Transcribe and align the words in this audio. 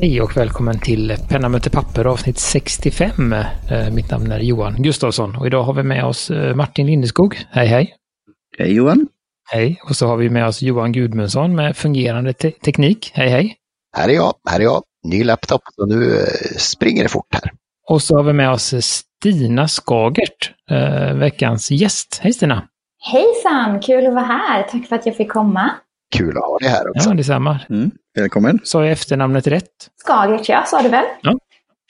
Hej 0.00 0.22
och 0.22 0.36
välkommen 0.36 0.78
till 0.78 1.16
Penna 1.28 1.48
möter 1.48 1.70
papper 1.70 2.04
avsnitt 2.04 2.38
65. 2.38 3.32
Eh, 3.32 3.90
mitt 3.92 4.10
namn 4.10 4.32
är 4.32 4.40
Johan 4.40 4.82
Gustafsson 4.82 5.36
och 5.36 5.46
idag 5.46 5.62
har 5.62 5.72
vi 5.72 5.82
med 5.82 6.04
oss 6.04 6.30
eh, 6.30 6.54
Martin 6.54 6.86
Lindeskog. 6.86 7.38
Hej 7.50 7.66
hej! 7.66 7.94
Hej 8.58 8.74
Johan! 8.74 9.08
Hej! 9.50 9.80
Och 9.88 9.96
så 9.96 10.06
har 10.06 10.16
vi 10.16 10.30
med 10.30 10.46
oss 10.46 10.62
Johan 10.62 10.92
Gudmundsson 10.92 11.54
med 11.54 11.76
fungerande 11.76 12.32
te 12.32 12.50
teknik. 12.50 13.10
Hej 13.14 13.28
hej! 13.28 13.56
Här 13.96 14.08
är 14.08 14.12
jag, 14.12 14.34
här 14.50 14.60
är 14.60 14.64
jag. 14.64 14.82
Ny 15.04 15.24
laptop 15.24 15.62
och 15.82 15.88
nu 15.88 16.16
eh, 16.16 16.56
springer 16.58 17.02
det 17.02 17.08
fort 17.08 17.34
här. 17.34 17.52
Och 17.88 18.02
så 18.02 18.16
har 18.16 18.22
vi 18.22 18.32
med 18.32 18.50
oss 18.50 18.74
Stina 18.80 19.68
Skagert, 19.68 20.52
veckans 21.14 21.70
gäst. 21.70 22.20
Hej 22.22 22.32
Stina! 22.32 22.68
Hejsan! 23.12 23.80
Kul 23.80 24.06
att 24.06 24.14
vara 24.14 24.24
här. 24.24 24.62
Tack 24.62 24.86
för 24.86 24.96
att 24.96 25.06
jag 25.06 25.16
fick 25.16 25.32
komma. 25.32 25.70
Kul 26.16 26.36
att 26.36 26.44
ha 26.44 26.58
dig 26.58 26.68
här 26.68 26.90
också. 26.90 27.08
Ja, 27.10 27.14
detsamma. 27.14 27.60
Mm. 27.70 27.90
Välkommen. 28.18 28.58
Sa 28.64 28.82
jag 28.82 28.92
efternamnet 28.92 29.46
rätt? 29.46 29.90
Skagert, 29.96 30.48
ja, 30.48 30.64
sa 30.66 30.82
du 30.82 30.88
väl? 30.88 31.04
Ja. 31.22 31.38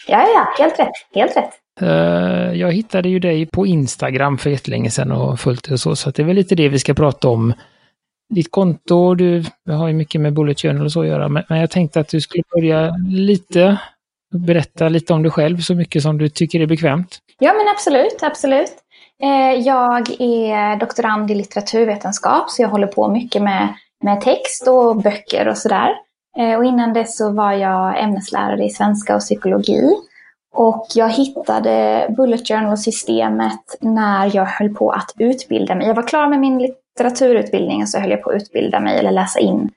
Ja, 0.06 0.26
ja, 0.34 0.64
helt 0.64 0.78
rätt. 0.78 0.92
Helt 1.14 1.36
rätt. 1.36 1.50
Uh, 1.82 2.58
jag 2.58 2.72
hittade 2.72 3.08
ju 3.08 3.18
dig 3.18 3.46
på 3.46 3.66
Instagram 3.66 4.38
för 4.38 4.50
jättelänge 4.50 4.90
sedan 4.90 5.12
och 5.12 5.40
följt 5.40 5.68
det 5.68 5.72
och 5.72 5.80
så, 5.80 5.96
så 5.96 6.10
det 6.10 6.22
är 6.22 6.26
väl 6.26 6.36
lite 6.36 6.54
det 6.54 6.68
vi 6.68 6.78
ska 6.78 6.94
prata 6.94 7.28
om. 7.28 7.52
Ditt 8.34 8.50
konto, 8.50 9.14
du 9.14 9.44
har 9.66 9.88
ju 9.88 9.94
mycket 9.94 10.20
med 10.20 10.34
Bullet 10.34 10.60
Journal 10.60 10.84
och 10.84 10.92
så 10.92 11.00
att 11.00 11.06
göra, 11.06 11.28
men, 11.28 11.42
men 11.48 11.60
jag 11.60 11.70
tänkte 11.70 12.00
att 12.00 12.08
du 12.08 12.20
skulle 12.20 12.42
börja 12.54 12.94
lite 13.08 13.78
berätta 14.34 14.88
lite 14.88 15.12
om 15.12 15.22
dig 15.22 15.32
själv, 15.32 15.58
så 15.58 15.74
mycket 15.74 16.02
som 16.02 16.18
du 16.18 16.28
tycker 16.28 16.60
är 16.60 16.66
bekvämt. 16.66 17.18
Ja, 17.38 17.52
men 17.52 17.68
absolut, 17.68 18.22
absolut. 18.22 18.72
Eh, 19.22 19.60
jag 19.60 20.10
är 20.20 20.76
doktorand 20.76 21.30
i 21.30 21.34
litteraturvetenskap, 21.34 22.50
så 22.50 22.62
jag 22.62 22.68
håller 22.68 22.86
på 22.86 23.08
mycket 23.08 23.42
med 23.42 23.74
med 24.04 24.20
text 24.20 24.68
och 24.68 24.96
böcker 24.96 25.48
och 25.48 25.58
sådär. 25.58 25.94
Eh, 26.38 26.56
och 26.58 26.64
innan 26.64 26.92
dess 26.92 27.16
så 27.16 27.32
var 27.32 27.52
jag 27.52 28.02
ämneslärare 28.02 28.64
i 28.64 28.70
svenska 28.70 29.14
och 29.14 29.20
psykologi. 29.20 29.90
Och 30.54 30.86
jag 30.94 31.10
hittade 31.10 32.06
Bullet 32.16 32.48
Journal-systemet 32.48 33.76
när 33.80 34.36
jag 34.36 34.44
höll 34.44 34.74
på 34.74 34.90
att 34.90 35.12
utbilda 35.18 35.74
mig. 35.74 35.86
Jag 35.86 35.94
var 35.94 36.08
klar 36.08 36.28
med 36.28 36.40
min 36.40 36.58
litteraturutbildning 36.58 37.82
och 37.82 37.88
så 37.88 37.98
höll 37.98 38.10
jag 38.10 38.22
på 38.22 38.30
att 38.30 38.42
utbilda 38.42 38.80
mig 38.80 38.98
eller 38.98 39.10
läsa 39.10 39.40
in 39.40 39.70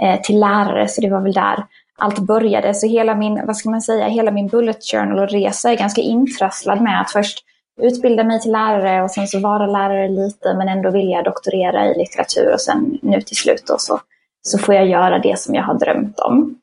eh, 0.00 0.20
till 0.20 0.40
lärare. 0.40 0.88
Så 0.88 1.00
det 1.00 1.10
var 1.10 1.20
väl 1.20 1.32
där 1.32 1.64
allt 1.98 2.18
började. 2.18 2.74
Så 2.74 2.86
hela 2.86 3.14
min, 3.14 3.46
vad 3.46 3.56
ska 3.56 3.70
man 3.70 3.82
säga, 3.82 4.08
hela 4.08 4.30
min 4.30 4.48
Bullet 4.48 4.84
Journal-resa 4.92 5.70
är 5.70 5.76
ganska 5.76 6.00
intrasslad 6.00 6.80
med 6.80 7.00
att 7.00 7.10
först 7.10 7.44
utbilda 7.78 8.24
mig 8.24 8.40
till 8.40 8.52
lärare 8.52 9.02
och 9.02 9.10
sen 9.10 9.26
så 9.26 9.40
vara 9.40 9.66
lärare 9.66 10.08
lite 10.08 10.54
men 10.54 10.68
ändå 10.68 10.90
vilja 10.90 11.22
doktorera 11.22 11.86
i 11.86 11.98
litteratur 11.98 12.52
och 12.52 12.60
sen 12.60 12.98
nu 13.02 13.20
till 13.20 13.36
slut 13.36 13.62
då 13.66 13.74
så, 13.78 14.00
så 14.42 14.58
får 14.58 14.74
jag 14.74 14.86
göra 14.86 15.18
det 15.18 15.38
som 15.38 15.54
jag 15.54 15.62
har 15.62 15.74
drömt 15.74 16.18
om. 16.18 16.58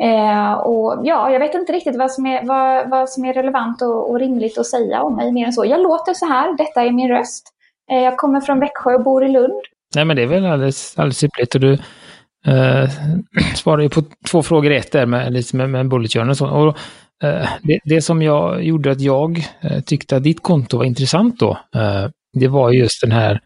Eh, 0.00 0.52
och 0.52 1.00
ja, 1.04 1.30
jag 1.30 1.40
vet 1.40 1.54
inte 1.54 1.72
riktigt 1.72 1.96
vad 1.96 2.12
som 2.12 2.26
är, 2.26 2.44
vad, 2.44 2.90
vad 2.90 3.08
som 3.08 3.24
är 3.24 3.32
relevant 3.32 3.82
och, 3.82 4.10
och, 4.10 4.18
rimligt 4.20 4.58
att 4.58 4.66
säga 4.66 5.02
om 5.02 5.16
mig 5.16 5.32
mer 5.32 5.46
än 5.46 5.52
så. 5.52 5.64
Jag 5.64 5.82
låter 5.82 6.14
så 6.14 6.26
här, 6.26 6.56
detta 6.56 6.82
är 6.82 6.90
min 6.90 7.08
röst. 7.08 7.48
Eh, 7.92 7.98
jag 7.98 8.16
kommer 8.16 8.40
från 8.40 8.60
Växjö 8.60 8.94
och 8.94 9.04
bor 9.04 9.24
i 9.24 9.28
Lund. 9.28 9.62
Nej 9.94 10.04
men 10.04 10.16
det 10.16 10.22
är 10.22 10.26
väl 10.26 10.46
alldeles, 10.46 10.98
alldeles 10.98 11.24
ypperligt. 11.24 11.54
Och 11.54 11.60
du 11.60 11.72
eh, 12.46 12.90
svarar 13.54 13.82
ju 13.82 13.88
på 13.88 14.02
två 14.30 14.42
frågor 14.42 14.72
i 14.72 14.76
ett 14.76 14.92
där 14.92 15.06
med, 15.06 15.44
med, 15.54 15.70
med 15.70 15.88
bullet 15.88 16.12
journal 16.12 16.30
och 16.30 16.36
så. 16.36 16.48
Och 16.48 16.78
det, 17.62 17.80
det, 17.84 18.02
som 18.02 18.22
jag 18.22 18.64
gjorde 18.64 18.90
att 18.90 19.00
jag 19.00 19.38
eh, 19.60 19.80
tyckte 19.80 20.16
att 20.16 20.22
ditt 20.22 20.42
konto 20.42 20.78
var 20.78 20.84
intressant 20.84 21.38
då, 21.38 21.58
eh, 21.74 22.08
det 22.32 22.48
var 22.48 22.72
just 22.72 23.00
den 23.00 23.12
här 23.12 23.40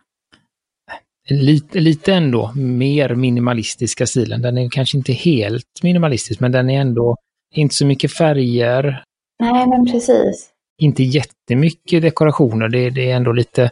lite, 1.31 1.81
lite 1.81 2.15
ändå 2.15 2.53
mer 2.55 3.15
minimalistiska 3.15 4.07
stilen. 4.07 4.43
Den 4.43 4.59
är 4.59 4.69
kanske 4.71 4.99
inte 4.99 5.13
helt 5.13 5.83
minimalistisk, 5.83 6.41
men 6.41 6.53
den 6.53 6.71
är 6.71 6.81
ändå 6.81 7.17
inte 7.55 7.75
så 7.75 7.87
mycket 7.87 8.13
färger. 8.13 9.05
Nej, 9.43 9.67
men 9.67 9.87
precis. 9.87 10.51
Inte 10.83 11.03
jättemycket 11.03 12.03
dekorationer. 12.03 12.69
Det, 12.69 12.91
det 12.91 13.11
är 13.11 13.17
ändå 13.17 13.33
lite 13.33 13.71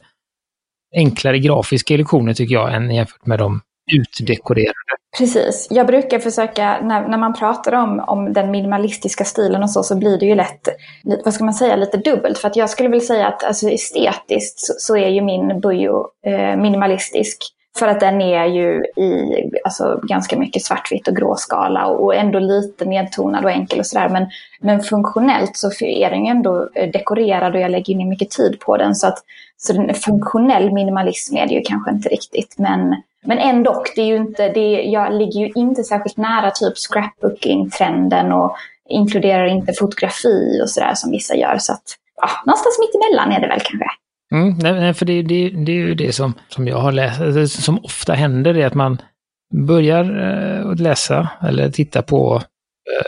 enklare 0.94 1.38
grafiska 1.38 1.94
illusioner 1.94 2.34
tycker 2.34 2.54
jag, 2.54 2.74
än 2.74 2.94
jämfört 2.94 3.26
med 3.26 3.38
de 3.38 3.60
utdekorerade. 3.92 4.95
Precis. 5.18 5.66
Jag 5.70 5.86
brukar 5.86 6.18
försöka, 6.18 6.80
när, 6.82 7.08
när 7.08 7.18
man 7.18 7.34
pratar 7.34 7.72
om, 7.72 8.04
om 8.06 8.32
den 8.32 8.50
minimalistiska 8.50 9.24
stilen 9.24 9.62
och 9.62 9.70
så, 9.70 9.82
så 9.82 9.96
blir 9.96 10.18
det 10.18 10.26
ju 10.26 10.34
lätt, 10.34 10.68
vad 11.24 11.34
ska 11.34 11.44
man 11.44 11.54
säga, 11.54 11.76
lite 11.76 11.96
dubbelt. 11.96 12.38
För 12.38 12.48
att 12.48 12.56
jag 12.56 12.70
skulle 12.70 12.88
väl 12.88 13.00
säga 13.00 13.26
att 13.26 13.44
alltså, 13.44 13.68
estetiskt 13.68 14.60
så, 14.60 14.72
så 14.78 14.96
är 14.96 15.08
ju 15.08 15.20
min 15.20 15.60
bujo 15.60 16.06
eh, 16.26 16.56
minimalistisk. 16.56 17.38
För 17.78 17.88
att 17.88 18.00
den 18.00 18.20
är 18.20 18.44
ju 18.44 18.84
i 18.96 19.34
alltså, 19.64 20.00
ganska 20.02 20.38
mycket 20.38 20.64
svartvitt 20.64 21.08
och 21.08 21.16
gråskala 21.16 21.86
och 21.86 22.14
ändå 22.14 22.38
lite 22.38 22.84
nedtonad 22.84 23.44
och 23.44 23.50
enkel 23.50 23.78
och 23.78 23.86
sådär. 23.86 24.08
Men, 24.08 24.26
men 24.60 24.80
funktionellt 24.80 25.56
så 25.56 25.84
är 25.84 26.10
den 26.10 26.24
ju 26.24 26.30
ändå 26.30 26.68
eh, 26.74 26.90
dekorerad 26.90 27.54
och 27.54 27.60
jag 27.60 27.70
lägger 27.70 27.94
ner 27.94 28.06
mycket 28.06 28.30
tid 28.30 28.60
på 28.60 28.76
den. 28.76 28.94
Så 28.94 29.06
att 29.06 29.18
så 29.56 29.72
den 29.72 29.94
funktionell 29.94 30.72
minimalism 30.72 31.36
är 31.36 31.46
det 31.46 31.54
ju 31.54 31.60
kanske 31.60 31.90
inte 31.90 32.08
riktigt. 32.08 32.58
Men 32.58 32.96
men 33.26 33.38
ändå, 33.38 33.84
det 33.96 34.00
är 34.00 34.06
ju 34.06 34.16
inte, 34.16 34.48
det 34.48 34.60
är, 34.60 34.92
jag 34.92 35.14
ligger 35.14 35.40
ju 35.40 35.52
inte 35.54 35.84
särskilt 35.84 36.16
nära 36.16 36.50
typ 36.50 36.74
scrapbooking-trenden 36.76 38.32
och 38.32 38.56
inkluderar 38.88 39.46
inte 39.46 39.72
fotografi 39.72 40.60
och 40.62 40.70
sådär 40.70 40.92
som 40.94 41.10
vissa 41.10 41.34
gör. 41.34 41.58
Så 41.58 41.72
att, 41.72 41.82
ja, 42.16 42.28
någonstans 42.46 42.78
mitt 42.78 43.02
emellan 43.02 43.32
är 43.32 43.40
det 43.40 43.48
väl 43.48 43.60
kanske. 43.60 43.88
Mm, 44.32 44.58
nej, 44.58 44.94
för 44.94 45.06
det, 45.06 45.22
det, 45.22 45.48
det 45.48 45.72
är 45.72 45.76
ju 45.76 45.94
det 45.94 46.12
som, 46.12 46.34
som 46.48 46.68
jag 46.68 46.78
har 46.78 46.92
läst, 46.92 47.62
som 47.62 47.84
ofta 47.84 48.12
händer, 48.12 48.56
är 48.56 48.66
att 48.66 48.74
man 48.74 49.02
börjar 49.54 50.04
eh, 50.04 50.70
att 50.70 50.80
läsa 50.80 51.28
eller 51.42 51.70
titta 51.70 52.02
på 52.02 52.42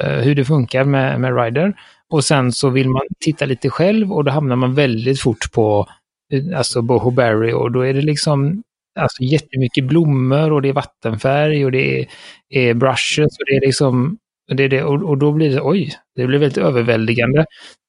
eh, 0.03 0.11
hur 0.11 0.35
det 0.35 0.45
funkar 0.45 0.85
med, 0.85 1.21
med 1.21 1.37
Rider. 1.37 1.75
Och 2.11 2.25
sen 2.25 2.53
så 2.53 2.69
vill 2.71 2.89
man 2.89 3.03
titta 3.21 3.47
lite 3.47 3.71
själv 3.71 4.13
och 4.13 4.25
då 4.25 4.31
hamnar 4.31 4.57
man 4.57 4.75
väldigt 4.75 5.21
fort 5.21 5.53
på 5.53 5.87
eh, 6.33 6.59
alltså 6.59 6.83
Boho 6.83 7.11
Berry 7.11 7.53
och 7.53 7.73
då 7.73 7.87
är 7.87 7.95
det 7.95 8.01
liksom 8.01 8.63
alltså 8.99 9.23
jättemycket 9.23 9.85
blommor 9.85 10.53
och 10.53 10.63
det 10.63 10.69
är 10.69 10.73
vattenfärg 10.73 11.65
och 11.65 11.73
det 11.73 12.01
är, 12.01 12.07
är 12.49 12.75
brushes 12.75 13.39
och 13.39 13.45
det 13.47 13.57
är 13.57 13.61
liksom, 13.61 14.19
det 14.57 14.63
är 14.63 14.69
det, 14.69 14.83
och, 14.83 15.03
och 15.03 15.19
då 15.19 15.33
blir 15.33 15.51
det, 15.51 15.61
oj, 15.61 15.93
det 16.17 16.27
blir 16.27 16.39
väldigt 16.39 16.65
överväldigande. 16.65 17.45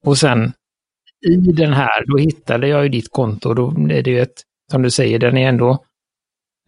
Och 0.06 0.18
sen 0.18 0.53
i 1.28 1.36
den 1.36 1.74
här, 1.74 2.06
då 2.08 2.18
hittade 2.18 2.68
jag 2.68 2.84
ju 2.84 2.90
ditt 2.90 3.12
konto 3.12 3.50
och 3.50 3.56
då 3.56 3.68
är 3.90 4.03
det 4.03 4.12
ju 4.12 4.19
ett, 4.19 4.42
som 4.72 4.81
du 4.81 4.92
säger, 4.92 5.19
den 5.19 5.38
är 5.38 5.50
ändå 5.50 5.84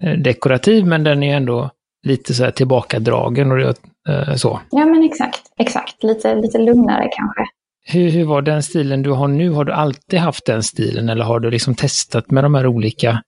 eh, 0.04 0.14
dekorativ 0.14 0.86
men 0.86 1.04
den 1.04 1.24
är 1.24 1.38
ändå 1.38 1.70
lite 2.08 2.34
så 2.34 2.44
här 2.44 2.52
tillbakadragen 2.52 3.52
och 3.52 3.58
det, 3.58 3.76
eh, 4.10 4.36
så. 4.36 4.62
Ja 4.72 4.86
men 4.86 5.04
exakt, 5.04 5.42
exakt. 5.58 6.04
Lite, 6.04 6.36
lite 6.36 6.58
lugnare 6.58 7.10
kanske. 7.12 7.44
Hur, 7.86 8.10
hur 8.10 8.26
var 8.26 8.42
den 8.42 8.64
stilen 8.64 9.02
du 9.02 9.12
har 9.12 9.28
nu? 9.28 9.50
Har 9.50 9.66
du 9.66 9.72
alltid 9.72 10.20
haft 10.20 10.46
den 10.46 10.64
stilen 10.64 11.10
eller 11.10 11.26
har 11.26 11.40
du 11.40 11.52
liksom 11.52 11.76
testat 11.76 12.32
med 12.32 12.44
de 12.44 12.56
här 12.56 12.68
olika 12.68 13.22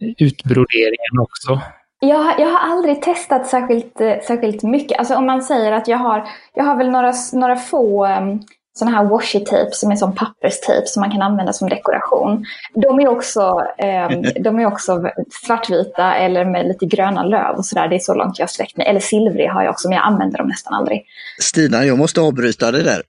utbroderingen 0.00 1.18
också? 1.20 1.60
Jag, 2.00 2.40
jag 2.40 2.46
har 2.46 2.72
aldrig 2.72 3.02
testat 3.02 3.46
särskilt, 3.46 4.00
eh, 4.00 4.14
särskilt 4.26 4.62
mycket. 4.62 4.98
Alltså 4.98 5.14
om 5.14 5.26
man 5.26 5.42
säger 5.42 5.72
att 5.72 5.88
jag 5.88 5.98
har, 5.98 6.28
jag 6.54 6.64
har 6.64 6.76
väl 6.76 6.90
några, 6.90 7.12
några 7.32 7.56
få 7.56 8.06
um, 8.06 8.42
sådana 8.78 8.96
här 8.96 9.04
washi 9.04 9.40
tape 9.40 9.70
som 9.72 9.90
är 9.90 9.96
som 9.96 10.14
papperstejp 10.14 10.86
som 10.86 11.00
man 11.00 11.10
kan 11.10 11.22
använda 11.22 11.52
som 11.52 11.68
dekoration. 11.68 12.44
De 12.74 13.00
är 13.00 13.08
också, 13.08 13.62
um, 14.10 14.24
de 14.42 14.58
är 14.58 14.66
också 14.66 15.10
svartvita 15.46 16.14
eller 16.14 16.44
med 16.44 16.66
lite 16.66 16.86
gröna 16.86 17.24
löv 17.24 17.56
och 17.56 17.66
sådär. 17.66 17.88
Det 17.88 17.94
är 17.94 17.98
så 17.98 18.14
långt 18.14 18.38
jag 18.38 18.42
har 18.42 18.48
sträckt 18.48 18.76
mig. 18.76 18.86
Eller 18.86 19.00
silvrig 19.00 19.48
har 19.48 19.62
jag 19.62 19.70
också, 19.70 19.88
men 19.88 19.96
jag 19.96 20.06
använder 20.06 20.38
dem 20.38 20.48
nästan 20.48 20.74
aldrig. 20.74 21.04
Stina, 21.40 21.84
jag 21.84 21.98
måste 21.98 22.20
avbryta 22.20 22.70
det 22.72 22.82
där. 22.82 23.02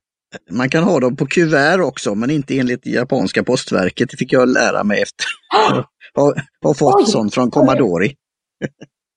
Man 0.52 0.70
kan 0.70 0.84
ha 0.84 1.00
dem 1.00 1.16
på 1.16 1.26
kuvert 1.26 1.80
också, 1.80 2.16
men 2.16 2.32
inte 2.32 2.60
enligt 2.60 2.86
japanska 2.86 3.44
postverket. 3.44 4.10
Det 4.10 4.18
fick 4.18 4.34
jag 4.34 4.50
lära 4.50 4.84
mig 4.84 5.02
efter. 5.02 5.26
har, 6.18 6.34
har 6.64 6.74
fått 6.74 6.96
Oj. 6.96 7.06
sånt 7.06 7.34
från 7.34 7.52
Commodore. 7.52 8.10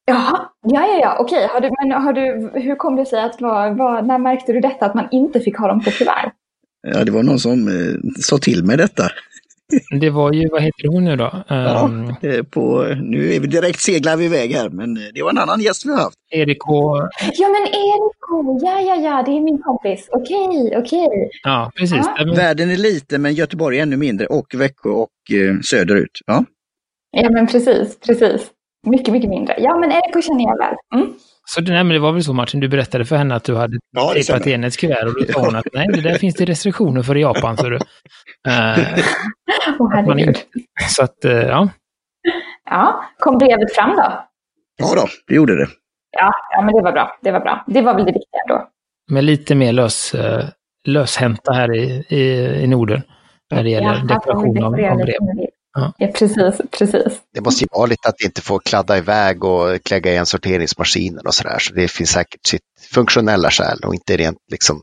Jaha, 0.07 0.49
ja, 0.63 0.87
ja, 0.87 0.99
ja, 1.01 1.17
okej. 1.21 1.49
Har 1.53 1.61
du, 1.61 1.71
men 1.81 2.03
har 2.03 2.13
du, 2.13 2.51
hur 2.61 2.77
kom 2.77 2.97
det 2.97 3.07
sig 3.07 3.23
att, 3.23 3.41
var, 3.41 3.71
var, 3.71 4.03
när 4.03 4.19
märkte 4.19 4.53
du 4.53 4.61
detta, 4.61 4.87
att 4.87 4.95
man 4.95 5.09
inte 5.11 5.41
fick 5.41 5.57
ha 5.57 5.69
dem 5.69 5.85
på 5.85 5.91
kuvert? 5.91 6.33
Ja, 6.83 7.05
det 7.05 7.13
var 7.13 7.23
någon 7.23 7.39
som 7.39 7.69
eh, 7.69 8.11
sa 8.21 8.39
till 8.39 8.65
mig 8.65 8.77
detta. 8.77 9.03
Det 10.01 10.11
var 10.11 10.33
ju, 10.33 10.49
vad 10.49 10.63
heter 10.63 10.89
hon 10.89 11.05
nu 11.05 11.17
då? 11.17 11.45
Ja, 11.49 11.85
um, 11.85 12.15
på, 12.51 12.95
nu 13.03 13.35
är 13.35 13.41
vi 13.41 13.47
direkt 13.47 13.81
seglar 13.81 14.17
vi 14.17 14.25
iväg 14.25 14.53
här, 14.53 14.69
men 14.69 14.97
eh, 14.97 15.03
det 15.15 15.23
var 15.23 15.31
en 15.31 15.39
annan 15.39 15.61
gäst 15.61 15.87
vi 15.87 15.91
har 15.91 15.99
haft. 15.99 16.17
Erik 16.31 16.59
K. 16.59 16.97
Ja, 17.33 17.49
men 17.49 17.63
Erik 17.63 18.17
K. 18.21 18.59
Ja, 18.63 18.81
ja, 18.81 18.97
ja, 18.97 19.23
det 19.27 19.31
är 19.31 19.41
min 19.41 19.63
kompis. 19.63 20.09
Okej, 20.13 20.75
okej. 20.77 21.31
Ja, 21.43 21.73
precis. 21.77 22.07
Ja. 22.17 22.33
Världen 22.37 22.71
är 22.71 22.77
liten, 22.77 23.23
men 23.23 23.35
Göteborg 23.35 23.79
är 23.79 23.83
ännu 23.83 23.97
mindre 23.97 24.27
och 24.27 24.55
Växjö 24.55 24.91
och 24.91 25.09
eh, 25.33 25.61
söderut. 25.61 26.19
Ja. 26.27 26.45
Ja, 27.11 27.31
men 27.31 27.47
precis, 27.47 28.01
precis. 28.01 28.51
Mycket, 28.87 29.13
mycket 29.13 29.31
mindre. 29.31 29.55
Ja, 29.59 29.77
men 29.77 29.93
Erik 29.93 30.25
känner 30.25 30.45
jag 30.45 30.59
väl. 30.59 30.75
Mm. 30.95 31.15
Så 31.45 31.61
det, 31.61 31.73
nej, 31.73 31.85
men 31.85 31.95
det 31.95 31.99
var 31.99 32.13
väl 32.13 32.25
så 32.25 32.33
Martin, 32.33 32.61
du 32.61 32.69
berättade 32.69 33.05
för 33.05 33.17
henne 33.17 33.35
att 33.35 33.45
du 33.45 33.57
hade 33.57 33.79
ja, 33.97 34.13
tejpat 34.15 34.47
igen 34.47 34.65
ett 34.65 34.77
kuvert 34.77 35.07
och 35.07 35.27
då 35.27 35.33
sa 35.33 35.41
hon 35.41 35.57
att 35.57 35.67
nej, 35.73 35.87
det 35.95 36.01
där 36.01 36.15
finns 36.15 36.35
det 36.35 36.45
restriktioner 36.45 37.03
för 37.03 37.17
i 37.17 37.21
Japan. 37.21 37.57
Så, 37.57 37.69
du, 37.69 37.75
uh, 37.77 37.81
oh, 39.79 40.33
så 40.89 41.03
att, 41.05 41.25
uh, 41.25 41.33
ja. 41.33 41.69
Ja, 42.71 43.05
kom 43.19 43.39
brevet 43.39 43.75
fram 43.75 43.97
då? 43.97 44.27
Ja 44.77 44.95
då, 44.95 45.07
det 45.27 45.35
gjorde 45.35 45.57
det. 45.57 45.69
Ja, 46.19 46.33
ja, 46.53 46.63
men 46.63 46.75
det 46.75 46.83
var 46.83 46.93
bra. 46.93 47.19
Det 47.23 47.31
var 47.31 47.41
bra. 47.41 47.65
Det 47.67 47.83
var 47.83 47.95
väl 47.95 48.05
det 48.05 48.13
viktiga 48.13 48.43
då. 48.49 48.69
med 49.11 49.25
lite 49.25 49.55
mer 49.55 49.73
lös, 49.73 50.15
eh, 50.15 50.45
löshänta 50.87 51.53
här 51.53 51.75
i, 51.77 52.05
i, 52.09 52.45
i 52.63 52.67
Norden 52.67 53.03
när 53.51 53.63
det 53.65 53.71
gäller 53.71 54.03
Ja, 54.09 54.15
dekoration 54.15 54.59
av, 54.59 54.65
av 54.65 54.97
brev. 54.97 55.17
Ja. 55.75 55.95
Ja, 55.99 56.07
precis, 56.15 56.61
precis. 56.79 57.13
Det 57.35 57.41
måste 57.41 57.65
ju 57.65 57.69
vara 57.73 57.87
lite 57.87 58.09
att 58.09 58.19
det 58.19 58.25
inte 58.25 58.43
får 58.43 58.59
kladda 58.61 58.99
iväg 58.99 59.45
och 59.45 59.83
klägga 59.85 60.11
igen 60.13 60.27
sorteringsmaskinen 60.27 61.27
och 61.27 61.35
sådär. 61.35 61.59
Så 61.59 61.75
det 61.75 61.89
finns 61.89 62.11
säkert 62.11 62.47
sitt 62.47 62.63
funktionella 62.93 63.51
skäl 63.51 63.79
och 63.85 63.95
inte 63.95 64.17
rent 64.17 64.39
liksom, 64.51 64.83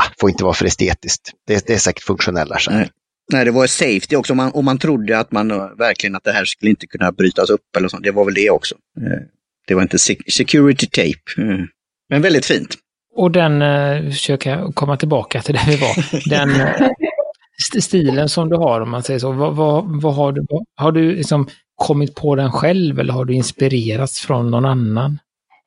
ah, 0.00 0.04
får 0.20 0.30
inte 0.30 0.44
vara 0.44 0.54
för 0.54 0.64
estetiskt. 0.64 1.30
Det, 1.46 1.66
det 1.66 1.74
är 1.74 1.78
säkert 1.78 2.02
funktionella 2.02 2.58
skäl. 2.58 2.74
Nej. 2.74 2.90
Nej, 3.32 3.44
det 3.44 3.50
var 3.50 3.66
safety 3.66 4.16
också. 4.16 4.32
Om 4.32 4.36
man, 4.36 4.50
om 4.52 4.64
man 4.64 4.78
trodde 4.78 5.18
att 5.18 5.32
man 5.32 5.50
uh, 5.50 5.66
verkligen 5.78 6.16
att 6.16 6.24
det 6.24 6.32
här 6.32 6.44
skulle 6.44 6.70
inte 6.70 6.86
kunna 6.86 7.12
brytas 7.12 7.50
upp 7.50 7.76
eller 7.76 7.88
sånt. 7.88 8.04
Det 8.04 8.10
var 8.10 8.24
väl 8.24 8.34
det 8.34 8.50
också. 8.50 8.74
Eh, 9.00 9.18
Det 9.66 9.74
var 9.74 9.82
inte 9.82 9.96
sec- 9.96 10.30
security 10.30 10.86
tape. 10.86 11.42
Mm. 11.50 11.66
Men 12.10 12.22
väldigt 12.22 12.46
fint. 12.46 12.74
Och 13.16 13.30
den, 13.30 13.62
eh, 13.62 14.10
försöka 14.10 14.72
komma 14.74 14.96
tillbaka 14.96 15.42
till 15.42 15.54
där 15.54 15.64
vi 15.66 15.76
var, 15.76 16.28
den 16.30 16.50
eh, 16.60 16.88
stilen 17.82 18.28
som 18.28 18.48
du 18.48 18.56
har 18.56 18.80
om 18.80 18.90
man 18.90 19.02
säger 19.02 19.20
så, 19.20 19.32
vad, 19.32 19.56
vad, 19.56 20.02
vad 20.02 20.14
har 20.14 20.32
du, 20.32 20.46
har 20.76 20.92
du 20.92 21.16
liksom 21.16 21.46
kommit 21.76 22.14
på 22.14 22.34
den 22.34 22.52
själv 22.52 23.00
eller 23.00 23.12
har 23.12 23.24
du 23.24 23.34
inspirerats 23.34 24.20
från 24.20 24.50
någon 24.50 24.64
annan? 24.64 25.18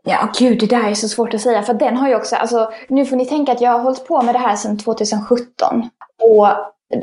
Ja, 0.04 0.30
gud, 0.40 0.60
det 0.60 0.66
där 0.66 0.90
är 0.90 0.94
så 0.94 1.08
svårt 1.08 1.34
att 1.34 1.42
säga. 1.42 1.62
För 1.64 1.74
den 1.74 1.98
har 1.98 2.08
ju 2.08 2.16
också, 2.16 2.36
alltså, 2.36 2.72
nu 2.90 3.06
får 3.06 3.16
ni 3.16 3.26
tänka 3.26 3.52
att 3.52 3.62
jag 3.62 3.72
har 3.72 3.80
hållit 3.80 4.08
på 4.08 4.22
med 4.22 4.36
det 4.36 4.40
här 4.40 4.56
sedan 4.56 4.78
2017. 4.78 5.90
Och 6.22 6.48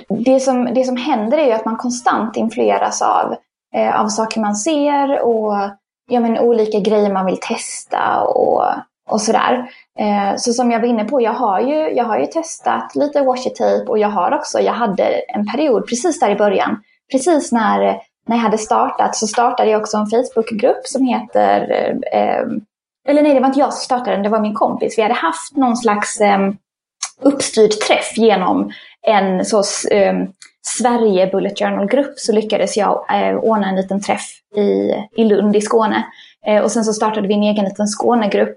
det 0.08 0.40
som, 0.40 0.64
det 0.74 0.84
som 0.84 0.96
händer 0.96 1.38
är 1.38 1.46
ju 1.46 1.52
att 1.52 1.64
man 1.64 1.76
konstant 1.76 2.36
influeras 2.36 3.02
av, 3.02 3.34
eh, 3.74 4.00
av 4.00 4.08
saker 4.08 4.40
man 4.40 4.56
ser 4.56 5.20
och 5.22 5.52
ja, 6.10 6.20
men, 6.20 6.38
olika 6.38 6.80
grejer 6.80 7.12
man 7.12 7.26
vill 7.26 7.40
testa 7.40 8.20
och, 8.22 8.64
och 9.08 9.20
sådär. 9.20 9.70
Eh, 9.98 10.36
så 10.36 10.52
som 10.52 10.70
jag 10.70 10.80
var 10.80 10.86
inne 10.86 11.04
på, 11.04 11.20
jag 11.20 11.32
har 11.32 11.60
ju, 11.60 11.74
jag 11.74 12.04
har 12.04 12.18
ju 12.18 12.26
testat 12.26 12.94
lite 12.94 13.22
washi 13.22 13.50
tape 13.50 13.84
och 13.86 13.98
jag 13.98 14.08
har 14.08 14.34
också, 14.34 14.60
jag 14.60 14.72
hade 14.72 15.04
en 15.04 15.46
period 15.46 15.86
precis 15.88 16.20
där 16.20 16.30
i 16.30 16.36
början, 16.36 16.82
precis 17.12 17.52
när, 17.52 17.80
när 18.26 18.36
jag 18.36 18.42
hade 18.42 18.58
startat 18.58 19.16
så 19.16 19.26
startade 19.26 19.70
jag 19.70 19.80
också 19.80 19.96
en 19.96 20.06
Facebookgrupp 20.06 20.86
som 20.86 21.04
heter 21.04 21.70
eh, 21.70 22.20
eh 22.20 22.46
eller 23.08 23.22
nej, 23.22 23.34
det 23.34 23.40
var 23.40 23.46
inte 23.46 23.60
jag 23.60 23.72
som 23.72 23.84
startade 23.84 24.16
den, 24.16 24.22
det 24.22 24.28
var 24.28 24.40
min 24.40 24.54
kompis. 24.54 24.98
Vi 24.98 25.02
hade 25.02 25.14
haft 25.14 25.56
någon 25.56 25.76
slags 25.76 26.20
eh, 26.20 26.38
uppstyrd 27.20 27.70
träff 27.70 28.16
genom 28.16 28.72
en 29.06 29.44
så 29.44 29.58
eh, 29.90 30.14
Sverige 30.66 31.26
Bullet 31.26 31.58
Journal-grupp 31.58 32.18
så 32.18 32.32
lyckades 32.32 32.76
jag 32.76 33.04
eh, 33.10 33.36
ordna 33.36 33.68
en 33.68 33.76
liten 33.76 34.00
träff 34.00 34.26
i, 34.56 34.92
i 35.16 35.24
Lund 35.24 35.56
i 35.56 35.60
Skåne. 35.60 36.06
Eh, 36.46 36.62
och 36.62 36.70
sen 36.70 36.84
så 36.84 36.92
startade 36.92 37.28
vi 37.28 37.34
en 37.34 37.42
egen 37.42 37.64
liten 37.64 37.86
Skånegrupp. 37.86 38.56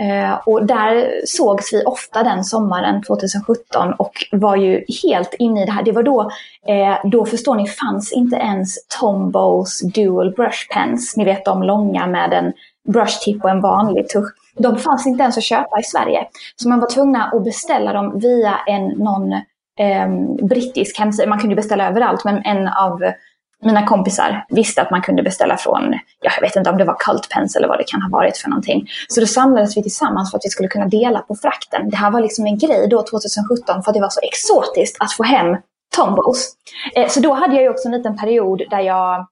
Eh, 0.00 0.38
och 0.46 0.66
där 0.66 1.12
sågs 1.24 1.72
vi 1.72 1.84
ofta 1.84 2.22
den 2.22 2.44
sommaren 2.44 3.02
2017 3.02 3.92
och 3.92 4.12
var 4.32 4.56
ju 4.56 4.84
helt 5.02 5.34
inne 5.38 5.62
i 5.62 5.66
det 5.66 5.72
här. 5.72 5.82
Det 5.82 5.92
var 5.92 6.02
då, 6.02 6.30
eh, 6.66 7.10
då 7.10 7.24
förstår 7.24 7.54
ni, 7.54 7.66
fanns 7.66 8.12
inte 8.12 8.36
ens 8.36 8.86
Tombows 9.00 9.80
Dual 9.80 10.34
Brush 10.34 10.68
Pens. 10.74 11.16
Ni 11.16 11.24
vet 11.24 11.44
de 11.44 11.62
långa 11.62 12.06
med 12.06 12.32
en 12.32 12.52
brush 12.88 13.24
tip 13.24 13.44
och 13.44 13.50
en 13.50 13.60
vanlig 13.60 14.08
tusch. 14.08 14.34
De 14.58 14.76
fanns 14.76 15.06
inte 15.06 15.22
ens 15.22 15.38
att 15.38 15.44
köpa 15.44 15.80
i 15.80 15.82
Sverige. 15.82 16.26
Så 16.56 16.68
man 16.68 16.80
var 16.80 16.90
tvungna 16.90 17.24
att 17.24 17.44
beställa 17.44 17.92
dem 17.92 18.18
via 18.18 18.54
en 18.66 18.86
någon 18.86 19.32
eh, 19.78 20.08
brittisk 20.42 20.98
hemsida. 20.98 21.28
Man 21.28 21.38
kunde 21.38 21.56
beställa 21.56 21.88
överallt, 21.88 22.24
men 22.24 22.42
en 22.44 22.68
av 22.68 23.02
mina 23.62 23.86
kompisar 23.86 24.44
visste 24.48 24.82
att 24.82 24.90
man 24.90 25.02
kunde 25.02 25.22
beställa 25.22 25.56
från, 25.56 25.92
ja, 26.20 26.30
jag 26.34 26.40
vet 26.40 26.56
inte 26.56 26.70
om 26.70 26.78
det 26.78 26.84
var 26.84 26.96
Cult 26.98 27.28
Pens 27.28 27.56
eller 27.56 27.68
vad 27.68 27.78
det 27.78 27.84
kan 27.84 28.02
ha 28.02 28.08
varit 28.08 28.36
för 28.36 28.48
någonting. 28.48 28.88
Så 29.08 29.20
då 29.20 29.26
samlades 29.26 29.76
vi 29.76 29.82
tillsammans 29.82 30.30
för 30.30 30.38
att 30.38 30.44
vi 30.44 30.50
skulle 30.50 30.68
kunna 30.68 30.86
dela 30.86 31.18
på 31.18 31.34
frakten. 31.34 31.90
Det 31.90 31.96
här 31.96 32.10
var 32.10 32.20
liksom 32.20 32.46
en 32.46 32.58
grej 32.58 32.88
då 32.88 33.02
2017 33.02 33.82
för 33.82 33.90
att 33.90 33.94
det 33.94 34.00
var 34.00 34.08
så 34.08 34.20
exotiskt 34.22 34.96
att 35.00 35.12
få 35.12 35.22
hem 35.22 35.56
Tombos. 35.96 36.52
Eh, 36.96 37.08
så 37.08 37.20
då 37.20 37.32
hade 37.32 37.54
jag 37.54 37.62
ju 37.62 37.68
också 37.68 37.88
en 37.88 37.94
liten 37.94 38.16
period 38.16 38.62
där 38.70 38.80
jag 38.80 39.26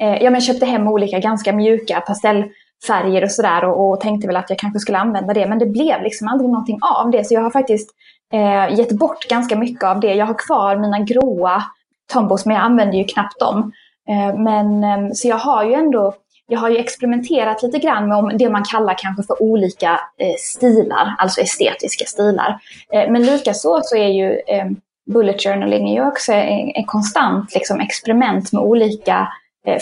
eh, 0.00 0.22
ja, 0.22 0.30
men 0.30 0.40
köpte 0.40 0.66
hem 0.66 0.88
olika 0.88 1.18
ganska 1.18 1.52
mjuka 1.52 2.00
pastellfärger 2.00 3.24
och 3.24 3.30
sådär 3.30 3.64
och, 3.64 3.90
och 3.90 4.00
tänkte 4.00 4.26
väl 4.26 4.36
att 4.36 4.50
jag 4.50 4.58
kanske 4.58 4.78
skulle 4.78 4.98
använda 4.98 5.34
det. 5.34 5.46
Men 5.46 5.58
det 5.58 5.66
blev 5.66 6.02
liksom 6.02 6.28
aldrig 6.28 6.50
någonting 6.50 6.78
av 6.82 7.10
det. 7.10 7.24
Så 7.24 7.34
jag 7.34 7.40
har 7.40 7.50
faktiskt 7.50 7.90
eh, 8.32 8.78
gett 8.78 8.92
bort 8.92 9.28
ganska 9.28 9.56
mycket 9.56 9.84
av 9.84 10.00
det. 10.00 10.14
Jag 10.14 10.26
har 10.26 10.38
kvar 10.38 10.76
mina 10.76 10.98
gråa 10.98 11.64
Tombos, 12.12 12.46
men 12.46 12.56
jag 12.56 12.64
använder 12.64 12.98
ju 12.98 13.04
knappt 13.04 13.40
dem. 13.40 13.72
Eh, 14.08 14.38
men, 14.38 14.84
ehm, 14.84 15.14
så 15.14 15.28
jag 15.28 15.36
har 15.36 15.64
ju 15.64 15.74
ändå 15.74 16.14
jag 16.50 16.58
har 16.60 16.70
ju 16.70 16.76
experimenterat 16.76 17.62
lite 17.62 17.78
grann 17.78 18.08
med 18.08 18.18
om 18.18 18.30
det 18.38 18.50
man 18.50 18.64
kallar 18.64 18.94
kanske 18.98 19.22
för 19.22 19.42
olika 19.42 20.00
eh, 20.18 20.34
stilar, 20.38 21.14
alltså 21.18 21.40
estetiska 21.40 22.04
stilar. 22.04 22.58
Eh, 22.92 23.10
men 23.10 23.22
likaså 23.22 23.80
så 23.82 23.96
är 23.96 24.08
ju 24.08 24.40
ehm, 24.46 24.76
bullet 25.12 25.42
journaling 25.42 25.88
är 25.88 25.94
ju 25.94 26.08
också 26.08 26.32
en, 26.32 26.84
konstant 26.84 27.54
liksom, 27.54 27.80
experiment 27.80 28.52
med 28.52 28.62
olika 28.62 29.28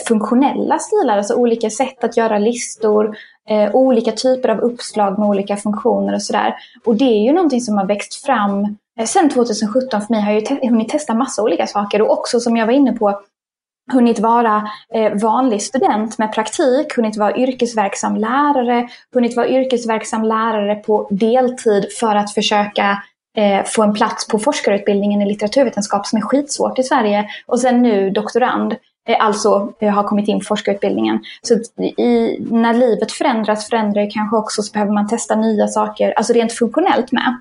funktionella 0.08 0.78
stilar, 0.78 1.16
alltså 1.18 1.34
olika 1.34 1.70
sätt 1.70 2.04
att 2.04 2.16
göra 2.16 2.38
listor, 2.38 3.16
olika 3.72 4.12
typer 4.12 4.48
av 4.48 4.58
uppslag 4.58 5.18
med 5.18 5.28
olika 5.28 5.56
funktioner 5.56 6.14
och 6.14 6.22
sådär. 6.22 6.54
Och 6.84 6.96
det 6.96 7.04
är 7.04 7.22
ju 7.22 7.32
någonting 7.32 7.60
som 7.60 7.78
har 7.78 7.86
växt 7.86 8.26
fram 8.26 8.76
Eh, 9.00 9.06
sen 9.06 9.30
2017 9.30 10.02
för 10.02 10.14
mig 10.14 10.20
har 10.20 10.32
jag 10.32 10.40
ju 10.40 10.46
te 10.46 10.68
hunnit 10.68 10.88
testa 10.88 11.14
massa 11.14 11.42
olika 11.42 11.66
saker 11.66 12.02
och 12.02 12.10
också 12.10 12.40
som 12.40 12.56
jag 12.56 12.66
var 12.66 12.72
inne 12.72 12.92
på 12.92 13.20
hunnit 13.92 14.18
vara 14.18 14.68
eh, 14.94 15.14
vanlig 15.14 15.62
student 15.62 16.18
med 16.18 16.32
praktik, 16.32 16.96
hunnit 16.96 17.16
vara 17.16 17.36
yrkesverksam 17.36 18.16
lärare, 18.16 18.88
hunnit 19.14 19.36
vara 19.36 19.48
yrkesverksam 19.48 20.24
lärare 20.24 20.74
på 20.74 21.08
deltid 21.10 21.86
för 22.00 22.16
att 22.16 22.34
försöka 22.34 23.02
eh, 23.36 23.64
få 23.64 23.82
en 23.82 23.94
plats 23.94 24.28
på 24.28 24.38
forskarutbildningen 24.38 25.22
i 25.22 25.26
litteraturvetenskap 25.26 26.06
som 26.06 26.16
är 26.16 26.22
skitsvårt 26.22 26.78
i 26.78 26.82
Sverige. 26.82 27.28
Och 27.46 27.60
sen 27.60 27.82
nu 27.82 28.10
doktorand, 28.10 28.76
eh, 29.08 29.24
alltså 29.24 29.72
eh, 29.80 29.92
har 29.92 30.04
kommit 30.04 30.28
in 30.28 30.38
på 30.38 30.44
forskarutbildningen. 30.44 31.18
Så 31.42 31.54
i, 31.82 32.38
när 32.50 32.74
livet 32.74 33.12
förändras 33.12 33.68
förändrar 33.68 34.02
det 34.02 34.10
kanske 34.10 34.36
också 34.36 34.62
så 34.62 34.72
behöver 34.72 34.92
man 34.92 35.08
testa 35.08 35.36
nya 35.36 35.68
saker, 35.68 36.12
alltså 36.12 36.32
rent 36.32 36.52
funktionellt 36.52 37.12
med. 37.12 37.40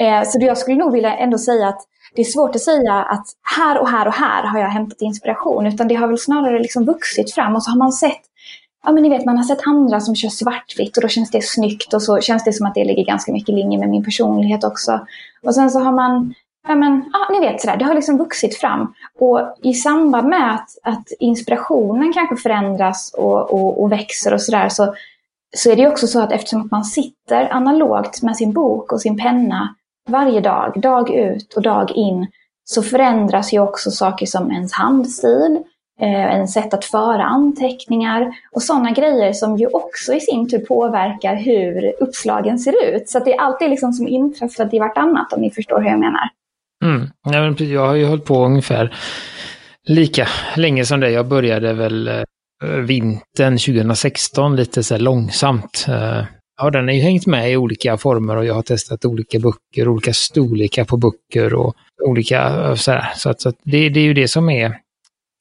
Eh, 0.00 0.22
så 0.28 0.38
jag 0.40 0.58
skulle 0.58 0.76
nog 0.76 0.92
vilja 0.92 1.16
ändå 1.16 1.38
säga 1.38 1.68
att 1.68 1.80
det 2.14 2.22
är 2.22 2.24
svårt 2.24 2.56
att 2.56 2.62
säga 2.62 2.94
att 2.94 3.26
här 3.56 3.80
och 3.80 3.88
här 3.88 4.06
och 4.06 4.14
här 4.14 4.42
har 4.42 4.58
jag 4.58 4.68
hämtat 4.68 5.00
inspiration, 5.00 5.66
utan 5.66 5.88
det 5.88 5.94
har 5.94 6.08
väl 6.08 6.18
snarare 6.18 6.58
liksom 6.58 6.84
vuxit 6.84 7.34
fram 7.34 7.56
och 7.56 7.62
så 7.62 7.70
har 7.70 7.78
man 7.78 7.92
sett 7.92 8.20
Ja 8.82 8.92
men 8.92 9.02
ni 9.02 9.08
vet 9.08 9.24
man 9.24 9.36
har 9.36 9.44
sett 9.44 9.66
andra 9.66 10.00
som 10.00 10.14
kör 10.14 10.28
svartvitt 10.28 10.96
och 10.96 11.02
då 11.02 11.08
känns 11.08 11.30
det 11.30 11.44
snyggt 11.44 11.94
och 11.94 12.02
så 12.02 12.20
känns 12.20 12.44
det 12.44 12.52
som 12.52 12.66
att 12.66 12.74
det 12.74 12.84
ligger 12.84 13.04
ganska 13.04 13.32
mycket 13.32 13.48
i 13.48 13.52
linje 13.52 13.78
med 13.78 13.88
min 13.88 14.04
personlighet 14.04 14.64
också. 14.64 15.00
Och 15.42 15.54
sen 15.54 15.70
så 15.70 15.80
har 15.80 15.92
man, 15.92 16.34
ja 16.68 16.74
men, 16.74 17.04
ja 17.12 17.28
ni 17.32 17.40
vet 17.40 17.60
sådär, 17.60 17.76
det 17.76 17.84
har 17.84 17.94
liksom 17.94 18.18
vuxit 18.18 18.56
fram. 18.56 18.94
Och 19.18 19.56
i 19.62 19.74
samband 19.74 20.28
med 20.28 20.54
att, 20.54 20.68
att 20.82 21.06
inspirationen 21.18 22.12
kanske 22.12 22.36
förändras 22.36 23.14
och, 23.16 23.52
och, 23.52 23.82
och 23.82 23.92
växer 23.92 24.34
och 24.34 24.42
sådär 24.42 24.68
så, 24.68 24.94
så 25.56 25.70
är 25.70 25.76
det 25.76 25.88
också 25.88 26.06
så 26.06 26.20
att 26.20 26.32
eftersom 26.32 26.60
att 26.60 26.70
man 26.70 26.84
sitter 26.84 27.52
analogt 27.52 28.22
med 28.22 28.36
sin 28.36 28.52
bok 28.52 28.92
och 28.92 29.00
sin 29.00 29.18
penna 29.18 29.74
varje 30.08 30.40
dag, 30.40 30.80
dag 30.80 31.10
ut 31.10 31.54
och 31.56 31.62
dag 31.62 31.90
in, 31.90 32.26
så 32.64 32.82
förändras 32.82 33.52
ju 33.52 33.60
också 33.60 33.90
saker 33.90 34.26
som 34.26 34.50
ens 34.50 34.72
handstil, 34.72 35.58
eh, 36.00 36.46
sätt 36.46 36.74
att 36.74 36.84
föra 36.84 37.24
anteckningar 37.24 38.32
och 38.52 38.62
sådana 38.62 38.90
grejer 38.90 39.32
som 39.32 39.56
ju 39.56 39.66
också 39.66 40.14
i 40.14 40.20
sin 40.20 40.48
tur 40.48 40.58
påverkar 40.58 41.36
hur 41.36 41.92
uppslagen 42.00 42.58
ser 42.58 42.94
ut. 42.94 43.08
Så 43.08 43.18
det 43.18 43.34
är 43.34 43.40
alltid 43.40 43.70
liksom 43.70 43.92
som 43.92 44.08
inträffat 44.08 44.74
i 44.74 44.78
vartannat 44.78 45.32
om 45.32 45.40
ni 45.40 45.50
förstår 45.50 45.80
hur 45.80 45.88
jag 45.88 46.00
menar. 46.00 46.28
Mm. 46.84 47.10
Ja, 47.22 47.40
men 47.40 47.70
jag 47.70 47.86
har 47.86 47.94
ju 47.94 48.06
hållit 48.06 48.24
på 48.24 48.44
ungefär 48.44 48.94
lika 49.86 50.26
länge 50.56 50.84
som 50.84 51.00
det. 51.00 51.10
Jag 51.10 51.28
började 51.28 51.72
väl 51.72 52.08
eh, 52.08 52.22
Eh, 52.62 52.68
vintern 52.68 53.58
2016 53.58 54.56
lite 54.56 54.82
så 54.82 54.94
här 54.94 55.00
långsamt. 55.00 55.86
Eh, 55.88 56.24
ja, 56.56 56.70
den 56.70 56.84
har 56.84 56.94
ju 56.94 57.00
hängt 57.00 57.26
med 57.26 57.52
i 57.52 57.56
olika 57.56 57.96
former 57.96 58.36
och 58.36 58.44
jag 58.44 58.54
har 58.54 58.62
testat 58.62 59.04
olika 59.04 59.38
böcker, 59.38 59.88
olika 59.88 60.12
storlekar 60.12 60.84
på 60.84 60.96
böcker 60.96 61.54
och 61.54 61.74
olika 62.02 62.46
eh, 62.46 62.74
så 62.74 62.92
här. 62.92 63.14
Så, 63.16 63.30
att, 63.30 63.40
så 63.40 63.48
att 63.48 63.56
det, 63.62 63.88
det 63.88 64.00
är 64.00 64.04
ju 64.04 64.14
det 64.14 64.28
som 64.28 64.50
är, 64.50 64.78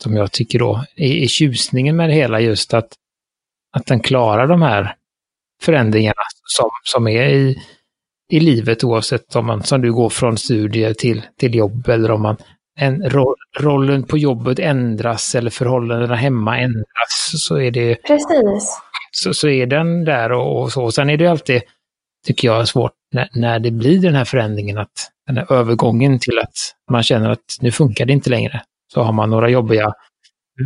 som 0.03 0.15
jag 0.15 0.31
tycker 0.31 0.59
då, 0.59 0.85
är, 0.95 1.23
är 1.23 1.27
tjusningen 1.27 1.95
med 1.95 2.09
det 2.09 2.15
hela 2.15 2.39
just 2.39 2.73
att, 2.73 2.93
att 3.77 3.85
den 3.85 3.99
klarar 3.99 4.47
de 4.47 4.61
här 4.61 4.95
förändringarna 5.61 6.21
som, 6.45 6.69
som 6.83 7.07
är 7.07 7.27
i, 7.27 7.57
i 8.31 8.39
livet 8.39 8.83
oavsett 8.83 9.35
om 9.35 9.45
man, 9.45 9.63
som 9.63 9.81
du 9.81 9.93
går 9.93 10.09
från 10.09 10.37
studier 10.37 10.93
till, 10.93 11.21
till 11.37 11.55
jobb 11.55 11.89
eller 11.89 12.11
om 12.11 12.21
man 12.21 12.37
en, 12.79 13.09
ro, 13.09 13.35
rollen 13.59 14.03
på 14.03 14.17
jobbet 14.17 14.59
ändras 14.59 15.35
eller 15.35 15.49
förhållandena 15.49 16.15
hemma 16.15 16.59
ändras 16.59 17.31
så 17.33 17.59
är 17.59 17.71
det 17.71 17.95
Precis. 17.95 18.81
så, 19.11 19.33
så 19.33 19.49
är 19.49 19.65
den 19.65 20.05
där 20.05 20.31
och, 20.31 20.61
och 20.61 20.71
så. 20.71 20.91
Sen 20.91 21.09
är 21.09 21.17
det 21.17 21.27
alltid, 21.27 21.61
tycker 22.27 22.47
jag, 22.47 22.67
svårt 22.67 22.91
när, 23.13 23.29
när 23.33 23.59
det 23.59 23.71
blir 23.71 23.99
den 23.99 24.15
här 24.15 24.25
förändringen, 24.25 24.77
att 24.77 25.11
den 25.27 25.37
här 25.37 25.53
övergången 25.53 26.19
till 26.19 26.39
att 26.39 26.55
man 26.91 27.03
känner 27.03 27.29
att 27.29 27.57
nu 27.61 27.71
funkar 27.71 28.05
det 28.05 28.13
inte 28.13 28.29
längre. 28.29 28.61
Så 28.93 29.01
har 29.01 29.13
man 29.13 29.29
några 29.29 29.49
jobbiga 29.49 29.93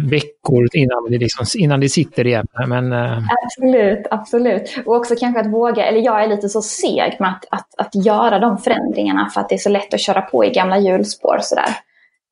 veckor 0.09 0.67
innan 0.73 1.07
det, 1.09 1.17
liksom, 1.17 1.45
innan 1.55 1.79
det 1.79 1.89
sitter 1.89 2.27
igen. 2.27 2.47
Men, 2.67 2.93
äh... 2.93 3.17
Absolut, 3.43 4.07
absolut. 4.11 4.79
Och 4.85 4.95
också 4.95 5.15
kanske 5.19 5.41
att 5.41 5.53
våga, 5.53 5.85
eller 5.85 5.99
jag 5.99 6.23
är 6.23 6.27
lite 6.27 6.49
så 6.49 6.61
seg 6.61 7.17
med 7.19 7.29
att, 7.29 7.45
att, 7.51 7.67
att 7.77 8.05
göra 8.05 8.39
de 8.39 8.57
förändringarna 8.57 9.29
för 9.29 9.41
att 9.41 9.49
det 9.49 9.55
är 9.55 9.59
så 9.59 9.69
lätt 9.69 9.93
att 9.93 10.01
köra 10.01 10.21
på 10.21 10.45
i 10.45 10.49
gamla 10.49 10.79
hjulspår. 10.79 11.37
Sådär. 11.41 11.75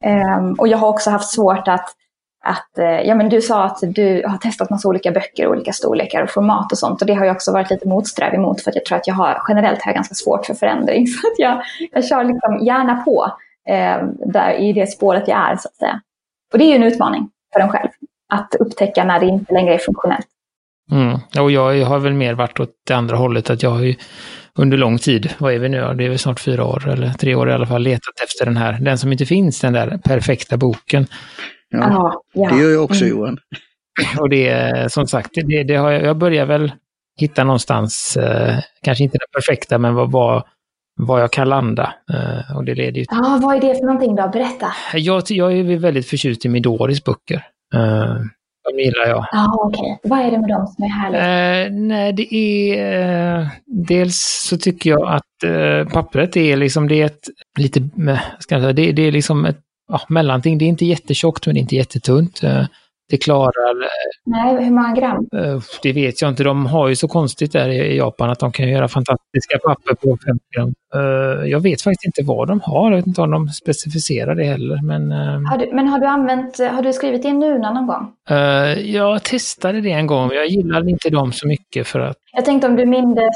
Um, 0.06 0.54
och 0.54 0.68
jag 0.68 0.78
har 0.78 0.88
också 0.88 1.10
haft 1.10 1.32
svårt 1.32 1.68
att, 1.68 1.86
att 2.44 2.70
uh, 2.80 2.86
ja 2.86 3.16
men 3.16 3.30
du 3.30 3.42
sa 3.42 3.64
att 3.64 3.80
du 3.82 4.24
har 4.28 4.38
testat 4.38 4.70
massa 4.70 4.88
olika 4.88 5.12
böcker, 5.12 5.48
olika 5.48 5.74
storlekar 5.74 6.24
och 6.24 6.30
format 6.30 6.72
och 6.72 6.78
sånt. 6.78 7.02
Och 7.02 7.08
det 7.08 7.14
har 7.14 7.26
jag 7.26 7.36
också 7.36 7.52
varit 7.52 7.70
lite 7.70 7.88
motsträvig 7.88 8.40
mot 8.40 8.62
för 8.62 8.72
att 8.72 8.76
jag 8.76 8.86
tror 8.86 8.98
att 8.98 9.08
jag 9.08 9.16
har 9.16 9.42
generellt 9.48 9.82
har 9.82 9.94
ganska 9.94 10.16
svårt 10.16 10.46
för 10.46 10.54
förändring. 10.54 11.08
Så 11.22 11.28
att 11.28 11.40
jag, 11.40 11.62
jag 11.92 12.06
kör 12.06 12.24
liksom 12.24 12.60
gärna 12.66 12.96
på 12.96 13.32
eh, 13.70 13.98
där, 14.26 14.54
i 14.54 14.74
det 14.74 14.88
spåret 14.88 15.28
jag 15.28 15.52
är 15.52 15.56
så 15.56 15.68
att 15.68 15.76
säga. 15.76 16.02
Och 16.54 16.58
det 16.58 16.64
är 16.66 16.70
ju 16.70 16.76
en 16.76 16.84
utmaning 16.84 17.30
för 17.54 17.60
en 17.60 17.70
själv. 17.70 17.90
Att 18.34 18.56
upptäcka 18.56 19.04
när 19.04 19.20
det 19.20 19.26
inte 19.26 19.54
längre 19.54 19.74
är 19.74 19.78
funktionellt. 19.78 20.28
Mm. 20.92 21.20
Och 21.40 21.52
jag 21.52 21.86
har 21.86 22.00
väl 22.00 22.14
mer 22.14 22.34
varit 22.34 22.60
åt 22.60 22.70
det 22.88 22.94
andra 22.94 23.18
hållet, 23.18 23.50
att 23.50 23.64
jag 23.64 23.70
har 23.70 23.80
ju 23.80 23.96
under 24.56 24.78
lång 24.78 24.98
tid, 24.98 25.34
vad 25.38 25.54
är 25.54 25.60
vi 25.60 25.70
nu, 25.70 25.94
det 25.98 26.06
är 26.06 26.10
väl 26.10 26.20
snart 26.20 26.40
fyra 26.40 26.66
år 26.66 26.90
eller 26.90 27.10
tre 27.10 27.36
år 27.36 27.50
i 27.50 27.54
alla 27.54 27.66
fall, 27.66 27.82
letat 27.82 28.20
efter 28.24 28.46
den 28.46 28.58
här, 28.58 28.78
den 28.82 28.98
som 28.98 29.12
inte 29.12 29.26
finns, 29.26 29.60
den 29.60 29.74
där 29.74 29.98
perfekta 29.98 30.58
boken. 30.58 31.08
Ja, 31.70 32.24
ja. 32.34 32.50
det 32.50 32.62
gör 32.62 32.70
jag 32.70 32.84
också 32.84 33.06
mm. 33.06 33.18
Johan. 33.18 33.38
Och 34.20 34.30
det, 34.30 34.92
som 34.94 35.08
sagt, 35.08 35.30
det, 35.34 35.64
det 35.64 35.76
har 35.76 35.92
jag, 35.92 36.04
jag 36.04 36.18
börjar 36.18 36.46
väl 36.46 36.72
hitta 37.20 37.44
någonstans, 37.44 38.18
eh, 38.18 38.60
kanske 38.84 39.04
inte 39.04 39.18
den 39.18 39.42
perfekta, 39.42 39.78
men 39.78 39.96
vad, 39.96 40.12
vad, 40.12 40.44
vad 40.96 41.22
jag 41.22 41.32
kan 41.32 41.50
landa. 41.50 41.94
Eh, 42.14 42.58
och 42.58 42.66
det 42.66 42.76
leder 42.76 43.00
ju 43.00 43.06
till... 43.06 43.18
Ja, 43.22 43.40
vad 43.42 43.56
är 43.56 43.62
det 43.62 43.76
för 43.76 43.86
någonting 43.86 44.16
då? 44.16 44.28
Berätta. 44.28 44.74
Jag, 44.94 45.24
jag 45.28 45.54
är 45.54 45.78
väldigt 45.78 46.08
förtjust 46.08 46.46
i 46.46 46.50
Midoris 46.50 47.04
böcker. 47.04 47.48
Eh, 47.76 48.16
de 48.64 48.84
gillar 48.84 49.08
jag. 49.08 49.26
Ja, 49.32 49.60
okej. 49.60 49.80
Okay. 49.80 50.10
Vad 50.10 50.20
är 50.20 50.32
det 50.32 50.40
med 50.40 50.50
dem 50.50 50.68
som 50.68 50.84
är 50.84 50.90
härligt? 50.90 51.72
Eh, 51.72 51.80
nej, 51.80 52.14
det 52.14 52.36
är... 52.36 53.40
Eh, 53.40 53.48
dels 53.66 54.46
så 54.50 54.58
tycker 54.58 54.90
jag 54.90 55.08
att 55.08 55.44
eh, 55.44 55.94
pappret 55.94 56.38
är 56.38 56.58
liksom, 56.58 56.88
det 56.88 57.02
är 57.02 57.06
ett 57.06 57.30
lite, 57.58 57.90
ska 58.40 58.56
jag 58.56 58.62
säga, 58.62 58.74
det, 58.74 58.92
det 58.92 59.02
är 59.02 59.12
liksom 59.12 59.46
ett 59.46 59.60
ja, 59.88 60.02
mellanting. 60.10 60.58
Det 60.58 60.66
är 60.66 60.70
inte 60.70 60.86
jättetjockt 60.86 61.46
men 61.46 61.56
det 61.56 61.60
är 61.60 61.62
inte 61.62 61.76
jättetunt. 61.76 62.42
Det 63.12 63.18
klarar... 63.18 63.88
Nej, 64.26 64.66
hur 64.66 64.72
många 64.72 64.94
gram? 64.94 65.28
Eh, 65.36 65.62
det 65.84 65.94
vet 65.94 66.22
jag 66.22 66.30
inte. 66.30 66.44
De 66.44 66.66
har 66.66 66.88
ju 66.88 66.96
så 66.96 67.08
konstigt 67.08 67.52
där 67.52 67.70
i 67.70 67.98
Japan 67.98 68.30
att 68.30 68.40
de 68.40 68.52
kan 68.52 68.70
göra 68.70 68.88
fantastiska 68.88 69.58
papper 69.66 69.94
på 69.94 70.18
50 70.28 70.44
gram. 70.56 70.74
Eh, 70.96 71.50
jag 71.50 71.60
vet 71.60 71.82
faktiskt 71.82 72.06
inte 72.06 72.24
vad 72.24 72.48
de 72.48 72.62
har. 72.64 72.92
Jag 72.92 72.98
vet 72.98 73.08
inte 73.08 73.22
om 73.22 73.32
de 73.32 73.48
specificerar 73.50 74.36
det 74.36 74.44
heller. 74.44 74.80
Men, 74.84 75.12
eh, 75.12 75.50
har 75.50 75.58
du, 75.58 75.70
men 75.74 75.88
har 75.88 76.00
du 76.00 76.06
använt, 76.06 76.60
har 76.60 76.82
du 76.82 76.94
skrivit 76.94 77.26
i 77.26 77.34
Nuna 77.34 77.74
någon 77.74 77.88
gång? 77.88 78.12
Jag 78.84 79.24
testade 79.24 79.82
det 79.82 79.92
en 79.92 80.08
gång. 80.08 80.32
Jag 80.32 80.48
gillade 80.48 80.90
inte 80.90 81.10
dem 81.10 81.32
så 81.32 81.48
mycket 81.48 81.88
för 81.88 82.00
att... 82.00 82.18
Jag 82.34 82.46
tänkte 82.46 82.68
om 82.68 82.76
du 82.76 82.86
mindes 82.86 83.36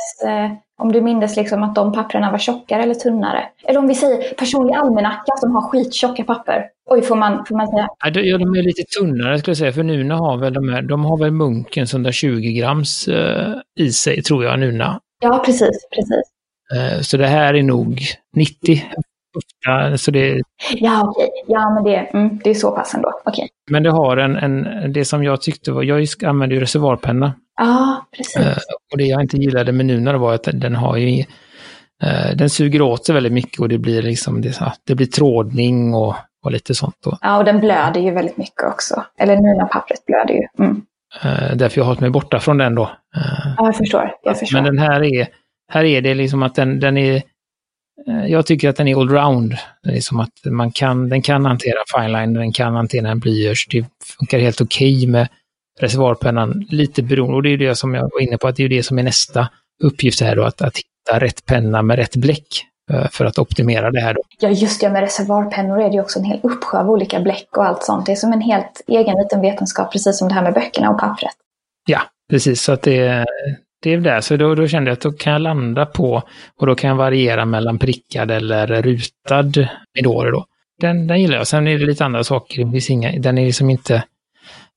om 0.78 0.92
du 0.92 1.02
minns 1.02 1.36
liksom 1.36 1.64
att 1.64 1.76
de 1.76 1.94
papperna 1.94 2.32
var 2.32 2.38
tjockare 2.38 2.84
eller 2.84 2.94
tunnare. 2.94 3.44
Eller 3.64 3.80
om 3.80 3.88
vi 3.88 3.96
säger 3.96 4.34
personlig 4.34 4.74
almanacka 4.74 5.32
som 5.38 5.56
har 5.56 5.62
skittjocka 5.62 6.24
papper. 6.24 6.66
Oj, 6.90 7.02
får 7.02 7.16
man, 7.16 7.46
får 7.46 7.56
man 7.56 7.68
säga? 7.68 7.88
Ja, 8.06 8.38
de 8.38 8.56
är 8.56 8.64
lite 8.64 8.84
tunnare 9.00 9.40
skulle 9.40 9.52
jag 9.52 9.58
säga, 9.58 9.74
för 9.74 9.84
Nuna 9.84 10.16
har 10.16 10.38
väl 10.38 10.54
de 10.54 10.70
här, 10.70 10.82
de 10.82 11.06
har 11.06 11.18
väl 11.18 11.32
munkens 11.32 11.94
120 11.94 12.40
grams 12.40 13.08
uh, 13.08 13.56
i 13.80 13.92
sig, 13.92 14.24
tror 14.24 14.44
jag, 14.44 14.60
Nuna. 14.60 15.00
Ja, 15.24 15.42
precis, 15.46 15.88
precis. 15.96 16.24
Uh, 16.76 17.02
så 17.02 17.18
det 17.18 17.28
här 17.28 17.54
är 17.54 17.64
nog 17.64 18.00
90 18.36 18.84
ofta, 19.36 19.98
så 19.98 20.12
det... 20.12 20.42
Ja, 20.74 21.10
okej. 21.10 21.28
Okay. 21.28 21.56
Ja, 21.56 21.70
men 21.70 21.84
det, 21.84 21.96
mm, 21.96 22.40
det 22.44 22.50
är 22.50 22.54
så 22.54 22.72
pass 22.72 22.94
ändå. 22.94 23.12
Okay. 23.26 23.48
Men 23.72 23.84
det 23.84 23.92
har 23.92 24.18
en, 24.18 24.36
en, 24.36 24.94
det 24.94 25.06
som 25.06 25.24
jag 25.24 25.42
tyckte 25.42 25.72
var, 25.72 25.84
jag 25.84 26.08
använder 26.26 26.56
ju 26.56 26.62
reservoarpenna. 26.62 27.34
Ja, 27.58 28.06
precis. 28.18 28.38
Uh, 28.38 28.58
och 28.92 28.98
det 28.98 29.04
jag 29.04 29.22
inte 29.22 29.38
gillade 29.38 29.72
med 29.72 29.86
Nuna 29.86 30.18
var 30.18 30.34
att 30.34 30.48
den 30.54 30.76
har 30.76 30.98
ju, 30.98 31.24
den 32.36 32.50
suger 32.50 32.82
åt 32.82 33.06
sig 33.06 33.16
väldigt 33.16 33.34
mycket 33.34 33.60
och 33.60 33.70
det 33.70 33.78
blir 33.78 34.02
liksom, 34.02 34.42
det, 34.42 34.60
det 34.84 34.96
blir 34.96 35.08
trådning 35.08 35.94
och 35.94 36.16
och 36.46 36.52
lite 36.52 36.76
sånt. 36.76 36.96
Då. 37.04 37.18
Ja, 37.22 37.38
och 37.38 37.46
den 37.46 37.60
blöder 37.60 38.02
ju 38.02 38.12
väldigt 38.12 38.38
mycket 38.38 38.64
också. 38.64 39.04
Eller 39.20 39.36
nuna 39.36 39.66
pappret 39.66 40.06
blöder 40.06 40.34
ju. 40.34 40.66
Mm. 40.66 40.82
Uh, 41.26 41.58
därför 41.58 41.78
jag 41.78 41.84
har 41.84 41.88
hållit 41.88 42.02
mig 42.02 42.10
borta 42.10 42.40
från 42.40 42.58
den 42.58 42.76
då. 42.76 42.92
Ja, 43.58 43.66
jag 43.66 43.76
förstår. 43.76 44.12
jag 44.24 44.40
förstår. 44.40 44.62
Men 44.62 44.76
den 44.76 44.78
här 44.78 45.04
är, 45.04 45.28
här 45.72 45.84
är 45.84 46.02
det 46.02 46.14
liksom 46.14 46.44
att 46.44 46.56
den, 46.56 46.80
den 46.80 46.98
är, 46.98 47.22
jag 48.28 48.46
tycker 48.46 48.70
att 48.70 48.76
den 48.76 48.88
är 48.88 49.00
allround. 49.02 49.56
Det 49.84 49.98
är 49.98 50.02
som 50.02 50.20
att 50.20 50.32
man 50.46 50.72
kan, 50.72 51.10
den 51.10 51.22
kan 51.22 51.46
hantera 51.46 51.78
fineline, 51.96 52.34
den 52.34 52.54
kan 52.54 52.76
hantera 52.76 53.10
en 53.10 53.20
blyerts. 53.20 53.68
Det 53.68 53.86
funkar 54.18 54.40
helt 54.40 54.62
okej 54.62 54.98
okay 54.98 55.08
med 55.08 55.28
reservoarpennan, 55.80 56.66
lite 56.70 57.04
beroende. 57.04 57.36
Och 57.36 57.44
det 57.44 57.50
är 57.50 57.58
det 57.58 57.76
som 57.76 57.94
jag 57.94 58.02
var 58.02 58.22
inne 58.22 58.38
på, 58.38 58.48
att 58.48 58.56
det 58.56 58.64
är 58.64 58.70
det 58.70 58.84
som 58.84 59.00
är 59.00 59.04
nästa 59.04 59.50
uppgift 59.84 60.22
här 60.22 60.36
då, 60.36 60.44
att, 60.44 60.62
att 60.62 60.78
hitta 60.78 61.26
rätt 61.26 61.46
penna 61.46 61.82
med 61.82 61.98
rätt 61.98 62.16
bläck. 62.16 62.48
Eh, 62.92 63.08
för 63.08 63.26
att 63.26 63.40
optimera 63.40 63.92
det 63.92 64.02
här. 64.02 64.14
Då. 64.14 64.22
Ja, 64.40 64.50
just 64.50 64.82
det, 64.82 64.90
med 64.90 65.02
reservoarpennor 65.02 65.82
är 65.82 65.90
det 65.90 65.96
ju 65.96 66.02
också 66.02 66.20
en 66.20 66.26
hel 66.26 66.40
uppsjö 66.44 66.78
av 66.78 66.90
olika 66.90 67.20
bläck 67.20 67.48
och 67.58 67.66
allt 67.66 67.84
sånt. 67.84 68.06
Det 68.06 68.12
är 68.12 68.16
som 68.16 68.34
en 68.34 68.42
helt 68.42 68.82
egen 68.88 69.18
liten 69.18 69.42
vetenskap, 69.42 69.92
precis 69.92 70.18
som 70.18 70.28
det 70.28 70.34
här 70.34 70.44
med 70.44 70.54
böckerna 70.54 70.90
och 70.90 71.00
pappret. 71.00 71.32
Ja, 71.88 72.02
precis. 72.30 72.62
Så 72.62 72.72
att 72.72 72.82
det, 72.82 73.26
det 73.84 73.94
är 73.94 73.98
det. 73.98 74.22
Så 74.22 74.38
då, 74.38 74.56
då 74.56 74.68
kände 74.68 74.90
jag 74.90 74.94
att 74.94 75.02
då 75.02 75.12
kan 75.12 75.34
jag 75.34 75.42
landa 75.42 75.86
på, 75.86 76.24
och 76.60 76.68
då 76.68 76.76
kan 76.76 76.88
jag 76.88 76.98
variera 76.98 77.46
mellan 77.46 77.80
prickad 77.80 78.32
eller 78.32 78.82
rutad 78.82 79.68
Midori 79.96 80.32
då. 80.32 80.46
Den, 80.82 81.08
den 81.08 81.22
gillar 81.22 81.38
jag. 81.38 81.48
Sen 81.48 81.68
är 81.68 81.78
det 81.78 81.86
lite 81.86 82.06
andra 82.06 82.24
saker. 82.24 82.66
Det 82.66 82.72
finns 82.72 82.90
inga, 82.90 83.12
den 83.20 83.38
är 83.38 83.46
liksom 83.46 83.70
inte 83.70 84.04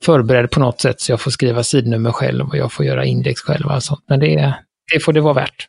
förberedd 0.05 0.51
på 0.51 0.61
något 0.61 0.81
sätt, 0.81 1.01
så 1.01 1.13
jag 1.13 1.21
får 1.21 1.31
skriva 1.31 1.63
sidnummer 1.63 2.13
själv 2.13 2.49
och 2.49 2.57
jag 2.57 2.73
får 2.73 2.87
göra 2.87 3.05
index 3.05 3.41
själv 3.41 3.67
och 3.67 3.73
allt 3.73 3.85
sånt. 3.85 4.05
Men 4.07 4.21
det, 4.21 4.55
det 4.93 5.01
får 5.01 5.13
det 5.13 5.21
vara 5.21 5.35
värt. 5.35 5.69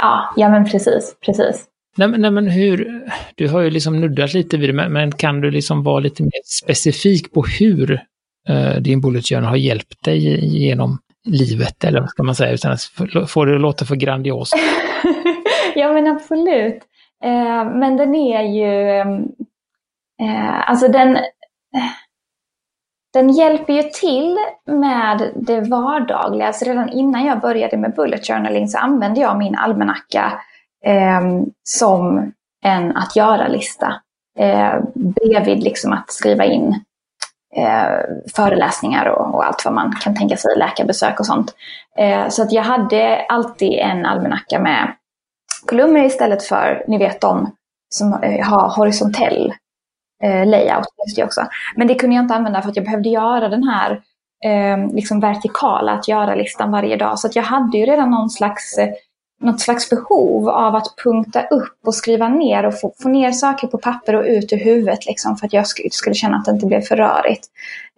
Ja, 0.00 0.32
ja 0.36 0.48
men 0.48 0.64
precis, 0.64 1.16
precis. 1.26 1.66
Nej, 1.96 2.08
nej, 2.08 2.30
men 2.30 2.48
hur, 2.48 3.04
du 3.34 3.48
har 3.48 3.60
ju 3.60 3.70
liksom 3.70 4.00
nuddat 4.00 4.34
lite 4.34 4.56
vid 4.56 4.74
det, 4.74 4.88
men 4.88 5.12
kan 5.12 5.40
du 5.40 5.50
liksom 5.50 5.82
vara 5.82 6.00
lite 6.00 6.22
mer 6.22 6.42
specifik 6.62 7.32
på 7.32 7.42
hur 7.60 7.92
uh, 8.50 8.76
din 8.80 9.00
bullet 9.00 9.28
journal 9.28 9.44
har 9.44 9.56
hjälpt 9.56 10.04
dig 10.04 10.46
genom 10.56 10.98
livet, 11.24 11.84
eller 11.84 12.00
vad 12.00 12.10
ska 12.10 12.22
man 12.22 12.34
säga, 12.34 12.52
utan 12.52 12.72
att 12.72 13.30
få 13.30 13.44
det 13.44 13.54
att 13.54 13.60
låta 13.60 13.84
för 13.84 13.96
grandiost? 13.96 14.54
ja, 15.74 15.92
men 15.92 16.06
absolut. 16.06 16.80
Uh, 17.24 17.78
men 17.78 17.96
den 17.96 18.14
är 18.14 18.42
ju, 18.42 19.00
uh, 20.22 20.70
alltså 20.70 20.88
den, 20.88 21.18
den 23.12 23.28
hjälper 23.28 23.72
ju 23.72 23.82
till 23.82 24.38
med 24.66 25.32
det 25.34 25.60
vardagliga. 25.60 26.46
Alltså 26.46 26.64
redan 26.64 26.88
innan 26.88 27.24
jag 27.24 27.40
började 27.40 27.76
med 27.76 27.94
bullet 27.94 28.26
journaling 28.26 28.68
så 28.68 28.78
använde 28.78 29.20
jag 29.20 29.38
min 29.38 29.56
almanacka 29.56 30.32
eh, 30.84 31.20
som 31.64 32.32
en 32.64 32.96
att 32.96 33.16
göra-lista. 33.16 33.94
Eh, 34.38 34.74
bredvid 34.94 35.62
liksom 35.62 35.92
att 35.92 36.12
skriva 36.12 36.44
in 36.44 36.84
eh, 37.56 37.98
föreläsningar 38.34 39.06
och, 39.06 39.34
och, 39.34 39.44
allt 39.44 39.64
vad 39.64 39.74
man 39.74 39.92
kan 40.00 40.16
tänka 40.16 40.36
sig, 40.36 40.58
läkarbesök 40.58 41.20
och 41.20 41.26
sånt. 41.26 41.54
Eh, 41.98 42.28
så 42.28 42.42
att 42.42 42.52
jag 42.52 42.62
hade 42.62 43.26
alltid 43.28 43.72
en 43.72 44.06
almanacka 44.06 44.58
med 44.58 44.92
kolumner 45.66 46.04
istället 46.04 46.42
för, 46.42 46.84
ni 46.88 46.98
vet 46.98 47.20
de 47.20 47.56
som 47.88 48.22
eh, 48.22 48.46
har 48.46 48.76
horisontell 48.76 49.52
eh, 50.22 50.46
layout. 50.46 50.86
Det 51.16 51.24
också. 51.24 51.46
Men 51.76 51.86
det 51.86 51.94
kunde 51.94 52.16
jag 52.16 52.24
inte 52.24 52.34
använda 52.34 52.62
för 52.62 52.70
att 52.70 52.76
jag 52.76 52.84
behövde 52.84 53.08
göra 53.08 53.48
den 53.48 53.64
här 53.64 54.00
eh, 54.44 54.94
liksom 54.94 55.20
vertikala 55.20 55.92
att 55.92 56.08
göra-listan 56.08 56.70
varje 56.70 56.96
dag. 56.96 57.18
Så 57.18 57.26
att 57.26 57.36
jag 57.36 57.42
hade 57.42 57.78
ju 57.78 57.86
redan 57.86 58.10
någon 58.10 58.30
slags 58.30 58.78
eh, 58.78 58.88
något 59.42 59.60
slags 59.60 59.90
behov 59.90 60.48
av 60.48 60.74
att 60.74 60.94
punkta 61.04 61.42
upp 61.42 61.78
och 61.86 61.94
skriva 61.94 62.28
ner 62.28 62.66
och 62.66 62.80
få, 62.80 62.92
få 63.02 63.08
ner 63.08 63.32
saker 63.32 63.66
på 63.66 63.78
papper 63.78 64.14
och 64.14 64.24
ut 64.24 64.52
ur 64.52 64.56
huvudet 64.56 65.06
liksom, 65.06 65.36
för 65.36 65.46
att 65.46 65.52
jag 65.52 65.66
skulle, 65.66 65.90
skulle 65.90 66.14
känna 66.14 66.36
att 66.36 66.44
det 66.44 66.50
inte 66.50 66.66
blev 66.66 66.80
för 66.80 66.96
rörigt. 66.96 67.46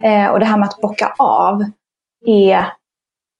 Eh, 0.02 0.26
och 0.26 0.40
det 0.40 0.46
här 0.46 0.58
med 0.58 0.68
att 0.68 0.80
bocka 0.80 1.14
av 1.18 1.64
är, 2.26 2.66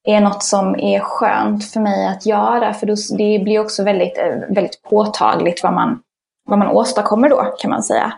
är 0.05 0.21
något 0.21 0.43
som 0.43 0.81
är 0.81 1.01
skönt 1.01 1.71
för 1.71 1.81
mig 1.81 2.07
att 2.07 2.27
göra 2.27 2.75
för 2.75 2.87
då, 2.87 2.95
det 3.19 3.39
blir 3.45 3.61
också 3.61 3.85
väldigt, 3.85 4.19
eh, 4.19 4.55
väldigt 4.55 4.83
påtagligt 4.83 5.63
vad 5.63 5.73
man, 5.73 6.01
vad 6.45 6.59
man 6.59 6.69
åstadkommer 6.69 7.29
då 7.29 7.55
kan 7.59 7.71
man 7.71 7.83
säga. 7.83 8.13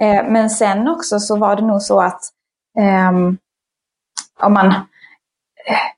Eh, 0.00 0.24
men 0.28 0.50
sen 0.50 0.88
också 0.88 1.18
så 1.18 1.36
var 1.36 1.56
det 1.56 1.62
nog 1.62 1.82
så 1.82 2.00
att 2.00 2.20
eh, 2.78 3.10
om 4.40 4.52
man 4.52 4.66
eh, 4.66 5.92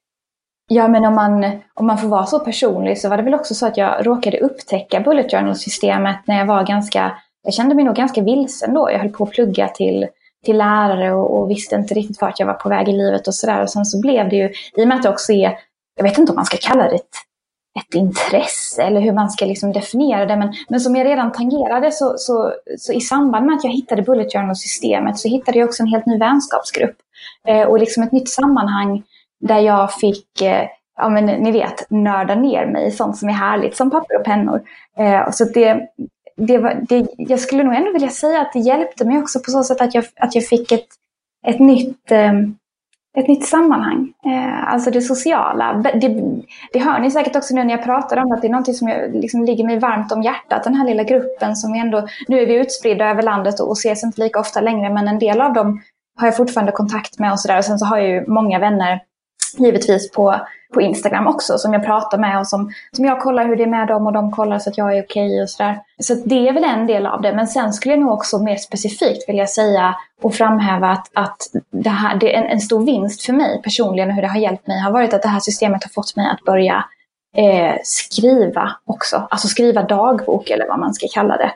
Ja, 0.68 0.88
men 0.88 1.04
om 1.04 1.14
man, 1.14 1.44
om 1.74 1.86
man 1.86 1.98
får 1.98 2.08
vara 2.08 2.26
så 2.26 2.40
personlig 2.40 2.98
så 2.98 3.08
var 3.08 3.16
det 3.16 3.22
väl 3.22 3.34
också 3.34 3.54
så 3.54 3.66
att 3.66 3.76
jag 3.76 4.06
råkade 4.06 4.38
upptäcka 4.38 5.00
Bullet 5.00 5.30
Journal-systemet 5.30 6.16
när 6.26 6.38
jag 6.38 6.46
var 6.46 6.66
ganska, 6.66 7.18
jag 7.42 7.54
kände 7.54 7.74
mig 7.74 7.84
nog 7.84 7.94
ganska 7.94 8.22
vilsen 8.22 8.74
då. 8.74 8.90
Jag 8.90 8.98
höll 8.98 9.08
på 9.08 9.24
att 9.24 9.30
plugga 9.30 9.68
till, 9.68 10.06
till 10.44 10.56
lärare 10.56 11.12
och, 11.14 11.38
och 11.38 11.50
visste 11.50 11.76
inte 11.76 11.94
riktigt 11.94 12.20
vart 12.20 12.40
jag 12.40 12.46
var 12.46 12.54
på 12.54 12.68
väg 12.68 12.88
i 12.88 12.92
livet 12.92 13.28
och 13.28 13.34
sådär. 13.34 13.62
Och 13.62 13.70
sen 13.70 13.84
så 13.84 14.00
blev 14.00 14.28
det 14.28 14.36
ju, 14.36 14.52
i 14.76 14.84
och 14.84 14.88
med 14.88 14.96
att 14.96 15.02
det 15.02 15.08
också 15.08 15.32
är, 15.32 15.58
jag 15.96 16.04
vet 16.04 16.18
inte 16.18 16.32
om 16.32 16.36
man 16.36 16.44
ska 16.44 16.56
kalla 16.60 16.88
det 16.88 16.94
ett 16.94 17.16
ett 17.80 17.94
intresse 17.94 18.82
eller 18.82 19.00
hur 19.00 19.12
man 19.12 19.30
ska 19.30 19.44
liksom 19.44 19.72
definiera 19.72 20.26
det. 20.26 20.36
Men, 20.36 20.52
men 20.68 20.80
som 20.80 20.96
jag 20.96 21.06
redan 21.06 21.32
tangerade 21.32 21.92
så, 21.92 22.14
så, 22.16 22.52
så 22.78 22.92
i 22.92 23.00
samband 23.00 23.46
med 23.46 23.54
att 23.56 23.64
jag 23.64 23.70
hittade 23.70 24.02
Bullet 24.02 24.32
Journal-systemet 24.32 25.18
så 25.18 25.28
hittade 25.28 25.58
jag 25.58 25.68
också 25.68 25.82
en 25.82 25.88
helt 25.88 26.06
ny 26.06 26.18
vänskapsgrupp. 26.18 26.96
Eh, 27.48 27.62
och 27.62 27.78
liksom 27.78 28.02
ett 28.02 28.12
nytt 28.12 28.28
sammanhang 28.28 29.02
där 29.40 29.58
jag 29.58 29.92
fick 29.92 30.42
eh, 30.42 30.66
ja 30.96 31.08
men 31.08 31.26
ni 31.26 31.52
vet, 31.52 31.90
nörda 31.90 32.34
ner 32.34 32.66
mig 32.66 32.86
i 32.86 32.90
sånt 32.90 33.16
som 33.16 33.28
är 33.28 33.32
härligt 33.32 33.76
som 33.76 33.90
papper 33.90 34.18
och 34.18 34.24
pennor. 34.24 34.62
Eh, 34.98 35.30
så 35.30 35.44
det, 35.44 35.88
det 36.36 36.58
var, 36.58 36.80
det, 36.88 37.06
jag 37.16 37.40
skulle 37.40 37.62
nog 37.62 37.74
ändå 37.74 37.92
vilja 37.92 38.08
säga 38.08 38.40
att 38.40 38.52
det 38.52 38.58
hjälpte 38.58 39.04
mig 39.04 39.18
också 39.18 39.40
på 39.40 39.50
så 39.50 39.64
sätt 39.64 39.80
att 39.80 39.94
jag, 39.94 40.04
att 40.16 40.34
jag 40.34 40.46
fick 40.46 40.72
ett, 40.72 40.86
ett 41.46 41.58
nytt 41.58 42.10
eh, 42.10 42.32
ett 43.18 43.28
nytt 43.28 43.46
sammanhang. 43.46 44.12
Eh, 44.26 44.72
alltså 44.72 44.90
det 44.90 45.00
sociala. 45.00 45.72
Det, 45.72 46.08
det, 46.72 46.78
hör 46.78 46.98
ni 46.98 47.10
säkert 47.10 47.36
också 47.36 47.54
nu 47.54 47.64
när 47.64 47.74
jag 47.74 47.84
pratar 47.84 48.16
om 48.16 48.32
att 48.32 48.42
det 48.42 48.48
är 48.48 48.50
någonting 48.50 48.74
som 48.74 48.88
jag, 48.88 49.14
liksom 49.14 49.44
ligger 49.44 49.64
mig 49.64 49.78
varmt 49.78 50.12
om 50.12 50.22
hjärtat. 50.22 50.64
Den 50.64 50.74
här 50.74 50.86
lilla 50.86 51.02
gruppen 51.02 51.56
som 51.56 51.72
vi 51.72 51.78
ändå, 51.78 52.08
nu 52.28 52.40
är 52.40 52.46
vi 52.46 52.54
utspridda 52.54 53.10
över 53.10 53.22
landet 53.22 53.60
och 53.60 53.72
ses 53.72 54.04
inte 54.04 54.20
lika 54.20 54.40
ofta 54.40 54.60
längre 54.60 54.90
men 54.90 55.08
en 55.08 55.18
del 55.18 55.40
av 55.40 55.52
dem 55.52 55.80
har 56.20 56.26
jag 56.26 56.36
fortfarande 56.36 56.72
kontakt 56.72 57.18
med 57.18 57.32
och 57.32 57.40
sådär. 57.40 57.58
Och 57.58 57.64
sen 57.64 57.78
så 57.78 57.86
har 57.86 57.98
jag 57.98 58.08
ju 58.08 58.26
många 58.26 58.58
vänner 58.58 59.00
givetvis 59.58 60.10
på, 60.10 60.40
på 60.74 60.80
Instagram 60.80 61.26
också 61.26 61.58
som 61.58 61.72
jag 61.72 61.84
pratar 61.84 62.18
med 62.18 62.38
och 62.38 62.46
som, 62.46 62.72
som 62.92 63.04
jag 63.04 63.20
kollar 63.20 63.46
hur 63.46 63.56
det 63.56 63.62
är 63.62 63.66
med 63.66 63.88
dem 63.88 64.06
och 64.06 64.12
de 64.12 64.30
kollar 64.32 64.58
så 64.58 64.70
att 64.70 64.78
jag 64.78 64.96
är 64.96 65.02
okej 65.02 65.26
okay 65.26 65.42
och 65.42 65.50
sådär. 65.50 65.80
Så 65.98 66.14
det 66.14 66.48
är 66.48 66.52
väl 66.52 66.64
en 66.64 66.86
del 66.86 67.06
av 67.06 67.22
det. 67.22 67.32
Men 67.32 67.46
sen 67.46 67.72
skulle 67.72 67.94
jag 67.94 68.00
nog 68.00 68.12
också 68.12 68.38
mer 68.38 68.56
specifikt 68.56 69.28
vilja 69.28 69.46
säga 69.46 69.96
och 70.22 70.34
framhäva 70.34 70.88
att, 70.88 71.10
att 71.14 71.36
det, 71.70 71.90
här, 71.90 72.16
det 72.16 72.34
är 72.34 72.42
en, 72.42 72.50
en 72.50 72.60
stor 72.60 72.86
vinst 72.86 73.22
för 73.22 73.32
mig 73.32 73.60
personligen 73.62 74.08
och 74.08 74.14
hur 74.14 74.22
det 74.22 74.28
har 74.28 74.40
hjälpt 74.40 74.66
mig 74.66 74.80
har 74.80 74.90
varit 74.90 75.14
att 75.14 75.22
det 75.22 75.28
här 75.28 75.40
systemet 75.40 75.84
har 75.84 75.90
fått 75.90 76.16
mig 76.16 76.26
att 76.30 76.44
börja 76.44 76.84
eh, 77.36 77.74
skriva 77.84 78.76
också. 78.86 79.26
Alltså 79.30 79.48
skriva 79.48 79.82
dagbok 79.82 80.50
eller 80.50 80.68
vad 80.68 80.78
man 80.78 80.94
ska 80.94 81.06
kalla 81.14 81.36
det. 81.36 81.52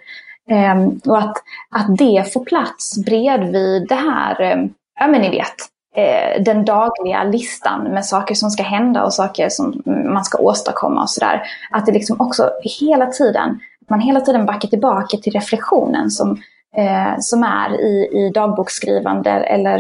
Eh, 0.54 0.86
och 1.06 1.18
att, 1.18 1.36
att 1.70 1.96
det 1.98 2.32
får 2.32 2.44
plats 2.44 3.04
bredvid 3.04 3.88
det 3.88 3.94
här, 3.94 4.40
eh, 4.40 4.64
ja 5.00 5.06
men 5.06 5.20
ni 5.20 5.30
vet, 5.30 5.54
eh, 5.96 6.42
den 6.42 6.64
dagliga 6.64 7.24
listan 7.24 7.84
med 7.84 8.06
saker 8.06 8.34
som 8.34 8.50
ska 8.50 8.62
hända 8.62 9.04
och 9.04 9.12
saker 9.12 9.48
som 9.48 9.82
man 9.86 10.24
ska 10.24 10.38
åstadkomma 10.38 11.02
och 11.02 11.10
sådär. 11.10 11.42
Att 11.70 11.86
det 11.86 11.92
liksom 11.92 12.20
också 12.20 12.50
hela 12.80 13.06
tiden, 13.06 13.60
man 13.90 14.00
hela 14.00 14.20
tiden 14.20 14.46
backar 14.46 14.68
tillbaka 14.68 15.16
till 15.16 15.32
reflektionen 15.32 16.10
som, 16.10 16.30
eh, 16.76 17.14
som 17.18 17.42
är 17.42 17.80
i, 17.80 18.08
i 18.12 18.30
dagboksskrivande 18.34 19.30
eller 19.30 19.78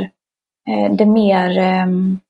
eh, 0.68 0.92
det 0.92 1.06
mer 1.06 1.58
ehm, 1.58 2.20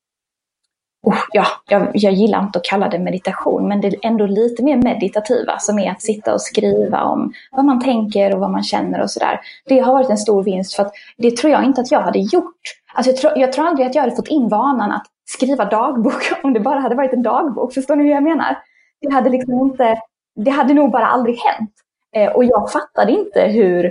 Oh, 1.09 1.19
ja, 1.33 1.47
jag, 1.69 1.91
jag, 1.95 2.13
gillar 2.13 2.43
inte 2.43 2.59
att 2.59 2.65
kalla 2.65 2.89
det 2.89 2.99
meditation, 2.99 3.69
men 3.69 3.81
det 3.81 3.89
är 3.89 3.97
ändå 4.03 4.27
lite 4.27 4.63
mer 4.63 4.77
meditativa 4.77 5.59
som 5.59 5.79
är 5.79 5.91
att 5.91 6.03
sitta 6.03 6.35
och 6.35 6.41
skriva 6.41 7.03
om 7.03 7.33
vad 7.51 7.65
man 7.65 7.81
tänker 7.81 8.35
och 8.35 8.41
vad 8.41 8.51
man 8.51 8.63
känner 8.63 9.03
och 9.03 9.11
sådär. 9.11 9.41
Det 9.65 9.79
har 9.79 9.93
varit 9.93 10.11
en 10.11 10.19
stor 10.19 10.43
vinst 10.43 10.75
för 10.75 10.83
att 10.83 10.93
det 11.17 11.37
tror 11.37 11.53
jag 11.53 11.65
inte 11.65 11.81
att 11.81 11.91
jag 11.91 12.01
hade 12.01 12.19
gjort. 12.19 12.61
Alltså 12.95 13.11
jag, 13.11 13.21
tror, 13.21 13.33
jag 13.37 13.53
tror 13.53 13.67
aldrig 13.67 13.87
att 13.87 13.95
jag 13.95 14.03
hade 14.03 14.17
fått 14.17 14.29
in 14.29 14.49
vanan 14.49 14.93
att 14.93 15.07
skriva 15.25 15.65
dagbok 15.65 16.23
om 16.43 16.53
det 16.53 16.61
bara 16.61 16.81
hade 16.81 16.95
varit 16.95 17.13
en 17.13 17.23
dagbok. 17.23 17.75
Förstår 17.75 17.97
ni 17.97 18.05
hur 18.05 18.11
jag 18.11 18.23
menar? 18.23 18.59
Det 19.01 19.13
hade 19.13 19.31
liksom 19.31 19.61
inte, 19.61 20.01
det 20.37 20.51
hade 20.51 20.75
nog 20.75 20.91
bara 20.91 21.07
aldrig 21.07 21.37
hänt. 21.39 21.73
Eh, 22.17 22.33
och 22.33 22.45
jag 22.45 22.73
fattade 22.73 23.13
inte 23.13 23.41
hur, 23.41 23.85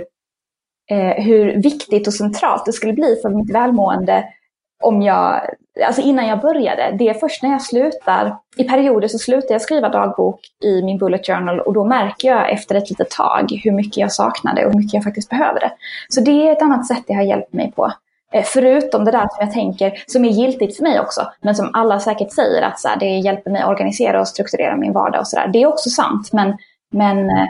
eh, 0.90 1.24
hur 1.24 1.62
viktigt 1.62 2.06
och 2.06 2.14
centralt 2.14 2.64
det 2.66 2.72
skulle 2.72 2.92
bli 2.92 3.16
för 3.22 3.30
mitt 3.30 3.54
välmående 3.54 4.24
om 4.82 5.02
jag, 5.02 5.40
alltså 5.86 6.02
innan 6.02 6.26
jag 6.26 6.40
började. 6.40 6.96
Det 6.98 7.08
är 7.08 7.14
först 7.14 7.42
när 7.42 7.50
jag 7.50 7.62
slutar, 7.62 8.36
i 8.56 8.64
perioder 8.64 9.08
så 9.08 9.18
slutar 9.18 9.54
jag 9.54 9.62
skriva 9.62 9.88
dagbok 9.88 10.40
i 10.64 10.82
min 10.82 10.98
bullet 10.98 11.26
journal 11.26 11.60
och 11.60 11.74
då 11.74 11.84
märker 11.84 12.28
jag 12.28 12.52
efter 12.52 12.74
ett 12.74 12.90
litet 12.90 13.10
tag 13.10 13.60
hur 13.64 13.72
mycket 13.72 13.96
jag 13.96 14.12
saknade 14.12 14.66
och 14.66 14.72
hur 14.72 14.78
mycket 14.78 14.94
jag 14.94 15.04
faktiskt 15.04 15.30
behövde. 15.30 15.72
Så 16.08 16.20
det 16.20 16.48
är 16.48 16.52
ett 16.52 16.62
annat 16.62 16.86
sätt 16.86 17.04
det 17.06 17.14
har 17.14 17.22
hjälpt 17.22 17.52
mig 17.52 17.72
på. 17.76 17.92
Eh, 18.32 18.44
förutom 18.46 19.04
det 19.04 19.10
där 19.10 19.28
som 19.28 19.38
jag 19.40 19.52
tänker, 19.52 19.92
som 20.06 20.24
är 20.24 20.28
giltigt 20.28 20.76
för 20.76 20.82
mig 20.82 21.00
också, 21.00 21.32
men 21.40 21.54
som 21.54 21.70
alla 21.72 22.00
säkert 22.00 22.32
säger 22.32 22.62
att 22.62 22.80
så 22.80 22.88
här, 22.88 22.96
det 22.96 23.06
hjälper 23.06 23.50
mig 23.50 23.62
att 23.62 23.68
organisera 23.68 24.20
och 24.20 24.28
strukturera 24.28 24.76
min 24.76 24.92
vardag 24.92 25.20
och 25.20 25.28
sådär. 25.28 25.48
Det 25.52 25.62
är 25.62 25.66
också 25.66 25.90
sant, 25.90 26.32
men, 26.32 26.56
men 26.92 27.30
eh, 27.30 27.46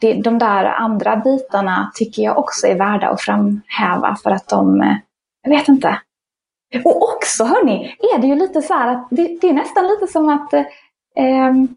det, 0.00 0.12
de 0.12 0.38
där 0.38 0.64
andra 0.64 1.16
bitarna 1.16 1.90
tycker 1.94 2.22
jag 2.22 2.38
också 2.38 2.66
är 2.66 2.78
värda 2.78 3.08
att 3.08 3.20
framhäva 3.20 4.16
för 4.22 4.30
att 4.30 4.48
de, 4.48 4.80
eh, 4.80 4.96
jag 5.42 5.50
vet 5.50 5.68
inte, 5.68 5.98
och 6.84 7.02
också 7.02 7.44
hörni, 7.44 7.96
är 8.14 8.18
det 8.18 8.26
ju 8.26 8.34
lite 8.34 8.62
så 8.62 8.74
här 8.74 8.92
att 8.92 9.08
det, 9.10 9.38
det 9.40 9.48
är 9.48 9.52
nästan 9.52 9.86
lite 9.86 10.06
som 10.06 10.28
att 10.28 10.52
eh, 10.52 10.64
ehm, 11.16 11.68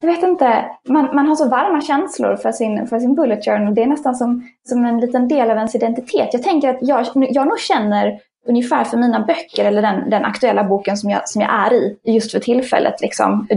jag 0.00 0.08
vet 0.08 0.22
inte, 0.22 0.64
man, 0.88 1.16
man 1.16 1.26
har 1.26 1.34
så 1.34 1.48
varma 1.48 1.80
känslor 1.80 2.36
för 2.36 2.52
sin, 2.52 2.86
för 2.86 2.98
sin 2.98 3.14
bullet 3.14 3.44
journal. 3.44 3.74
Det 3.74 3.82
är 3.82 3.86
nästan 3.86 4.14
som, 4.14 4.48
som 4.68 4.84
en 4.84 5.00
liten 5.00 5.28
del 5.28 5.50
av 5.50 5.56
ens 5.56 5.74
identitet. 5.74 6.28
Jag 6.32 6.42
tänker 6.42 6.68
att 6.70 6.78
jag, 6.80 7.06
jag 7.14 7.46
nog 7.46 7.58
känner 7.58 8.20
ungefär 8.48 8.84
för 8.84 8.96
mina 8.96 9.20
böcker 9.20 9.64
eller 9.64 9.82
den, 9.82 10.10
den 10.10 10.24
aktuella 10.24 10.64
boken 10.64 10.96
som 10.96 11.10
jag, 11.10 11.28
som 11.28 11.42
jag 11.42 11.50
är 11.50 11.74
i 11.74 11.96
just 12.04 12.32
för 12.32 12.38
tillfället. 12.38 13.00
Liksom. 13.00 13.48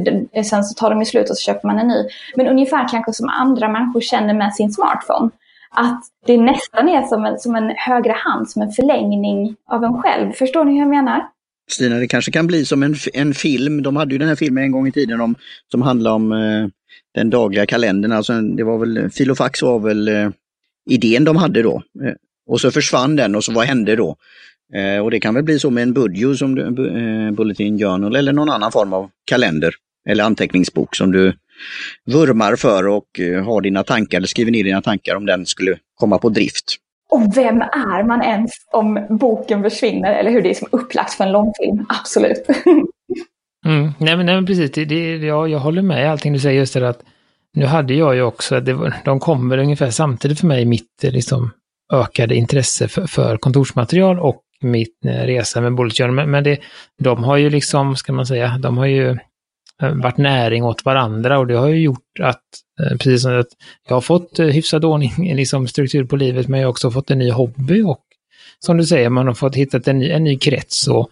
Sen 0.45 0.63
så 0.63 0.73
tar 0.73 0.89
de 0.89 0.99
ju 0.99 1.06
slut 1.06 1.30
och 1.30 1.38
så 1.38 1.41
köper 1.41 1.67
man 1.67 1.80
en 1.80 1.88
ny. 1.88 2.08
Men 2.36 2.47
ungefär 2.47 2.88
kanske 2.88 3.13
som 3.13 3.30
andra 3.30 3.67
människor 3.69 4.02
känner 4.02 4.34
med 4.34 4.54
sin 4.54 4.71
smartphone 4.71 5.30
att 5.75 6.03
det 6.25 6.38
nästan 6.38 6.89
är 6.89 7.01
som 7.01 7.25
en, 7.25 7.39
som 7.39 7.55
en 7.55 7.73
högre 7.77 8.12
hand, 8.12 8.49
som 8.49 8.62
en 8.62 8.71
förlängning 8.71 9.55
av 9.71 9.84
en 9.84 10.01
själv. 10.01 10.32
Förstår 10.32 10.65
ni 10.65 10.71
hur 10.71 10.79
jag 10.79 10.89
menar? 10.89 11.27
Stina, 11.71 11.95
det 11.95 12.08
kanske 12.08 12.32
kan 12.32 12.47
bli 12.47 12.65
som 12.65 12.84
en, 12.84 12.95
en 13.13 13.34
film. 13.34 13.84
De 13.84 13.95
hade 13.95 14.12
ju 14.12 14.17
den 14.17 14.27
här 14.27 14.36
filmen 14.36 14.63
en 14.63 14.71
gång 14.71 14.88
i 14.88 14.91
tiden 14.91 15.21
om, 15.21 15.36
som 15.71 15.82
handlade 15.82 16.15
om 16.15 16.32
eh, 16.32 16.67
den 17.15 17.29
dagliga 17.29 17.65
kalendern. 17.65 18.12
Alltså, 18.12 18.41
det 18.41 18.63
var 18.63 18.77
väl, 18.77 19.10
Filofax 19.10 19.62
var 19.62 19.79
väl 19.79 20.08
eh, 20.08 20.29
idén 20.89 21.23
de 21.23 21.36
hade 21.36 21.62
då. 21.62 21.84
Eh, 22.03 22.13
och 22.47 22.62
så 22.62 22.71
försvann 22.71 23.15
den 23.15 23.36
och 23.36 23.43
så 23.43 23.53
vad 23.53 23.65
hände 23.65 23.95
då? 23.95 24.15
Eh, 24.73 25.03
och 25.03 25.12
det 25.12 25.19
kan 25.19 25.34
väl 25.34 25.43
bli 25.43 25.60
så 25.60 25.69
med 25.69 25.84
en 25.84 25.93
Budjo 25.93 26.36
som 26.36 26.55
du, 26.55 26.62
eh, 26.63 27.32
Bulletin 27.32 27.79
Journal 27.79 28.15
eller 28.15 28.34
någon 28.34 28.49
annan 28.49 28.71
form 28.71 28.93
av 28.93 29.10
kalender 29.25 29.73
eller 30.10 30.23
anteckningsbok 30.23 30.95
som 30.95 31.12
du 31.12 31.34
vurmar 32.05 32.55
för 32.55 32.87
och 32.87 33.19
eh, 33.19 33.43
har 33.43 33.61
dina 33.61 33.83
tankar 33.83 34.17
eller 34.17 34.27
skriver 34.27 34.51
ner 34.51 34.63
dina 34.63 34.81
tankar 34.81 35.15
om 35.15 35.25
den 35.25 35.45
skulle 35.45 35.77
komma 35.95 36.17
på 36.17 36.29
drift. 36.29 36.75
Och 37.09 37.37
vem 37.37 37.61
är 37.61 38.03
man 38.03 38.21
ens 38.21 38.51
om 38.71 39.07
boken 39.09 39.63
försvinner 39.63 40.13
eller 40.13 40.31
hur 40.31 40.41
det 40.41 40.49
är 40.49 40.53
som 40.53 40.67
upplagt 40.71 41.13
för 41.13 41.23
en 41.23 41.31
långfilm? 41.31 41.85
Absolut. 41.89 42.47
mm, 43.65 43.91
nej, 43.97 44.17
men, 44.17 44.25
nej 44.25 44.35
men 44.35 44.45
precis, 44.45 44.71
det, 44.71 44.85
det, 44.85 45.15
jag, 45.17 45.49
jag 45.49 45.59
håller 45.59 45.81
med 45.81 46.03
i 46.03 46.07
allting 46.07 46.33
du 46.33 46.39
säger 46.39 46.59
just 46.59 46.73
det 46.73 46.89
att 46.89 47.03
nu 47.53 47.65
hade 47.65 47.93
jag 47.93 48.15
ju 48.15 48.21
också, 48.21 48.59
det 48.59 48.73
var, 48.73 48.93
de 49.05 49.19
kommer 49.19 49.57
ungefär 49.57 49.89
samtidigt 49.89 50.39
för 50.39 50.47
mig, 50.47 50.65
mitt 50.65 51.03
liksom, 51.03 51.51
ökade 51.93 52.35
intresse 52.35 52.87
för, 52.87 53.07
för 53.07 53.37
kontorsmaterial 53.37 54.19
och 54.19 54.41
mitt 54.61 55.05
eh, 55.05 55.11
resa 55.11 55.61
med 55.61 55.75
Bullet 55.75 55.97
Journal. 55.97 56.15
Men, 56.15 56.31
men 56.31 56.43
det, 56.43 56.59
de 56.99 57.23
har 57.23 57.37
ju 57.37 57.49
liksom, 57.49 57.95
ska 57.95 58.13
man 58.13 58.25
säga, 58.25 58.57
de 58.57 58.77
har 58.77 58.85
ju 58.85 59.09
Eh, 59.09 59.17
Eh, 59.81 59.93
varit 59.93 60.17
näring 60.17 60.63
åt 60.63 60.85
varandra 60.85 61.39
och 61.39 61.47
det 61.47 61.57
har 61.57 61.67
ju 61.67 61.81
gjort 61.81 62.19
att, 62.19 62.43
eh, 62.81 62.97
precis 62.97 63.21
som 63.21 63.39
att 63.39 63.47
jag 63.87 63.95
har 63.95 64.01
fått 64.01 64.39
eh, 64.39 64.45
hyfsad 64.45 64.85
ordning, 64.85 65.13
liksom 65.35 65.67
struktur 65.67 66.05
på 66.05 66.15
livet, 66.15 66.47
men 66.47 66.59
jag 66.59 66.67
har 66.67 66.71
också 66.71 66.91
fått 66.91 67.11
en 67.11 67.19
ny 67.19 67.31
hobby 67.31 67.81
och 67.81 68.01
som 68.59 68.77
du 68.77 68.85
säger, 68.85 69.09
man 69.09 69.27
har 69.27 69.33
fått 69.33 69.55
hittat 69.55 69.87
en 69.87 69.99
ny, 69.99 70.09
en 70.09 70.23
ny 70.23 70.37
krets 70.37 70.87
och 70.87 71.09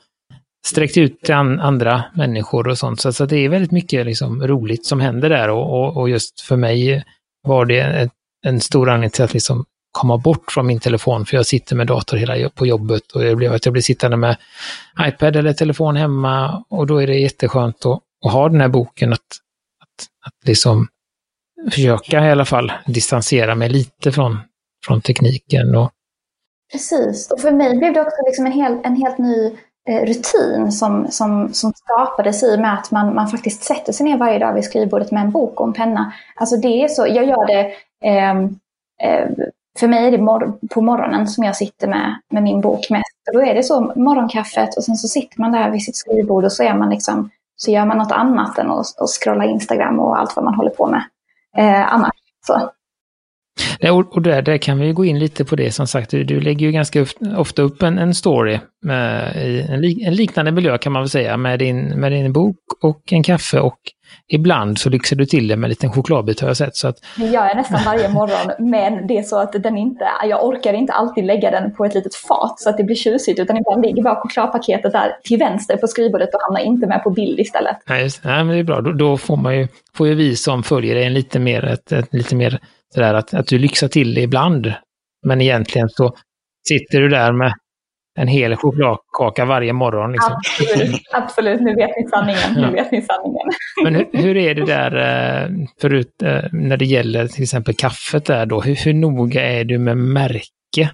sträckt 0.66 0.98
ut 0.98 1.22
till 1.22 1.36
an, 1.36 1.60
andra 1.60 2.04
människor 2.16 2.68
och 2.68 2.78
sånt. 2.78 3.02
Så, 3.02 3.14
så 3.14 3.26
det 3.26 3.38
är 3.38 3.50
väldigt 3.50 3.72
mycket 3.72 4.06
liksom 4.06 4.48
roligt 4.48 4.86
som 4.86 5.00
händer 5.00 5.30
där 5.30 5.50
och, 5.50 5.82
och, 5.82 5.98
och 5.98 6.10
just 6.10 6.42
för 6.42 6.56
mig 6.56 7.04
var 7.44 7.66
det 7.66 7.80
en, 7.80 8.10
en 8.46 8.60
stor 8.60 8.90
anledning 8.90 9.10
till 9.10 9.24
att 9.24 9.34
liksom 9.34 9.66
komma 9.92 10.18
bort 10.18 10.52
från 10.52 10.68
min 10.68 10.80
telefon, 10.80 11.26
för 11.26 11.38
jag 11.38 11.46
sitter 11.46 11.76
med 11.76 11.88
dator 11.88 12.18
hela 12.18 12.50
på 12.50 12.68
jobbet 12.68 13.12
och 13.12 13.22
det 13.22 13.36
blev 13.36 13.54
att 13.54 13.66
jag 13.66 13.74
blir 13.74 13.82
sittande 13.82 14.18
med 14.18 14.38
iPad 15.02 15.36
eller 15.36 15.54
telefon 15.54 15.96
hemma 15.96 16.64
och 16.70 16.88
då 16.88 16.98
är 16.98 17.08
det 17.08 17.20
jätteskönt 17.20 17.86
att 17.86 18.02
och 18.26 18.32
ha 18.32 18.50
den 18.50 18.62
här 18.62 18.68
boken 18.68 19.14
att, 19.14 19.20
att, 19.82 20.08
att 20.26 20.48
liksom 20.48 20.88
försöka 21.72 22.26
i 22.26 22.32
alla 22.32 22.46
fall 22.46 22.72
distansera 22.86 23.56
mig 23.56 23.70
lite 23.70 24.12
från, 24.12 24.40
från 24.86 25.02
tekniken. 25.02 25.76
Och... 25.76 25.92
Precis, 26.72 27.32
och 27.32 27.40
för 27.40 27.52
mig 27.52 27.78
blev 27.78 27.94
det 27.94 28.02
också 28.02 28.18
liksom 28.26 28.46
en, 28.46 28.52
hel, 28.52 28.78
en 28.84 28.96
helt 28.96 29.18
ny 29.18 29.58
eh, 29.90 30.06
rutin 30.06 30.72
som, 30.72 31.12
som, 31.12 31.54
som 31.54 31.74
skapades 31.74 32.44
i 32.44 32.56
och 32.56 32.60
med 32.60 32.74
att 32.74 32.92
man, 32.92 33.16
man 33.16 33.28
faktiskt 33.28 33.64
sätter 33.64 33.94
sig 33.94 34.06
ner 34.06 34.18
varje 34.18 34.40
dag 34.40 34.54
vid 34.54 34.64
skrivbordet 34.64 35.12
med 35.12 35.24
en 35.24 35.32
bok 35.32 35.60
och 35.60 35.68
en 35.68 35.74
penna. 35.74 36.14
Alltså 36.36 36.58
det 36.58 36.84
är 36.84 36.88
så, 36.88 37.08
jag 37.08 37.26
gör 37.26 37.48
det 37.48 37.74
eh, 38.04 38.40
eh, 39.04 39.30
för 39.80 39.88
mig 39.88 40.08
är 40.08 40.12
det 40.12 40.18
mor 40.18 40.60
på 40.70 40.82
morgonen 40.82 41.28
som 41.28 41.44
jag 41.44 41.56
sitter 41.56 41.88
med, 41.88 42.16
med 42.32 42.44
min 42.44 42.62
bok 42.62 42.90
mest. 42.90 43.28
Och 43.28 43.34
då 43.34 43.42
är 43.42 43.56
det 43.56 43.64
så 43.64 43.94
morgonkaffet 43.96 44.78
och 44.78 44.84
sen 44.84 44.96
så 44.96 45.08
sitter 45.08 45.42
man 45.42 45.52
där 45.52 45.72
vid 45.72 45.84
sitt 45.84 45.96
skrivbord 45.96 46.46
och 46.46 46.52
så 46.52 46.64
är 46.64 46.74
man 46.74 46.90
liksom 46.90 47.30
så 47.58 47.72
gör 47.72 47.86
man 47.86 47.98
något 47.98 48.12
annat 48.12 48.58
än 48.58 48.72
att, 48.72 49.02
att 49.02 49.10
scrolla 49.22 49.46
Instagram 49.46 50.00
och 50.00 50.20
allt 50.20 50.36
vad 50.36 50.46
man 50.46 50.56
håller 50.56 50.70
på 50.70 50.88
med 50.88 51.04
eh, 51.58 51.94
annars. 51.94 52.16
Så. 52.48 52.72
Och, 53.92 54.16
och 54.16 54.22
där, 54.22 54.42
där 54.42 54.58
kan 54.58 54.80
vi 54.80 54.94
gå 54.94 55.06
in 55.06 55.20
lite 55.20 55.46
på 55.46 55.56
det 55.56 55.72
som 55.72 55.88
sagt, 55.88 56.12
du, 56.12 56.24
du 56.24 56.42
lägger 56.42 56.66
ju 56.66 56.72
ganska 56.72 57.06
ofta 57.38 57.62
upp 57.62 57.82
en, 57.82 57.98
en 57.98 58.14
story 58.14 58.60
med, 58.82 59.36
i 59.36 59.62
en, 59.62 59.84
en, 60.08 60.16
liknande 60.16 60.52
miljö 60.52 60.78
kan 60.78 60.92
man 60.94 61.02
väl 61.02 61.10
säga 61.10 61.38
med 61.38 61.60
din, 61.60 62.00
med 62.00 62.12
din 62.12 62.34
bok 62.34 62.58
och 62.82 63.14
en 63.14 63.24
kaffe 63.24 63.60
och 63.60 63.80
ibland 64.28 64.80
så 64.80 64.90
lyxar 64.90 65.16
du 65.16 65.26
till 65.26 65.48
det 65.48 65.58
med 65.58 65.68
en 65.68 65.70
liten 65.70 65.92
chokladbit 65.92 66.40
har 66.40 66.48
jag 66.48 66.58
sett. 66.58 66.76
Så 66.76 66.88
att... 66.88 66.96
Det 67.18 67.26
gör 67.26 67.46
jag 67.46 67.58
nästan 67.58 67.80
varje 67.86 68.10
morgon, 68.14 68.70
men 68.70 69.08
det 69.08 69.18
är 69.18 69.24
så 69.24 69.40
att 69.40 69.64
den 69.64 69.78
inte, 69.78 70.06
jag 70.24 70.46
orkar 70.46 70.74
inte 70.74 70.94
alltid 70.94 71.26
lägga 71.26 71.52
den 71.52 71.74
på 71.76 71.86
ett 71.86 71.94
litet 71.94 72.16
fat 72.16 72.60
så 72.60 72.70
att 72.70 72.78
det 72.78 72.84
blir 72.84 72.96
tjusigt, 72.96 73.40
utan 73.40 73.58
ibland 73.58 73.86
ligger 73.86 74.04
bara 74.04 74.16
chokladpaketet 74.16 74.92
där 74.92 75.18
till 75.24 75.40
vänster 75.40 75.78
på 75.78 75.88
skrivbordet 75.88 76.30
och 76.34 76.42
hamnar 76.42 76.62
inte 76.62 76.88
med 76.88 77.04
på 77.04 77.10
bild 77.10 77.40
istället. 77.40 77.78
Nej, 77.90 78.04
just, 78.04 78.24
nej 78.24 78.44
men 78.44 78.56
det 78.56 78.60
är 78.60 78.64
bra. 78.64 78.82
Då, 78.82 78.92
då, 78.92 79.18
får 79.18 79.38
man 79.38 79.58
ju, 79.58 79.68
får 79.94 80.08
ju 80.08 80.16
vi 80.16 80.36
som 80.36 80.64
följer 80.64 80.96
dig 80.96 81.04
en 81.04 81.14
lite 81.14 81.40
mer, 81.40 81.66
ett, 81.66 81.92
ett, 81.92 82.14
lite 82.14 82.36
mer 82.36 82.60
sådär 82.94 83.14
att, 83.14 83.34
att 83.34 83.48
du 83.48 83.60
lyxar 83.60 83.88
till 83.88 84.14
det 84.14 84.22
ibland. 84.22 84.74
Men 85.26 85.42
egentligen 85.42 85.90
så 85.90 86.14
sitter 86.68 87.02
du 87.02 87.10
där 87.10 87.32
med 87.32 87.54
en 88.18 88.28
hel 88.28 88.56
chokladkaka 88.56 89.46
varje 89.46 89.74
morgon. 89.74 90.12
Liksom. 90.12 90.34
Absolut, 90.34 91.02
absolut, 91.14 91.62
nu 91.62 91.76
vet 91.76 91.90
ni 91.98 92.08
sanningen. 92.10 92.54
Nu 92.56 92.72
vet 92.72 92.92
ni 92.92 93.02
sanningen. 93.02 93.48
Men 93.84 93.96
hur, 93.96 94.08
hur, 94.12 94.38
är 94.38 94.56
det 94.56 94.66
där, 94.66 94.96
eh, 94.96 95.50
förut 95.82 96.22
eh, 96.24 96.44
när 96.52 96.78
det 96.78 96.86
gäller 96.86 97.28
till 97.28 97.44
exempel 97.44 97.74
kaffet 97.74 98.26
där 98.26 98.46
då, 98.46 98.62
hur, 98.62 98.76
hur 98.76 98.94
noga 98.94 99.42
är 99.42 99.64
du 99.64 99.78
med 99.78 99.98
märke 99.98 100.90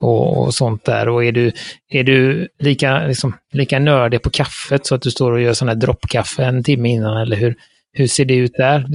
och, 0.00 0.42
och, 0.42 0.54
sånt 0.54 0.84
där? 0.84 1.08
Och 1.08 1.24
är 1.24 1.32
du, 1.32 1.52
är 1.90 2.04
du 2.04 2.48
lika, 2.58 2.98
liksom, 2.98 3.34
lika 3.52 3.78
nördig 3.78 4.22
på 4.22 4.30
kaffet 4.30 4.86
så 4.86 4.94
att 4.94 5.02
du 5.02 5.10
står 5.10 5.32
och 5.32 5.40
gör 5.40 5.52
sån 5.52 5.68
här 5.68 5.74
droppkaffe 5.74 6.44
en 6.44 6.64
timme 6.64 6.88
innan 6.88 7.16
eller 7.16 7.36
hur, 7.36 7.54
hur 7.92 8.06
ser 8.06 8.24
det 8.24 8.34
ut 8.34 8.52
där? 8.56 8.86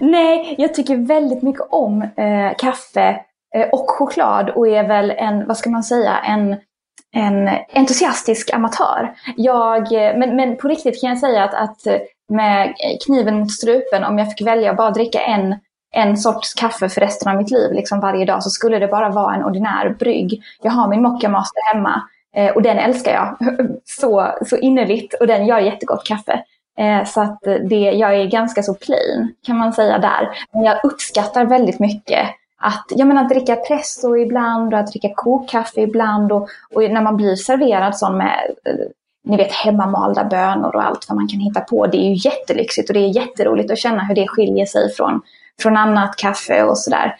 Nej, 0.00 0.54
jag 0.58 0.74
tycker 0.74 0.96
väldigt 0.96 1.42
mycket 1.42 1.66
om 1.70 2.02
eh, 2.02 2.56
kaffe 2.58 3.20
eh, 3.56 3.68
och 3.72 3.90
choklad 3.90 4.50
och 4.50 4.68
är 4.68 4.88
väl 4.88 5.10
en, 5.10 5.46
vad 5.46 5.56
ska 5.56 5.70
man 5.70 5.82
säga, 5.82 6.18
en 6.18 6.56
en 7.12 7.50
entusiastisk 7.72 8.54
amatör. 8.54 9.14
Jag, 9.36 9.92
eh, 9.92 10.18
men, 10.18 10.36
men 10.36 10.56
på 10.56 10.68
riktigt 10.68 11.00
kan 11.00 11.10
jag 11.10 11.18
säga 11.18 11.44
att, 11.44 11.54
att 11.54 11.86
eh, 11.86 12.00
med 12.28 12.74
kniven 13.06 13.38
mot 13.38 13.52
strupen, 13.52 14.04
om 14.04 14.18
jag 14.18 14.28
fick 14.30 14.46
välja 14.46 14.70
att 14.70 14.76
bara 14.76 14.90
dricka 14.90 15.20
en, 15.20 15.54
en 15.94 16.16
sorts 16.16 16.54
kaffe 16.54 16.88
för 16.88 17.00
resten 17.00 17.32
av 17.32 17.36
mitt 17.36 17.50
liv, 17.50 17.72
liksom 17.72 18.00
varje 18.00 18.24
dag, 18.24 18.42
så 18.42 18.50
skulle 18.50 18.78
det 18.78 18.88
bara 18.88 19.10
vara 19.10 19.34
en 19.34 19.44
ordinär 19.44 19.96
brygg. 19.98 20.42
Jag 20.62 20.70
har 20.70 20.88
min 20.88 21.02
Mocca 21.02 21.28
Master 21.28 21.74
hemma 21.74 22.02
eh, 22.36 22.50
och 22.50 22.62
den 22.62 22.78
älskar 22.78 23.12
jag 23.12 23.36
så, 23.84 24.34
så 24.46 24.56
innerligt 24.56 25.14
och 25.14 25.26
den 25.26 25.46
gör 25.46 25.58
jättegott 25.58 26.06
kaffe. 26.06 26.42
Eh, 26.78 27.04
så 27.04 27.20
att 27.20 27.46
eh, 27.46 27.54
det, 27.54 27.80
jag 27.80 28.14
är 28.14 28.26
ganska 28.26 28.62
så 28.62 28.74
plain 28.74 29.34
kan 29.46 29.56
man 29.56 29.72
säga 29.72 29.98
där. 29.98 30.28
Men 30.52 30.62
jag 30.62 30.84
uppskattar 30.84 31.44
väldigt 31.44 31.78
mycket 31.78 32.28
att, 32.60 32.84
jag 32.88 33.08
menar, 33.08 33.22
att 33.22 33.28
dricka 33.28 33.56
presso 33.56 34.16
ibland 34.16 34.74
och 34.74 34.80
att 34.80 34.86
dricka 34.86 35.10
kokkaffe 35.14 35.80
ibland 35.80 36.32
och, 36.32 36.48
och 36.74 36.82
när 36.82 37.02
man 37.02 37.16
blir 37.16 37.36
serverad 37.36 37.96
sån 37.96 38.16
med 38.16 38.50
eh, 38.64 38.74
ni 39.24 39.36
vet 39.36 39.52
hemmamalda 39.52 40.24
bönor 40.24 40.76
och 40.76 40.82
allt 40.82 41.08
vad 41.08 41.16
man 41.16 41.28
kan 41.28 41.40
hitta 41.40 41.60
på. 41.60 41.86
Det 41.86 41.96
är 41.98 42.08
ju 42.08 42.30
jättelyxigt 42.30 42.90
och 42.90 42.94
det 42.94 43.00
är 43.00 43.16
jätteroligt 43.16 43.70
att 43.70 43.78
känna 43.78 44.04
hur 44.04 44.14
det 44.14 44.28
skiljer 44.28 44.66
sig 44.66 44.92
från, 44.92 45.20
från 45.62 45.76
annat 45.76 46.16
kaffe 46.16 46.62
och 46.62 46.78
sådär. 46.78 47.16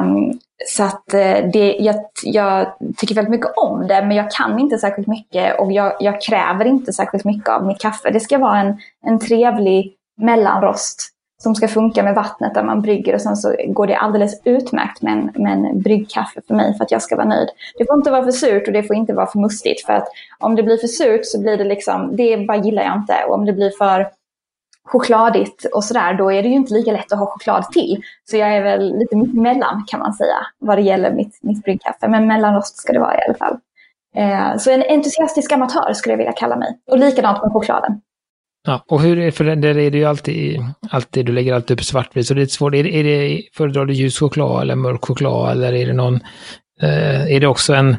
Um, 0.00 0.38
så 0.66 0.82
att 0.82 1.14
eh, 1.14 1.50
det, 1.52 1.76
jag, 1.80 1.96
jag, 2.24 2.66
tycker 2.96 3.14
väldigt 3.14 3.30
mycket 3.30 3.52
om 3.56 3.86
det, 3.86 4.02
men 4.02 4.16
jag 4.16 4.30
kan 4.30 4.58
inte 4.58 4.78
särskilt 4.78 5.08
mycket 5.08 5.60
och 5.60 5.72
jag, 5.72 5.92
jag 6.00 6.22
kräver 6.22 6.64
inte 6.64 6.92
särskilt 6.92 7.24
mycket 7.24 7.48
av 7.48 7.66
mitt 7.66 7.80
kaffe. 7.80 8.10
Det 8.10 8.20
ska 8.20 8.38
vara 8.38 8.58
en, 8.58 8.78
en 9.06 9.18
trevlig 9.18 9.94
mellanrost 10.16 11.12
som 11.42 11.54
ska 11.54 11.68
funka 11.68 12.02
med 12.02 12.14
vattnet 12.14 12.54
där 12.54 12.62
man 12.62 12.82
brygger 12.82 13.14
och 13.14 13.20
sen 13.20 13.36
så 13.36 13.56
går 13.66 13.86
det 13.86 13.96
alldeles 13.96 14.40
utmärkt 14.44 15.02
med 15.02 15.12
en, 15.12 15.42
med 15.42 15.52
en 15.52 15.80
bryggkaffe 15.80 16.40
för 16.46 16.54
mig 16.54 16.76
för 16.76 16.84
att 16.84 16.90
jag 16.90 17.02
ska 17.02 17.16
vara 17.16 17.28
nöjd. 17.28 17.48
Det 17.78 17.86
får 17.86 17.96
inte 17.96 18.10
vara 18.10 18.24
för 18.24 18.32
surt 18.32 18.66
och 18.66 18.72
det 18.72 18.82
får 18.82 18.96
inte 18.96 19.12
vara 19.12 19.26
för 19.26 19.38
mustigt 19.38 19.86
för 19.86 19.92
att 19.92 20.08
om 20.38 20.56
det 20.56 20.62
blir 20.62 20.76
för 20.76 20.86
surt 20.86 21.20
så 21.24 21.40
blir 21.40 21.56
det 21.56 21.64
liksom, 21.64 22.16
det 22.16 22.46
bara 22.46 22.56
gillar 22.56 22.82
jag 22.82 22.96
inte. 22.96 23.14
Och 23.28 23.34
om 23.34 23.44
det 23.44 23.52
blir 23.52 23.70
för 23.70 24.10
chokladigt 24.84 25.64
och 25.74 25.84
sådär, 25.84 26.14
då 26.14 26.32
är 26.32 26.42
det 26.42 26.48
ju 26.48 26.54
inte 26.54 26.74
lika 26.74 26.92
lätt 26.92 27.12
att 27.12 27.18
ha 27.18 27.26
choklad 27.26 27.72
till. 27.72 28.02
Så 28.30 28.36
jag 28.36 28.56
är 28.56 28.62
väl 28.62 28.98
lite 28.98 29.16
mittemellan 29.16 29.84
kan 29.86 30.00
man 30.00 30.14
säga 30.14 30.36
vad 30.58 30.78
det 30.78 30.82
gäller 30.82 31.12
mitt, 31.12 31.38
mitt 31.42 31.64
bryggkaffe. 31.64 32.08
Men 32.08 32.26
mellanrost 32.26 32.78
ska 32.78 32.92
det 32.92 32.98
vara 32.98 33.14
i 33.14 33.24
alla 33.26 33.34
fall. 33.34 33.58
Eh, 34.16 34.56
så 34.56 34.70
en 34.70 34.82
entusiastisk 34.82 35.52
amatör 35.52 35.92
skulle 35.92 36.12
jag 36.12 36.18
vilja 36.18 36.32
kalla 36.32 36.56
mig. 36.56 36.78
Och 36.90 36.98
likadant 36.98 37.42
med 37.42 37.52
chokladen. 37.52 38.00
Ja, 38.68 38.84
och 38.88 39.00
hur 39.00 39.18
är 39.18 39.30
för 39.30 39.44
där 39.44 39.78
är 39.78 39.90
det 39.90 39.98
ju 39.98 40.04
alltid, 40.04 40.60
alltid, 40.90 41.26
du 41.26 41.32
lägger 41.32 41.54
alltid 41.54 41.76
upp 41.76 41.84
svartvitt, 41.84 42.26
så 42.26 42.34
det 42.34 42.42
är 42.42 42.46
svårt. 42.46 42.74
Är 42.74 42.84
det, 42.84 42.96
är 42.96 43.04
det, 43.04 43.42
föredrar 43.52 43.84
du 43.84 43.94
ljus 43.94 44.18
choklad 44.18 44.62
eller 44.62 44.74
mörk 44.74 45.04
choklad 45.04 45.52
eller 45.52 45.72
är 45.72 45.86
det 45.86 45.92
någon, 45.92 46.14
eh, 46.82 47.32
är 47.34 47.40
det 47.40 47.46
också 47.46 47.74
en, 47.74 47.96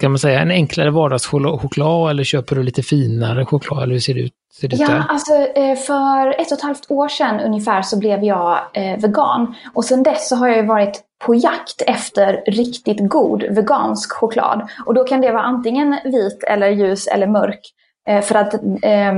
kan 0.00 0.10
man 0.10 0.18
säga, 0.18 0.40
en 0.40 0.50
enklare 0.50 0.90
vardagschoklad 0.90 2.10
eller 2.10 2.24
köper 2.24 2.56
du 2.56 2.62
lite 2.62 2.82
finare 2.82 3.46
choklad 3.46 3.82
eller 3.82 3.92
hur 3.92 4.00
ser 4.00 4.14
det 4.14 4.20
ut? 4.20 4.32
Ser 4.60 4.68
det 4.68 4.76
ja, 4.76 4.88
där? 4.88 5.04
alltså 5.08 5.34
eh, 5.34 5.76
för 5.76 6.40
ett 6.40 6.52
och 6.52 6.58
ett 6.58 6.64
halvt 6.64 6.90
år 6.90 7.08
sedan 7.08 7.40
ungefär 7.40 7.82
så 7.82 7.98
blev 7.98 8.24
jag 8.24 8.58
eh, 8.74 9.00
vegan 9.00 9.54
och 9.74 9.84
sedan 9.84 10.02
dess 10.02 10.28
så 10.28 10.36
har 10.36 10.48
jag 10.48 10.66
varit 10.66 11.00
på 11.26 11.34
jakt 11.34 11.82
efter 11.86 12.42
riktigt 12.46 13.08
god 13.08 13.42
vegansk 13.42 14.12
choklad. 14.12 14.68
Och 14.86 14.94
då 14.94 15.04
kan 15.04 15.20
det 15.20 15.32
vara 15.32 15.42
antingen 15.42 15.98
vit 16.04 16.44
eller 16.44 16.68
ljus 16.68 17.06
eller 17.06 17.26
mörk. 17.26 17.60
Eh, 18.08 18.22
för 18.22 18.34
att 18.34 18.54
eh, 18.82 19.12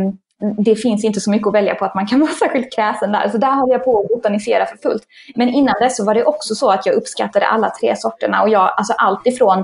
det 0.57 0.77
finns 0.77 1.05
inte 1.05 1.21
så 1.21 1.31
mycket 1.31 1.49
att 1.49 1.55
välja 1.55 1.75
på 1.75 1.85
att 1.85 1.95
man 1.95 2.07
kan 2.07 2.21
vara 2.21 2.31
särskilt 2.31 2.73
kräsen 2.73 3.13
där. 3.13 3.29
Så 3.29 3.39
där 3.39 3.55
håller 3.55 3.73
jag 3.73 3.85
på 3.85 4.01
att 4.01 4.09
botanisera 4.09 4.67
för 4.67 4.77
fullt. 4.77 5.03
Men 5.35 5.49
innan 5.49 5.75
dess 5.81 5.97
så 5.97 6.05
var 6.05 6.15
det 6.15 6.25
också 6.25 6.55
så 6.55 6.71
att 6.71 6.87
jag 6.87 6.95
uppskattade 6.95 7.47
alla 7.47 7.71
tre 7.71 7.97
sorterna. 7.97 8.43
Och 8.43 8.49
jag, 8.49 8.75
alltså 8.77 8.93
allt 8.93 9.27
ifrån 9.27 9.59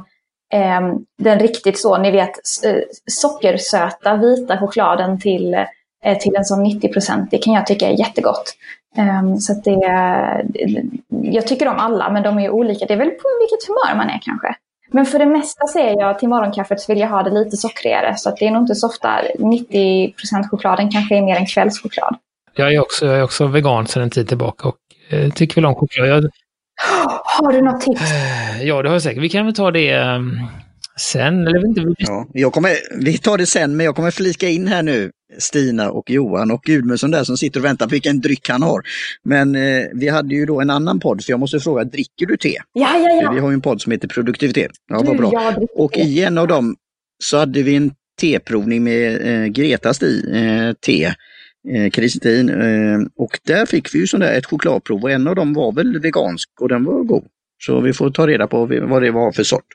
eh, 0.53 0.95
den 1.19 1.39
riktigt 1.39 1.79
så, 1.79 1.99
ni 1.99 2.11
vet, 2.11 2.31
eh, 2.65 2.81
sockersöta 3.11 4.17
vita 4.17 4.59
chokladen 4.59 5.21
till, 5.21 5.55
eh, 6.05 6.19
till 6.19 6.37
en 6.37 6.45
sån 6.45 6.63
90 6.63 6.93
procent. 6.93 7.31
Det 7.31 7.39
kan 7.39 7.55
jag 7.55 7.67
tycka 7.67 7.89
är 7.89 7.99
jättegott. 7.99 8.55
Eh, 8.97 9.37
så 9.37 9.55
det, 9.65 9.81
jag 11.09 11.47
tycker 11.47 11.69
om 11.69 11.79
alla, 11.79 12.11
men 12.11 12.23
de 12.23 12.39
är 12.39 12.51
olika. 12.51 12.87
Det 12.87 12.95
är 12.95 12.99
väl 12.99 13.11
på 13.11 13.29
vilket 13.41 13.69
humör 13.69 13.97
man 13.97 14.11
är 14.11 14.21
kanske. 14.23 14.55
Men 14.91 15.07
för 15.07 15.19
det 15.19 15.27
mesta 15.27 15.67
ser 15.67 16.01
jag 16.01 16.19
till 16.19 16.29
morgonkaffet 16.29 16.81
så 16.81 16.93
vill 16.93 17.01
jag 17.01 17.09
ha 17.09 17.23
det 17.23 17.31
lite 17.31 17.57
sockrigare. 17.57 18.17
Så 18.17 18.29
att 18.29 18.37
det 18.37 18.47
är 18.47 18.51
nog 18.51 18.63
inte 18.63 18.75
så 18.75 18.87
ofta 18.87 19.21
90% 19.39 20.13
chokladen 20.51 20.91
kanske 20.91 21.17
är 21.17 21.23
mer 21.23 21.37
en 21.37 21.47
kvällschoklad. 21.47 22.17
Jag 22.55 22.75
är 22.75 22.81
också, 22.81 23.07
jag 23.07 23.19
är 23.19 23.23
också 23.23 23.47
vegan 23.47 23.87
sedan 23.87 24.03
en 24.03 24.11
tid 24.11 24.29
tillbaka 24.29 24.69
och 24.69 24.77
eh, 25.11 25.33
tycker 25.33 25.55
väl 25.55 25.67
om 25.67 25.75
choklad. 25.75 26.09
Jag... 26.09 26.25
Har 27.25 27.53
du 27.53 27.63
något 27.63 27.81
tips? 27.81 28.13
Eh, 28.13 28.63
ja, 28.63 28.83
det 28.83 28.89
har 28.89 28.95
jag 28.95 29.03
säkert. 29.03 29.23
Vi 29.23 29.29
kan 29.29 29.45
väl 29.45 29.55
ta 29.55 29.71
det 29.71 29.99
um, 29.99 30.41
sen. 30.97 31.47
Eller 31.47 31.67
inte. 31.67 31.95
Ja, 31.99 32.27
jag 32.33 32.53
kommer, 32.53 32.71
vi 33.05 33.19
tar 33.19 33.39
det 33.39 33.47
sen, 33.47 33.77
men 33.77 33.87
jag 33.87 33.97
kommer 33.97 34.11
flika 34.11 34.49
in 34.49 34.69
här 34.69 34.83
nu 34.83 35.11
Stina 35.39 35.91
och 35.91 36.11
Johan 36.11 36.51
och 36.51 36.63
Gudmundsson 36.63 37.11
där 37.11 37.25
som 37.25 37.37
sitter 37.37 37.61
och 37.61 37.65
väntar 37.65 37.87
på 37.87 37.91
vilken 37.91 38.21
dryck 38.21 38.49
han 38.49 38.63
har. 38.63 38.83
Men 39.23 39.55
eh, 39.55 39.85
vi 39.95 40.09
hade 40.09 40.35
ju 40.35 40.47
då 40.47 40.61
en 40.61 40.71
annan 40.71 41.01
podd, 41.01 41.25
så 41.25 41.33
jag 41.33 41.41
måste 41.41 41.61
fråga, 41.61 41.85
dricker 41.85 42.27
du 42.27 42.37
te? 42.37 42.57
Ja, 42.73 42.99
ja, 42.99 43.21
ja. 43.23 43.33
Vi 43.33 43.41
har 43.41 43.51
ju 43.51 43.55
en 43.55 43.61
podd 43.61 43.83
som 43.83 43.93
heter 43.93 44.09
Produktivitet. 44.09 44.71
Ja, 44.89 45.03
vad 45.03 45.17
bra. 45.17 45.55
Och 45.75 45.97
i 45.97 46.25
en 46.25 46.39
av 46.39 46.49
dem 46.49 46.77
så 47.25 47.39
hade 47.39 47.63
vi 47.63 47.77
en 47.77 47.91
teprovning 48.21 48.85
med 48.85 49.27
eh, 49.27 49.47
Gretas 49.47 50.03
eh, 50.03 50.73
te, 50.73 51.05
eh, 51.75 51.91
Kristin. 51.93 52.49
Eh, 52.49 52.99
och 53.17 53.39
där 53.47 53.67
fick 53.67 53.95
vi 53.95 53.99
ju 53.99 54.07
sån 54.07 54.21
där 54.21 54.33
ett 54.39 54.47
chokladprov 54.47 55.03
och 55.03 55.11
en 55.11 55.29
av 55.29 55.35
dem 55.35 55.55
var 55.55 55.73
väl 55.73 56.01
vegansk 56.01 56.51
och 56.61 56.69
den 56.69 56.85
var 56.85 57.03
god. 57.05 57.25
Så 57.65 57.81
vi 57.81 57.93
får 57.93 58.11
ta 58.11 58.27
reda 58.27 58.47
på 58.47 58.67
vad 58.67 59.03
det 59.03 59.11
var 59.11 59.33
för 59.33 59.45
sort. 59.45 59.67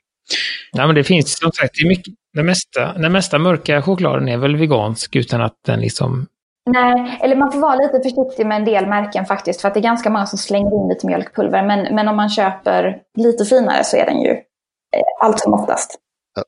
Ja, 0.72 0.88
men 0.88 0.96
det 0.96 1.04
finns 1.04 1.38
som 1.38 1.52
sagt, 1.52 1.76
det 1.82 1.88
mycket, 1.88 2.14
den, 2.34 2.46
mesta, 2.46 2.94
den 2.94 3.12
mesta 3.12 3.40
mörka 3.40 3.82
chokladen 3.82 4.30
är 4.30 4.38
väl 4.38 4.56
vegansk 4.56 5.16
utan 5.16 5.42
att 5.42 5.56
den 5.66 5.80
liksom... 5.80 6.28
Nej, 6.66 7.20
eller 7.22 7.36
man 7.36 7.52
får 7.52 7.60
vara 7.60 7.76
lite 7.76 8.10
försiktig 8.10 8.46
med 8.46 8.58
en 8.58 8.66
del 8.66 8.88
märken 8.88 9.26
faktiskt, 9.26 9.62
för 9.62 9.68
att 9.68 9.74
det 9.74 9.80
är 9.80 9.82
ganska 9.82 10.10
många 10.10 10.26
som 10.26 10.38
slänger 10.38 10.84
in 10.84 10.90
lite 10.90 11.08
mjölkpulver. 11.08 11.68
Men, 11.68 11.96
men 11.96 12.08
om 12.08 12.16
man 12.16 12.30
köper 12.30 13.02
lite 13.18 13.46
finare 13.46 13.84
så 13.84 13.98
är 13.98 14.06
den 14.06 14.22
ju 14.22 14.30
eh, 14.32 15.24
allt 15.24 15.40
som 15.40 15.54
oftast. 15.54 16.00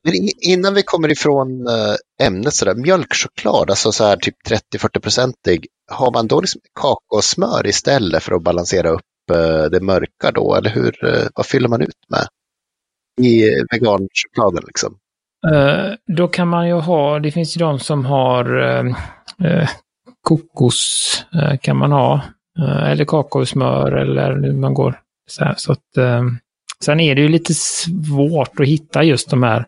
men 0.04 0.14
innan 0.42 0.74
vi 0.74 0.84
kommer 0.84 1.12
ifrån 1.12 1.68
eh, 1.68 2.28
ämnet, 2.28 2.54
så 2.54 2.66
där, 2.66 2.76
mjölkchoklad, 2.76 3.70
alltså 3.70 3.92
så 3.92 4.04
här 4.04 4.16
typ 4.16 4.36
30-40-procentig, 4.76 5.66
har 5.92 6.12
man 6.12 6.28
då 6.28 6.42
liksom 6.42 6.62
kakaosmör 6.80 7.68
istället 7.68 8.24
för 8.24 8.36
att 8.36 8.44
balansera 8.44 8.90
upp 8.90 9.32
eh, 9.32 9.64
det 9.72 9.82
mörka 9.82 10.32
då, 10.32 10.56
eller 10.56 10.70
hur, 10.70 10.96
vad 11.36 11.46
fyller 11.46 11.70
man 11.70 11.82
ut 11.82 12.10
med? 12.10 12.28
i 13.22 13.44
veganchokladen 13.72 14.64
liksom? 14.68 14.98
Uh, 15.54 15.94
då 16.08 16.28
kan 16.28 16.48
man 16.48 16.68
ju 16.68 16.74
ha, 16.74 17.20
det 17.20 17.32
finns 17.32 17.58
ju 17.58 17.60
de 17.60 17.80
som 17.80 18.06
har 18.06 18.58
uh, 18.58 18.96
uh, 19.46 19.70
kokos 20.22 21.26
kan 21.62 21.78
man 21.78 21.92
ha. 21.92 22.22
eller 22.86 23.06
kakaosmör 23.06 23.92
eller 23.92 24.32
hur 24.32 24.54
man 24.54 24.74
går. 24.74 25.00
Så, 25.28 25.46
här, 25.46 25.56
så 25.58 25.72
att, 25.72 25.80
sen 26.84 27.00
är 27.00 27.16
det 27.16 27.22
ju 27.22 27.28
lite 27.28 27.54
svårt 27.54 28.60
att 28.60 28.68
hitta 28.68 29.04
just 29.04 29.30
de 29.30 29.44
här, 29.44 29.66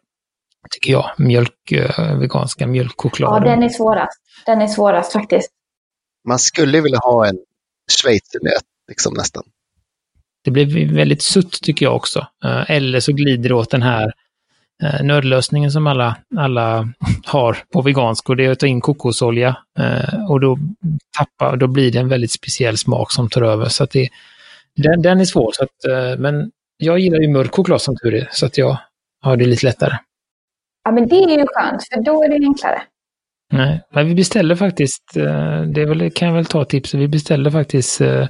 tycker 0.71 0.91
jag, 0.91 1.11
mjölk, 1.17 1.73
veganska 2.19 2.67
mjölkchokladen. 2.67 3.47
Ja, 3.47 3.55
den 3.55 3.63
är 3.63 3.69
svårast. 3.69 4.21
Den 4.45 4.61
är 4.61 4.67
svårast 4.67 5.13
faktiskt. 5.13 5.51
Man 6.27 6.39
skulle 6.39 6.81
vilja 6.81 6.99
ha 6.99 7.27
en 7.27 7.37
schweizernöt, 8.01 8.63
liksom 8.87 9.13
nästan. 9.13 9.43
Det 10.43 10.51
blir 10.51 10.93
väldigt 10.93 11.21
sutt 11.21 11.61
tycker 11.61 11.85
jag 11.85 11.95
också. 11.95 12.27
Eh, 12.43 12.71
eller 12.71 12.99
så 12.99 13.11
glider 13.11 13.49
det 13.49 13.55
åt 13.55 13.71
den 13.71 13.81
här 13.81 14.13
eh, 14.83 15.03
nödlösningen 15.03 15.71
som 15.71 15.87
alla, 15.87 16.17
alla 16.37 16.89
har 17.25 17.57
på 17.73 17.81
vegansk 17.81 18.29
och 18.29 18.35
det 18.35 18.45
är 18.45 18.51
att 18.51 18.59
ta 18.59 18.67
in 18.67 18.81
kokosolja. 18.81 19.57
Eh, 19.79 20.31
och 20.31 20.39
då, 20.39 20.57
tappar, 21.17 21.57
då 21.57 21.67
blir 21.67 21.91
det 21.91 21.99
en 21.99 22.09
väldigt 22.09 22.31
speciell 22.31 22.77
smak 22.77 23.11
som 23.11 23.29
tar 23.29 23.41
över. 23.41 23.65
Så 23.65 23.85
det, 23.85 24.09
den, 24.75 25.01
den 25.01 25.19
är 25.19 25.25
svår. 25.25 25.51
Så 25.51 25.63
att, 25.63 25.85
eh, 25.91 26.19
men 26.19 26.51
jag 26.77 26.99
gillar 26.99 27.19
ju 27.19 27.27
mörk 27.27 27.55
choklad 27.55 27.81
som 27.81 27.95
tur 27.97 28.13
är, 28.13 28.27
så 28.31 28.45
att 28.45 28.57
jag 28.57 28.77
har 29.21 29.37
det 29.37 29.45
lite 29.45 29.65
lättare. 29.65 29.93
Ja, 30.83 30.91
men 30.91 31.07
det 31.07 31.15
är 31.15 31.39
ju 31.39 31.45
skönt, 31.47 31.87
för 31.93 32.01
då 32.01 32.23
är 32.23 32.29
det 32.29 32.45
enklare. 32.45 32.81
Nej, 33.53 33.83
men 33.89 34.07
vi 34.07 34.15
beställer 34.15 34.55
faktiskt, 34.55 35.17
eh, 35.17 35.61
det 35.61 35.85
väl, 35.85 36.11
kan 36.11 36.27
jag 36.27 36.35
väl 36.35 36.45
ta 36.45 36.65
tipset, 36.65 36.99
vi 36.99 37.07
beställer 37.07 37.49
faktiskt 37.49 38.01
eh, 38.01 38.27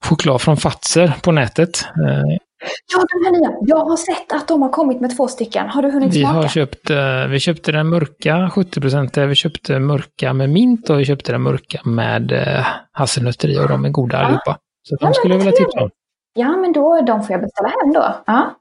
choklad 0.00 0.40
från 0.40 0.56
Fatser 0.56 1.14
på 1.22 1.32
nätet. 1.32 1.84
Eh, 2.62 2.68
Ja, 2.96 3.04
de 3.12 3.24
här 3.24 3.32
nya. 3.32 3.58
Jag 3.76 3.84
har 3.84 3.96
sett 3.96 4.32
att 4.32 4.48
de 4.48 4.62
har 4.62 4.68
kommit 4.68 5.00
med 5.00 5.16
två 5.16 5.28
stycken. 5.28 5.68
Har 5.68 5.82
du 5.82 5.90
hunnit 5.90 6.14
vi 6.14 6.20
smaka? 6.20 6.34
har 6.36 6.48
köpt, 6.48 6.90
vi 7.30 7.40
köpte 7.40 7.72
den 7.72 7.88
mörka 7.88 8.50
70% 8.54 9.26
vi 9.26 9.34
köpte 9.34 9.78
mörka 9.78 10.32
med 10.32 10.50
mint 10.50 10.90
och 10.90 11.00
vi 11.00 11.04
köpte 11.04 11.32
den 11.32 11.42
mörka 11.42 11.80
med 11.84 12.32
hasselnötter 12.92 13.48
i 13.48 13.58
och 13.58 13.68
de 13.68 13.84
är 13.84 13.88
goda 13.90 14.16
Ja. 14.16 14.24
allihopa. 14.24 14.58
Så 14.88 14.96
de 14.96 15.06
Ja, 15.06 15.12
skulle 15.12 15.34
jag 15.34 15.38
vilja 15.38 15.52
tipsa 15.52 15.80
om. 15.80 15.90
Ja, 16.34 16.56
men 16.56 16.72
då, 16.72 17.00
de 17.00 17.22
får 17.22 17.32
jag 17.32 17.40
beställa 17.40 17.68
hem 17.68 17.92
då. 17.92 18.14
Ja, 18.26 18.54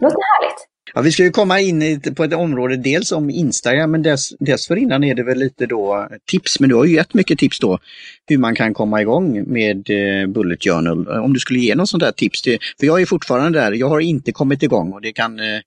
låter 0.00 0.16
härligt. 0.16 0.66
Ja, 0.94 1.00
vi 1.00 1.12
ska 1.12 1.22
ju 1.22 1.30
komma 1.30 1.60
in 1.60 2.00
på 2.16 2.24
ett 2.24 2.34
område 2.34 2.76
dels 2.76 3.12
om 3.12 3.30
Instagram, 3.30 3.90
men 3.90 4.02
dess, 4.02 4.28
dessförinnan 4.38 5.04
är 5.04 5.14
det 5.14 5.22
väl 5.22 5.38
lite 5.38 5.66
då 5.66 6.08
tips. 6.26 6.60
Men 6.60 6.68
du 6.68 6.74
har 6.74 6.84
ju 6.84 6.94
gett 6.94 7.14
mycket 7.14 7.38
tips 7.38 7.58
då 7.58 7.78
hur 8.26 8.38
man 8.38 8.54
kan 8.54 8.74
komma 8.74 9.00
igång 9.02 9.44
med 9.46 9.90
eh, 9.90 10.26
Bullet 10.26 10.64
Journal. 10.64 11.06
Eh, 11.06 11.24
om 11.24 11.32
du 11.32 11.40
skulle 11.40 11.58
ge 11.58 11.74
något 11.74 11.88
sånt 11.88 12.02
där 12.02 12.12
tips. 12.12 12.42
Till, 12.42 12.58
för 12.80 12.86
jag 12.86 13.02
är 13.02 13.06
fortfarande 13.06 13.60
där, 13.60 13.72
jag 13.72 13.88
har 13.88 14.00
inte 14.00 14.32
kommit 14.32 14.62
igång 14.62 14.92
och 14.92 15.00
det 15.00 15.12
kan 15.12 15.40
eh, 15.40 15.60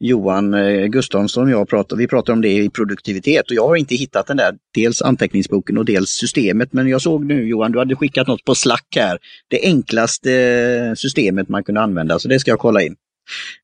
Johan 0.00 0.54
eh, 0.54 0.86
Gustafsson 0.86 1.44
och 1.44 1.50
jag 1.50 1.68
prata, 1.68 1.96
vi 1.96 2.08
pratar 2.08 2.32
om 2.32 2.40
det 2.40 2.52
i 2.52 2.70
produktivitet 2.70 3.50
och 3.50 3.56
jag 3.56 3.68
har 3.68 3.76
inte 3.76 3.94
hittat 3.94 4.26
den 4.26 4.36
där, 4.36 4.54
dels 4.74 5.02
anteckningsboken 5.02 5.78
och 5.78 5.84
dels 5.84 6.10
systemet. 6.10 6.72
Men 6.72 6.88
jag 6.88 7.02
såg 7.02 7.24
nu 7.24 7.48
Johan, 7.48 7.72
du 7.72 7.78
hade 7.78 7.96
skickat 7.96 8.26
något 8.26 8.44
på 8.44 8.54
Slack 8.54 8.96
här. 8.96 9.18
Det 9.48 9.60
enklaste 9.62 10.32
eh, 10.32 10.94
systemet 10.94 11.48
man 11.48 11.64
kunde 11.64 11.80
använda, 11.80 12.18
så 12.18 12.28
det 12.28 12.38
ska 12.38 12.50
jag 12.50 12.58
kolla 12.58 12.82
in. 12.82 12.96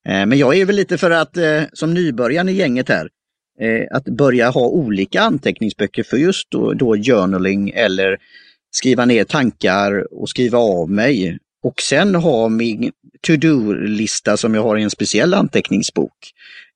Eh, 0.09 0.27
men 0.27 0.39
jag 0.39 0.57
är 0.57 0.65
väl 0.65 0.77
lite 0.77 0.99
för 0.99 1.11
att, 1.11 1.37
eh, 1.37 1.63
som 1.73 1.95
nybörjaren 1.95 2.49
i 2.49 2.53
gänget 2.53 2.89
här, 2.89 3.09
eh, 3.61 3.97
att 3.97 4.05
börja 4.05 4.51
ha 4.51 4.67
olika 4.67 5.21
anteckningsböcker 5.21 6.03
för 6.03 6.17
just 6.17 6.51
då, 6.51 6.73
då 6.73 6.97
journaling 6.97 7.71
eller 7.71 8.19
skriva 8.71 9.05
ner 9.05 9.25
tankar 9.25 10.15
och 10.15 10.29
skriva 10.29 10.59
av 10.59 10.91
mig. 10.91 11.39
Och 11.63 11.81
sen 11.81 12.15
ha 12.15 12.49
min 12.49 12.93
to-do-lista 13.27 14.37
som 14.37 14.55
jag 14.55 14.63
har 14.63 14.77
i 14.77 14.83
en 14.83 14.91
speciell 14.91 15.35
anteckningsbok. 15.35 16.13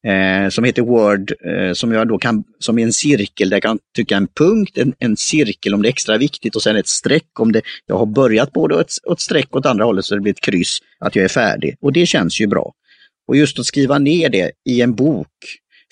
Eh, 0.06 0.48
som 0.48 0.64
heter 0.64 0.82
Word, 0.82 1.32
eh, 1.44 1.72
som 1.72 1.92
jag 1.92 2.08
då 2.08 2.18
kan, 2.18 2.44
som 2.58 2.78
är 2.78 2.82
en 2.82 2.92
cirkel 2.92 3.50
där 3.50 3.56
jag 3.56 3.62
kan 3.62 3.78
trycka 3.96 4.16
en 4.16 4.26
punkt, 4.26 4.78
en, 4.78 4.94
en 4.98 5.16
cirkel 5.16 5.74
om 5.74 5.82
det 5.82 5.88
är 5.88 5.90
extra 5.90 6.18
viktigt 6.18 6.56
och 6.56 6.62
sen 6.62 6.76
ett 6.76 6.88
streck 6.88 7.40
om 7.40 7.52
det, 7.52 7.62
jag 7.86 7.98
har 7.98 8.06
börjat 8.06 8.52
både 8.52 8.74
åt 8.74 8.80
ett, 8.80 8.92
åt 9.06 9.20
streck 9.20 9.56
åt 9.56 9.66
andra 9.66 9.84
hållet 9.84 10.04
så 10.04 10.14
det 10.14 10.20
blir 10.20 10.32
ett 10.32 10.40
kryss, 10.40 10.78
att 10.98 11.16
jag 11.16 11.24
är 11.24 11.28
färdig. 11.28 11.76
Och 11.80 11.92
det 11.92 12.06
känns 12.06 12.40
ju 12.40 12.46
bra. 12.46 12.72
Och 13.28 13.36
just 13.36 13.58
att 13.58 13.66
skriva 13.66 13.98
ner 13.98 14.28
det 14.28 14.50
i 14.64 14.80
en 14.80 14.94
bok. 14.94 15.28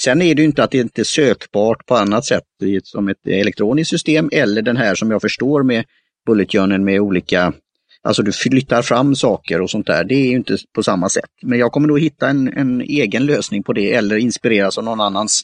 Sen 0.03 0.23
är 0.23 0.35
det 0.35 0.43
ju 0.43 0.49
inte 0.49 0.65
att 0.65 0.71
det 0.71 0.79
inte 0.79 1.03
är 1.03 1.05
sökbart 1.05 1.87
på 1.87 1.97
annat 1.97 2.25
sätt 2.25 2.45
som 2.83 3.09
ett 3.09 3.27
elektroniskt 3.27 3.91
system 3.91 4.29
eller 4.33 4.63
den 4.63 4.77
här 4.77 4.95
som 4.95 5.11
jag 5.11 5.21
förstår 5.21 5.63
med 5.63 5.85
Bullet 6.27 6.53
Journal 6.53 6.81
med 6.81 7.01
olika, 7.01 7.53
alltså 8.07 8.23
du 8.23 8.33
flyttar 8.33 8.83
fram 8.83 9.15
saker 9.15 9.61
och 9.61 9.71
sånt 9.71 9.87
där. 9.87 10.05
Det 10.05 10.15
är 10.15 10.27
ju 10.27 10.37
inte 10.37 10.59
på 10.75 10.83
samma 10.83 11.09
sätt. 11.09 11.31
Men 11.43 11.59
jag 11.59 11.73
kommer 11.73 11.89
nog 11.89 12.01
hitta 12.01 12.29
en, 12.29 12.49
en 12.49 12.81
egen 12.81 13.27
lösning 13.27 13.63
på 13.63 13.73
det 13.73 13.95
eller 13.95 14.17
inspireras 14.17 14.79
av 14.79 14.85
någon 14.85 15.01
annans 15.01 15.43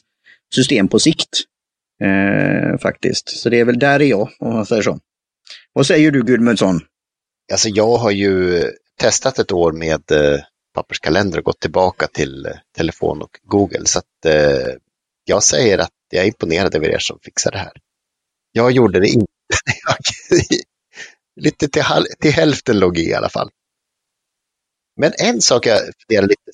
system 0.55 0.87
på 0.87 0.99
sikt. 0.99 1.43
Eh, 2.03 2.79
faktiskt. 2.79 3.29
Så 3.29 3.49
det 3.49 3.59
är 3.59 3.65
väl 3.65 3.79
där 3.79 3.99
är 3.99 4.05
jag, 4.05 4.29
om 4.39 4.53
man 4.53 4.65
säger 4.65 4.81
så. 4.81 4.99
Vad 5.73 5.87
säger 5.87 6.11
du 6.11 6.23
Gudmundsson? 6.23 6.81
Alltså 7.51 7.69
jag 7.69 7.97
har 7.97 8.11
ju 8.11 8.63
testat 8.99 9.39
ett 9.39 9.51
år 9.51 9.71
med 9.71 10.11
eh, 10.11 10.39
papperskalender 10.73 11.37
och 11.37 11.45
gått 11.45 11.59
tillbaka 11.59 12.07
till 12.07 12.45
eh, 12.45 12.51
telefon 12.75 13.21
och 13.21 13.39
Google. 13.43 13.85
Så 13.85 13.99
att 13.99 14.25
eh, 14.25 14.75
jag 15.25 15.43
säger 15.43 15.77
att 15.77 15.91
jag 16.11 16.23
är 16.23 16.27
imponerad 16.27 16.75
över 16.75 16.89
er 16.89 16.99
som 16.99 17.19
fixar 17.23 17.51
det 17.51 17.57
här. 17.57 17.73
Jag 18.51 18.71
gjorde 18.71 18.99
det 18.99 19.07
inte. 19.07 19.27
lite 21.35 21.67
till, 21.67 21.83
till 22.19 22.31
hälften 22.31 22.79
låg 22.79 22.97
i 22.97 23.09
i 23.09 23.13
alla 23.13 23.29
fall. 23.29 23.49
Men 24.99 25.13
en 25.17 25.41
sak 25.41 25.65
jag 25.65 25.79
funderar 25.79 26.27
lite 26.27 26.51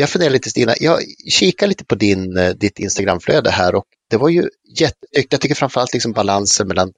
jag 0.00 0.10
funderar 0.10 0.30
lite 0.30 0.50
Stina, 0.50 0.74
jag 0.80 1.02
kikar 1.30 1.66
lite 1.66 1.84
på 1.84 1.94
din, 1.94 2.36
eh, 2.36 2.50
ditt 2.50 2.78
Instagramflöde 2.78 3.50
här 3.50 3.74
och 3.74 3.84
det 4.10 4.16
var 4.16 4.28
ju 4.28 4.48
jättesnyggt. 4.78 5.32
Jag 5.32 5.40
tycker 5.40 5.54
framförallt 5.54 5.92
liksom 5.92 6.12
balansen 6.12 6.68
mellan 6.68 6.92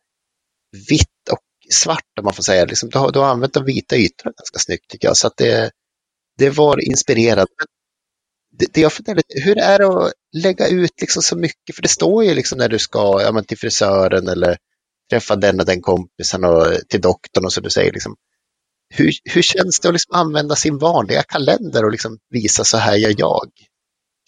vitt 0.88 1.28
och 1.30 1.38
svart 1.72 2.18
om 2.18 2.24
man 2.24 2.34
får 2.34 2.42
säga. 2.42 2.64
Liksom, 2.64 2.88
du, 2.88 2.98
har, 2.98 3.12
du 3.12 3.18
har 3.18 3.26
använt 3.26 3.54
de 3.54 3.64
vita 3.64 3.96
ytorna 3.96 4.32
ganska 4.36 4.58
snyggt 4.58 4.88
tycker 4.88 5.08
jag. 5.08 5.16
Så 5.16 5.26
att 5.26 5.36
det, 5.36 5.70
det 6.38 6.50
var 6.50 6.84
inspirerande. 6.88 7.52
Det, 8.58 8.66
det 8.72 8.80
jag 8.80 8.92
funderar 8.92 9.16
lite, 9.16 9.40
hur 9.44 9.58
är 9.58 9.78
det 9.78 9.86
att 9.86 10.12
lägga 10.36 10.68
ut 10.68 11.00
liksom 11.00 11.22
så 11.22 11.36
mycket? 11.36 11.76
För 11.76 11.82
det 11.82 11.88
står 11.88 12.24
ju 12.24 12.34
liksom 12.34 12.58
när 12.58 12.68
du 12.68 12.78
ska 12.78 13.22
ja, 13.22 13.32
men 13.32 13.44
till 13.44 13.58
frisören 13.58 14.28
eller 14.28 14.56
träffa 15.10 15.36
den 15.36 15.60
och 15.60 15.66
den 15.66 15.80
kompisen 15.80 16.44
och 16.44 16.66
till 16.88 17.00
doktorn 17.00 17.44
och 17.44 17.52
så 17.52 17.60
du 17.60 17.70
säger 17.70 17.92
liksom. 17.92 18.16
Hur, 18.94 19.10
hur 19.34 19.42
känns 19.42 19.80
det 19.80 19.88
att 19.88 19.94
liksom 19.94 20.14
använda 20.14 20.54
sin 20.54 20.78
vanliga 20.78 21.22
kalender 21.22 21.84
och 21.84 21.90
liksom 21.90 22.18
visa 22.30 22.64
så 22.64 22.76
här 22.76 22.96
gör 22.96 23.14
jag? 23.18 23.50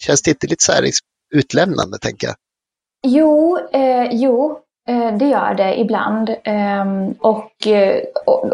Känns 0.03 0.21
det 0.21 0.31
inte 0.31 0.47
lite 0.47 0.63
så 0.63 0.71
här 0.71 0.81
liksom 0.81 1.07
utlämnande 1.33 1.97
tänker 2.01 2.27
jag? 2.27 2.35
Jo, 3.07 3.59
eh, 3.73 4.07
jo 4.11 4.59
eh, 4.89 5.17
det 5.17 5.25
gör 5.25 5.53
det 5.53 5.79
ibland. 5.79 6.35
Ehm, 6.43 7.11
och 7.11 7.67
eh, 7.67 8.03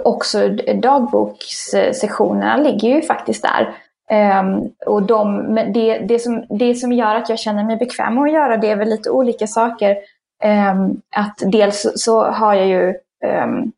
också 0.04 0.50
dagbokssektionerna 0.82 2.58
ligger 2.58 2.90
ju 2.96 3.02
faktiskt 3.02 3.44
där. 3.44 3.76
Ehm, 4.12 4.60
och 4.86 5.04
de, 5.04 5.56
det, 5.74 6.00
det, 6.00 6.20
som, 6.20 6.46
det 6.50 6.76
som 6.76 6.92
gör 6.92 7.16
att 7.16 7.30
jag 7.30 7.40
känner 7.40 7.64
mig 7.64 7.78
bekväm 7.78 8.16
med 8.16 8.24
att 8.24 8.34
göra 8.34 8.58
det 8.58 8.70
är 8.70 8.76
väl 8.76 8.90
lite 8.90 9.10
olika 9.10 9.48
saker. 9.48 9.98
Ehm, 10.44 11.02
att 11.16 11.36
dels 11.52 11.88
så 11.96 12.24
har 12.24 12.54
jag 12.54 12.68
ju 12.68 12.96
ehm, 13.24 13.72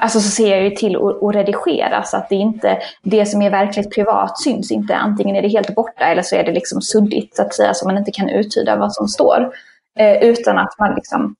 Alltså 0.00 0.20
så 0.20 0.30
ser 0.30 0.50
jag 0.50 0.62
ju 0.64 0.70
till 0.70 0.96
att, 0.96 1.34
redigera 1.34 2.02
så 2.02 2.16
att 2.16 2.28
det 2.28 2.34
inte, 2.34 2.78
det 3.02 3.26
som 3.26 3.42
är 3.42 3.50
verkligt 3.50 3.94
privat 3.94 4.40
syns 4.40 4.70
inte. 4.70 4.96
Antingen 4.96 5.36
är 5.36 5.42
det 5.42 5.48
helt 5.48 5.74
borta 5.74 6.04
eller 6.04 6.22
så 6.22 6.36
är 6.36 6.44
det 6.44 6.52
liksom 6.52 6.82
suddigt 6.82 7.36
så 7.36 7.42
att 7.42 7.54
säga 7.54 7.74
så 7.74 7.86
man 7.86 7.98
inte 7.98 8.10
kan 8.10 8.28
uttyda 8.28 8.76
vad 8.76 8.92
som 8.92 9.08
står. 9.08 9.52
Eh, 9.98 10.22
utan 10.22 10.58
att 10.58 10.78
man 10.78 10.94
liksom 10.94 11.34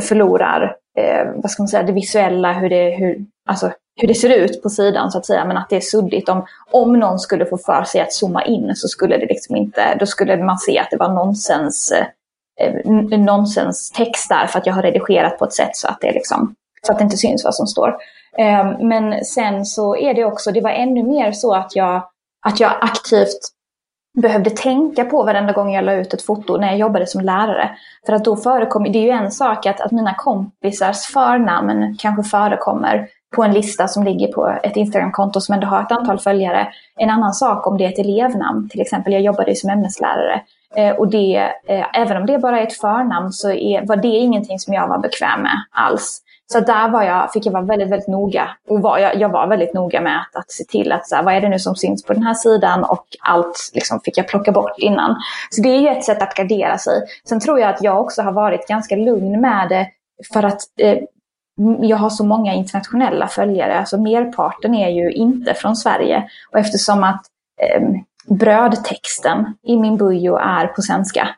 förlorar, 0.00 0.76
eh, 0.98 1.32
vad 1.34 1.50
ska 1.50 1.62
man 1.62 1.68
säga, 1.68 1.82
det 1.82 1.92
visuella, 1.92 2.52
hur 2.52 2.70
det, 2.70 2.90
hur, 2.90 3.24
alltså, 3.46 3.72
hur 4.00 4.08
det 4.08 4.14
ser 4.14 4.36
ut 4.36 4.62
på 4.62 4.70
sidan 4.70 5.10
så 5.10 5.18
att 5.18 5.26
säga. 5.26 5.44
Men 5.44 5.56
att 5.56 5.70
det 5.70 5.76
är 5.76 5.80
suddigt. 5.80 6.28
Om, 6.28 6.46
om 6.70 6.92
någon 6.92 7.18
skulle 7.18 7.46
få 7.46 7.58
för 7.58 7.84
sig 7.84 8.00
att 8.00 8.12
zooma 8.12 8.44
in 8.44 8.76
så 8.76 8.88
skulle 8.88 9.16
det 9.16 9.26
liksom 9.26 9.56
inte, 9.56 9.96
då 10.00 10.06
skulle 10.06 10.36
man 10.36 10.58
se 10.58 10.78
att 10.78 10.90
det 10.90 10.96
var 10.96 11.08
nonsens, 11.08 11.92
eh, 11.92 12.06
eh, 12.60 13.18
nonsens 13.18 13.90
text 13.90 14.28
där 14.28 14.46
för 14.46 14.58
att 14.58 14.66
jag 14.66 14.74
har 14.74 14.82
redigerat 14.82 15.38
på 15.38 15.44
ett 15.44 15.52
sätt 15.52 15.76
så 15.76 15.88
att 15.88 16.00
det 16.00 16.12
liksom 16.12 16.54
så 16.82 16.92
att 16.92 16.98
det 16.98 17.04
inte 17.04 17.16
syns 17.16 17.44
vad 17.44 17.54
som 17.54 17.66
står. 17.66 17.96
Eh, 18.38 18.78
Men 18.80 19.24
sen 19.24 19.64
så 19.64 19.96
är 19.96 20.14
det 20.14 20.24
också, 20.24 20.52
det 20.52 20.60
var 20.60 20.70
ännu 20.70 21.02
mer 21.02 21.32
så 21.32 21.54
att 21.54 21.76
jag, 21.76 22.02
att 22.46 22.60
jag 22.60 22.72
aktivt 22.80 23.38
behövde 24.22 24.50
tänka 24.50 25.04
på 25.04 25.22
varenda 25.22 25.52
gång 25.52 25.72
jag 25.72 25.84
la 25.84 25.92
ut 25.92 26.14
ett 26.14 26.22
foto 26.22 26.56
när 26.56 26.68
jag 26.68 26.78
jobbade 26.78 27.06
som 27.06 27.20
lärare. 27.20 27.70
För 28.06 28.12
att 28.12 28.24
då 28.24 28.36
förekommer, 28.36 28.88
det 28.88 28.98
är 28.98 29.02
ju 29.02 29.24
en 29.24 29.30
sak 29.30 29.66
att, 29.66 29.80
att 29.80 29.92
mina 29.92 30.14
kompisars 30.14 31.06
förnamn 31.06 31.96
kanske 31.98 32.22
förekommer 32.22 33.08
på 33.36 33.42
en 33.42 33.52
lista 33.52 33.88
som 33.88 34.04
ligger 34.04 34.32
på 34.32 34.58
ett 34.62 34.76
Instagramkonto 34.76 35.40
som 35.40 35.54
ändå 35.54 35.66
har 35.66 35.82
ett 35.82 35.92
antal 35.92 36.18
följare. 36.18 36.68
En 36.96 37.10
annan 37.10 37.32
sak 37.32 37.66
om 37.66 37.78
det 37.78 37.84
är 37.84 37.88
ett 37.88 37.98
elevnamn, 37.98 38.68
till 38.68 38.80
exempel 38.80 39.12
jag 39.12 39.22
jobbade 39.22 39.50
ju 39.50 39.56
som 39.56 39.70
ämneslärare. 39.70 40.42
Eh, 40.76 40.96
och 40.96 41.08
det, 41.08 41.36
eh, 41.68 41.86
även 41.94 42.16
om 42.16 42.26
det 42.26 42.38
bara 42.38 42.60
är 42.60 42.62
ett 42.62 42.80
förnamn 42.80 43.32
så 43.32 43.50
är, 43.50 43.86
var 43.86 43.96
det 43.96 44.08
ingenting 44.08 44.58
som 44.58 44.74
jag 44.74 44.88
var 44.88 44.98
bekväm 44.98 45.42
med 45.42 45.56
alls. 45.70 46.22
Så 46.52 46.60
där 46.60 46.88
var 46.88 47.02
jag, 47.02 47.32
fick 47.32 47.46
jag 47.46 47.52
vara 47.52 47.62
väldigt, 47.62 47.88
väldigt 47.88 48.08
noga. 48.08 48.48
Och 48.68 48.80
var, 48.80 48.98
jag, 48.98 49.16
jag 49.16 49.28
var 49.28 49.46
väldigt 49.46 49.74
noga 49.74 50.00
med 50.00 50.20
att, 50.20 50.36
att 50.36 50.50
se 50.50 50.64
till 50.64 50.92
att 50.92 51.08
så 51.08 51.16
här, 51.16 51.22
vad 51.22 51.34
är 51.34 51.40
det 51.40 51.48
nu 51.48 51.58
som 51.58 51.76
syns 51.76 52.04
på 52.04 52.12
den 52.12 52.22
här 52.22 52.34
sidan 52.34 52.84
och 52.84 53.06
allt 53.20 53.70
liksom, 53.74 54.00
fick 54.00 54.18
jag 54.18 54.28
plocka 54.28 54.52
bort 54.52 54.78
innan. 54.78 55.16
Så 55.50 55.62
det 55.62 55.68
är 55.68 55.80
ju 55.80 55.88
ett 55.88 56.04
sätt 56.04 56.22
att 56.22 56.34
gardera 56.34 56.78
sig. 56.78 57.02
Sen 57.28 57.40
tror 57.40 57.60
jag 57.60 57.70
att 57.70 57.82
jag 57.82 58.00
också 58.00 58.22
har 58.22 58.32
varit 58.32 58.68
ganska 58.68 58.96
lugn 58.96 59.40
med 59.40 59.68
det 59.68 59.88
för 60.32 60.42
att 60.42 60.60
eh, 60.80 60.98
jag 61.80 61.96
har 61.96 62.10
så 62.10 62.24
många 62.24 62.54
internationella 62.54 63.28
följare. 63.28 63.78
Alltså 63.78 63.98
merparten 63.98 64.74
är 64.74 64.88
ju 64.88 65.10
inte 65.10 65.54
från 65.54 65.76
Sverige. 65.76 66.28
Och 66.52 66.58
eftersom 66.58 67.04
att 67.04 67.22
eh, 67.62 67.82
brödtexten 68.28 69.54
i 69.62 69.76
min 69.76 69.96
bujo 69.96 70.36
är 70.36 70.66
på 70.66 70.82
svenska 70.82 71.28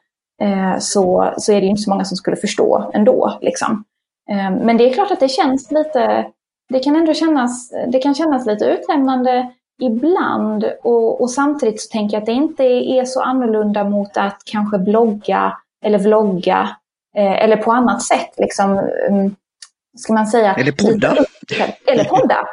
eh, 0.42 0.78
så, 0.78 1.34
så 1.36 1.52
är 1.52 1.56
det 1.56 1.62
ju 1.62 1.70
inte 1.70 1.82
så 1.82 1.90
många 1.90 2.04
som 2.04 2.16
skulle 2.16 2.36
förstå 2.36 2.90
ändå. 2.94 3.38
Liksom. 3.40 3.84
Eh, 4.30 4.50
Men 4.50 4.76
det 4.76 4.90
är 4.90 4.94
klart 4.94 5.10
att 5.10 5.20
det 5.20 5.28
känns 5.28 5.70
lite, 5.70 6.26
det 6.68 6.80
kan 6.80 6.96
ändå 6.96 7.14
kännas, 7.14 7.72
det 7.88 7.98
kan 7.98 8.14
kännas 8.14 8.46
lite 8.46 8.64
utlämnande 8.64 9.50
ibland 9.82 10.64
och, 10.82 11.20
och 11.20 11.30
samtidigt 11.30 11.80
så 11.80 11.88
tänker 11.92 12.16
jag 12.16 12.20
att 12.20 12.26
det 12.26 12.32
inte 12.32 12.64
är 12.64 13.04
så 13.04 13.22
annorlunda 13.22 13.84
mot 13.84 14.16
att 14.16 14.42
kanske 14.44 14.78
blogga 14.78 15.56
eller 15.84 15.98
vlogga 15.98 16.76
eh, 17.16 17.44
eller 17.44 17.56
på 17.56 17.72
annat 17.72 18.02
sätt 18.02 18.34
liksom, 18.36 18.78
um, 19.10 19.36
ska 19.96 20.12
man 20.12 20.26
säga? 20.26 20.54
Eller 20.54 20.72
podda. 20.72 21.16
Eller 21.86 22.04
podda. 22.04 22.46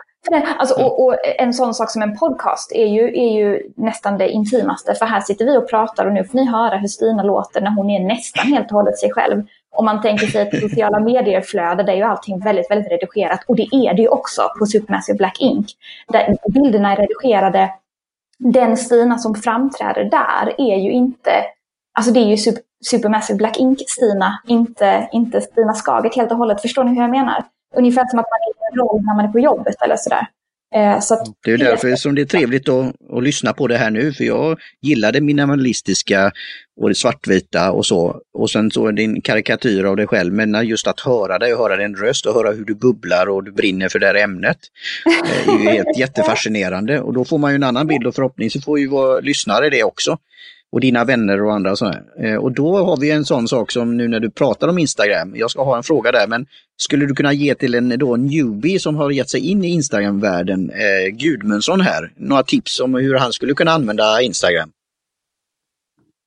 Alltså, 0.58 0.84
och, 0.84 1.06
och, 1.06 1.16
en 1.38 1.54
sån 1.54 1.74
sak 1.74 1.92
som 1.92 2.02
en 2.02 2.18
podcast 2.18 2.72
är 2.72 2.86
ju, 2.86 3.08
är 3.08 3.32
ju 3.32 3.62
nästan 3.76 4.18
det 4.18 4.30
intimaste. 4.30 4.96
För 4.96 5.06
här 5.06 5.22
sitter 5.22 5.46
vi 5.46 5.58
och 5.58 5.70
pratar 5.70 6.06
och 6.06 6.14
nu 6.14 6.24
får 6.24 6.38
ni 6.38 6.46
höra 6.46 6.78
hur 6.78 6.88
Stina 6.88 7.24
låter 7.24 7.62
när 7.62 7.72
hon 7.72 7.90
är 7.90 8.00
nästan 8.00 8.48
helt 8.48 8.68
och 8.68 8.78
hållet 8.78 9.00
sig 9.00 9.12
själv. 9.12 9.44
Om 9.76 9.86
man 9.86 10.02
tänker 10.02 10.28
sig 10.28 10.42
ett 10.42 10.62
sociala 10.62 11.00
medier-flöde 11.00 11.84
där 11.84 11.94
är 11.94 11.98
ju 11.98 12.04
allting 12.04 12.40
väldigt, 12.40 12.72
väldigt 12.72 12.92
redigerat. 12.92 13.40
Och 13.48 13.56
det 13.56 13.68
är 13.72 13.94
det 13.94 14.02
ju 14.02 14.08
också 14.08 14.42
på 14.60 14.66
Supermassive 14.66 15.18
Black 15.18 15.38
Ink. 15.40 15.68
Där 16.08 16.38
bilderna 16.50 16.92
är 16.92 16.96
redigerade. 16.96 17.70
Den 18.40 18.78
Stina 18.78 19.18
som 19.18 19.36
framträder 19.36 20.04
där 20.04 20.56
är 20.58 20.78
ju 20.78 20.92
inte... 20.92 21.32
Alltså 21.98 22.12
det 22.12 22.20
är 22.20 22.28
ju 22.28 22.38
super, 22.38 22.62
Supermassive 22.86 23.38
Black 23.38 23.58
Ink-Stina, 23.58 24.42
inte, 24.48 25.10
inte 25.12 25.42
Stina 25.42 25.74
Skaget 25.74 26.16
helt 26.16 26.32
och 26.32 26.38
hållet. 26.38 26.62
Förstår 26.62 26.84
ni 26.84 26.96
hur 26.96 27.02
jag 27.02 27.12
menar? 27.12 27.44
Ungefär 27.78 28.08
som 28.08 28.20
att 28.20 28.26
man 28.34 28.42
är 28.48 28.52
i 28.52 28.72
en 28.72 28.80
roll 28.80 29.02
när 29.06 29.16
man 29.16 29.26
är 29.26 29.30
på 29.30 29.40
jobbet 29.40 29.76
eller 29.84 29.98
sådär. 29.98 30.28
Eh, 30.76 31.00
så 31.00 31.34
det 31.44 31.52
är 31.52 31.58
därför 31.58 31.96
som 31.96 32.16
det 32.16 32.22
är 32.22 32.26
trevligt 32.26 32.70
att, 32.70 32.94
att 33.14 33.24
lyssna 33.24 33.54
på 33.54 33.68
det 33.68 33.78
här 33.78 33.92
nu, 33.92 34.14
för 34.14 34.24
jag 34.24 34.60
gillar 34.82 35.12
det 35.12 35.22
minimalistiska 35.22 36.32
och 36.82 36.90
det 36.90 36.96
svartvita 36.96 37.72
och 37.72 37.86
så. 37.86 38.22
Och 38.34 38.50
sen 38.50 38.72
så 38.72 38.88
är 38.88 38.92
det 38.92 39.04
en 39.04 39.22
karikatyr 39.22 39.84
av 39.84 39.96
dig 39.96 40.08
själv, 40.08 40.34
men 40.34 40.68
just 40.68 40.88
att 40.88 41.00
höra 41.00 41.40
dig 41.40 41.54
och 41.54 41.60
höra 41.60 41.78
din 41.78 41.96
röst 41.96 42.26
och 42.26 42.34
höra 42.34 42.52
hur 42.52 42.66
du 42.66 42.76
bubblar 42.76 43.30
och 43.30 43.44
du 43.44 43.52
brinner 43.52 43.90
för 43.90 44.00
det 44.00 44.06
här 44.06 44.16
ämnet. 44.16 44.58
Eh, 45.06 45.54
är 45.56 45.60
ju 45.60 45.70
helt 45.70 45.98
jättefascinerande 45.98 47.00
och 47.00 47.14
då 47.14 47.26
får 47.26 47.38
man 47.38 47.52
ju 47.52 47.56
en 47.56 47.64
annan 47.64 47.88
bild 47.88 48.08
och 48.08 48.16
förhoppningsvis 48.16 48.66
får 48.66 48.80
ju 48.80 48.88
våra 48.88 49.20
lyssnare 49.20 49.70
det 49.70 49.84
också 49.84 50.18
och 50.72 50.80
dina 50.80 51.04
vänner 51.04 51.44
och 51.44 51.54
andra. 51.54 51.72
Och, 51.72 52.24
eh, 52.24 52.36
och 52.36 52.52
då 52.52 52.78
har 52.78 52.98
vi 52.98 53.12
en 53.12 53.26
sån 53.26 53.48
sak 53.48 53.72
som 53.72 53.98
nu 53.98 54.08
när 54.08 54.20
du 54.20 54.30
pratar 54.30 54.68
om 54.68 54.78
Instagram. 54.78 55.36
Jag 55.36 55.52
ska 55.52 55.64
ha 55.64 55.78
en 55.78 55.84
fråga 55.84 56.12
där, 56.12 56.28
men 56.28 56.46
skulle 56.78 57.06
du 57.06 57.16
kunna 57.16 57.34
ge 57.34 57.56
till 57.56 57.76
en 57.76 57.90
då 57.90 58.16
newbie 58.16 58.80
som 58.80 58.96
har 58.96 59.12
gett 59.12 59.30
sig 59.30 59.40
in 59.40 59.64
i 59.64 59.68
Instagram-världen, 59.68 60.70
eh, 60.70 61.10
Gudmundsson 61.12 61.82
här, 61.82 62.14
några 62.16 62.44
tips 62.44 62.80
om 62.80 62.96
hur 62.96 63.16
han 63.16 63.34
skulle 63.34 63.54
kunna 63.54 63.72
använda 63.72 64.22
Instagram? 64.22 64.72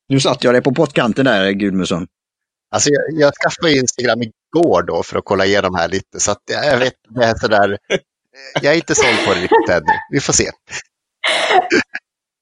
Nu 0.09 0.21
satt 0.21 0.45
jag 0.45 0.55
dig 0.55 0.63
på 0.63 0.75
pottkanten 0.75 1.25
där, 1.25 1.51
Gudmundsson. 1.51 2.07
Alltså 2.71 2.91
jag, 2.91 3.03
jag 3.23 3.33
skaffade 3.35 3.73
Instagram 3.73 4.23
igår 4.23 4.83
då 4.83 5.03
för 5.03 5.19
att 5.19 5.25
kolla 5.25 5.47
igenom 5.47 5.75
här 5.75 5.89
lite, 5.89 6.21
så 6.21 6.31
att 6.31 6.43
jag 6.47 6.79
vet, 6.79 6.95
det 7.09 7.25
är 7.25 7.35
sådär, 7.35 7.79
jag 8.63 8.73
är 8.73 8.77
inte 8.77 8.95
såld 8.95 9.27
på 9.27 9.35
det 9.35 9.41
riktigt 9.41 9.69
ännu. 9.71 9.93
Vi 10.11 10.21
får 10.21 10.33
se. 10.33 10.51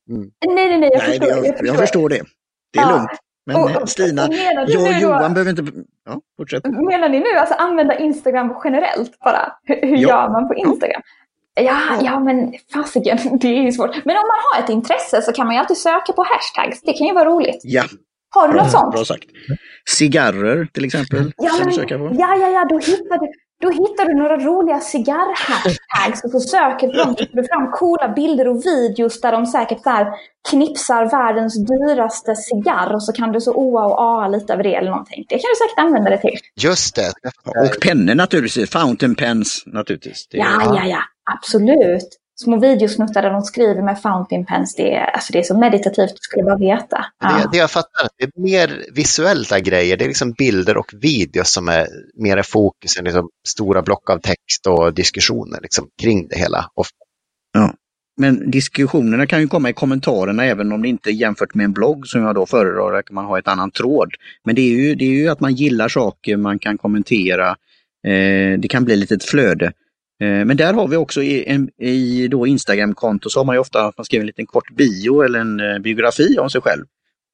Mm. 0.08 0.30
Nej, 0.46 0.68
nej, 0.68 0.78
nej, 0.78 0.90
jag, 0.92 1.02
nej, 1.02 1.10
förstår, 1.10 1.28
jag, 1.28 1.38
jag, 1.38 1.46
förstår. 1.46 1.66
jag 1.66 1.76
förstår 1.76 2.08
det. 2.08 2.22
Det 2.72 2.78
är 2.78 2.82
ja. 2.82 2.90
lugnt. 2.90 3.10
Men 3.46 3.56
och, 3.56 3.82
och, 3.82 3.88
Stina, 3.88 4.26
och 4.26 4.34
jag 4.68 4.82
och 4.82 5.00
Johan 5.00 5.22
då, 5.22 5.34
behöver 5.34 5.50
inte... 5.50 5.62
Ja, 6.06 6.20
fortsätt. 6.36 6.64
Menar 6.64 7.08
ni 7.08 7.20
nu 7.20 7.38
alltså 7.38 7.54
använda 7.54 7.98
Instagram 7.98 8.54
generellt 8.64 9.20
bara? 9.20 9.52
Hur, 9.64 9.80
hur 9.82 9.96
ja. 9.96 10.08
gör 10.08 10.28
man 10.28 10.48
på 10.48 10.54
Instagram? 10.54 11.02
Ja, 11.54 11.62
ja, 11.62 12.00
ja 12.02 12.20
men 12.20 12.54
fasiken, 12.72 13.18
det 13.40 13.48
är 13.48 13.62
ju 13.62 13.72
svårt. 13.72 13.90
Men 13.90 14.16
om 14.16 14.26
man 14.32 14.40
har 14.52 14.64
ett 14.64 14.70
intresse 14.70 15.22
så 15.22 15.32
kan 15.32 15.46
man 15.46 15.54
ju 15.54 15.60
alltid 15.60 15.76
söka 15.76 16.12
på 16.12 16.24
hashtags. 16.28 16.82
Det 16.82 16.92
kan 16.92 17.06
ju 17.06 17.14
vara 17.14 17.24
roligt. 17.24 17.60
Ja. 17.62 17.84
Har 18.30 18.48
du 18.48 18.58
något 18.58 18.70
sånt? 18.70 18.94
Bra 18.94 19.04
sagt. 19.04 19.24
Cigarrer 19.96 20.68
till 20.72 20.84
exempel. 20.84 21.32
Ja, 21.36 21.52
men, 21.64 22.18
ja, 22.18 22.36
ja, 22.36 22.48
ja, 22.48 22.66
då 22.68 22.78
hittar 22.78 23.18
du, 23.18 23.32
då 23.60 23.70
hittar 23.70 24.08
du 24.08 24.14
några 24.14 24.36
roliga 24.36 24.80
cigarr-hashtags 24.80 26.24
och 26.24 26.30
så 26.30 26.40
söker 26.40 26.86
du 26.86 26.92
dem 26.92 27.16
så 27.18 27.26
får 27.26 27.36
du 27.36 27.48
fram 27.48 27.70
coola 27.72 28.08
bilder 28.08 28.48
och 28.48 28.66
videos 28.66 29.20
där 29.20 29.32
de 29.32 29.46
säkert 29.46 29.82
så 29.82 30.06
knipsar 30.50 31.10
världens 31.10 31.66
dyraste 31.66 32.36
cigarr 32.36 32.94
och 32.94 33.02
så 33.02 33.12
kan 33.12 33.32
du 33.32 33.40
så 33.40 33.52
oa 33.54 33.84
och 33.84 34.00
aa 34.00 34.28
lite 34.28 34.52
över 34.52 34.62
det 34.62 34.74
eller 34.74 34.90
någonting. 34.90 35.24
Det 35.28 35.38
kan 35.38 35.48
du 35.52 35.56
säkert 35.56 35.78
använda 35.78 36.10
det 36.10 36.18
till. 36.18 36.38
Just 36.56 36.96
det. 36.96 37.12
Och 37.44 37.80
pennor 37.82 38.14
naturligtvis, 38.14 38.70
fountain 38.70 39.14
pens 39.14 39.62
naturligtvis. 39.66 40.28
Det. 40.28 40.36
Ja, 40.36 40.76
ja, 40.76 40.84
ja, 40.84 41.02
absolut 41.36 42.18
små 42.44 42.60
videosnuttar 42.60 43.22
där 43.22 43.30
de 43.30 43.42
skriver 43.42 43.82
med 43.82 44.02
fountain 44.02 44.46
pens. 44.46 44.74
Det 44.74 44.94
är, 44.94 45.04
alltså 45.04 45.32
det 45.32 45.38
är 45.38 45.42
så 45.42 45.58
meditativt, 45.58 46.10
du 46.10 46.20
skulle 46.20 46.44
bara 46.44 46.58
veta. 46.58 47.04
Ja. 47.20 47.28
Det, 47.28 47.48
det 47.52 47.58
jag 47.58 47.70
fattar, 47.70 48.08
det 48.18 48.24
är 48.24 48.42
mer 48.42 48.84
visuella 48.94 49.60
grejer. 49.60 49.96
Det 49.96 50.04
är 50.04 50.08
liksom 50.08 50.32
bilder 50.32 50.76
och 50.76 50.92
videos 50.92 51.52
som 51.52 51.68
är 51.68 51.86
mer 52.14 52.42
fokus 52.42 52.98
än 52.98 53.04
liksom 53.04 53.28
stora 53.48 53.82
block 53.82 54.10
av 54.10 54.18
text 54.18 54.66
och 54.66 54.94
diskussioner 54.94 55.58
liksom, 55.62 55.88
kring 56.02 56.28
det 56.28 56.38
hela. 56.38 56.70
Ja. 57.52 57.74
Men 58.20 58.50
diskussionerna 58.50 59.26
kan 59.26 59.40
ju 59.40 59.48
komma 59.48 59.70
i 59.70 59.72
kommentarerna 59.72 60.44
även 60.44 60.72
om 60.72 60.82
det 60.82 60.88
inte 60.88 61.10
är 61.10 61.12
jämfört 61.12 61.54
med 61.54 61.64
en 61.64 61.72
blogg 61.72 62.06
som 62.06 62.22
jag 62.22 62.34
då 62.34 62.46
föredrar, 62.46 62.92
där 62.92 63.02
kan 63.02 63.14
man 63.14 63.24
ha 63.24 63.38
ett 63.38 63.48
annan 63.48 63.70
tråd. 63.70 64.10
Men 64.44 64.54
det 64.54 64.60
är 64.60 64.76
ju, 64.76 64.94
det 64.94 65.04
är 65.04 65.22
ju 65.22 65.28
att 65.28 65.40
man 65.40 65.54
gillar 65.54 65.88
saker, 65.88 66.36
man 66.36 66.58
kan 66.58 66.78
kommentera, 66.78 67.48
eh, 68.06 68.58
det 68.58 68.68
kan 68.70 68.84
bli 68.84 68.96
lite 68.96 69.14
ett 69.14 69.24
flöde. 69.24 69.72
Eh, 70.20 70.44
men 70.44 70.56
där 70.56 70.72
har 70.72 70.88
vi 70.88 70.96
också 70.96 71.22
i, 71.22 71.48
en, 71.48 71.70
i 71.78 72.28
då 72.28 72.46
Instagram-konto 72.46 73.30
så 73.30 73.40
har 73.40 73.44
man 73.44 73.54
ju 73.54 73.60
ofta 73.60 73.86
att 73.86 73.98
man 73.98 74.04
skriver 74.04 74.22
en 74.22 74.26
liten 74.26 74.46
kort 74.46 74.70
bio 74.70 75.22
eller 75.22 75.38
en 75.38 75.60
eh, 75.60 75.78
biografi 75.78 76.38
om 76.38 76.50
sig 76.50 76.60
själv. 76.60 76.84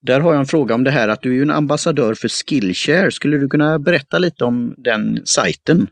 Där 0.02 0.20
har 0.20 0.32
jag 0.32 0.40
en 0.40 0.46
fråga 0.46 0.74
om 0.74 0.84
det 0.84 0.90
här 0.90 1.08
att 1.08 1.22
du 1.22 1.38
är 1.38 1.42
en 1.42 1.50
ambassadör 1.50 2.14
för 2.14 2.28
Skillshare. 2.28 3.10
Skulle 3.10 3.38
du 3.38 3.48
kunna 3.48 3.78
berätta 3.78 4.18
lite 4.18 4.44
om 4.44 4.74
den 4.76 5.20
sajten? 5.24 5.86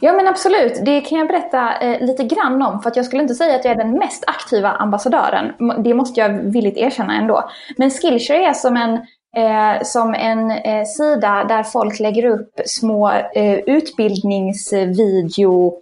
Ja 0.00 0.12
men 0.12 0.28
absolut, 0.28 0.84
det 0.84 1.00
kan 1.00 1.18
jag 1.18 1.28
berätta 1.28 1.78
eh, 1.78 2.06
lite 2.06 2.24
grann 2.24 2.62
om 2.62 2.82
för 2.82 2.90
att 2.90 2.96
jag 2.96 3.06
skulle 3.06 3.22
inte 3.22 3.34
säga 3.34 3.56
att 3.56 3.64
jag 3.64 3.74
är 3.74 3.78
den 3.78 3.98
mest 3.98 4.24
aktiva 4.26 4.70
ambassadören. 4.70 5.52
Det 5.84 5.94
måste 5.94 6.20
jag 6.20 6.52
villigt 6.52 6.76
erkänna 6.76 7.16
ändå. 7.16 7.50
Men 7.76 7.90
Skillshare 7.90 8.44
är 8.44 8.52
som 8.52 8.76
en, 8.76 8.92
eh, 9.36 9.82
som 9.82 10.14
en 10.14 10.50
eh, 10.50 10.84
sida 10.84 11.44
där 11.48 11.62
folk 11.62 12.00
lägger 12.00 12.24
upp 12.24 12.60
små 12.66 13.10
eh, 13.34 13.58
utbildningsvideo 13.58 15.80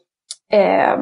eh, 0.53 0.99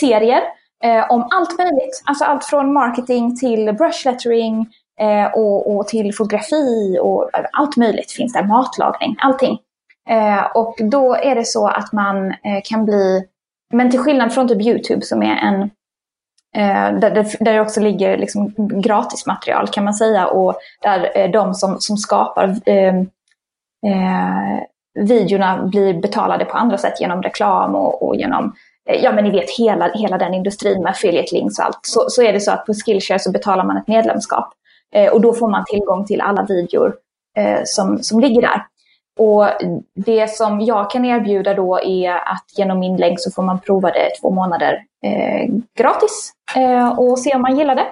serier 0.00 0.42
eh, 0.84 1.10
om 1.10 1.28
allt 1.30 1.58
möjligt. 1.58 2.02
Alltså 2.04 2.24
allt 2.24 2.44
från 2.44 2.72
marketing 2.72 3.36
till 3.36 3.72
brush 3.72 4.06
lettering 4.06 4.66
eh, 5.00 5.26
och, 5.34 5.76
och, 5.76 5.88
till 5.88 6.14
fotografi 6.14 6.98
och 7.02 7.30
allt 7.52 7.76
möjligt 7.76 8.12
finns 8.12 8.32
där. 8.32 8.42
Matlagning, 8.42 9.16
allting. 9.18 9.58
Eh, 10.10 10.46
och 10.54 10.76
då 10.82 11.14
är 11.14 11.34
det 11.34 11.44
så 11.44 11.68
att 11.68 11.92
man 11.92 12.30
eh, 12.30 12.60
kan 12.64 12.84
bli, 12.84 13.24
men 13.72 13.90
till 13.90 14.00
skillnad 14.00 14.34
från 14.34 14.48
typ 14.48 14.62
Youtube 14.62 15.02
som 15.02 15.22
är 15.22 15.36
en 15.36 15.62
eh, 16.56 16.98
där, 17.00 17.44
där 17.44 17.52
det 17.52 17.60
också 17.60 17.80
ligger 17.80 18.16
liksom 18.18 18.54
gratismaterial 18.82 19.68
kan 19.68 19.84
man 19.84 19.94
säga 19.94 20.26
och 20.26 20.54
där 20.82 21.18
eh, 21.18 21.30
de 21.30 21.54
som, 21.54 21.80
som 21.80 21.96
skapar 21.96 22.56
ehm, 22.66 23.00
eh, 23.86 24.62
videorna 24.94 25.66
blir 25.66 25.94
betalade 25.94 26.44
på 26.44 26.56
andra 26.56 26.78
sätt 26.78 27.00
genom 27.00 27.22
reklam 27.22 27.74
och, 27.74 28.08
och 28.08 28.16
genom 28.16 28.44
Eh, 28.44 28.54
ja 28.84 29.12
men 29.12 29.24
ni 29.24 29.30
vet 29.30 29.50
hela, 29.58 29.92
hela 29.94 30.18
den 30.18 30.34
industrin 30.34 30.82
med 30.82 30.90
affiliate 30.90 31.34
links 31.34 31.58
och 31.58 31.64
allt, 31.64 31.78
så, 31.82 32.04
så 32.08 32.22
är 32.22 32.32
det 32.32 32.40
så 32.40 32.52
att 32.52 32.66
på 32.66 32.74
Skillshare 32.74 33.18
så 33.18 33.30
betalar 33.30 33.64
man 33.64 33.76
ett 33.76 33.88
medlemskap. 33.88 34.52
Eh, 34.94 35.12
och 35.12 35.20
då 35.20 35.32
får 35.32 35.48
man 35.48 35.64
tillgång 35.64 36.06
till 36.06 36.20
alla 36.20 36.46
videor 36.48 36.94
eh, 37.36 37.60
som, 37.64 38.02
som 38.02 38.20
ligger 38.20 38.40
där. 38.40 38.66
Och 39.18 39.46
det 39.94 40.30
som 40.30 40.60
jag 40.60 40.90
kan 40.90 41.04
erbjuda 41.04 41.54
då 41.54 41.80
är 41.80 42.10
att 42.12 42.44
genom 42.56 42.78
min 42.78 42.96
länk 42.96 43.20
så 43.20 43.30
får 43.30 43.42
man 43.42 43.60
prova 43.60 43.90
det 43.90 44.10
två 44.20 44.30
månader 44.30 44.78
eh, 45.04 45.54
gratis 45.78 46.32
eh, 46.56 46.98
och 46.98 47.18
se 47.18 47.34
om 47.34 47.42
man 47.42 47.58
gillar 47.58 47.74
det. 47.74 47.86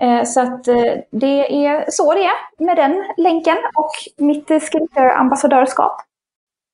Eh, 0.00 0.24
så 0.24 0.40
att 0.40 0.68
eh, 0.68 0.92
det 1.10 1.66
är 1.66 1.84
så 1.88 2.14
det 2.14 2.24
är 2.24 2.64
med 2.64 2.76
den 2.76 3.04
länken 3.16 3.56
och 3.74 4.24
mitt 4.24 4.48
Skillshare-ambassadörskap. 4.48 5.96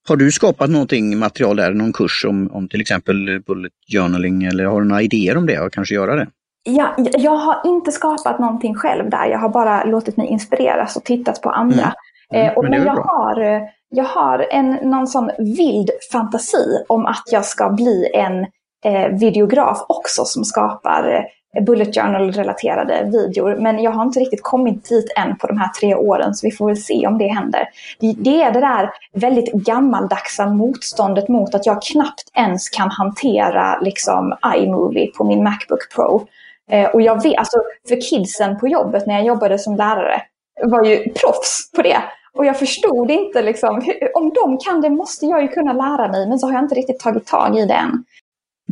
Har 0.09 0.17
du 0.17 0.33
skapat 0.33 0.71
någonting 0.71 1.19
material 1.19 1.57
där, 1.57 1.73
någon 1.73 1.93
kurs 1.93 2.25
om, 2.29 2.51
om 2.53 2.69
till 2.69 2.81
exempel 2.81 3.43
bullet 3.47 3.73
journaling 3.93 4.45
eller 4.45 4.65
har 4.65 4.81
du 4.81 4.89
några 4.89 5.03
idéer 5.03 5.37
om 5.37 5.47
det 5.47 5.61
och 5.61 5.73
kanske 5.73 5.95
göra 5.95 6.15
det? 6.15 6.27
Ja, 6.63 6.95
jag 7.19 7.37
har 7.37 7.61
inte 7.65 7.93
skapat 7.93 8.39
någonting 8.39 8.75
själv 8.75 9.11
där. 9.11 9.27
Jag 9.27 9.39
har 9.39 9.49
bara 9.49 9.85
låtit 9.85 10.17
mig 10.17 10.27
inspireras 10.27 10.97
och 10.97 11.05
tittat 11.05 11.43
på 11.43 11.51
andra. 11.51 11.83
Mm. 11.83 11.93
Mm, 12.33 12.47
eh, 12.47 12.53
och, 12.53 12.65
men, 12.65 12.71
men 12.71 12.87
jag, 12.87 12.95
har, 12.95 13.69
jag 13.89 14.05
har 14.05 14.47
en, 14.51 14.71
någon 14.71 15.07
sån 15.07 15.31
vild 15.39 15.91
fantasi 16.13 16.85
om 16.89 17.07
att 17.07 17.23
jag 17.31 17.45
ska 17.45 17.71
bli 17.71 18.11
en 18.15 18.47
eh, 18.85 19.19
videograf 19.19 19.85
också 19.89 20.25
som 20.25 20.45
skapar 20.45 21.09
eh, 21.15 21.23
bullet 21.67 21.95
journal-relaterade 21.95 23.05
videor. 23.05 23.57
Men 23.61 23.83
jag 23.83 23.91
har 23.91 24.03
inte 24.03 24.21
riktigt 24.21 24.43
kommit 24.43 24.89
dit 24.89 25.13
än 25.17 25.37
på 25.37 25.47
de 25.47 25.59
här 25.59 25.69
tre 25.81 25.95
åren, 25.95 26.35
så 26.35 26.47
vi 26.47 26.51
får 26.51 26.67
väl 26.67 26.77
se 26.77 27.07
om 27.07 27.19
det 27.19 27.27
händer. 27.27 27.69
Det 27.99 28.43
är 28.43 28.53
det 28.53 28.61
där 28.61 28.91
väldigt 29.13 29.53
gammaldagsa 29.53 30.47
motståndet 30.47 31.29
mot 31.29 31.55
att 31.55 31.67
jag 31.67 31.83
knappt 31.83 32.31
ens 32.35 32.69
kan 32.69 32.91
hantera 32.91 33.81
liksom 33.81 34.35
iMovie 34.57 35.13
på 35.19 35.25
min 35.25 35.45
Macbook 35.45 35.95
Pro. 35.95 36.27
Eh, 36.71 36.91
och 36.91 37.03
jag 37.03 37.23
vet, 37.23 37.39
alltså 37.39 37.59
för 37.89 38.11
kidsen 38.11 38.59
på 38.59 38.69
jobbet 38.69 39.07
när 39.07 39.15
jag 39.15 39.25
jobbade 39.25 39.59
som 39.59 39.77
lärare 39.77 40.23
var 40.63 40.85
ju 40.85 41.13
proffs 41.13 41.71
på 41.77 41.83
det. 41.83 42.03
Och 42.33 42.47
jag 42.47 42.59
förstod 42.59 43.11
inte 43.11 43.43
liksom, 43.43 43.83
om 44.15 44.33
de 44.35 44.59
kan 44.59 44.81
det 44.81 44.91
måste 44.91 45.27
jag 45.27 45.43
ju 45.43 45.49
kunna 45.49 45.73
lära 45.73 46.09
mig, 46.09 46.29
men 46.29 46.39
så 46.39 46.47
har 46.47 46.55
jag 46.55 46.65
inte 46.65 46.75
riktigt 46.75 47.01
tagit 47.01 47.27
tag 47.27 47.59
i 47.59 47.67
det 47.67 47.75
än. 47.75 48.05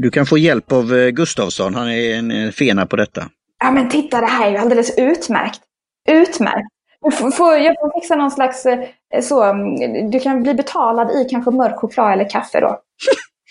Du 0.01 0.11
kan 0.11 0.26
få 0.26 0.38
hjälp 0.38 0.72
av 0.72 0.94
eh, 0.94 1.09
Gustavsson, 1.09 1.74
han 1.74 1.90
är 1.90 2.14
en 2.14 2.30
eh, 2.30 2.51
fena 2.51 2.86
på 2.86 2.96
detta. 2.96 3.24
Ja 3.64 3.70
men 3.70 3.88
titta, 3.88 4.20
det 4.20 4.26
här 4.26 4.46
är 4.46 4.51
ju 4.51 4.57
alldeles 4.57 4.99
utmärkt. 4.99 5.61
Utmärkt. 6.09 6.68
Du 7.01 7.32
får, 7.32 7.57
jag 7.57 7.74
får 7.80 8.01
fixa 8.01 8.16
någon 8.16 8.30
slags 8.30 8.66
eh, 8.66 8.78
så, 9.22 9.42
mm, 9.42 10.11
du 10.11 10.20
kan 10.20 10.42
bli 10.42 10.55
betalad 10.55 11.11
i 11.11 11.28
kanske 11.30 11.51
mörk 11.51 11.76
choklad 11.76 12.12
eller 12.12 12.30
kaffe 12.30 12.61
då. 12.61 12.78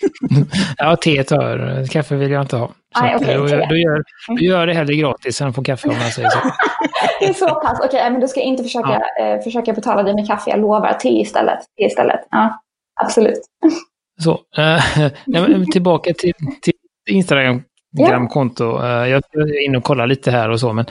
ja, 0.76 0.96
te 0.96 1.24
tar 1.24 1.86
Kaffe 1.86 2.16
vill 2.16 2.30
jag 2.30 2.42
inte 2.42 2.56
ha. 2.56 2.66
Så 2.66 3.02
Nej, 3.02 3.16
okay, 3.16 3.34
då, 3.34 3.42
då, 3.42 3.76
gör, 3.76 4.02
då 4.28 4.44
gör 4.44 4.66
det 4.66 4.74
hellre 4.74 4.94
gratis 4.94 5.40
än 5.40 5.52
få 5.52 5.62
kaffe 5.62 5.88
om 5.88 5.94
man 5.94 6.10
säger 6.10 6.30
så. 6.30 6.38
det 7.20 7.26
är 7.26 7.32
så 7.32 7.46
pass. 7.48 7.78
Okej, 7.78 7.88
okay, 7.88 8.10
men 8.10 8.20
då 8.20 8.28
ska 8.28 8.40
jag 8.40 8.46
inte 8.46 8.62
försöka, 8.62 9.02
ja. 9.18 9.24
eh, 9.24 9.42
försöka 9.42 9.72
betala 9.72 10.02
dig 10.02 10.14
med 10.14 10.26
kaffe. 10.26 10.50
Jag 10.50 10.60
lovar. 10.60 10.92
Te 10.92 11.08
istället. 11.08 11.58
Te 11.78 11.84
istället. 11.84 12.20
Ja, 12.30 12.60
absolut. 13.00 13.40
Så, 14.18 14.40
eh, 14.56 15.62
tillbaka 15.72 16.14
till, 16.14 16.34
till 16.62 16.74
Instagram 17.10 17.62
Gramkonto. 17.96 18.84
Eh, 18.84 19.08
jag 19.08 19.22
är 19.32 19.66
inne 19.66 19.78
och 19.78 19.84
kollar 19.84 20.06
lite 20.06 20.30
här 20.30 20.50
och 20.50 20.60
så. 20.60 20.72
Men, 20.72 20.84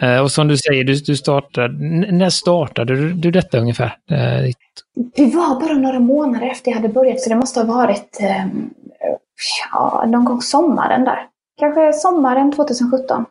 eh, 0.00 0.18
och 0.18 0.30
som 0.30 0.48
du 0.48 0.56
säger, 0.56 0.84
du, 0.84 0.94
du 0.94 1.16
startade, 1.16 1.68
när 2.12 2.30
startade 2.30 2.96
du, 2.96 3.12
du 3.12 3.30
detta 3.30 3.58
ungefär? 3.58 3.96
Eh, 4.10 4.52
det 5.16 5.26
var 5.26 5.60
bara 5.60 5.78
några 5.78 6.00
månader 6.00 6.46
efter 6.46 6.70
jag 6.70 6.76
hade 6.76 6.88
börjat, 6.88 7.20
så 7.20 7.30
det 7.30 7.36
måste 7.36 7.60
ha 7.60 7.76
varit 7.76 8.18
ja, 9.72 10.04
någon 10.06 10.24
gång 10.24 10.42
sommaren 10.42 11.04
där. 11.04 11.26
Kanske 11.60 11.92
sommaren 11.92 12.52
2017. 12.52 13.24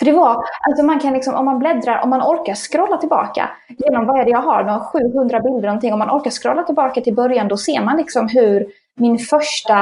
För 0.00 0.06
det 0.06 0.12
var, 0.12 0.44
alltså 0.68 0.84
man 0.84 1.00
kan 1.00 1.12
liksom, 1.12 1.34
om 1.34 1.44
man 1.44 1.58
bläddrar, 1.58 2.02
om 2.02 2.10
man 2.10 2.22
orkar 2.22 2.54
scrolla 2.54 2.96
tillbaka 2.96 3.50
genom, 3.78 4.06
vad 4.06 4.20
är 4.20 4.24
det 4.24 4.30
jag 4.30 4.42
har, 4.42 4.64
några 4.64 4.80
700 4.80 5.40
bilder 5.40 5.66
någonting, 5.68 5.92
om 5.92 5.98
man 5.98 6.10
orkar 6.10 6.30
scrolla 6.30 6.62
tillbaka 6.62 7.00
till 7.00 7.14
början, 7.14 7.48
då 7.48 7.56
ser 7.56 7.82
man 7.82 7.96
liksom 7.96 8.28
hur 8.28 8.66
min 8.96 9.18
första 9.18 9.80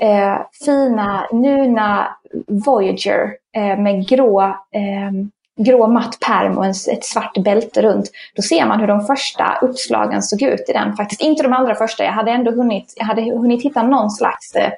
eh, 0.00 0.36
fina 0.64 1.26
Nuna 1.32 2.16
Voyager 2.46 3.34
eh, 3.56 3.78
med 3.78 4.08
grå, 4.08 4.42
eh, 4.70 5.12
grå 5.60 5.86
matt 5.86 6.18
perm 6.26 6.58
och 6.58 6.64
en, 6.64 6.70
ett 6.70 7.04
svart 7.04 7.38
bälte 7.44 7.82
runt. 7.82 8.10
Då 8.36 8.42
ser 8.42 8.66
man 8.66 8.80
hur 8.80 8.86
de 8.86 9.00
första 9.00 9.58
uppslagen 9.62 10.22
såg 10.22 10.42
ut 10.42 10.68
i 10.68 10.72
den 10.72 10.96
faktiskt. 10.96 11.20
Inte 11.20 11.42
de 11.42 11.52
allra 11.52 11.74
första, 11.74 12.04
jag 12.04 12.12
hade 12.12 12.30
ändå 12.30 12.50
hunnit, 12.50 12.94
jag 12.96 13.04
hade 13.04 13.22
hunnit 13.22 13.64
hitta 13.64 13.82
någon 13.82 14.10
slags, 14.10 14.54
eh, 14.54 14.72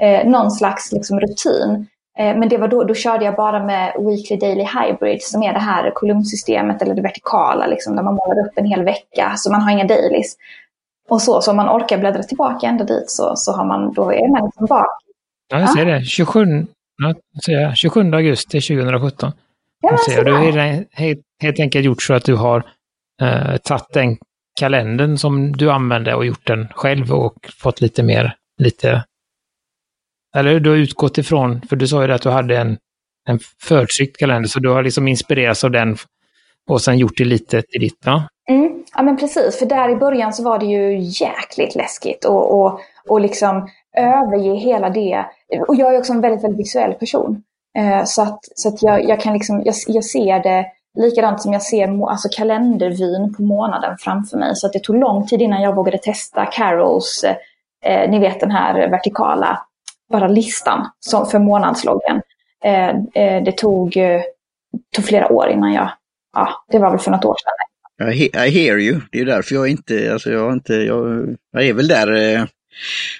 eh 0.00 0.26
någon 0.26 0.50
slags 0.50 0.92
liksom 0.92 1.20
rutin. 1.20 1.86
Eh, 2.18 2.36
men 2.36 2.48
det 2.48 2.56
var 2.56 2.68
då, 2.68 2.84
då 2.84 2.94
körde 2.94 3.24
jag 3.24 3.36
bara 3.36 3.64
med 3.64 3.94
Weekly 3.98 4.36
Daily 4.36 4.64
Hybrid 4.64 5.22
som 5.22 5.42
är 5.42 5.52
det 5.52 5.58
här 5.58 5.90
kolumnsystemet 5.94 6.82
eller 6.82 6.94
det 6.94 7.02
vertikala 7.02 7.66
liksom, 7.66 7.96
där 7.96 8.02
man 8.02 8.14
målar 8.14 8.46
upp 8.46 8.52
en 8.56 8.64
hel 8.64 8.84
vecka 8.84 9.32
så 9.36 9.52
man 9.52 9.60
har 9.60 9.72
inga 9.72 9.84
dailies. 9.84 10.36
Och 11.08 11.22
så, 11.22 11.40
så 11.40 11.50
om 11.50 11.56
man 11.56 11.68
orkar 11.68 11.98
bläddra 11.98 12.22
tillbaka 12.22 12.66
ända 12.66 12.84
dit 12.84 13.10
så, 13.10 13.32
så 13.36 13.52
har 13.52 13.64
man, 13.64 13.92
då 13.92 14.12
är 14.12 14.32
man 14.32 14.44
liksom 14.44 14.66
bak. 14.66 14.98
Ja, 15.48 15.60
jag 15.60 15.70
ser 15.70 15.84
det. 15.84 16.04
27, 16.04 16.66
ja, 17.46 17.74
27 17.74 18.12
augusti 18.12 18.60
2017. 18.60 19.32
Ja, 19.80 19.90
jag 19.90 20.00
ser. 20.00 20.24
Du 20.24 20.32
har 20.32 20.52
helt, 20.92 21.20
helt 21.42 21.60
enkelt 21.60 21.84
gjort 21.84 22.02
så 22.02 22.14
att 22.14 22.24
du 22.24 22.34
har 22.34 22.64
eh, 23.22 23.56
tagit 23.56 23.92
den 23.92 24.16
kalendern 24.60 25.18
som 25.18 25.52
du 25.52 25.70
använde 25.70 26.14
och 26.14 26.26
gjort 26.26 26.46
den 26.46 26.68
själv 26.74 27.12
och 27.12 27.34
fått 27.58 27.80
lite 27.80 28.02
mer, 28.02 28.34
lite... 28.58 29.04
Eller 30.34 30.60
du 30.60 30.70
har 30.70 30.76
utgått 30.76 31.18
ifrån, 31.18 31.60
för 31.68 31.76
du 31.76 31.86
sa 31.86 32.06
ju 32.06 32.12
att 32.12 32.22
du 32.22 32.30
hade 32.30 32.58
en, 32.58 32.78
en 33.28 33.38
förtryckt 33.62 34.16
kalender, 34.16 34.48
så 34.48 34.60
du 34.60 34.68
har 34.68 34.82
liksom 34.82 35.08
inspirerats 35.08 35.64
av 35.64 35.70
den 35.70 35.96
och 36.68 36.80
sen 36.80 36.98
gjort 36.98 37.16
det 37.16 37.24
lite 37.24 37.62
till 37.62 37.80
ditt. 37.80 37.98
Ja. 38.04 38.22
Mm, 38.48 38.84
ja 38.94 39.02
men 39.02 39.16
precis, 39.16 39.58
för 39.58 39.66
där 39.66 39.88
i 39.88 39.96
början 39.96 40.32
så 40.32 40.42
var 40.42 40.58
det 40.58 40.66
ju 40.66 40.98
jäkligt 40.98 41.74
läskigt 41.74 42.24
och, 42.24 42.60
och, 42.60 42.80
och 43.08 43.20
liksom 43.20 43.68
överge 43.96 44.54
hela 44.54 44.90
det. 44.90 45.24
Och 45.68 45.76
jag 45.76 45.94
är 45.94 45.98
också 45.98 46.12
en 46.12 46.20
väldigt, 46.20 46.44
väldigt 46.44 46.60
visuell 46.60 46.92
person. 46.92 47.42
Eh, 47.78 48.04
så 48.04 48.22
att, 48.22 48.38
så 48.54 48.68
att 48.68 48.82
jag, 48.82 49.04
jag 49.04 49.20
kan 49.20 49.32
liksom, 49.32 49.62
jag, 49.64 49.74
jag 49.86 50.04
ser 50.04 50.42
det 50.42 50.66
likadant 50.98 51.42
som 51.42 51.52
jag 51.52 51.62
ser 51.62 52.10
alltså 52.10 52.28
kalendervyn 52.36 53.34
på 53.34 53.42
månaden 53.42 53.96
framför 53.98 54.38
mig. 54.38 54.56
Så 54.56 54.66
att 54.66 54.72
det 54.72 54.80
tog 54.84 54.96
lång 54.96 55.26
tid 55.26 55.42
innan 55.42 55.62
jag 55.62 55.74
vågade 55.74 55.98
testa 55.98 56.46
Carols, 56.46 57.24
eh, 57.84 58.10
ni 58.10 58.18
vet 58.18 58.40
den 58.40 58.50
här 58.50 58.90
vertikala, 58.90 59.58
bara 60.10 60.28
listan 60.28 60.90
som, 61.00 61.26
för 61.26 61.38
månadsloggen. 61.38 62.22
Eh, 62.64 62.88
eh, 62.88 63.44
det 63.44 63.52
tog, 63.52 63.96
eh, 63.96 64.22
tog 64.94 65.04
flera 65.04 65.32
år 65.32 65.48
innan 65.48 65.72
jag, 65.72 65.90
ja, 66.32 66.64
det 66.68 66.78
var 66.78 66.90
väl 66.90 67.00
för 67.00 67.10
något 67.10 67.24
år 67.24 67.36
sedan 67.42 67.52
i 67.60 67.74
hear 68.50 68.78
you. 68.78 69.00
Det 69.10 69.20
är 69.20 69.24
därför 69.24 69.54
jag 69.54 69.68
inte, 69.68 70.12
alltså 70.12 70.30
jag 70.30 70.52
inte, 70.52 70.74
jag, 70.74 71.36
jag 71.52 71.66
är 71.66 71.72
väl 71.72 71.88
där 71.88 72.12
eh, 72.12 72.44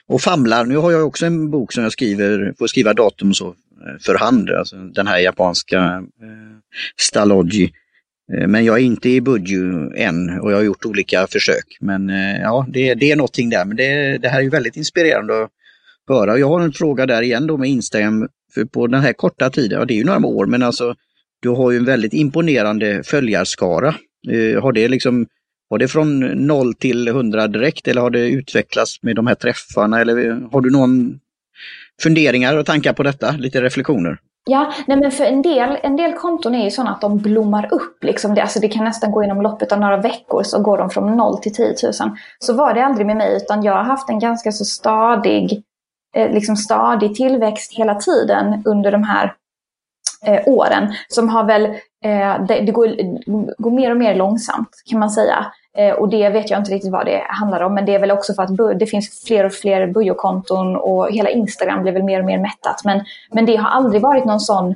och 0.07 0.21
famlar. 0.21 0.65
Nu 0.65 0.77
har 0.77 0.93
jag 0.93 1.07
också 1.07 1.27
en 1.27 1.51
bok 1.51 1.73
som 1.73 1.83
jag 1.83 1.93
skriver, 1.93 2.55
får 2.59 2.67
skriva 2.67 2.93
datum 2.93 3.29
och 3.29 3.37
så 3.37 3.47
eh, 3.49 4.01
för 4.01 4.15
hand, 4.15 4.51
alltså 4.51 4.77
den 4.77 5.07
här 5.07 5.19
japanska 5.19 5.79
eh, 6.23 6.57
Stalogy. 6.97 7.71
Eh, 8.33 8.47
men 8.47 8.65
jag 8.65 8.79
är 8.79 8.83
inte 8.83 9.09
i 9.09 9.21
Budju 9.21 9.91
än 9.97 10.41
och 10.41 10.53
jag 10.53 10.57
har 10.57 10.65
gjort 10.65 10.85
olika 10.85 11.27
försök. 11.27 11.79
Men 11.81 12.11
eh, 12.11 12.41
ja, 12.41 12.67
det, 12.69 12.95
det 12.95 13.13
är 13.13 13.17
någonting 13.17 13.51
där. 13.51 13.65
Men 13.65 13.77
det, 13.77 14.19
det 14.19 14.29
här 14.29 14.39
är 14.39 14.43
ju 14.43 14.51
väldigt 14.51 14.77
inspirerande 14.77 15.43
att 15.43 15.51
höra. 16.09 16.39
Jag 16.39 16.49
har 16.49 16.61
en 16.61 16.73
fråga 16.73 17.07
där 17.07 17.23
igen 17.23 17.47
då 17.47 17.57
med 17.57 17.69
Instagram. 17.69 18.29
För 18.55 18.65
på 18.65 18.87
den 18.87 19.01
här 19.01 19.13
korta 19.13 19.51
tiden, 19.51 19.79
ja 19.79 19.85
det 19.85 19.95
är 19.95 19.99
ju 19.99 20.05
några 20.05 20.27
år, 20.27 20.47
men 20.47 20.63
alltså 20.63 20.95
du 21.41 21.49
har 21.49 21.71
ju 21.71 21.79
en 21.79 21.85
väldigt 21.85 22.13
imponerande 22.13 23.03
följarskara. 23.05 23.95
Eh, 24.31 24.63
har 24.63 24.73
det 24.73 24.89
liksom 24.89 25.27
var 25.69 25.79
det 25.79 25.89
från 25.89 26.21
0 26.21 26.75
till 26.75 27.09
100 27.09 27.47
direkt 27.47 27.89
eller 27.89 28.01
har 28.01 28.11
det 28.11 28.29
utvecklats 28.29 29.03
med 29.03 29.17
de 29.17 29.27
här 29.27 29.35
träffarna? 29.35 30.01
Eller 30.01 30.49
har 30.53 30.61
du 30.61 30.71
någon 30.71 31.21
funderingar 32.03 32.57
och 32.57 32.67
tankar 32.67 32.93
på 32.93 33.03
detta? 33.03 33.31
Lite 33.31 33.63
reflektioner? 33.63 34.19
Ja, 34.47 34.73
nej 34.87 34.99
men 35.01 35.11
för 35.11 35.25
en 35.25 35.43
del, 35.43 35.79
en 35.83 35.97
del 35.97 36.13
konton 36.13 36.55
är 36.55 36.65
ju 36.65 36.71
sådana 36.71 36.91
att 36.91 37.01
de 37.01 37.19
blommar 37.19 37.69
upp. 37.73 38.05
Liksom 38.05 38.35
det, 38.35 38.43
alltså 38.43 38.61
det 38.61 38.69
kan 38.69 38.85
nästan 38.85 39.13
gå 39.13 39.25
inom 39.25 39.43
loppet 39.43 39.73
av 39.73 39.81
några 39.81 39.97
veckor 39.97 40.43
så 40.43 40.63
går 40.63 40.79
de 40.79 40.91
från 40.91 41.17
0 41.17 41.39
till 41.39 41.55
10 41.55 41.67
000. 41.67 41.93
Så 42.39 42.55
var 42.55 42.75
det 42.75 42.85
aldrig 42.85 43.07
med 43.07 43.17
mig 43.17 43.37
utan 43.37 43.63
jag 43.63 43.73
har 43.73 43.85
haft 43.85 44.11
en 44.11 44.19
ganska 44.19 44.53
så 44.53 44.65
stadig, 44.65 45.63
Eh, 46.15 46.31
liksom 46.31 46.57
stadig 46.57 47.15
tillväxt 47.15 47.73
hela 47.73 47.95
tiden 47.95 48.63
under 48.65 48.93
de 48.93 49.03
här 49.03 49.35
eh, 50.27 50.49
åren. 50.49 50.95
Som 51.09 51.29
har 51.29 51.45
väl, 51.45 51.65
eh, 52.05 52.45
det, 52.49 52.61
det 52.61 52.73
går, 52.73 52.89
går, 53.63 53.71
mer 53.71 53.91
och 53.91 53.97
mer 53.97 54.15
långsamt 54.15 54.71
kan 54.91 54.99
man 54.99 55.11
säga. 55.11 55.47
Eh, 55.79 55.95
och 55.95 56.09
det 56.09 56.29
vet 56.29 56.51
jag 56.51 56.61
inte 56.61 56.71
riktigt 56.71 56.93
vad 56.93 57.07
det 57.07 57.23
handlar 57.29 57.61
om. 57.61 57.75
Men 57.75 57.87
det 57.87 57.95
är 57.95 57.99
väl 57.99 58.11
också 58.11 58.35
för 58.35 58.43
att 58.43 58.79
det 58.79 58.87
finns 58.87 59.25
fler 59.27 59.45
och 59.45 59.53
fler 59.53 59.87
bujokonton 59.87 60.77
och 60.77 61.11
hela 61.11 61.31
Instagram 61.31 61.83
blir 61.83 61.93
väl 61.93 62.03
mer 62.03 62.21
och 62.21 62.27
mer 62.27 62.39
mättat. 62.39 62.85
Men, 62.85 63.05
men 63.31 63.47
det 63.47 63.57
har 63.57 63.71
aldrig 63.71 64.03
varit 64.03 64.25
någon 64.25 64.41
sån 64.41 64.71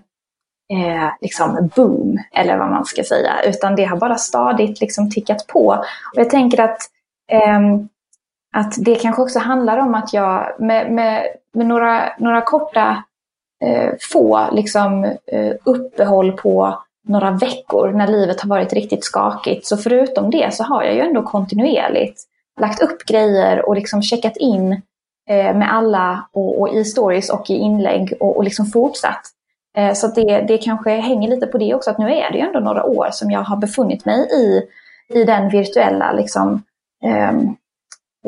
eh, 0.72 1.08
liksom 1.20 1.70
boom, 1.76 2.18
eller 2.32 2.58
vad 2.58 2.70
man 2.70 2.84
ska 2.84 3.02
säga. 3.04 3.32
Utan 3.44 3.76
det 3.76 3.84
har 3.84 3.96
bara 3.96 4.16
stadigt 4.16 4.80
liksom 4.80 5.10
tickat 5.10 5.46
på. 5.46 5.66
Och 6.14 6.20
jag 6.20 6.30
tänker 6.30 6.60
att 6.60 6.78
eh, 7.32 7.60
att 8.52 8.74
det 8.78 8.94
kanske 8.94 9.22
också 9.22 9.38
handlar 9.38 9.78
om 9.78 9.94
att 9.94 10.12
jag 10.12 10.54
med, 10.58 10.92
med, 10.92 11.26
med 11.52 11.66
några, 11.66 12.12
några 12.18 12.40
korta 12.40 13.04
eh, 13.64 13.92
få 14.00 14.48
liksom, 14.52 15.04
eh, 15.26 15.52
uppehåll 15.64 16.32
på 16.32 16.78
några 17.08 17.30
veckor 17.30 17.92
när 17.92 18.06
livet 18.06 18.40
har 18.40 18.48
varit 18.48 18.72
riktigt 18.72 19.04
skakigt. 19.04 19.66
Så 19.66 19.76
förutom 19.76 20.30
det 20.30 20.54
så 20.54 20.64
har 20.64 20.82
jag 20.82 20.94
ju 20.94 21.00
ändå 21.00 21.22
kontinuerligt 21.22 22.22
lagt 22.60 22.82
upp 22.82 23.04
grejer 23.04 23.68
och 23.68 23.74
liksom 23.74 24.02
checkat 24.02 24.36
in 24.36 24.72
eh, 25.28 25.56
med 25.56 25.72
alla 25.72 26.28
och, 26.32 26.60
och, 26.60 26.68
i 26.68 26.84
stories 26.84 27.30
och 27.30 27.50
i 27.50 27.54
inlägg 27.54 28.12
och, 28.20 28.36
och 28.36 28.44
liksom 28.44 28.66
fortsatt. 28.66 29.20
Eh, 29.76 29.92
så 29.92 30.06
det, 30.06 30.44
det 30.48 30.58
kanske 30.58 30.90
hänger 30.90 31.28
lite 31.28 31.46
på 31.46 31.58
det 31.58 31.74
också, 31.74 31.90
att 31.90 31.98
nu 31.98 32.12
är 32.12 32.32
det 32.32 32.38
ju 32.38 32.44
ändå 32.44 32.60
några 32.60 32.84
år 32.84 33.08
som 33.12 33.30
jag 33.30 33.40
har 33.40 33.56
befunnit 33.56 34.04
mig 34.04 34.18
i, 34.18 34.62
i 35.18 35.24
den 35.24 35.48
virtuella 35.48 36.12
liksom, 36.12 36.62
eh, 37.04 37.32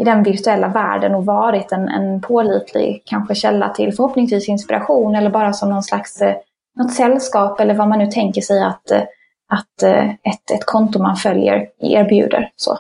i 0.00 0.04
den 0.04 0.22
virtuella 0.22 0.68
världen 0.68 1.14
och 1.14 1.26
varit 1.26 1.72
en, 1.72 1.88
en 1.88 2.20
pålitlig 2.20 3.02
kanske 3.04 3.34
källa 3.34 3.68
till 3.68 3.92
förhoppningsvis 3.92 4.48
inspiration 4.48 5.14
eller 5.14 5.30
bara 5.30 5.52
som 5.52 5.70
någon 5.70 5.82
slags 5.82 6.20
eh, 6.20 6.34
något 6.78 6.94
sällskap 6.94 7.60
eller 7.60 7.74
vad 7.74 7.88
man 7.88 7.98
nu 7.98 8.06
tänker 8.06 8.40
sig 8.40 8.62
att, 8.62 8.90
eh, 8.90 9.02
att 9.48 9.82
eh, 9.82 10.10
ett, 10.10 10.50
ett 10.54 10.66
konto 10.66 10.98
man 10.98 11.16
följer 11.16 11.66
erbjuder. 11.78 12.50
Så. 12.56 12.78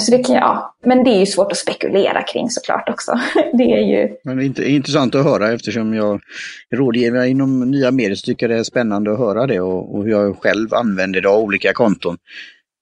Så 0.00 0.10
det 0.10 0.24
kan 0.24 0.34
ja. 0.34 0.76
men 0.84 1.04
det 1.04 1.10
är 1.10 1.20
ju 1.20 1.26
svårt 1.26 1.52
att 1.52 1.58
spekulera 1.58 2.22
kring 2.22 2.50
såklart 2.50 2.88
också. 2.88 3.20
Det 3.52 3.72
är 3.72 3.80
ju... 3.80 4.16
Men 4.24 4.52
det 4.52 4.62
är 4.62 4.68
intressant 4.68 5.14
att 5.14 5.24
höra 5.24 5.52
eftersom 5.52 5.94
jag 5.94 6.20
är 6.70 6.76
rådgivare 6.76 7.28
inom 7.28 7.70
nya 7.70 7.90
medier 7.90 8.14
så 8.14 8.24
tycker 8.24 8.48
jag 8.48 8.56
det 8.56 8.60
är 8.60 8.64
spännande 8.64 9.12
att 9.12 9.18
höra 9.18 9.46
det 9.46 9.60
och, 9.60 9.94
och 9.94 10.04
hur 10.04 10.10
jag 10.10 10.38
själv 10.38 10.74
använder 10.74 11.20
det 11.20 11.28
av 11.28 11.40
olika 11.40 11.72
konton 11.72 12.16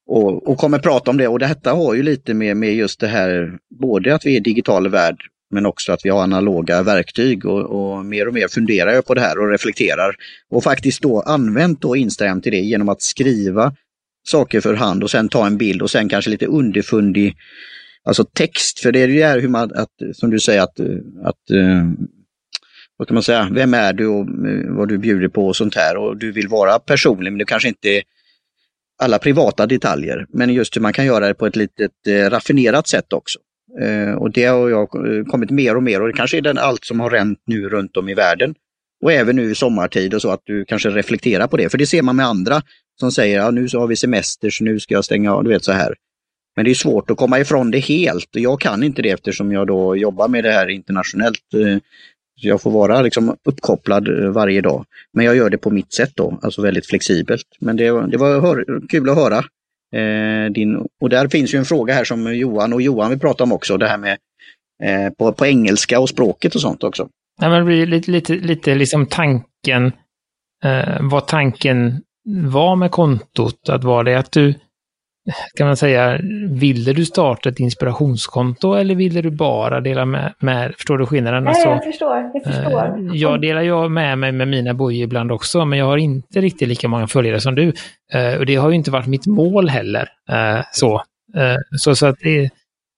och, 0.07 0.49
och 0.49 0.59
kommer 0.59 0.79
prata 0.79 1.11
om 1.11 1.17
det. 1.17 1.29
Och 1.29 1.39
detta 1.39 1.73
har 1.73 1.95
ju 1.95 2.03
lite 2.03 2.35
med, 2.35 2.57
med 2.57 2.75
just 2.75 3.01
det 3.01 3.09
här, 3.09 3.59
både 3.81 4.15
att 4.15 4.27
vi 4.27 4.37
är 4.37 4.41
digital 4.41 4.89
värld 4.89 5.17
men 5.51 5.67
också 5.67 5.93
att 5.93 6.01
vi 6.05 6.11
har 6.11 6.23
analoga 6.23 6.83
verktyg 6.83 7.47
och, 7.47 7.63
och, 7.63 8.05
mer 8.05 8.29
och 8.29 8.35
mer 8.35 8.49
funderar 8.49 8.93
jag 8.93 9.07
på 9.07 9.15
det 9.15 9.21
här 9.21 9.39
och 9.39 9.51
reflekterar. 9.51 10.17
Och 10.51 10.65
faktiskt 10.65 11.03
då 11.03 11.21
använt 11.21 11.81
då 11.81 11.97
Instagram 11.97 12.41
till 12.41 12.53
det 12.53 12.61
genom 12.61 12.89
att 12.89 13.03
skriva 13.03 13.75
saker 14.27 14.61
för 14.61 14.75
hand 14.75 15.03
och 15.03 15.11
sen 15.11 15.29
ta 15.29 15.47
en 15.47 15.59
bild 15.59 15.83
och 15.83 15.91
sen 15.91 16.09
kanske 16.09 16.31
lite 16.31 16.47
underfundig 16.47 17.37
alltså 18.05 18.25
text. 18.25 18.81
För 18.81 18.93
det 18.93 19.03
är 19.03 19.09
ju 19.09 19.19
det 19.19 19.27
här 19.27 19.41
hur 19.41 19.49
man, 19.49 19.71
att, 19.75 19.91
som 20.13 20.31
du 20.31 20.41
säger, 20.41 20.63
att, 20.63 20.81
att 21.25 21.51
uh, 21.53 21.85
vad 22.97 23.09
kan 23.09 23.15
man 23.15 23.23
säga, 23.23 23.49
vem 23.53 23.75
är 23.75 23.93
du 23.93 24.07
och 24.07 24.21
eh, 24.21 24.77
vad 24.77 24.89
du 24.89 24.99
bjuder 24.99 25.29
på 25.29 25.47
och 25.47 25.57
sånt 25.57 25.75
här 25.75 25.97
och 25.97 26.17
du 26.17 26.33
vill 26.33 26.49
vara 26.49 26.79
personlig 26.79 27.33
men 27.33 27.39
du 27.39 27.45
kanske 27.45 27.69
inte 27.69 28.03
alla 29.03 29.19
privata 29.19 29.67
detaljer, 29.67 30.27
men 30.29 30.55
just 30.55 30.77
hur 30.77 30.81
man 30.81 30.93
kan 30.93 31.07
göra 31.07 31.29
det 31.29 31.35
på 31.35 31.47
ett 31.47 31.57
litet 31.57 31.93
eh, 32.09 32.31
raffinerat 32.31 32.89
sätt 32.89 33.13
också. 33.13 33.39
Eh, 33.81 34.15
och 34.15 34.31
det 34.31 34.45
har 34.45 34.71
jag 34.71 35.17
eh, 35.19 35.25
kommit 35.25 35.51
mer 35.51 35.77
och 35.77 35.83
mer 35.83 36.01
och 36.01 36.07
det 36.07 36.13
kanske 36.13 36.37
är 36.37 36.43
den, 36.43 36.59
allt 36.59 36.85
som 36.85 37.01
har 37.01 37.11
ränt 37.11 37.39
nu 37.47 37.69
runt 37.69 37.97
om 37.97 38.09
i 38.09 38.15
världen. 38.15 38.55
Och 39.03 39.13
även 39.13 39.37
nu 39.37 39.51
i 39.51 39.55
sommartid 39.55 40.15
och 40.15 40.23
så 40.23 40.31
att 40.31 40.43
du 40.45 40.65
kanske 40.65 40.91
reflekterar 40.91 41.47
på 41.47 41.57
det, 41.57 41.69
för 41.69 41.79
det 41.79 41.87
ser 41.87 42.03
man 42.03 42.17
med 42.17 42.27
andra 42.27 42.63
som 43.01 43.13
säger 43.13 43.39
ja, 43.39 43.51
nu 43.51 43.69
så 43.69 43.81
har 43.81 43.87
vi 43.87 43.97
semester 43.97 44.51
så 44.51 44.65
nu 44.65 44.81
ska 44.81 44.95
jag 44.95 45.05
stänga 45.05 45.35
av, 45.35 45.45
du 45.45 45.51
vet 45.51 45.65
så 45.65 45.73
här. 45.73 45.95
Men 46.57 46.65
det 46.65 46.71
är 46.71 46.75
svårt 46.75 47.11
att 47.11 47.17
komma 47.17 47.41
ifrån 47.41 47.71
det 47.71 47.79
helt 47.79 48.35
och 48.35 48.41
jag 48.41 48.61
kan 48.61 48.83
inte 48.83 49.03
det 49.03 49.11
eftersom 49.11 49.53
jag 49.53 49.67
då 49.67 49.97
jobbar 49.97 50.29
med 50.29 50.45
det 50.45 50.53
här 50.53 50.69
internationellt. 50.69 51.55
Eh, 51.55 51.79
jag 52.37 52.63
får 52.63 52.71
vara 52.71 53.03
liksom 53.03 53.37
uppkopplad 53.45 54.09
eh, 54.09 54.31
varje 54.31 54.61
dag. 54.61 54.85
Men 55.13 55.25
jag 55.25 55.37
gör 55.37 55.51
det 55.51 55.59
på 55.59 55.71
mitt 55.71 55.93
sätt 55.93 56.13
då, 56.15 56.39
alltså 56.43 56.63
väldigt 56.63 56.87
flexibelt. 56.87 57.47
Men 57.61 57.77
det, 57.77 57.85
det 57.85 58.17
var 58.17 58.41
hör, 58.41 58.89
kul 58.89 59.09
att 59.09 59.17
höra. 59.17 59.39
Eh, 59.95 60.51
din, 60.53 60.87
och 61.01 61.09
där 61.09 61.29
finns 61.29 61.55
ju 61.55 61.59
en 61.59 61.65
fråga 61.65 61.95
här 61.95 62.05
som 62.05 62.37
Johan 62.37 62.73
och 62.73 62.83
Johan 62.83 63.11
vill 63.11 63.21
prata 63.21 63.45
om 63.45 63.53
också, 63.53 63.77
det 63.77 63.87
här 63.87 63.99
med 63.99 64.19
eh, 64.83 65.13
på, 65.19 65.33
på 65.33 65.47
engelska 65.47 66.01
och 66.01 66.09
språket 66.09 66.55
och 66.55 66.61
sånt 66.61 66.85
också. 66.85 67.09
Nej, 67.41 67.51
men 67.51 67.59
det 67.59 67.65
blir 67.65 67.87
lite, 67.87 68.11
lite, 68.11 68.35
lite 68.35 68.75
liksom 68.75 69.07
tanken, 69.07 69.93
eh, 70.65 70.99
vad 71.01 71.27
tanken 71.27 72.03
var 72.45 72.77
med 72.77 72.91
kontot. 72.91 73.69
Att 73.69 73.85
var 73.85 74.05
det 74.05 74.19
att 74.19 74.33
du 74.33 74.55
kan 75.55 75.67
man 75.67 75.77
säga, 75.77 76.19
ville 76.51 76.93
du 76.93 77.05
starta 77.05 77.49
ett 77.49 77.61
inspirationskonto 77.61 78.75
eller 78.75 78.95
ville 78.95 79.23
du 79.23 79.31
bara 79.31 79.81
dela 79.81 80.05
med, 80.05 80.35
med 80.39 80.75
förstår 80.75 80.99
du 80.99 81.07
skillnaden? 81.07 81.45
Nej, 81.45 81.51
alltså, 81.51 81.69
jag 81.69 81.85
förstår, 81.85 82.31
jag 82.35 82.45
förstår. 82.45 82.99
Eh, 82.99 83.17
jag 83.17 83.41
delar 83.41 83.63
ju 83.63 83.89
med 83.89 84.19
mig 84.19 84.33
med 84.33 84.49
mina 84.49 84.75
bojor 84.75 85.05
ibland 85.05 85.33
också, 85.33 85.65
men 85.65 85.79
jag 85.79 85.87
har 85.87 85.97
inte 85.97 86.41
riktigt 86.41 86.69
lika 86.69 86.89
många 86.89 87.07
följare 87.07 87.41
som 87.41 87.55
du. 87.55 87.73
Eh, 88.13 88.39
och 88.39 88.47
det 88.47 88.57
har 88.57 88.71
ju 88.71 88.77
inte 88.77 88.91
varit 88.91 89.07
mitt 89.07 89.27
mål 89.27 89.69
heller. 89.69 90.09
Eh, 90.31 90.65
så, 90.73 91.03
så, 91.79 91.97
så 91.97 92.07
att 92.07 92.19
det, 92.21 92.51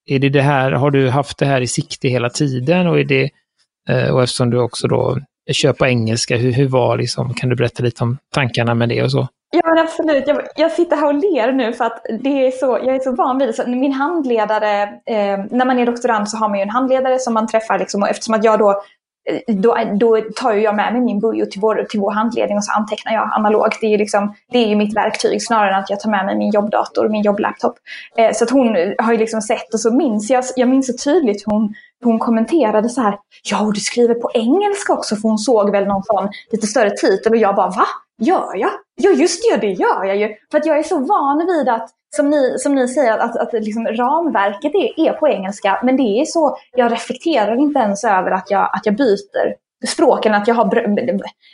är 0.07 0.18
det 0.18 0.29
det 0.29 0.43
här, 0.43 0.72
har 0.72 0.91
du 0.91 1.09
haft 1.09 1.39
det 1.39 1.47
här 1.47 1.61
i 1.61 1.66
sikte 1.66 2.09
hela 2.09 2.31
tiden 2.31 2.87
och 2.87 3.01
är 3.01 3.05
det, 3.05 3.31
och 4.12 4.22
eftersom 4.22 4.51
du 4.51 4.59
också 4.59 4.89
då 4.89 5.18
kör 5.55 5.72
på 5.72 5.86
engelska, 5.86 6.36
hur, 6.36 6.53
hur 6.53 6.68
var 6.68 6.97
liksom, 6.97 7.34
kan 7.34 7.49
du 7.49 7.57
berätta 7.57 7.82
lite 7.82 8.05
om 8.05 8.18
tankarna 8.34 8.74
med 8.74 8.88
det 8.88 9.03
och 9.03 9.11
så? 9.11 9.28
Ja 9.51 9.61
men 9.64 9.78
absolut, 9.78 10.24
jag, 10.26 10.42
jag, 10.57 10.72
sitter 10.72 10.97
här 10.97 11.07
och 11.07 11.14
ler 11.14 11.53
nu 11.53 11.72
för 11.72 11.84
att 11.84 12.07
det 12.22 12.47
är 12.47 12.51
så, 12.51 12.66
jag 12.66 12.97
är 12.97 13.01
så 13.01 13.12
van 13.12 13.38
vid 13.38 13.49
det. 13.49 13.53
Så 13.53 13.68
min 13.68 13.92
handledare, 13.92 14.82
eh, 14.82 15.38
när 15.51 15.64
man 15.64 15.78
är 15.78 15.86
doktorand 15.86 16.28
så 16.28 16.36
har 16.36 16.49
man 16.49 16.59
ju 16.59 16.62
en 16.62 16.70
handledare 16.70 17.18
som 17.18 17.34
man 17.34 17.47
träffar 17.47 17.78
liksom, 17.78 18.03
och 18.03 18.09
eftersom 18.09 18.34
att 18.34 18.44
jag 18.44 18.59
då 18.59 18.70
eh, 19.30 19.55
då, 19.55 19.76
då 20.01 20.20
tar 20.36 20.53
jag 20.53 20.76
med 20.76 20.92
mig 20.92 21.03
min 21.03 21.20
bujo 21.20 21.47
till 21.47 21.61
vår, 21.61 21.86
till 21.90 22.01
vår 22.01 22.11
handledning 22.11 22.57
och 22.57 22.64
så 22.64 22.72
antecknar 22.72 23.12
jag 23.12 23.30
analogt. 23.32 23.78
Det 23.80 23.86
är 23.86 23.90
ju 23.90 23.97
liksom, 23.97 24.34
det 24.53 24.72
är 24.72 24.76
mitt 24.76 24.97
verktyg 24.97 25.42
snarare 25.42 25.74
än 25.74 25.80
att 25.80 25.90
jag 25.90 26.01
tar 26.01 26.11
med 26.11 26.26
mig 26.26 26.36
min 26.36 26.51
jobbdator, 26.51 27.09
min 27.09 27.22
jobblaptop. 27.22 27.74
Eh, 28.16 28.32
så 28.32 28.44
att 28.44 28.51
hon 28.51 28.94
har 28.99 29.12
ju 29.12 29.18
liksom 29.18 29.40
sett 29.40 29.74
och 29.74 29.80
så 29.80 29.94
minns 29.94 30.30
jag, 30.30 30.44
jag 30.57 30.68
minns 30.68 30.86
så 30.86 31.11
tydligt 31.11 31.47
hur 31.47 31.53
hon, 31.53 31.74
hon 32.05 32.18
kommenterade 32.18 32.88
så 32.88 33.01
här, 33.01 33.18
ja 33.51 33.62
och 33.62 33.74
du 33.74 33.80
skriver 33.80 34.14
på 34.14 34.30
engelska 34.34 34.92
också, 34.92 35.16
för 35.16 35.28
hon 35.28 35.38
såg 35.38 35.70
väl 35.70 35.86
någon 35.86 36.03
sån 36.03 36.28
lite 36.51 36.66
större 36.66 36.90
titel 36.90 37.32
och 37.32 37.38
jag 37.38 37.57
bara, 37.57 37.68
va? 37.68 37.86
Gör 38.18 38.57
jag? 38.57 38.70
Ja, 38.94 39.11
just 39.11 39.42
det, 39.42 39.57
det 39.57 39.72
gör 39.72 40.05
jag 40.05 40.16
ju. 40.16 40.34
För 40.51 40.59
att 40.59 40.66
jag 40.66 40.78
är 40.78 40.82
så 40.82 40.99
van 40.99 41.47
vid 41.47 41.68
att, 41.68 41.90
som 42.16 42.30
ni, 42.30 42.55
som 42.59 42.74
ni 42.74 42.88
säger, 42.88 43.18
att, 43.18 43.36
att 43.36 43.53
liksom 43.53 43.86
ramverket 43.86 44.74
är, 44.74 45.09
är 45.09 45.12
på 45.12 45.28
engelska. 45.28 45.80
Men 45.82 45.97
det 45.97 46.20
är 46.20 46.24
så, 46.24 46.57
jag 46.76 46.92
reflekterar 46.92 47.57
inte 47.57 47.78
ens 47.80 48.05
över 48.05 48.30
att 48.30 48.51
jag, 48.51 48.70
att 48.72 48.86
jag 48.86 48.97
byter 48.97 49.55
språken, 49.86 50.34
att 50.34 50.49
jag 50.49 50.55
har, 50.55 50.64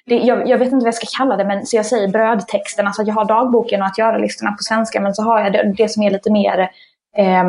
det, 0.07 0.16
jag, 0.16 0.49
jag, 0.49 0.59
vet 0.59 0.72
inte 0.72 0.84
vad 0.84 0.86
jag 0.86 0.95
ska 0.95 1.18
kalla 1.18 1.36
det, 1.36 1.45
men 1.45 1.66
så 1.66 1.76
jag 1.76 1.86
säger 1.86 2.09
brödtexten, 2.09 2.86
alltså 2.86 3.03
att 3.03 3.09
jag 3.09 3.14
har 3.14 3.24
dagboken 3.24 3.80
och 3.80 3.86
att 3.86 3.99
göra-listorna 3.99 4.53
på 4.53 4.62
svenska, 4.62 5.01
men 5.01 5.14
så 5.14 5.22
har 5.22 5.40
jag 5.40 5.53
det, 5.53 5.74
det 5.76 5.88
som 5.88 6.03
är 6.03 6.11
lite 6.11 6.32
mer 6.32 6.59
eh, 7.16 7.45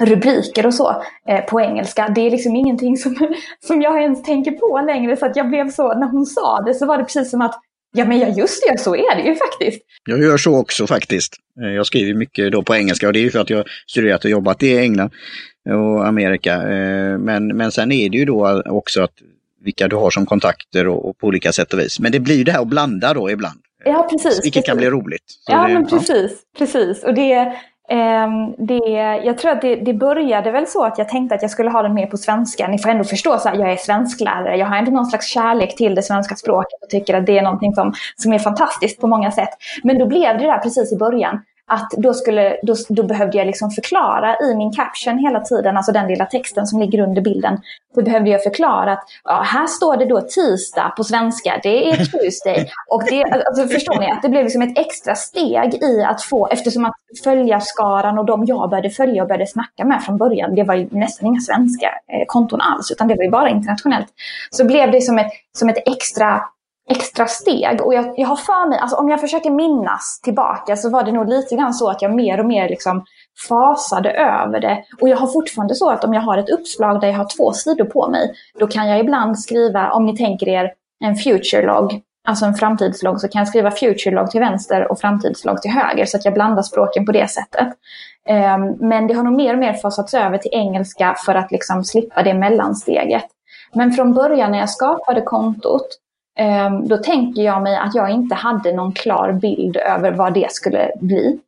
rubriker 0.00 0.66
och 0.66 0.74
så 0.74 1.02
eh, 1.28 1.40
på 1.40 1.60
engelska. 1.60 2.08
Det 2.14 2.20
är 2.20 2.30
liksom 2.30 2.56
ingenting 2.56 2.96
som, 2.96 3.16
som 3.60 3.82
jag 3.82 4.02
ens 4.02 4.22
tänker 4.22 4.50
på 4.50 4.80
längre, 4.86 5.16
så 5.16 5.26
att 5.26 5.36
jag 5.36 5.48
blev 5.48 5.70
så, 5.70 5.94
när 5.94 6.06
hon 6.06 6.26
sa 6.26 6.60
det 6.60 6.74
så 6.74 6.86
var 6.86 6.98
det 6.98 7.04
precis 7.04 7.30
som 7.30 7.40
att 7.40 7.60
Ja, 7.92 8.04
men 8.04 8.18
ja, 8.18 8.28
just 8.28 8.62
det, 8.68 8.78
så 8.78 8.96
är 8.96 9.16
det 9.16 9.22
ju 9.22 9.34
faktiskt. 9.34 9.82
Jag 10.04 10.20
gör 10.20 10.36
så 10.36 10.56
också 10.58 10.86
faktiskt. 10.86 11.36
Eh, 11.62 11.68
jag 11.68 11.86
skriver 11.86 12.14
mycket 12.14 12.52
då 12.52 12.62
på 12.62 12.76
engelska 12.76 13.06
och 13.06 13.12
det 13.12 13.18
är 13.18 13.22
ju 13.22 13.30
för 13.30 13.38
att 13.38 13.50
jag 13.50 13.64
studerat 13.86 14.24
och 14.24 14.30
jobbat 14.30 14.62
i 14.62 14.78
England 14.78 15.10
och 15.68 16.06
Amerika. 16.06 16.54
Eh, 16.54 17.18
men, 17.18 17.46
men 17.46 17.72
sen 17.72 17.92
är 17.92 18.10
det 18.10 18.18
ju 18.18 18.24
då 18.24 18.62
också 18.66 19.02
att 19.02 19.12
vilka 19.64 19.88
du 19.88 19.96
har 19.96 20.10
som 20.10 20.26
kontakter 20.26 20.88
och, 20.88 21.08
och 21.08 21.18
på 21.18 21.26
olika 21.26 21.52
sätt 21.52 21.72
och 21.72 21.78
vis. 21.78 22.00
Men 22.00 22.12
det 22.12 22.20
blir 22.20 22.36
ju 22.36 22.44
det 22.44 22.52
här 22.52 22.60
att 22.60 22.68
blanda 22.68 23.14
då 23.14 23.30
ibland. 23.30 23.60
Ja, 23.84 24.08
precis. 24.10 24.44
Vilket 24.44 24.52
precis. 24.52 24.66
kan 24.66 24.76
bli 24.76 24.90
roligt. 24.90 25.24
Så 25.26 25.52
ja, 25.52 25.68
det, 25.68 25.74
men 25.74 25.86
precis. 25.86 26.32
Ja. 26.32 26.58
precis. 26.58 27.04
Och 27.04 27.14
det, 27.14 27.52
Ehm, 27.90 28.54
det, 28.58 28.78
jag 29.24 29.38
tror 29.38 29.50
att 29.50 29.60
det, 29.60 29.76
det, 29.76 29.94
började 29.94 30.50
väl 30.50 30.66
så 30.66 30.84
att 30.84 30.98
jag 30.98 31.08
tänkte 31.08 31.34
att 31.34 31.42
jag 31.42 31.50
skulle 31.50 31.70
ha 31.70 31.82
den 31.82 31.94
mer 31.94 32.06
på 32.06 32.16
svenska. 32.16 32.68
Ni 32.68 32.78
får 32.78 32.90
ändå 32.90 33.04
förstå 33.04 33.32
att 33.32 33.44
jag 33.44 33.72
är 33.72 33.76
svensklärare. 33.76 34.56
Jag 34.56 34.66
har 34.66 34.76
ändå 34.76 34.90
någon 34.90 35.06
slags 35.06 35.26
kärlek 35.26 35.76
till 35.76 35.94
det 35.94 36.02
svenska 36.02 36.34
språket 36.34 36.82
och 36.82 36.90
tycker 36.90 37.14
att 37.14 37.26
det 37.26 37.38
är 37.38 37.42
någonting 37.42 37.74
som, 37.74 37.92
som 38.16 38.32
är 38.32 38.38
fantastiskt 38.38 39.00
på 39.00 39.06
många 39.06 39.30
sätt. 39.30 39.50
Men 39.82 39.98
då 39.98 40.06
blev 40.06 40.38
det 40.38 40.46
där 40.46 40.58
precis 40.58 40.92
i 40.92 40.96
början 40.96 41.40
att 41.68 41.90
då, 41.96 42.14
skulle, 42.14 42.56
då, 42.62 42.74
då, 42.88 43.02
behövde 43.02 43.38
jag 43.38 43.46
liksom 43.46 43.70
förklara 43.70 44.36
i 44.38 44.54
min 44.54 44.72
caption 44.72 45.18
hela 45.18 45.40
tiden, 45.40 45.76
alltså 45.76 45.92
den 45.92 46.08
lilla 46.08 46.26
texten 46.26 46.66
som 46.66 46.80
ligger 46.80 47.00
under 47.00 47.22
bilden, 47.22 47.60
så 47.94 48.02
behövde 48.02 48.30
jag 48.30 48.42
förklara 48.42 48.92
att 48.92 49.04
ja, 49.24 49.42
här 49.46 49.66
står 49.66 49.96
det 49.96 50.04
då 50.04 50.20
tisdag 50.20 50.92
på 50.96 51.04
svenska, 51.04 51.60
det 51.62 51.90
är 51.90 51.96
Tuesday. 52.12 52.70
Och 52.90 53.02
det, 53.10 53.24
alltså, 53.24 53.66
förstår 53.66 54.00
ni, 54.00 54.10
att 54.10 54.22
det 54.22 54.28
blev 54.28 54.44
liksom 54.44 54.62
ett 54.62 54.78
extra 54.78 55.14
steg 55.14 55.74
i 55.82 56.02
att 56.02 56.22
få, 56.22 56.46
eftersom 56.46 56.84
att 56.84 56.94
följarskaran 57.24 58.18
och 58.18 58.24
de 58.24 58.44
jag 58.44 58.70
började 58.70 58.90
följa 58.90 59.22
och 59.22 59.28
började 59.28 59.46
snacka 59.46 59.84
med 59.84 60.02
från 60.02 60.16
början, 60.16 60.54
det 60.54 60.64
var 60.64 60.74
ju 60.74 60.88
nästan 60.90 61.26
inga 61.26 61.40
svenska 61.40 61.86
eh, 61.86 62.24
konton 62.26 62.60
alls, 62.60 62.90
utan 62.90 63.08
det 63.08 63.14
var 63.14 63.24
ju 63.24 63.30
bara 63.30 63.50
internationellt. 63.50 64.08
Så 64.50 64.64
blev 64.66 64.90
det 64.90 65.00
som 65.00 65.18
ett, 65.18 65.30
som 65.58 65.68
ett 65.68 65.82
extra 65.86 66.40
extra 66.88 67.26
steg. 67.26 67.80
Och 67.80 67.94
jag, 67.94 68.14
jag 68.16 68.28
har 68.28 68.36
för 68.36 68.68
mig, 68.68 68.78
alltså 68.78 68.96
om 68.96 69.08
jag 69.08 69.20
försöker 69.20 69.50
minnas 69.50 70.20
tillbaka 70.24 70.76
så 70.76 70.90
var 70.90 71.04
det 71.04 71.12
nog 71.12 71.28
lite 71.28 71.56
grann 71.56 71.74
så 71.74 71.90
att 71.90 72.02
jag 72.02 72.14
mer 72.14 72.40
och 72.40 72.46
mer 72.46 72.68
liksom 72.68 73.04
fasade 73.48 74.10
över 74.10 74.60
det. 74.60 74.84
Och 75.00 75.08
jag 75.08 75.16
har 75.16 75.26
fortfarande 75.26 75.74
så 75.74 75.90
att 75.90 76.04
om 76.04 76.14
jag 76.14 76.20
har 76.20 76.38
ett 76.38 76.50
uppslag 76.50 77.00
där 77.00 77.08
jag 77.08 77.14
har 77.14 77.36
två 77.36 77.52
sidor 77.52 77.84
på 77.84 78.08
mig, 78.10 78.32
då 78.58 78.66
kan 78.66 78.88
jag 78.88 79.00
ibland 79.00 79.38
skriva, 79.38 79.90
om 79.90 80.06
ni 80.06 80.16
tänker 80.16 80.48
er 80.48 80.72
en 81.04 81.16
future 81.16 81.66
log, 81.66 82.00
alltså 82.28 82.44
en 82.44 82.54
framtidslogg, 82.54 83.20
så 83.20 83.28
kan 83.28 83.38
jag 83.38 83.48
skriva 83.48 83.70
future 83.70 84.14
log 84.14 84.30
till 84.30 84.40
vänster 84.40 84.92
och 84.92 85.00
framtidslogg 85.00 85.62
till 85.62 85.70
höger, 85.70 86.04
så 86.04 86.16
att 86.16 86.24
jag 86.24 86.34
blandar 86.34 86.62
språken 86.62 87.06
på 87.06 87.12
det 87.12 87.30
sättet. 87.30 87.68
Um, 88.28 88.88
men 88.88 89.06
det 89.06 89.14
har 89.14 89.22
nog 89.22 89.36
mer 89.36 89.52
och 89.52 89.58
mer 89.58 89.72
fasats 89.72 90.14
över 90.14 90.38
till 90.38 90.50
engelska 90.54 91.16
för 91.26 91.34
att 91.34 91.52
liksom 91.52 91.84
slippa 91.84 92.22
det 92.22 92.34
mellansteget. 92.34 93.24
Men 93.74 93.92
från 93.92 94.14
början 94.14 94.50
när 94.50 94.58
jag 94.58 94.70
skapade 94.70 95.20
kontot 95.20 95.88
Ehm, 96.38 96.88
då 96.88 96.96
tänker 96.96 97.42
jag 97.42 97.62
mig 97.62 97.76
att 97.76 97.94
jag 97.94 98.10
inte 98.10 98.34
hade 98.34 98.72
någon 98.72 98.92
klar 98.92 99.32
bild 99.32 99.76
över 99.76 100.12
vad 100.12 100.34
det 100.34 100.52
skulle 100.52 100.92
bli. 101.00 101.38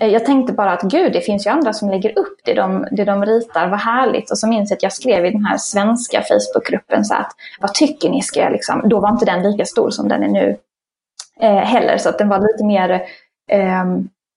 Eh, 0.00 0.08
jag 0.08 0.24
tänkte 0.24 0.52
bara 0.52 0.72
att 0.72 0.82
gud, 0.82 1.12
det 1.12 1.20
finns 1.20 1.46
ju 1.46 1.50
andra 1.50 1.72
som 1.72 1.90
lägger 1.90 2.18
upp 2.18 2.38
det 2.44 2.54
de, 2.54 2.86
det 2.90 3.04
de 3.04 3.24
ritar, 3.24 3.68
vad 3.68 3.80
härligt. 3.80 4.30
Och 4.30 4.38
så 4.38 4.48
minns 4.48 4.70
jag 4.70 4.76
att 4.76 4.82
jag 4.82 4.92
skrev 4.92 5.26
i 5.26 5.30
den 5.30 5.44
här 5.44 5.56
svenska 5.58 6.22
Facebookgruppen 6.22 7.04
så 7.04 7.14
att 7.14 7.32
vad 7.60 7.74
tycker 7.74 8.10
ni 8.10 8.22
ska 8.22 8.40
jag 8.40 8.52
liksom, 8.52 8.88
då 8.88 9.00
var 9.00 9.08
inte 9.08 9.24
den 9.24 9.42
lika 9.42 9.64
stor 9.64 9.90
som 9.90 10.08
den 10.08 10.22
är 10.22 10.28
nu 10.28 10.56
eh, 11.40 11.56
heller, 11.56 11.98
så 11.98 12.08
att 12.08 12.18
den 12.18 12.28
var 12.28 12.38
lite 12.38 12.64
mer 12.64 12.90
eh, 13.50 13.84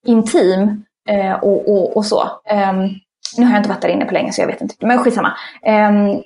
intim 0.07 0.85
eh, 1.09 1.33
och, 1.33 1.69
och, 1.69 1.97
och, 1.97 2.05
så. 2.05 2.23
Ehm, 2.45 2.89
nu 3.37 3.45
har 3.45 3.51
jag 3.51 3.59
inte 3.59 3.69
varit 3.69 3.81
där 3.81 3.89
inne 3.89 4.05
på 4.05 4.13
länge 4.13 4.31
så 4.31 4.41
jag 4.41 4.47
vet 4.47 4.61
inte. 4.61 4.75
Men 4.79 4.99
skitsamma. 4.99 5.33
Um, 5.67 6.23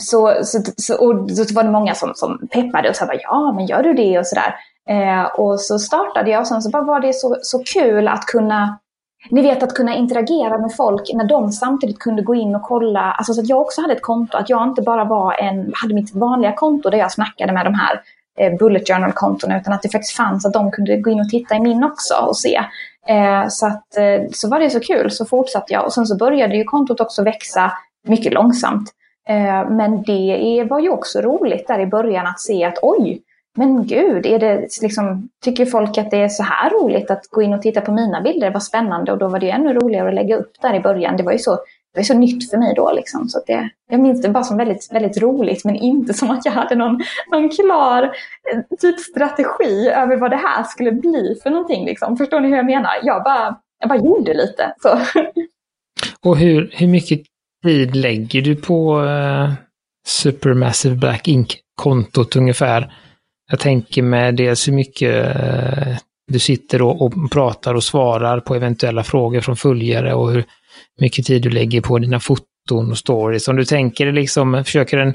så, 0.00 0.34
så, 0.42 0.58
så, 0.76 0.94
och 0.94 1.30
så 1.30 1.54
var 1.54 1.64
det 1.64 1.70
många 1.70 1.94
som, 1.94 2.12
som 2.14 2.48
peppade 2.52 2.88
och 2.90 2.96
sa 2.96 3.06
bara, 3.06 3.20
ja 3.22 3.52
men 3.52 3.66
gör 3.66 3.82
du 3.82 3.94
det 3.94 4.18
och 4.18 4.26
sådär. 4.26 4.54
Uh, 4.90 5.24
och 5.24 5.60
så 5.60 5.78
startade 5.78 6.30
jag 6.30 6.40
och 6.40 6.46
sen 6.46 6.62
så 6.62 6.70
bara 6.70 6.82
var 6.82 7.00
det 7.00 7.12
så, 7.12 7.36
så 7.42 7.62
kul 7.64 8.08
att 8.08 8.26
kunna 8.26 8.78
ni 9.30 9.42
vet 9.42 9.62
att 9.62 9.74
kunna 9.74 9.94
interagera 9.96 10.58
med 10.58 10.74
folk 10.76 11.10
när 11.14 11.24
de 11.24 11.52
samtidigt 11.52 11.98
kunde 11.98 12.22
gå 12.22 12.34
in 12.34 12.54
och 12.54 12.62
kolla, 12.62 13.00
alltså 13.00 13.34
så 13.34 13.40
att 13.40 13.48
jag 13.48 13.60
också 13.60 13.80
hade 13.80 13.92
ett 13.92 14.02
konto, 14.02 14.36
att 14.36 14.50
jag 14.50 14.68
inte 14.68 14.82
bara 14.82 15.04
var 15.04 15.32
en, 15.32 15.72
hade 15.74 15.94
mitt 15.94 16.14
vanliga 16.14 16.52
konto 16.52 16.90
där 16.90 16.98
jag 16.98 17.12
snackade 17.12 17.52
med 17.52 17.66
de 17.66 17.74
här 17.74 18.00
eh, 18.38 18.58
bullet 18.58 18.88
journal-kontona, 18.88 19.60
utan 19.60 19.72
att 19.72 19.82
det 19.82 19.88
faktiskt 19.88 20.16
fanns 20.16 20.46
att 20.46 20.52
de 20.52 20.70
kunde 20.70 20.96
gå 20.96 21.10
in 21.10 21.20
och 21.20 21.28
titta 21.28 21.56
i 21.56 21.60
min 21.60 21.84
också 21.84 22.14
och 22.14 22.36
se. 22.36 22.64
Eh, 23.08 23.48
så, 23.48 23.66
att, 23.66 23.96
eh, 23.96 24.28
så 24.32 24.48
var 24.48 24.60
det 24.60 24.70
så 24.70 24.80
kul, 24.80 25.10
så 25.10 25.24
fortsatte 25.24 25.72
jag. 25.72 25.84
Och 25.84 25.92
sen 25.92 26.06
så 26.06 26.16
började 26.16 26.56
ju 26.56 26.64
kontot 26.64 27.00
också 27.00 27.22
växa 27.22 27.72
mycket 28.08 28.32
långsamt. 28.32 28.90
Eh, 29.28 29.70
men 29.70 30.02
det 30.02 30.66
var 30.70 30.80
ju 30.80 30.90
också 30.90 31.20
roligt 31.20 31.68
där 31.68 31.80
i 31.80 31.86
början 31.86 32.26
att 32.26 32.40
se 32.40 32.64
att 32.64 32.78
oj, 32.82 33.22
men 33.56 33.86
gud, 33.86 34.26
är 34.26 34.38
det 34.38 34.68
liksom, 34.82 35.28
tycker 35.44 35.66
folk 35.66 35.98
att 35.98 36.10
det 36.10 36.22
är 36.22 36.28
så 36.28 36.42
här 36.42 36.70
roligt 36.70 37.10
att 37.10 37.26
gå 37.30 37.42
in 37.42 37.54
och 37.54 37.62
titta 37.62 37.80
på 37.80 37.92
mina 37.92 38.20
bilder? 38.20 38.50
Vad 38.50 38.62
spännande 38.62 39.12
och 39.12 39.18
då 39.18 39.28
var 39.28 39.38
det 39.38 39.46
ju 39.46 39.52
ännu 39.52 39.74
roligare 39.74 40.08
att 40.08 40.14
lägga 40.14 40.36
upp 40.36 40.52
där 40.62 40.74
i 40.74 40.80
början. 40.80 41.16
Det 41.16 41.22
var 41.22 41.32
ju 41.32 41.38
så 41.38 41.58
var 41.96 42.02
så 42.02 42.14
nytt 42.14 42.50
för 42.50 42.58
mig 42.58 42.74
då. 42.76 42.92
Liksom, 42.92 43.28
så 43.28 43.40
det, 43.46 43.70
jag 43.90 44.00
minns 44.00 44.22
det 44.22 44.28
bara 44.28 44.44
som 44.44 44.56
väldigt, 44.56 44.88
väldigt 44.92 45.22
roligt, 45.22 45.64
men 45.64 45.76
inte 45.76 46.14
som 46.14 46.30
att 46.30 46.44
jag 46.44 46.52
hade 46.52 46.74
någon, 46.74 47.00
någon 47.32 47.48
klar 47.48 48.02
eh, 48.52 48.60
typ 48.80 49.00
strategi 49.00 49.88
över 49.88 50.16
vad 50.16 50.30
det 50.30 50.36
här 50.36 50.64
skulle 50.64 50.92
bli 50.92 51.36
för 51.42 51.50
någonting. 51.50 51.84
Liksom. 51.84 52.16
Förstår 52.16 52.40
ni 52.40 52.48
hur 52.48 52.56
jag 52.56 52.66
menar? 52.66 52.90
Jag 53.02 53.24
bara, 53.24 53.56
jag 53.80 53.88
bara 53.88 53.98
gjorde 53.98 54.34
lite. 54.34 54.74
Så. 54.82 55.00
Och 56.28 56.36
hur, 56.36 56.70
hur 56.72 56.88
mycket 56.88 57.20
tid 57.64 57.96
lägger 57.96 58.42
du 58.42 58.56
på 58.56 59.00
uh, 59.00 59.52
Supermassive 60.06 60.96
Black 60.96 61.28
Ink-kontot 61.28 62.36
ungefär? 62.36 62.92
Jag 63.50 63.60
tänker 63.60 64.02
med 64.02 64.34
dels 64.34 64.68
hur 64.68 64.72
mycket 64.72 65.36
uh, 65.36 65.96
du 66.32 66.38
sitter 66.38 66.82
och, 66.82 67.02
och, 67.02 67.30
pratar 67.30 67.74
och 67.74 67.84
svarar 67.84 68.40
på 68.40 68.54
eventuella 68.54 69.02
frågor 69.02 69.40
från 69.40 69.56
följare 69.56 70.14
och 70.14 70.30
hur 70.30 70.44
mycket 71.00 71.26
tid 71.26 71.42
du 71.42 71.50
lägger 71.50 71.80
på 71.80 71.98
dina 71.98 72.20
foton 72.20 72.90
och 72.90 72.98
stories. 72.98 73.48
Om 73.48 73.56
du 73.56 73.64
tänker 73.64 74.12
liksom, 74.12 74.64
försöker 74.64 74.98
en 74.98 75.14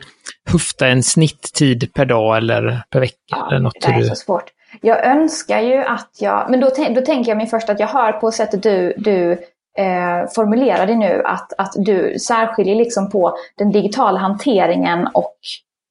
hufta 0.51 0.87
en 0.87 1.03
snitttid 1.03 1.93
per 1.93 2.05
dag 2.05 2.37
eller 2.37 2.83
per 2.89 2.99
vecka? 2.99 3.15
Ja, 3.27 3.47
eller 3.51 3.59
något 3.59 3.81
det 3.81 3.87
är 3.87 3.99
du... 3.99 4.05
så 4.05 4.15
svårt. 4.15 4.51
Jag 4.81 5.05
önskar 5.05 5.61
ju 5.61 5.77
att 5.77 6.09
jag, 6.19 6.49
men 6.49 6.59
då, 6.59 6.69
då 6.95 7.01
tänker 7.01 7.31
jag 7.31 7.37
mig 7.37 7.47
först 7.47 7.69
att 7.69 7.79
jag 7.79 7.87
hör 7.87 8.11
på 8.11 8.31
sättet 8.31 8.63
du, 8.63 8.93
du 8.97 9.31
eh, 9.77 10.29
formulerar 10.35 10.87
det 10.87 10.95
nu, 10.95 11.21
att, 11.25 11.53
att 11.57 11.73
du 11.75 12.19
särskiljer 12.19 12.75
liksom 12.75 13.09
på 13.09 13.37
den 13.57 13.71
digitala 13.71 14.19
hanteringen 14.19 15.07
och, 15.13 15.37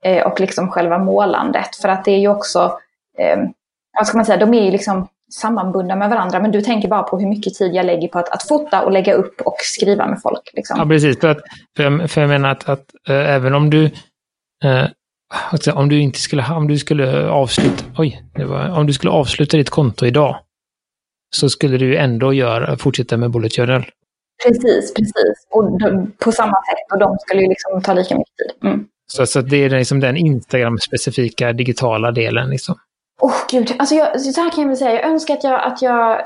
eh, 0.04 0.26
och 0.26 0.40
liksom 0.40 0.70
själva 0.70 0.98
målandet. 0.98 1.76
För 1.76 1.88
att 1.88 2.04
det 2.04 2.12
är 2.12 2.18
ju 2.18 2.28
också, 2.28 2.78
eh, 3.18 3.38
vad 3.98 4.06
ska 4.06 4.16
man 4.18 4.26
säga, 4.26 4.38
de 4.38 4.54
är 4.54 4.64
ju 4.64 4.70
liksom 4.70 5.08
sammanbundna 5.32 5.96
med 5.96 6.10
varandra. 6.10 6.40
Men 6.40 6.50
du 6.50 6.62
tänker 6.62 6.88
bara 6.88 7.02
på 7.02 7.18
hur 7.18 7.28
mycket 7.28 7.54
tid 7.54 7.74
jag 7.74 7.86
lägger 7.86 8.08
på 8.08 8.18
att, 8.18 8.28
att 8.28 8.48
fota 8.48 8.84
och 8.84 8.92
lägga 8.92 9.14
upp 9.14 9.40
och 9.40 9.56
skriva 9.58 10.06
med 10.06 10.18
folk. 10.22 10.50
Liksom. 10.52 10.78
Ja, 10.78 10.86
precis. 10.86 11.20
För, 11.20 11.28
att, 11.28 11.40
för, 11.76 11.84
jag, 11.84 12.10
för 12.10 12.20
jag 12.20 12.28
menar 12.28 12.50
att, 12.50 12.68
att 12.68 12.84
äh, 13.08 13.34
även 13.34 13.54
om 13.54 13.70
du 13.70 13.84
äh, 14.64 14.86
om 15.74 15.88
du 15.88 16.00
inte 16.00 16.18
skulle, 16.18 16.44
om 16.50 16.68
du 16.68 16.78
skulle 16.78 17.28
avsluta, 17.28 17.84
oj, 17.98 18.22
var, 18.34 18.78
om 18.78 18.86
du 18.86 18.92
skulle 18.92 19.10
avsluta 19.10 19.56
ditt 19.56 19.70
konto 19.70 20.06
idag, 20.06 20.36
så 21.36 21.48
skulle 21.48 21.78
du 21.78 21.96
ändå 21.96 22.32
göra, 22.32 22.76
fortsätta 22.76 23.16
med 23.16 23.30
Bullet 23.30 23.56
Journal. 23.56 23.84
Precis, 24.46 24.94
precis. 24.94 25.46
Och 25.50 25.78
de, 25.80 26.12
på 26.18 26.32
samma 26.32 26.52
sätt, 26.52 26.92
och 26.92 26.98
de 26.98 27.16
skulle 27.18 27.42
ju 27.42 27.48
liksom 27.48 27.82
ta 27.82 27.94
lika 27.94 28.14
mycket 28.14 28.36
tid. 28.36 28.70
Mm. 28.70 28.86
Så, 29.06 29.26
så 29.26 29.40
det 29.40 29.56
är 29.56 29.70
liksom 29.70 30.00
den 30.00 30.16
Instagram-specifika 30.16 31.52
digitala 31.52 32.10
delen 32.10 32.50
liksom. 32.50 32.74
Åh 33.20 33.30
oh, 33.30 33.34
gud, 33.50 33.74
alltså 33.78 33.94
jag, 33.94 34.20
så 34.20 34.40
här 34.40 34.50
kan 34.50 34.62
jag 34.62 34.68
väl 34.68 34.76
säga, 34.76 34.92
jag 34.92 35.10
önskar 35.10 35.34
att 35.34 35.44
jag, 35.44 35.62
att 35.62 35.82
jag, 35.82 36.20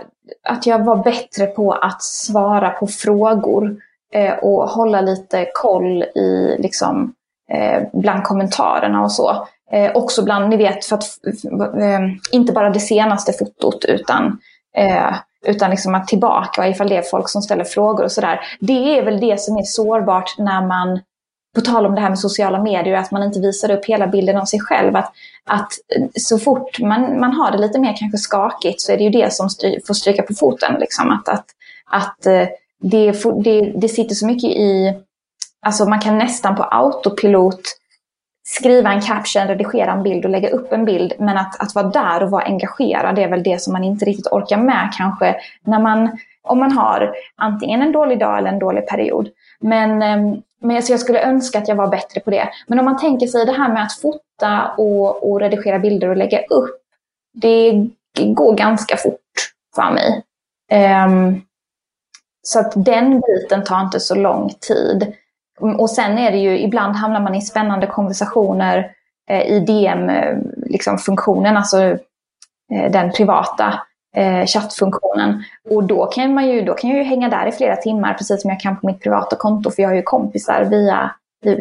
att 0.48 0.66
jag 0.66 0.84
var 0.84 0.96
bättre 0.96 1.46
på 1.46 1.72
att 1.72 2.02
svara 2.02 2.70
på 2.70 2.86
frågor 2.86 3.76
eh, 4.12 4.34
och 4.34 4.68
hålla 4.68 5.00
lite 5.00 5.46
koll 5.54 6.02
i, 6.02 6.56
liksom, 6.58 7.14
eh, 7.52 7.82
bland 7.92 8.24
kommentarerna 8.24 9.02
och 9.02 9.12
så. 9.12 9.46
Eh, 9.72 9.92
också 9.94 10.24
bland, 10.24 10.48
ni 10.48 10.56
vet, 10.56 10.84
för 10.84 10.96
att, 10.96 11.04
eh, 11.80 12.00
inte 12.32 12.52
bara 12.52 12.70
det 12.70 12.80
senaste 12.80 13.32
fotot 13.32 13.84
utan, 13.84 14.38
eh, 14.76 15.14
utan 15.46 15.70
liksom 15.70 15.94
att 15.94 16.08
tillbaka 16.08 16.68
ifall 16.68 16.88
det 16.88 16.96
är 16.96 17.02
folk 17.02 17.28
som 17.28 17.42
ställer 17.42 17.64
frågor 17.64 18.04
och 18.04 18.12
sådär. 18.12 18.40
Det 18.60 18.98
är 18.98 19.04
väl 19.04 19.20
det 19.20 19.40
som 19.40 19.56
är 19.56 19.62
sårbart 19.62 20.34
när 20.38 20.66
man 20.66 21.00
på 21.58 21.64
tal 21.64 21.86
om 21.86 21.94
det 21.94 22.00
här 22.00 22.08
med 22.08 22.18
sociala 22.18 22.62
medier, 22.62 22.94
att 22.94 23.10
man 23.10 23.22
inte 23.22 23.40
visar 23.40 23.70
upp 23.70 23.84
hela 23.84 24.06
bilden 24.06 24.36
av 24.36 24.44
sig 24.44 24.60
själv. 24.60 24.96
Att, 24.96 25.12
att 25.44 25.72
så 26.14 26.38
fort 26.38 26.80
man, 26.80 27.20
man 27.20 27.32
har 27.32 27.50
det 27.50 27.58
lite 27.58 27.78
mer 27.78 27.96
kanske 27.96 28.18
skakigt 28.18 28.80
så 28.80 28.92
är 28.92 28.96
det 28.96 29.04
ju 29.04 29.10
det 29.10 29.32
som 29.32 29.50
stry, 29.50 29.80
får 29.86 29.94
stryka 29.94 30.22
på 30.22 30.34
foten. 30.34 30.74
Liksom. 30.80 31.10
Att, 31.10 31.28
att, 31.28 31.46
att 31.90 32.26
eh, 32.26 32.48
det, 32.80 33.12
det, 33.44 33.72
det 33.74 33.88
sitter 33.88 34.14
så 34.14 34.26
mycket 34.26 34.50
i, 34.50 34.94
alltså 35.66 35.84
man 35.84 36.00
kan 36.00 36.18
nästan 36.18 36.56
på 36.56 36.62
autopilot 36.62 37.60
skriva 38.46 38.92
en 38.92 39.00
caption, 39.00 39.46
redigera 39.46 39.92
en 39.92 40.02
bild 40.02 40.24
och 40.24 40.30
lägga 40.30 40.50
upp 40.50 40.72
en 40.72 40.84
bild. 40.84 41.12
Men 41.18 41.38
att, 41.38 41.60
att 41.60 41.74
vara 41.74 41.88
där 41.88 42.22
och 42.22 42.30
vara 42.30 42.44
engagerad, 42.44 43.16
det 43.16 43.22
är 43.22 43.28
väl 43.28 43.42
det 43.42 43.62
som 43.62 43.72
man 43.72 43.84
inte 43.84 44.04
riktigt 44.04 44.32
orkar 44.32 44.56
med 44.56 44.92
kanske 44.96 45.36
när 45.64 45.78
man, 45.78 46.18
om 46.42 46.58
man 46.58 46.72
har 46.72 47.12
antingen 47.36 47.82
en 47.82 47.92
dålig 47.92 48.18
dag 48.18 48.38
eller 48.38 48.50
en 48.50 48.58
dålig 48.58 48.88
period. 48.88 49.28
Men 49.60 50.02
ehm, 50.02 50.42
men 50.60 50.76
alltså 50.76 50.92
jag 50.92 51.00
skulle 51.00 51.22
önska 51.22 51.58
att 51.58 51.68
jag 51.68 51.76
var 51.76 51.88
bättre 51.88 52.20
på 52.20 52.30
det. 52.30 52.48
Men 52.66 52.78
om 52.78 52.84
man 52.84 52.98
tänker 52.98 53.26
sig 53.26 53.46
det 53.46 53.52
här 53.52 53.72
med 53.72 53.82
att 53.82 54.00
fota 54.00 54.74
och, 54.78 55.30
och 55.30 55.40
redigera 55.40 55.78
bilder 55.78 56.08
och 56.08 56.16
lägga 56.16 56.40
upp. 56.40 56.80
Det 57.32 57.88
går 58.18 58.54
ganska 58.54 58.96
fort 58.96 59.20
för 59.74 59.90
mig. 59.90 60.22
Um, 61.06 61.42
så 62.42 62.60
att 62.60 62.72
den 62.76 63.20
biten 63.20 63.64
tar 63.64 63.80
inte 63.80 64.00
så 64.00 64.14
lång 64.14 64.54
tid. 64.60 65.12
Och 65.60 65.90
sen 65.90 66.18
är 66.18 66.30
det 66.32 66.38
ju, 66.38 66.58
ibland 66.58 66.96
hamnar 66.96 67.20
man 67.20 67.34
i 67.34 67.42
spännande 67.42 67.86
konversationer 67.86 68.92
eh, 69.30 69.42
i 69.42 69.60
DM-funktionen, 69.60 71.46
eh, 71.46 71.52
liksom 71.52 71.56
alltså 71.56 71.82
eh, 72.72 72.90
den 72.90 73.12
privata 73.12 73.80
eh, 74.16 74.46
chattfunktionen. 74.46 75.44
Och 75.70 75.84
då 75.84 76.06
kan, 76.06 76.34
man 76.34 76.48
ju, 76.48 76.62
då 76.62 76.74
kan 76.74 76.90
jag 76.90 76.98
ju 76.98 77.04
hänga 77.04 77.28
där 77.28 77.46
i 77.46 77.52
flera 77.52 77.76
timmar, 77.76 78.14
precis 78.14 78.42
som 78.42 78.50
jag 78.50 78.60
kan 78.60 78.80
på 78.80 78.86
mitt 78.86 79.00
privata 79.02 79.36
konto, 79.36 79.70
för 79.70 79.82
jag 79.82 79.90
har 79.90 79.96
ju 79.96 80.02
kompisar 80.02 80.64
via, 80.64 81.10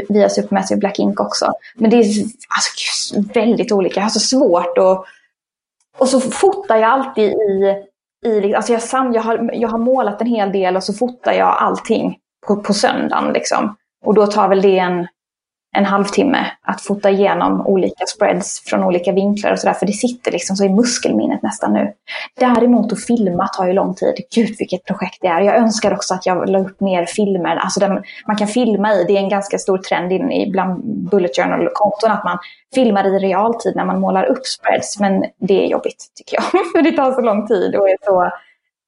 via 0.09 0.29
Supermassive 0.29 0.79
Black 0.79 0.99
Ink 0.99 1.19
också. 1.19 1.53
Men 1.75 1.89
det 1.89 1.97
är 1.97 1.99
alltså, 1.99 3.21
väldigt 3.33 3.71
olika. 3.71 3.99
Jag 3.99 4.05
har 4.05 4.09
så 4.09 4.19
svårt 4.19 4.77
att... 4.77 5.05
Och 5.97 6.09
så 6.09 6.19
fotar 6.19 6.77
jag 6.77 6.89
alltid 6.89 7.31
i... 7.31 7.75
i 8.25 8.55
alltså 8.55 8.73
jag, 8.73 8.81
sam, 8.81 9.13
jag, 9.13 9.21
har, 9.21 9.49
jag 9.53 9.69
har 9.69 9.77
målat 9.77 10.21
en 10.21 10.27
hel 10.27 10.51
del 10.51 10.75
och 10.75 10.83
så 10.83 10.93
fotar 10.93 11.33
jag 11.33 11.57
allting 11.59 12.17
på, 12.47 12.55
på 12.55 12.73
söndagen. 12.73 13.33
Liksom. 13.33 13.75
Och 14.05 14.13
då 14.13 14.27
tar 14.27 14.47
väl 14.47 14.61
det 14.61 14.79
en 14.79 15.07
en 15.77 15.85
halvtimme 15.85 16.51
att 16.61 16.81
fota 16.81 17.09
igenom 17.09 17.67
olika 17.67 18.05
spreads 18.05 18.63
från 18.65 18.83
olika 18.83 19.11
vinklar 19.11 19.51
och 19.51 19.59
sådär. 19.59 19.73
För 19.73 19.85
det 19.85 19.93
sitter 19.93 20.31
liksom 20.31 20.55
så 20.55 20.65
i 20.65 20.69
muskelminnet 20.69 21.43
nästan 21.43 21.73
nu. 21.73 21.93
Däremot 22.39 22.93
att 22.93 23.05
filma 23.05 23.47
tar 23.47 23.67
ju 23.67 23.73
lång 23.73 23.95
tid. 23.95 24.15
Gud 24.35 24.55
vilket 24.59 24.85
projekt 24.85 25.17
det 25.21 25.27
är. 25.27 25.41
Jag 25.41 25.55
önskar 25.55 25.93
också 25.93 26.13
att 26.13 26.25
jag 26.25 26.49
la 26.49 26.59
upp 26.59 26.79
mer 26.81 27.05
filmer. 27.05 27.55
Alltså 27.55 27.79
den, 27.79 28.03
man 28.27 28.35
kan 28.35 28.47
filma 28.47 28.93
i, 28.93 29.03
det 29.03 29.13
är 29.13 29.21
en 29.21 29.29
ganska 29.29 29.57
stor 29.57 29.77
trend 29.77 30.11
in, 30.11 30.31
i 30.31 30.51
bland 30.51 30.83
Bullet 31.09 31.35
Journal-konton 31.35 32.11
att 32.11 32.23
man 32.23 32.37
filmar 32.75 33.07
i 33.07 33.19
realtid 33.19 33.75
när 33.75 33.85
man 33.85 33.99
målar 33.99 34.23
upp 34.23 34.45
spreads. 34.45 34.99
Men 34.99 35.25
det 35.39 35.65
är 35.65 35.67
jobbigt 35.67 36.05
tycker 36.15 36.37
jag. 36.37 36.43
för 36.71 36.81
det 36.81 36.91
tar 36.91 37.11
så 37.11 37.21
lång 37.21 37.47
tid 37.47 37.75
och 37.75 37.89
är 37.89 37.97
så, 38.01 38.23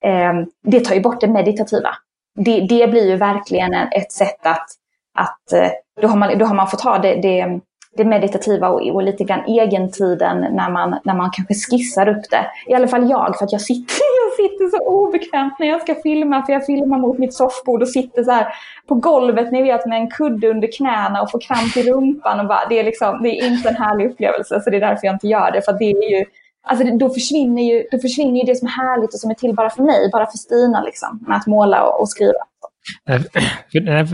eh, 0.07 0.33
det 0.63 0.79
tar 0.79 0.95
ju 0.95 1.01
bort 1.01 1.21
det 1.21 1.27
meditativa. 1.27 1.89
Det, 2.35 2.59
det 2.59 2.87
blir 2.87 3.09
ju 3.09 3.15
verkligen 3.15 3.73
ett 3.73 4.11
sätt 4.11 4.45
att 4.45 4.78
att 5.19 5.53
eh, 5.53 5.71
då 6.01 6.07
har 6.07 6.17
man, 6.17 6.37
då 6.37 6.45
har 6.45 6.55
man 6.55 6.67
fått 6.67 6.81
ha 6.81 6.97
det, 6.97 7.15
det, 7.15 7.59
det 7.97 8.05
meditativa 8.05 8.69
och, 8.69 8.87
och, 8.87 9.03
lite 9.03 9.23
grann 9.23 9.49
egentiden 9.49 10.37
när 10.55 10.69
man, 10.69 10.95
när 11.03 11.13
man 11.13 11.31
kanske 11.31 11.53
skissar 11.53 12.07
upp 12.09 12.29
det. 12.29 12.45
I 12.67 12.73
alla 12.73 12.87
fall 12.87 13.09
jag, 13.09 13.37
för 13.37 13.45
att 13.45 13.51
jag 13.51 13.61
sitter, 13.61 13.95
jag 14.21 14.49
sitter 14.49 14.77
så 14.77 14.89
obekvämt 14.89 15.53
när 15.59 15.67
jag 15.67 15.81
ska 15.81 15.95
filma, 15.95 16.45
för 16.45 16.53
jag 16.53 16.65
filmar 16.65 16.97
mot 16.97 17.17
mitt 17.17 17.33
soffbord 17.33 17.81
och 17.81 17.89
sitter 17.89 18.23
så 18.23 18.31
här 18.31 18.47
på 18.87 18.95
golvet, 18.95 19.51
ni 19.51 19.61
vet, 19.61 19.85
med 19.85 19.97
en 19.97 20.09
kudde 20.09 20.49
under 20.49 20.77
knäna 20.77 21.21
och 21.21 21.31
får 21.31 21.39
kramp 21.39 21.77
i 21.77 21.91
rumpan. 21.91 22.39
Och 22.39 22.47
bara, 22.47 22.67
det, 22.69 22.79
är 22.79 22.83
liksom, 22.83 23.23
det 23.23 23.29
är 23.29 23.47
inte 23.47 23.69
en 23.69 23.75
härlig 23.75 24.11
upplevelse, 24.11 24.61
så 24.61 24.69
det 24.69 24.77
är 24.77 24.81
därför 24.81 25.07
jag 25.07 25.15
inte 25.15 25.27
gör 25.27 25.51
det. 25.51 25.61
För 25.61 25.73
det 25.73 25.91
är 25.91 26.19
ju, 26.19 26.25
alltså 26.67 26.85
då, 26.85 27.09
försvinner 27.09 27.63
ju, 27.63 27.83
då 27.91 27.99
försvinner 27.99 28.39
ju 28.39 28.45
det 28.45 28.55
som 28.55 28.67
är 28.67 28.71
härligt 28.71 29.13
och 29.13 29.19
som 29.19 29.31
är 29.31 29.35
till 29.35 29.55
bara 29.55 29.69
för 29.69 29.83
mig, 29.83 30.09
bara 30.11 30.25
för 30.25 30.37
Stina, 30.37 30.81
liksom, 30.81 31.25
med 31.27 31.37
att 31.37 31.47
måla 31.47 31.83
och, 31.83 32.01
och 32.01 32.09
skriva. 32.09 32.39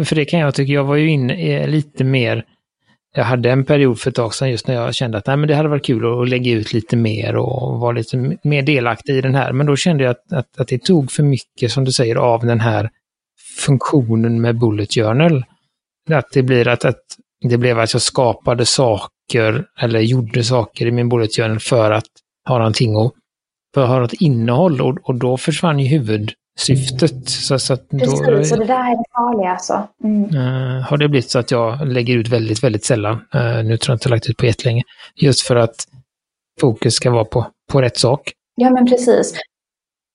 För 0.05 0.15
det 0.15 0.26
kan 0.26 0.39
jag 0.39 0.55
tycka, 0.55 0.73
jag 0.73 0.84
var 0.84 0.95
ju 0.95 1.09
inne 1.09 1.34
eh, 1.34 1.67
lite 1.67 2.03
mer, 2.03 2.45
jag 3.15 3.23
hade 3.23 3.51
en 3.51 3.65
period 3.65 3.99
för 3.99 4.09
ett 4.09 4.15
tag 4.15 4.34
sedan 4.34 4.49
just 4.49 4.67
när 4.67 4.76
jag 4.76 4.95
kände 4.95 5.17
att 5.17 5.28
nej, 5.28 5.38
men 5.38 5.47
det 5.47 5.55
hade 5.55 5.69
varit 5.69 5.86
kul 5.86 6.21
att 6.21 6.30
lägga 6.30 6.51
ut 6.51 6.73
lite 6.73 6.95
mer 6.95 7.36
och 7.36 7.80
vara 7.80 7.91
lite 7.91 8.38
mer 8.43 8.61
delaktig 8.61 9.13
i 9.15 9.21
den 9.21 9.36
här. 9.36 9.53
Men 9.53 9.65
då 9.65 9.76
kände 9.76 10.03
jag 10.03 10.11
att, 10.11 10.34
att, 10.34 10.59
att 10.59 10.67
det 10.67 10.84
tog 10.84 11.11
för 11.11 11.23
mycket, 11.23 11.71
som 11.71 11.84
du 11.86 11.91
säger, 11.91 12.15
av 12.15 12.45
den 12.45 12.59
här 12.59 12.89
funktionen 13.57 14.41
med 14.41 14.59
Bullet 14.59 14.93
Journal. 14.93 15.45
Att 16.09 16.32
det 16.34 16.43
blir 16.43 16.67
att, 16.67 16.86
att 16.86 17.01
det 17.49 17.57
blev 17.57 17.80
att 17.80 17.93
jag 17.93 18.01
skapade 18.01 18.65
saker 18.65 19.65
eller 19.80 19.99
gjorde 19.99 20.43
saker 20.43 20.86
i 20.86 20.91
min 20.91 21.09
Bullet 21.09 21.36
Journal 21.36 21.59
för 21.59 21.91
att 21.91 22.07
ha 22.47 22.57
någonting 22.57 22.95
och 22.95 23.13
för 23.73 23.84
att 23.84 23.89
ha 23.89 23.99
något 23.99 24.13
innehåll 24.13 24.82
och, 24.82 25.09
och 25.09 25.15
då 25.15 25.38
försvann 25.38 25.80
ju 25.80 25.88
huvud 25.88 26.32
syftet. 26.59 27.29
Så, 27.29 27.59
så 27.59 27.73
att 27.73 27.89
Precis, 27.89 28.19
då, 28.19 28.43
så 28.43 28.55
det 28.55 28.65
där 28.65 28.91
är 28.91 28.97
det 28.97 29.03
farliga 29.13 29.51
alltså. 29.51 29.87
Mm. 30.03 30.35
Uh, 30.35 30.81
har 30.81 30.97
det 30.97 31.09
blivit 31.09 31.29
så 31.29 31.39
att 31.39 31.51
jag 31.51 31.87
lägger 31.87 32.17
ut 32.17 32.27
väldigt, 32.27 32.63
väldigt 32.63 32.85
sällan. 32.85 33.15
Uh, 33.15 33.63
nu 33.63 33.77
tror 33.77 33.93
jag 33.93 33.95
inte 33.95 34.09
jag 34.09 34.11
lagt 34.11 34.29
ut 34.29 34.37
på 34.37 34.45
jättelänge. 34.45 34.83
Just 35.15 35.47
för 35.47 35.55
att 35.55 35.75
fokus 36.61 36.95
ska 36.95 37.11
vara 37.11 37.25
på, 37.25 37.47
på 37.71 37.81
rätt 37.81 37.97
sak. 37.97 38.31
Ja, 38.55 38.69
men 38.69 38.85
precis. 38.85 39.33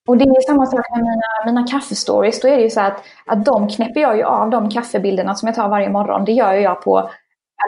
Och 0.08 0.16
det 0.16 0.24
är 0.24 0.46
samma 0.46 0.66
sak 0.66 0.86
med 0.90 1.02
mina, 1.02 1.52
mina 1.52 1.66
kaffestories. 1.66 2.40
Då 2.40 2.48
är 2.48 2.56
det 2.56 2.62
ju 2.62 2.70
så 2.70 2.80
att, 2.80 3.04
att 3.26 3.44
de 3.44 3.68
knäpper 3.68 4.00
jag 4.00 4.16
ju 4.16 4.22
av, 4.22 4.50
de 4.50 4.70
kaffebilderna 4.70 5.34
som 5.34 5.46
jag 5.46 5.56
tar 5.56 5.68
varje 5.68 5.90
morgon. 5.90 6.24
Det 6.24 6.32
gör 6.32 6.52
jag 6.52 6.82
på 6.82 7.10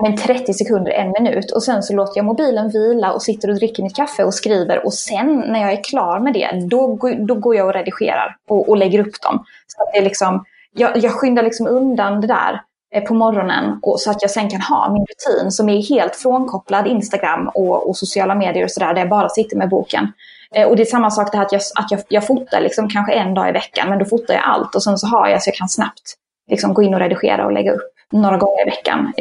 men 0.00 0.16
30 0.16 0.54
sekunder, 0.54 0.92
en 0.92 1.12
minut. 1.12 1.50
Och 1.50 1.62
sen 1.62 1.82
så 1.82 1.94
låter 1.94 2.18
jag 2.18 2.24
mobilen 2.24 2.70
vila 2.70 3.12
och 3.12 3.22
sitter 3.22 3.50
och 3.50 3.56
dricker 3.56 3.82
mitt 3.82 3.96
kaffe 3.96 4.24
och 4.24 4.34
skriver. 4.34 4.86
Och 4.86 4.94
sen 4.94 5.44
när 5.48 5.60
jag 5.60 5.72
är 5.72 5.84
klar 5.84 6.20
med 6.20 6.34
det, 6.34 6.66
då, 6.66 6.98
då 7.18 7.34
går 7.34 7.56
jag 7.56 7.66
och 7.66 7.74
redigerar 7.74 8.36
och, 8.48 8.68
och 8.68 8.76
lägger 8.76 8.98
upp 8.98 9.22
dem. 9.22 9.44
Så 9.66 9.82
att 9.82 9.92
det 9.92 9.98
är 9.98 10.02
liksom, 10.02 10.44
jag, 10.74 10.96
jag 10.96 11.12
skyndar 11.12 11.42
liksom 11.42 11.66
undan 11.66 12.20
det 12.20 12.26
där 12.26 12.62
eh, 12.94 13.02
på 13.02 13.14
morgonen 13.14 13.78
och 13.82 14.00
så 14.00 14.10
att 14.10 14.22
jag 14.22 14.30
sen 14.30 14.50
kan 14.50 14.60
ha 14.60 14.92
min 14.92 15.06
rutin 15.06 15.50
som 15.50 15.68
är 15.68 15.82
helt 15.82 16.16
frånkopplad 16.16 16.86
Instagram 16.86 17.48
och, 17.54 17.88
och 17.88 17.96
sociala 17.96 18.34
medier 18.34 18.64
och 18.64 18.70
sådär, 18.70 18.94
där 18.94 19.00
jag 19.00 19.08
bara 19.08 19.28
sitter 19.28 19.56
med 19.56 19.68
boken. 19.68 20.12
Eh, 20.54 20.68
och 20.68 20.76
det 20.76 20.82
är 20.82 20.86
samma 20.86 21.10
sak 21.10 21.32
det 21.32 21.38
här 21.38 21.44
att 21.44 21.52
jag, 21.52 21.60
att 21.74 21.90
jag, 21.90 22.00
jag 22.08 22.26
fotar 22.26 22.60
liksom 22.60 22.88
kanske 22.88 23.12
en 23.12 23.34
dag 23.34 23.48
i 23.48 23.52
veckan, 23.52 23.88
men 23.88 23.98
då 23.98 24.04
fotar 24.04 24.34
jag 24.34 24.42
allt 24.44 24.74
och 24.74 24.82
sen 24.82 24.98
så 24.98 25.06
har 25.06 25.28
jag 25.28 25.42
så 25.42 25.48
jag 25.48 25.54
kan 25.54 25.68
snabbt 25.68 26.14
liksom 26.50 26.74
gå 26.74 26.82
in 26.82 26.94
och 26.94 27.00
redigera 27.00 27.46
och 27.46 27.52
lägga 27.52 27.72
upp 27.72 27.91
några 28.12 28.36
gånger 28.36 28.62
i 28.62 28.70
veckan. 28.70 29.12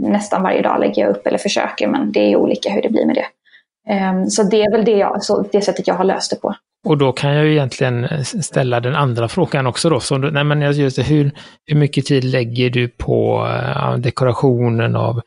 Nästan 0.00 0.42
varje 0.42 0.62
dag 0.62 0.80
lägger 0.80 1.02
jag 1.02 1.10
upp 1.10 1.26
eller 1.26 1.38
försöker, 1.38 1.86
men 1.86 2.12
det 2.12 2.32
är 2.32 2.36
olika 2.36 2.70
hur 2.70 2.82
det 2.82 2.88
blir 2.88 3.06
med 3.06 3.14
det. 3.14 3.26
Ehm, 3.92 4.30
så 4.30 4.42
det 4.42 4.62
är 4.62 4.70
väl 4.70 4.84
det, 4.84 4.96
jag, 4.96 5.24
så 5.24 5.44
det 5.52 5.60
sättet 5.60 5.86
jag 5.86 5.94
har 5.94 6.04
löst 6.04 6.30
det 6.30 6.36
på. 6.36 6.54
Och 6.86 6.98
då 6.98 7.12
kan 7.12 7.34
jag 7.34 7.44
ju 7.44 7.52
egentligen 7.52 8.24
ställa 8.24 8.80
den 8.80 8.94
andra 8.94 9.28
frågan 9.28 9.66
också 9.66 9.90
då. 9.90 10.00
Så, 10.00 10.18
nej 10.18 10.44
men 10.44 10.72
just 10.72 10.96
det, 10.96 11.02
hur, 11.02 11.30
hur 11.66 11.76
mycket 11.76 12.06
tid 12.06 12.24
lägger 12.24 12.70
du 12.70 12.88
på 12.88 13.48
eh, 13.50 13.96
dekorationen 13.96 14.96
av 14.96 15.20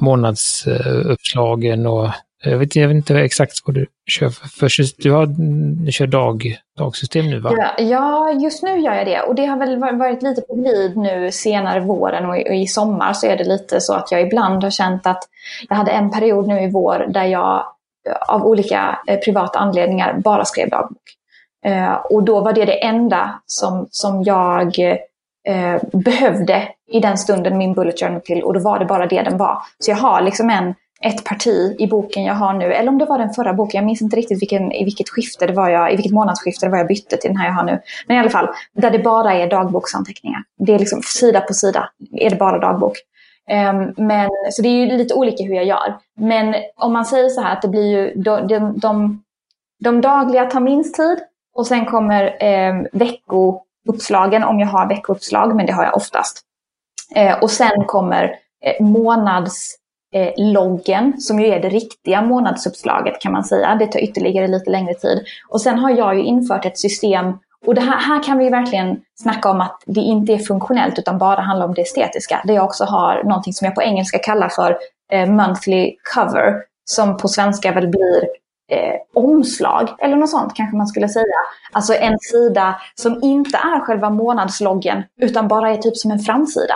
månadsuppslagen 0.00 1.86
och 1.86 2.08
jag 2.44 2.58
vet, 2.58 2.76
jag 2.76 2.88
vet 2.88 2.94
inte 2.94 3.14
exakt 3.14 3.52
vad 3.64 3.74
du 3.74 3.86
kör 4.10 4.28
för. 4.28 4.48
för 4.48 5.02
du, 5.02 5.12
har, 5.12 5.26
du 5.84 5.92
kör 5.92 6.06
dag, 6.06 6.56
dagsystem 6.78 7.30
nu 7.30 7.40
va? 7.40 7.74
Ja, 7.78 8.32
just 8.32 8.62
nu 8.62 8.78
gör 8.80 8.94
jag 8.94 9.06
det. 9.06 9.20
Och 9.20 9.34
det 9.34 9.46
har 9.46 9.56
väl 9.58 9.98
varit 9.98 10.22
lite 10.22 10.40
på 10.40 10.54
glid 10.54 10.96
nu 10.96 11.32
senare 11.32 11.80
våren 11.80 12.26
och 12.26 12.38
i, 12.38 12.50
och 12.50 12.54
i 12.54 12.66
sommar 12.66 13.12
så 13.12 13.26
är 13.26 13.36
det 13.36 13.44
lite 13.44 13.80
så 13.80 13.94
att 13.94 14.12
jag 14.12 14.22
ibland 14.22 14.62
har 14.62 14.70
känt 14.70 15.06
att 15.06 15.22
jag 15.68 15.76
hade 15.76 15.90
en 15.90 16.10
period 16.10 16.48
nu 16.48 16.62
i 16.62 16.70
vår 16.70 17.06
där 17.08 17.24
jag 17.24 17.64
eh, 18.08 18.34
av 18.34 18.46
olika 18.46 18.98
eh, 19.06 19.18
privata 19.18 19.58
anledningar 19.58 20.14
bara 20.24 20.44
skrev 20.44 20.68
dagbok. 20.68 21.02
Eh, 21.64 21.94
och 21.94 22.22
då 22.22 22.40
var 22.40 22.52
det 22.52 22.64
det 22.64 22.84
enda 22.84 23.40
som, 23.46 23.86
som 23.90 24.22
jag 24.22 24.78
eh, 25.48 25.82
behövde 25.92 26.68
i 26.92 27.00
den 27.00 27.18
stunden 27.18 27.58
min 27.58 27.74
bullet 27.74 28.00
journal 28.00 28.20
till 28.20 28.42
och 28.42 28.54
då 28.54 28.60
var 28.60 28.78
det 28.78 28.84
bara 28.84 29.06
det 29.06 29.22
den 29.22 29.38
var. 29.38 29.58
Så 29.78 29.90
jag 29.90 29.96
har 29.96 30.22
liksom 30.22 30.50
en, 30.50 30.74
ett 31.02 31.24
parti 31.24 31.76
i 31.78 31.86
boken 31.86 32.24
jag 32.24 32.34
har 32.34 32.52
nu, 32.52 32.72
eller 32.72 32.88
om 32.88 32.98
det 32.98 33.04
var 33.04 33.18
den 33.18 33.30
förra 33.30 33.54
boken, 33.54 33.78
jag 33.78 33.86
minns 33.86 34.02
inte 34.02 34.16
riktigt 34.16 34.42
vilken, 34.42 34.72
i 34.72 34.84
vilket 34.84 35.08
skifte 35.08 35.46
det 35.46 35.52
var 35.52 35.68
jag, 35.68 35.92
i 35.92 35.96
vilket 35.96 36.12
månadsskifte 36.12 36.66
det 36.66 36.70
var 36.70 36.78
jag 36.78 36.86
bytte 36.86 37.16
till 37.16 37.30
den 37.30 37.36
här 37.36 37.46
jag 37.46 37.54
har 37.54 37.64
nu. 37.64 37.80
Men 38.06 38.16
i 38.16 38.20
alla 38.20 38.30
fall, 38.30 38.48
där 38.72 38.90
det 38.90 38.98
bara 38.98 39.34
är 39.34 39.50
dagboksanteckningar. 39.50 40.42
Det 40.58 40.74
är 40.74 40.78
liksom 40.78 41.02
sida 41.02 41.40
på 41.40 41.54
sida, 41.54 41.90
är 42.12 42.30
det 42.30 42.36
bara 42.36 42.58
dagbok. 42.58 42.96
Um, 43.50 44.06
men, 44.06 44.30
så 44.50 44.62
det 44.62 44.68
är 44.68 44.86
ju 44.86 44.96
lite 44.96 45.14
olika 45.14 45.44
hur 45.44 45.54
jag 45.54 45.64
gör. 45.64 45.96
Men 46.16 46.54
om 46.76 46.92
man 46.92 47.04
säger 47.04 47.28
så 47.28 47.40
här 47.40 47.52
att 47.52 47.62
det 47.62 47.68
blir 47.68 47.86
ju, 47.86 48.22
de, 48.22 48.48
de, 48.48 48.78
de, 48.78 49.22
de 49.84 50.00
dagliga 50.00 50.46
tar 50.46 50.60
minst 50.60 50.96
tid 50.96 51.18
och 51.54 51.66
sen 51.66 51.86
kommer 51.86 52.24
um, 52.70 52.86
veckouppslagen 52.92 54.44
om 54.44 54.60
jag 54.60 54.66
har 54.66 54.88
veckouppslag, 54.88 55.56
men 55.56 55.66
det 55.66 55.72
har 55.72 55.84
jag 55.84 55.96
oftast. 55.96 56.40
Uh, 57.16 57.42
och 57.42 57.50
sen 57.50 57.84
kommer 57.86 58.24
eh, 58.64 58.84
Eh, 60.14 60.32
loggen 60.36 61.20
som 61.20 61.40
ju 61.40 61.46
är 61.46 61.60
det 61.60 61.68
riktiga 61.68 62.22
månadsuppslaget 62.22 63.20
kan 63.20 63.32
man 63.32 63.44
säga. 63.44 63.74
Det 63.74 63.86
tar 63.86 64.00
ytterligare 64.00 64.48
lite 64.48 64.70
längre 64.70 64.94
tid. 64.94 65.24
Och 65.48 65.60
sen 65.60 65.78
har 65.78 65.90
jag 65.90 66.14
ju 66.14 66.22
infört 66.22 66.64
ett 66.64 66.78
system 66.78 67.32
och 67.66 67.74
det 67.74 67.80
här, 67.80 67.98
här 67.98 68.22
kan 68.22 68.38
vi 68.38 68.48
verkligen 68.48 69.00
snacka 69.14 69.50
om 69.50 69.60
att 69.60 69.82
det 69.86 70.00
inte 70.00 70.32
är 70.32 70.38
funktionellt 70.38 70.98
utan 70.98 71.18
bara 71.18 71.40
handlar 71.40 71.66
om 71.66 71.74
det 71.74 71.82
estetiska. 71.82 72.42
Där 72.44 72.54
jag 72.54 72.64
också 72.64 72.84
har 72.84 73.24
någonting 73.24 73.52
som 73.52 73.64
jag 73.64 73.74
på 73.74 73.82
engelska 73.82 74.18
kallar 74.18 74.48
för 74.48 74.78
eh, 75.12 75.30
monthly 75.30 75.96
cover. 76.14 76.54
Som 76.84 77.16
på 77.16 77.28
svenska 77.28 77.72
väl 77.72 77.88
blir 77.88 78.28
eh, 78.70 78.94
omslag 79.14 79.88
eller 79.98 80.16
något 80.16 80.30
sånt 80.30 80.54
kanske 80.54 80.76
man 80.76 80.86
skulle 80.86 81.08
säga. 81.08 81.36
Alltså 81.72 81.94
en 81.94 82.18
sida 82.18 82.80
som 82.94 83.18
inte 83.22 83.58
är 83.58 83.80
själva 83.80 84.10
månadsloggen 84.10 85.02
utan 85.20 85.48
bara 85.48 85.70
är 85.70 85.76
typ 85.76 85.96
som 85.96 86.10
en 86.10 86.18
framsida. 86.18 86.74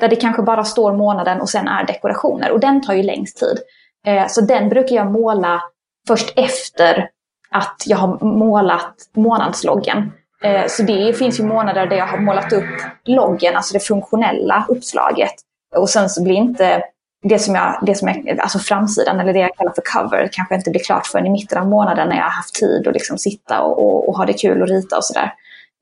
Där 0.00 0.08
det 0.08 0.16
kanske 0.16 0.42
bara 0.42 0.64
står 0.64 0.92
månaden 0.92 1.40
och 1.40 1.48
sen 1.48 1.68
är 1.68 1.86
dekorationer 1.86 2.50
och 2.50 2.60
den 2.60 2.82
tar 2.82 2.94
ju 2.94 3.02
längst 3.02 3.38
tid. 3.38 3.58
Eh, 4.06 4.26
så 4.28 4.40
den 4.40 4.68
brukar 4.68 4.96
jag 4.96 5.10
måla 5.12 5.62
först 6.08 6.32
efter 6.36 7.10
att 7.50 7.82
jag 7.86 7.96
har 7.96 8.24
målat 8.24 8.94
månadsloggen. 9.16 10.12
Eh, 10.42 10.66
så 10.66 10.82
det 10.82 11.18
finns 11.18 11.40
ju 11.40 11.44
månader 11.44 11.86
där 11.86 11.96
jag 11.96 12.06
har 12.06 12.18
målat 12.18 12.52
upp 12.52 12.82
loggen, 13.04 13.56
alltså 13.56 13.74
det 13.74 13.80
funktionella 13.80 14.66
uppslaget. 14.68 15.34
Och 15.76 15.90
sen 15.90 16.08
så 16.08 16.22
blir 16.22 16.34
inte 16.34 16.82
det 17.22 17.38
som, 17.38 17.54
jag, 17.54 17.78
det 17.82 17.94
som 17.94 18.08
är, 18.08 18.40
alltså 18.40 18.58
framsidan, 18.58 19.20
eller 19.20 19.32
det 19.32 19.38
jag 19.38 19.56
kallar 19.56 19.72
för 19.72 19.82
cover, 19.82 20.28
kanske 20.32 20.54
inte 20.54 20.70
blir 20.70 20.84
klart 20.84 21.06
förrän 21.06 21.26
i 21.26 21.30
mitten 21.30 21.58
av 21.58 21.68
månaden 21.68 22.08
när 22.08 22.16
jag 22.16 22.22
har 22.22 22.30
haft 22.30 22.54
tid 22.54 22.88
att 22.88 22.94
liksom 22.94 23.18
sitta 23.18 23.62
och, 23.62 23.78
och, 23.78 24.08
och 24.08 24.16
ha 24.16 24.26
det 24.26 24.32
kul 24.32 24.62
och 24.62 24.68
rita 24.68 24.96
och 24.96 25.04
sådär. 25.04 25.34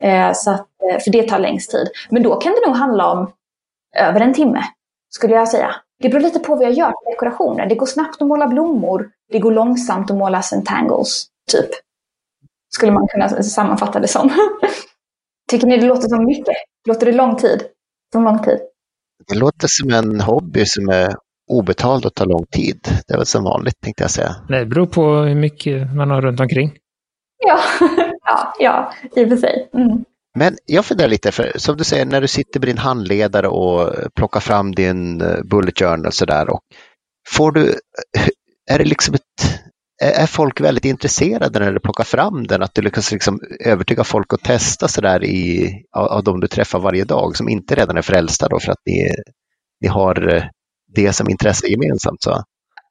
Eh, 0.03 0.33
så 0.35 0.51
att, 0.51 0.67
för 1.05 1.11
det 1.11 1.23
tar 1.23 1.39
längst 1.39 1.71
tid. 1.71 1.89
Men 2.11 2.23
då 2.23 2.37
kan 2.37 2.53
det 2.53 2.67
nog 2.67 2.77
handla 2.77 3.13
om 3.13 3.33
över 3.95 4.21
en 4.21 4.35
timme, 4.35 4.65
skulle 5.09 5.35
jag 5.35 5.49
säga. 5.49 5.75
Det 5.99 6.09
beror 6.09 6.21
lite 6.21 6.39
på 6.39 6.55
vad 6.55 6.65
jag 6.65 6.73
gör 6.73 6.87
för 6.87 7.11
dekorationer. 7.11 7.67
Det 7.67 7.75
går 7.75 7.87
snabbt 7.87 8.23
att 8.23 8.29
måla 8.29 8.47
blommor. 8.49 9.11
Det 9.33 9.39
går 9.39 9.53
långsamt 9.53 10.11
att 10.11 10.17
måla 10.17 10.43
centangles, 10.43 11.27
typ. 11.51 11.71
Skulle 12.75 12.93
man 12.93 13.09
kunna 13.09 13.29
sammanfatta 13.29 14.01
det 14.01 14.09
som. 14.09 14.31
Tycker 15.51 15.67
ni 15.67 15.77
det 15.77 15.87
låter 15.87 16.09
som 16.09 16.25
mycket? 16.25 16.57
Låter 16.89 17.07
det 17.07 17.13
lång 17.13 17.37
tid? 17.37 17.63
Som 18.13 18.25
lång 18.25 18.39
tid? 18.39 18.59
Det 19.29 19.35
låter 19.35 19.69
som 19.69 19.91
en 19.91 20.21
hobby 20.21 20.67
som 20.67 20.89
är 20.89 21.15
obetald 21.51 22.07
och 22.07 22.15
tar 22.15 22.27
lång 22.27 22.47
tid. 22.47 22.89
Det 23.07 23.15
är 23.15 23.19
väl 23.19 23.27
som 23.27 23.45
vanligt 23.45 23.81
tänkte 23.81 24.05
jag 24.05 24.11
säga. 24.11 24.37
Det 24.49 24.67
beror 24.67 24.87
på 24.87 25.03
hur 25.03 25.35
mycket 25.35 25.95
man 25.95 26.11
har 26.11 26.23
runt 26.23 26.41
omkring. 26.41 26.73
Ja, 27.47 27.59
ja, 28.25 28.55
ja 28.59 28.93
i 29.17 29.25
och 29.25 29.29
för 29.29 29.37
sig. 29.37 29.69
Mm. 29.75 30.05
Men 30.39 30.57
jag 30.67 30.85
funderar 30.85 31.09
lite, 31.09 31.33
för 31.33 31.53
som 31.57 31.77
du 31.77 31.85
säger, 31.85 32.05
när 32.05 32.21
du 32.21 32.29
sitter 32.29 32.61
med 32.61 32.69
din 32.69 32.79
handledare 32.79 33.49
och 33.49 33.95
plockar 34.15 34.41
fram 34.41 34.75
din 34.75 35.21
eh, 35.21 35.43
bullet 35.51 35.79
journal 35.79 36.13
sådär, 36.13 36.47
får 37.29 37.53
du, 37.53 37.69
eh, 38.19 38.29
är 38.71 38.79
det 38.79 38.85
liksom 38.85 39.15
ett 39.15 39.61
är 40.03 40.27
folk 40.27 40.61
väldigt 40.61 40.85
intresserade 40.85 41.59
när 41.59 41.73
du 41.73 41.81
plockar 41.81 42.05
fram 42.05 42.47
den? 42.47 42.63
Att 42.63 42.75
du 42.75 42.83
lyckas 42.83 43.13
liksom 43.13 43.41
övertyga 43.65 44.05
folk 44.05 44.33
att 44.33 44.43
testa 44.43 44.89
sådär 44.89 45.25
i, 45.25 45.73
av, 45.97 46.07
av 46.07 46.25
de 46.25 46.41
du 46.41 46.47
träffar 46.47 46.79
varje 46.79 47.05
dag 47.05 47.37
som 47.37 47.49
inte 47.49 47.75
redan 47.75 47.97
är 47.97 48.03
frälsta 48.03 48.49
då 48.49 48.61
för 48.61 48.73
att 48.73 48.83
ni, 48.87 49.11
ni 49.81 49.89
har 49.89 50.35
eh, 50.37 50.45
det 50.95 51.13
som 51.13 51.31
intresse 51.31 51.67
gemensamt? 51.67 52.23
Så. 52.23 52.43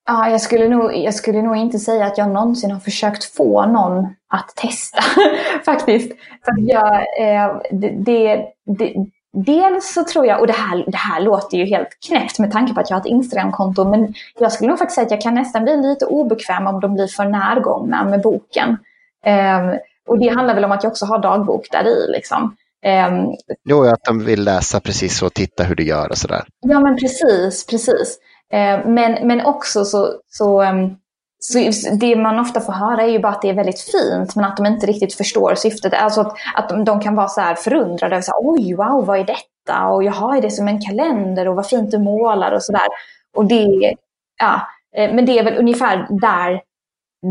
Ja, 0.05 0.29
jag 0.29 0.41
skulle, 0.41 0.67
nog, 0.67 0.95
jag 0.95 1.13
skulle 1.13 1.41
nog 1.41 1.55
inte 1.57 1.79
säga 1.79 2.05
att 2.05 2.17
jag 2.17 2.29
någonsin 2.29 2.71
har 2.71 2.79
försökt 2.79 3.23
få 3.23 3.65
någon 3.65 4.05
att 4.29 4.55
testa 4.55 5.01
faktiskt. 5.65 6.11
För 6.45 6.53
jag, 6.57 6.95
eh, 7.19 7.61
det, 7.71 8.45
det, 8.65 8.95
Dels 9.35 9.93
så 9.93 10.03
tror 10.03 10.25
jag, 10.25 10.39
och 10.39 10.47
det 10.47 10.53
här, 10.53 10.83
det 10.87 10.97
här 10.97 11.21
låter 11.21 11.57
ju 11.57 11.65
helt 11.65 11.89
knäppt 12.07 12.39
med 12.39 12.51
tanke 12.51 12.73
på 12.73 12.79
att 12.79 12.89
jag 12.89 12.97
har 12.97 13.01
ett 13.01 13.07
Instagramkonto, 13.07 13.89
men 13.89 14.13
jag 14.39 14.51
skulle 14.51 14.69
nog 14.69 14.79
faktiskt 14.79 14.95
säga 14.95 15.05
att 15.05 15.11
jag 15.11 15.21
kan 15.21 15.33
nästan 15.33 15.63
bli 15.63 15.77
lite 15.77 16.05
obekväm 16.05 16.67
om 16.67 16.79
de 16.79 16.93
blir 16.93 17.07
för 17.07 17.25
närgångna 17.25 18.03
med 18.03 18.21
boken. 18.21 18.69
Um, 19.25 19.79
och 20.07 20.19
det 20.19 20.27
handlar 20.27 20.55
väl 20.55 20.65
om 20.65 20.71
att 20.71 20.83
jag 20.83 20.91
också 20.91 21.05
har 21.05 21.19
dagbok 21.19 21.71
där 21.71 21.87
i. 21.87 22.11
Liksom. 22.11 22.55
Um, 22.85 23.35
jo, 23.69 23.83
att 23.83 24.03
de 24.03 24.25
vill 24.25 24.43
läsa 24.43 24.79
precis 24.79 25.21
och 25.21 25.33
titta 25.33 25.63
hur 25.63 25.75
du 25.75 25.83
gör 25.83 26.09
och 26.09 26.17
sådär. 26.17 26.43
Ja, 26.59 26.79
men 26.79 26.97
precis, 26.97 27.65
precis. 27.65 28.17
Eh, 28.53 28.85
men, 28.85 29.27
men 29.27 29.45
också 29.45 29.85
så, 29.85 30.13
så 30.27 30.61
ehm, 30.61 30.95
så 31.39 31.59
det 31.99 32.15
man 32.15 32.39
ofta 32.39 32.61
får 32.61 32.73
höra 32.73 33.01
är 33.01 33.07
ju 33.07 33.19
bara 33.19 33.31
att 33.31 33.41
det 33.41 33.49
är 33.49 33.53
väldigt 33.53 33.81
fint 33.81 34.35
men 34.35 34.45
att 34.45 34.57
de 34.57 34.65
inte 34.65 34.85
riktigt 34.85 35.13
förstår 35.13 35.55
syftet. 35.55 35.93
Alltså 35.93 36.21
att, 36.21 36.35
att 36.55 36.69
de, 36.69 36.85
de 36.85 36.99
kan 36.99 37.15
vara 37.15 37.27
så 37.27 37.41
här 37.41 37.55
förundrade. 37.55 38.21
Så 38.21 38.31
här, 38.31 38.39
Oj, 38.51 38.73
wow, 38.73 39.05
vad 39.05 39.19
är 39.19 39.23
detta? 39.23 39.87
Och 39.87 40.03
jaha, 40.03 40.37
är 40.37 40.41
det 40.41 40.51
som 40.51 40.67
en 40.67 40.81
kalender? 40.81 41.47
Och 41.47 41.55
vad 41.55 41.67
fint 41.67 41.91
du 41.91 41.99
målar 41.99 42.51
och 42.51 42.63
sådär. 42.63 42.87
Och 43.35 43.45
det, 43.45 43.93
ja, 44.39 44.67
eh, 44.95 45.13
men 45.15 45.25
det 45.25 45.39
är 45.39 45.43
väl 45.43 45.57
ungefär 45.57 46.07
där 46.09 46.61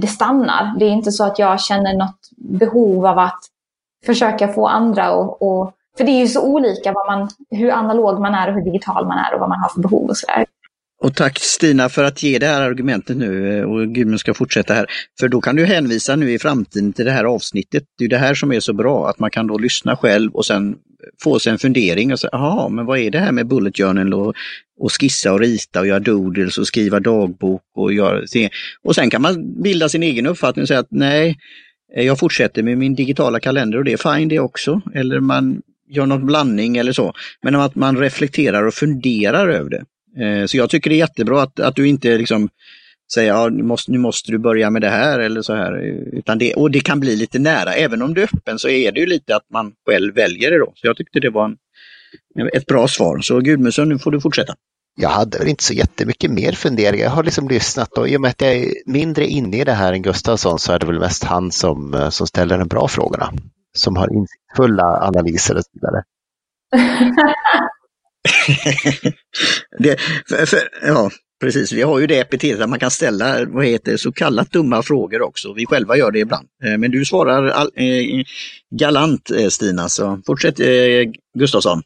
det 0.01 0.07
stannar. 0.07 0.79
Det 0.79 0.85
är 0.85 0.91
inte 0.91 1.13
så 1.13 1.25
att 1.25 1.39
jag 1.39 1.61
känner 1.61 1.97
något 1.97 2.31
behov 2.37 3.07
av 3.07 3.19
att 3.19 3.41
försöka 4.07 4.49
få 4.49 4.67
andra 4.67 5.13
och, 5.13 5.43
och 5.43 5.73
för 5.97 6.05
det 6.05 6.11
är 6.11 6.21
ju 6.21 6.29
så 6.29 6.43
olika 6.43 6.93
vad 6.93 7.07
man, 7.07 7.29
hur 7.51 7.71
analog 7.71 8.21
man 8.21 8.35
är 8.35 8.49
och 8.49 8.55
hur 8.55 8.65
digital 8.65 9.07
man 9.07 9.19
är 9.19 9.35
och 9.35 9.41
vad 9.41 9.49
man 9.49 9.61
har 9.61 9.69
för 9.69 9.81
behov 9.81 10.09
och 10.09 10.17
sådär. 10.17 10.47
Och 11.03 11.15
tack 11.15 11.39
Stina 11.39 11.89
för 11.89 12.05
att 12.05 12.23
ge 12.23 12.39
det 12.39 12.47
här 12.47 12.61
argumentet 12.61 13.17
nu 13.17 13.59
eh, 13.59 13.65
och 13.65 13.89
Gudmund 13.89 14.21
ska 14.21 14.35
fortsätta 14.35 14.75
här. 14.75 14.87
För 15.21 15.29
då 15.29 15.41
kan 15.41 15.57
du 15.57 15.65
hänvisa 15.65 16.17
nu 16.17 16.33
i 16.33 16.39
framtiden 16.39 16.93
till 16.93 17.05
det 17.05 17.11
här 17.11 17.25
avsnittet. 17.25 17.85
Det 17.99 18.05
är 18.05 18.09
det 18.09 18.19
här 18.19 18.35
som 18.35 18.53
är 18.53 18.61
så 18.61 18.73
bra, 18.73 19.09
att 19.09 19.19
man 19.19 19.31
kan 19.31 19.47
då 19.47 19.59
lyssna 19.59 19.97
själv 19.97 20.33
och 20.33 20.47
sen 20.47 20.75
få 21.23 21.39
sig 21.39 21.53
en 21.53 21.59
fundering 21.59 22.13
och 22.13 22.21
säga, 22.21 22.31
jaha, 22.33 22.69
men 22.69 22.87
vad 22.87 22.99
är 22.99 23.11
det 23.11 23.19
här 23.19 23.33
med 23.33 23.47
bullet 23.47 23.77
journal 23.77 24.15
och, 24.15 24.35
och 24.81 24.93
skissa 25.01 25.33
och 25.33 25.41
rita 25.41 25.81
och 25.81 25.87
göra 25.87 26.01
doodles 26.01 26.59
och 26.59 26.67
skriva 26.67 27.01
dagbok 27.01 27.63
och 27.77 27.93
göra 27.93 28.23
Och 28.85 28.95
sen 28.95 29.11
kan 29.11 29.23
man 29.23 29.63
bilda 29.63 29.89
sin 29.89 30.03
egen 30.03 30.27
uppfattning 30.27 30.63
och 30.63 30.69
säga 30.69 30.81
att 30.81 30.91
nej, 30.91 31.39
eh, 31.97 32.07
jag 32.07 32.19
fortsätter 32.19 32.63
med 32.63 32.79
min 32.79 32.95
digitala 32.95 33.41
kalender 33.41 33.79
och 33.79 33.85
det 33.85 33.93
är 33.93 34.17
fine 34.17 34.29
det 34.29 34.39
också. 34.39 34.81
Eller 34.95 35.21
man 35.21 35.63
gör 35.89 36.07
någon 36.07 36.27
blandning 36.27 36.77
eller 36.77 36.93
så. 36.93 37.13
Men 37.43 37.55
att 37.55 37.75
man 37.75 37.99
reflekterar 37.99 38.67
och 38.67 38.75
funderar 38.75 39.49
över 39.49 39.71
det. 39.71 39.85
Eh, 40.21 40.47
så 40.47 40.57
jag 40.57 40.71
tycker 40.71 40.91
det 40.91 40.97
är 40.97 40.99
jättebra 40.99 41.43
att, 41.43 41.61
att 41.61 41.77
du 41.77 41.89
inte 41.89 42.19
liksom 42.19 42.49
säger 43.15 43.29
ja, 43.29 43.49
nu, 43.49 43.63
måste, 43.63 43.93
nu 43.93 43.99
måste 43.99 44.33
du 44.33 44.39
börja 44.39 44.71
med 44.71 44.83
det 44.83 44.91
här 44.91 45.19
eller 45.19 45.43
så 45.43 45.55
här. 45.55 45.79
Utan 46.13 46.39
det, 46.39 46.55
och 46.55 46.71
det 46.71 46.81
kan 46.81 47.01
bli 47.01 47.17
lite 47.17 47.39
nära, 47.39 47.75
även 47.75 48.03
om 48.03 48.15
du 48.15 48.23
är 48.23 48.29
öppen 48.35 48.59
så 48.59 48.69
är 48.69 48.93
det 48.93 49.01
ju 49.01 49.07
lite 49.07 49.37
att 49.37 49.51
man 49.53 49.73
själv 49.87 50.15
väljer 50.15 50.51
det 50.51 50.59
då. 50.59 50.73
Så 50.75 50.87
jag 50.87 50.97
tyckte 50.97 51.21
det 51.21 51.31
var 51.31 51.45
en, 51.45 51.57
ett 52.53 52.67
bra 52.67 52.89
svar. 52.89 53.21
Så 53.21 53.41
Gudmundsson, 53.41 53.89
nu 53.89 53.99
får 53.99 54.11
du 54.11 54.21
fortsätta. 54.21 54.55
Jag 54.95 55.09
hade 55.09 55.39
väl 55.39 55.49
inte 55.49 55.65
så 55.65 55.75
jättemycket 55.75 56.31
mer 56.31 56.53
funderingar. 56.53 57.05
Jag 57.05 57.11
har 57.11 57.23
liksom 57.23 57.49
lyssnat 57.49 57.99
och 57.99 58.09
i 58.09 58.17
och 58.17 58.21
med 58.21 58.29
att 58.29 58.41
jag 58.41 58.53
är 58.53 58.73
mindre 58.87 59.27
inne 59.27 59.61
i 59.61 59.65
det 59.65 59.73
här 59.73 59.93
än 59.93 60.03
Gustafsson 60.03 60.59
så 60.59 60.73
är 60.73 60.79
det 60.79 60.87
väl 60.87 60.99
mest 61.01 61.25
han 61.25 61.53
som, 61.53 61.95
eh, 61.95 62.09
som 62.09 62.27
ställer 62.27 62.59
de 62.59 62.69
bra 62.69 62.89
frågorna. 62.89 63.33
Som 63.75 63.97
har 63.97 64.13
insiktsfulla 64.13 65.07
analyser 65.07 65.57
och 65.57 65.63
så 65.65 65.71
vidare. 65.73 66.03
det, 69.79 70.01
för, 70.29 70.47
för, 70.47 70.59
ja, 70.83 71.11
precis. 71.41 71.73
Vi 71.73 71.83
har 71.83 71.99
ju 71.99 72.07
det 72.07 72.19
epitetet 72.19 72.61
att 72.61 72.71
man 72.71 72.79
kan 72.79 72.91
ställa 72.91 73.45
vad 73.45 73.65
heter, 73.65 73.97
så 73.97 74.13
kallat 74.13 74.53
dumma 74.53 74.83
frågor 74.83 75.23
också. 75.23 75.53
Vi 75.53 75.67
själva 75.67 75.97
gör 75.97 76.11
det 76.11 76.19
ibland. 76.19 76.49
Eh, 76.65 76.79
men 76.79 76.91
du 76.91 77.05
svarar 77.05 77.49
all, 77.49 77.71
eh, 77.75 78.25
galant 78.71 79.31
eh, 79.31 79.49
Stina, 79.49 79.89
så 79.89 80.21
fortsätt 80.27 80.61
eh, 80.61 80.67
Gustafsson. 81.39 81.83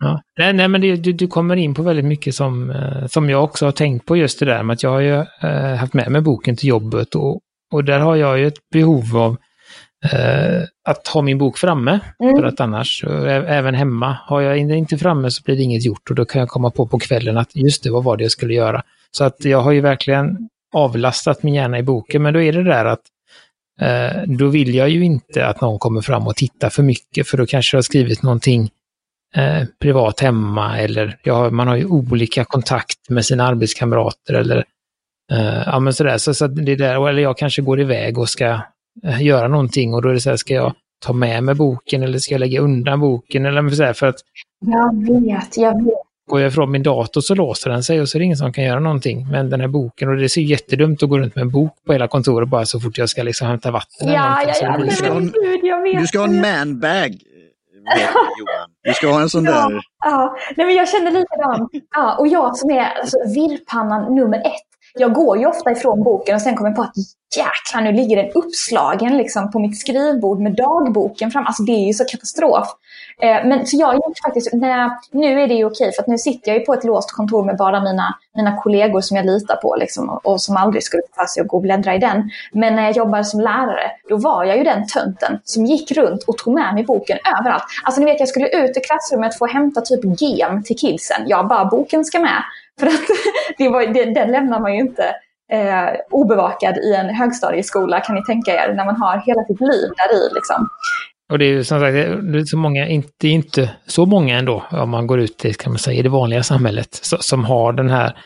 Ja. 0.00 0.22
Nej, 0.38 0.52
nej, 0.52 0.68
men 0.68 0.80
det, 0.80 0.96
du, 0.96 1.12
du, 1.12 1.26
kommer 1.26 1.56
in 1.56 1.74
på 1.74 1.82
väldigt 1.82 2.04
mycket 2.04 2.34
som, 2.34 2.70
eh, 2.70 3.06
som 3.06 3.30
jag 3.30 3.44
också 3.44 3.64
har 3.64 3.72
tänkt 3.72 4.06
på 4.06 4.16
just 4.16 4.38
det 4.38 4.46
där 4.46 4.62
med 4.62 4.74
att 4.74 4.82
jag 4.82 4.90
har 4.90 5.00
ju 5.00 5.24
eh, 5.42 5.74
haft 5.74 5.94
med 5.94 6.12
mig 6.12 6.20
boken 6.20 6.56
till 6.56 6.68
jobbet 6.68 7.14
och, 7.14 7.40
och 7.72 7.84
där 7.84 7.98
har 7.98 8.16
jag 8.16 8.38
ju 8.38 8.46
ett 8.46 8.70
behov 8.72 9.16
av 9.16 9.36
eh, 10.04 10.62
att 10.84 11.08
ha 11.08 11.22
min 11.22 11.38
bok 11.38 11.58
framme. 11.58 12.00
Mm. 12.20 12.36
För 12.36 12.44
att 12.44 12.60
annars, 12.60 13.04
även 13.04 13.74
hemma, 13.74 14.18
har 14.26 14.40
jag 14.40 14.58
inte 14.58 14.98
framme 14.98 15.30
så 15.30 15.42
blir 15.42 15.56
det 15.56 15.62
inget 15.62 15.84
gjort 15.84 16.10
och 16.10 16.16
då 16.16 16.24
kan 16.24 16.40
jag 16.40 16.48
komma 16.48 16.70
på 16.70 16.86
på 16.86 16.98
kvällen 16.98 17.38
att 17.38 17.56
just 17.56 17.82
det, 17.82 17.90
vad 17.90 18.04
var 18.04 18.16
det 18.16 18.22
jag 18.24 18.32
skulle 18.32 18.54
göra? 18.54 18.82
Så 19.10 19.24
att 19.24 19.44
jag 19.44 19.60
har 19.60 19.72
ju 19.72 19.80
verkligen 19.80 20.48
avlastat 20.74 21.42
min 21.42 21.54
hjärna 21.54 21.78
i 21.78 21.82
boken, 21.82 22.22
men 22.22 22.34
då 22.34 22.40
är 22.40 22.52
det 22.52 22.64
där 22.64 22.84
att 22.84 23.02
eh, 23.80 24.22
då 24.26 24.48
vill 24.48 24.74
jag 24.74 24.90
ju 24.90 25.04
inte 25.04 25.46
att 25.46 25.60
någon 25.60 25.78
kommer 25.78 26.00
fram 26.00 26.26
och 26.26 26.36
tittar 26.36 26.70
för 26.70 26.82
mycket, 26.82 27.28
för 27.28 27.38
då 27.38 27.46
kanske 27.46 27.74
jag 27.74 27.78
har 27.78 27.82
skrivit 27.82 28.22
någonting 28.22 28.70
eh, 29.36 29.64
privat 29.80 30.20
hemma 30.20 30.78
eller 30.78 31.18
ja, 31.22 31.50
man 31.50 31.68
har 31.68 31.76
ju 31.76 31.84
olika 31.84 32.44
kontakt 32.44 33.08
med 33.08 33.24
sina 33.24 33.46
arbetskamrater 33.46 34.34
eller 34.34 34.64
eh, 35.32 35.62
ja 35.66 35.78
men 35.78 35.92
sådär. 35.92 36.18
Så, 36.18 36.34
så 36.34 36.46
det 36.46 36.76
där, 36.76 37.08
eller 37.08 37.22
jag 37.22 37.38
kanske 37.38 37.62
går 37.62 37.80
iväg 37.80 38.18
och 38.18 38.28
ska 38.28 38.60
göra 39.20 39.48
någonting 39.48 39.94
och 39.94 40.02
då 40.02 40.08
är 40.08 40.12
det 40.12 40.20
så 40.20 40.30
här, 40.30 40.36
ska 40.36 40.54
jag 40.54 40.74
ta 41.04 41.12
med 41.12 41.44
mig 41.44 41.54
boken 41.54 42.02
eller 42.02 42.18
ska 42.18 42.34
jag 42.34 42.40
lägga 42.40 42.60
undan 42.60 43.00
boken 43.00 43.46
eller 43.46 43.70
så 43.70 43.82
här, 43.82 43.92
för 43.92 44.06
att... 44.06 44.16
Jag 44.66 45.20
vet, 45.20 45.56
jag 45.56 45.84
vet. 45.84 45.94
Går 46.30 46.40
jag 46.40 46.48
ifrån 46.48 46.70
min 46.70 46.82
dator 46.82 47.20
så 47.20 47.34
låser 47.34 47.70
den 47.70 47.82
sig 47.82 48.00
och 48.00 48.08
så 48.08 48.18
är 48.18 48.20
det 48.20 48.24
ingen 48.24 48.36
som 48.36 48.52
kan 48.52 48.64
göra 48.64 48.80
någonting. 48.80 49.28
Men 49.30 49.50
den 49.50 49.60
här 49.60 49.68
boken, 49.68 50.08
och 50.08 50.16
det 50.16 50.28
ser 50.28 50.40
jättedumt 50.40 51.02
att 51.02 51.08
gå 51.08 51.18
runt 51.18 51.34
med 51.34 51.42
en 51.42 51.50
bok 51.50 51.72
på 51.86 51.92
hela 51.92 52.08
kontoret 52.08 52.48
bara 52.48 52.66
så 52.66 52.80
fort 52.80 52.98
jag 52.98 53.08
ska 53.08 53.22
liksom 53.22 53.48
hämta 53.48 53.70
vatten. 53.70 54.08
Ja, 54.08 54.42
ja, 54.46 54.54
ja, 54.60 54.78
du, 54.84 54.90
ska 54.90 55.10
ha 55.10 55.16
en, 55.16 55.32
du 56.00 56.06
ska 56.06 56.18
ha 56.18 56.26
en 56.26 56.40
manbag 56.40 57.18
Johan. 58.38 58.68
Du 58.82 58.92
ska 58.92 59.08
ha 59.08 59.20
en 59.20 59.28
sån 59.28 59.44
ja, 59.44 59.68
där... 59.68 59.80
Ja, 60.04 60.36
Nej, 60.56 60.66
men 60.66 60.76
jag 60.76 60.88
känner 60.88 61.10
likadant. 61.10 61.70
Ja, 61.90 62.16
och 62.18 62.28
jag 62.28 62.56
som 62.56 62.70
är 62.70 62.84
alltså, 62.84 63.16
virrpannan 63.34 64.14
nummer 64.14 64.38
ett. 64.38 64.69
Jag 64.94 65.12
går 65.12 65.38
ju 65.38 65.46
ofta 65.46 65.70
ifrån 65.70 66.02
boken 66.02 66.34
och 66.34 66.42
sen 66.42 66.56
kommer 66.56 66.70
jag 66.70 66.76
på 66.76 66.82
att 66.82 66.94
jäklar, 67.36 67.82
nu 67.82 67.92
ligger 67.92 68.16
den 68.16 68.30
uppslagen 68.34 69.16
liksom, 69.16 69.50
på 69.50 69.58
mitt 69.58 69.80
skrivbord 69.80 70.40
med 70.40 70.56
dagboken 70.56 71.30
fram. 71.30 71.46
Alltså 71.46 71.62
det 71.62 71.72
är 71.72 71.86
ju 71.86 71.92
så 71.92 72.04
katastrof. 72.04 72.68
Eh, 73.22 73.46
men 73.46 73.66
så 73.66 73.76
jag 73.76 73.94
gjort 73.94 74.18
faktiskt, 74.24 74.52
när, 74.52 74.90
nu 75.12 75.42
är 75.42 75.48
det 75.48 75.54
ju 75.54 75.64
okej 75.64 75.92
för 75.92 76.02
att 76.02 76.08
nu 76.08 76.18
sitter 76.18 76.50
jag 76.50 76.58
ju 76.58 76.64
på 76.64 76.74
ett 76.74 76.84
låst 76.84 77.12
kontor 77.12 77.44
med 77.44 77.56
bara 77.56 77.80
mina, 77.80 78.14
mina 78.36 78.56
kollegor 78.56 79.00
som 79.00 79.16
jag 79.16 79.26
litar 79.26 79.56
på 79.56 79.76
liksom, 79.80 80.10
och, 80.10 80.26
och 80.26 80.42
som 80.42 80.56
aldrig 80.56 80.82
skulle 80.82 81.02
ta 81.16 81.26
sig 81.26 81.40
att 81.40 81.48
gå 81.48 81.56
och 81.56 81.62
bläddra 81.62 81.94
i 81.94 81.98
den. 81.98 82.30
Men 82.52 82.76
när 82.76 82.82
jag 82.82 82.96
jobbade 82.96 83.24
som 83.24 83.40
lärare, 83.40 83.90
då 84.08 84.16
var 84.16 84.44
jag 84.44 84.56
ju 84.56 84.64
den 84.64 84.86
tönten 84.86 85.38
som 85.44 85.66
gick 85.66 85.92
runt 85.92 86.22
och 86.22 86.38
tog 86.38 86.54
med 86.54 86.74
mig 86.74 86.84
boken 86.84 87.18
överallt. 87.38 87.64
Alltså 87.84 88.00
ni 88.00 88.06
vet, 88.06 88.20
jag 88.20 88.28
skulle 88.28 88.48
ut 88.48 88.76
i 88.76 88.80
klassrummet 88.80 89.38
för 89.38 89.44
att 89.44 89.52
hämta 89.52 89.80
typ 89.80 90.20
gem 90.20 90.62
till 90.62 90.76
kidsen. 90.76 91.22
Jag 91.26 91.48
bara, 91.48 91.64
boken 91.64 92.04
ska 92.04 92.18
med. 92.18 92.42
För 92.80 92.86
att 92.86 93.06
det 93.58 93.68
var, 93.68 93.86
det, 93.86 94.04
den 94.14 94.30
lämnar 94.30 94.60
man 94.60 94.74
ju 94.74 94.80
inte 94.80 95.04
eh, 95.52 95.88
obevakad 96.10 96.76
i 96.76 96.94
en 96.94 97.14
högstadieskola 97.14 98.00
kan 98.00 98.14
ni 98.14 98.24
tänka 98.24 98.52
er, 98.52 98.74
när 98.74 98.84
man 98.84 98.96
har 98.96 99.22
hela 99.26 99.44
sitt 99.44 99.60
liv 99.60 99.88
där 99.96 100.16
i. 100.16 100.34
Liksom. 100.34 100.68
Och 101.32 101.38
det 101.38 101.44
är 101.44 101.48
ju 101.48 101.64
som 101.64 101.80
sagt, 101.80 101.92
det 101.92 102.38
är, 102.38 102.44
så 102.44 102.56
många, 102.56 102.88
inte, 102.88 103.28
inte 103.28 103.70
så 103.86 104.06
många 104.06 104.38
ändå, 104.38 104.64
om 104.70 104.90
man 104.90 105.06
går 105.06 105.20
ut 105.20 105.44
i, 105.44 105.54
kan 105.54 105.72
man 105.72 105.78
säga, 105.78 105.98
i 105.98 106.02
det 106.02 106.08
vanliga 106.08 106.42
samhället, 106.42 106.88
som 107.02 107.44
har 107.44 107.72
den 107.72 107.90
här 107.90 108.16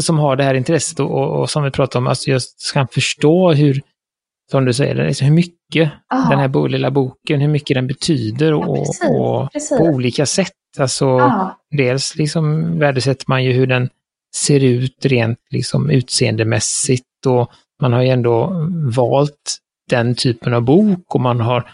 som 0.00 0.18
har 0.18 0.36
det 0.36 0.44
här 0.44 0.54
intresset 0.54 1.00
och, 1.00 1.10
och, 1.10 1.40
och 1.40 1.50
som 1.50 1.64
vi 1.64 1.70
pratade 1.70 1.98
om, 1.98 2.06
alltså 2.06 2.30
just 2.30 2.72
kan 2.74 2.88
förstå 2.88 3.52
hur, 3.52 3.80
som 4.50 4.64
du 4.64 4.72
säger, 4.72 4.94
liksom 4.94 5.26
hur 5.26 5.34
mycket 5.34 5.92
Aha. 6.14 6.30
den 6.30 6.38
här 6.38 6.48
bo, 6.48 6.66
lilla 6.66 6.90
boken, 6.90 7.40
hur 7.40 7.48
mycket 7.48 7.74
den 7.74 7.86
betyder 7.86 8.52
och, 8.52 8.76
ja, 8.78 8.82
precis, 8.84 9.10
och 9.10 9.52
precis. 9.52 9.78
på 9.78 9.84
olika 9.84 10.26
sätt. 10.26 10.52
Alltså, 10.78 11.18
Aha. 11.18 11.60
dels 11.70 12.16
liksom 12.16 12.78
värdesätter 12.78 13.24
man 13.28 13.44
ju 13.44 13.52
hur 13.52 13.66
den 13.66 13.88
ser 14.36 14.64
ut 14.64 15.04
rent 15.04 15.38
liksom 15.50 15.90
utseendemässigt 15.90 17.26
och 17.26 17.50
man 17.82 17.92
har 17.92 18.02
ju 18.02 18.08
ändå 18.08 18.52
valt 18.96 19.56
den 19.90 20.14
typen 20.14 20.54
av 20.54 20.62
bok 20.62 21.14
och 21.14 21.20
man 21.20 21.40
har 21.40 21.70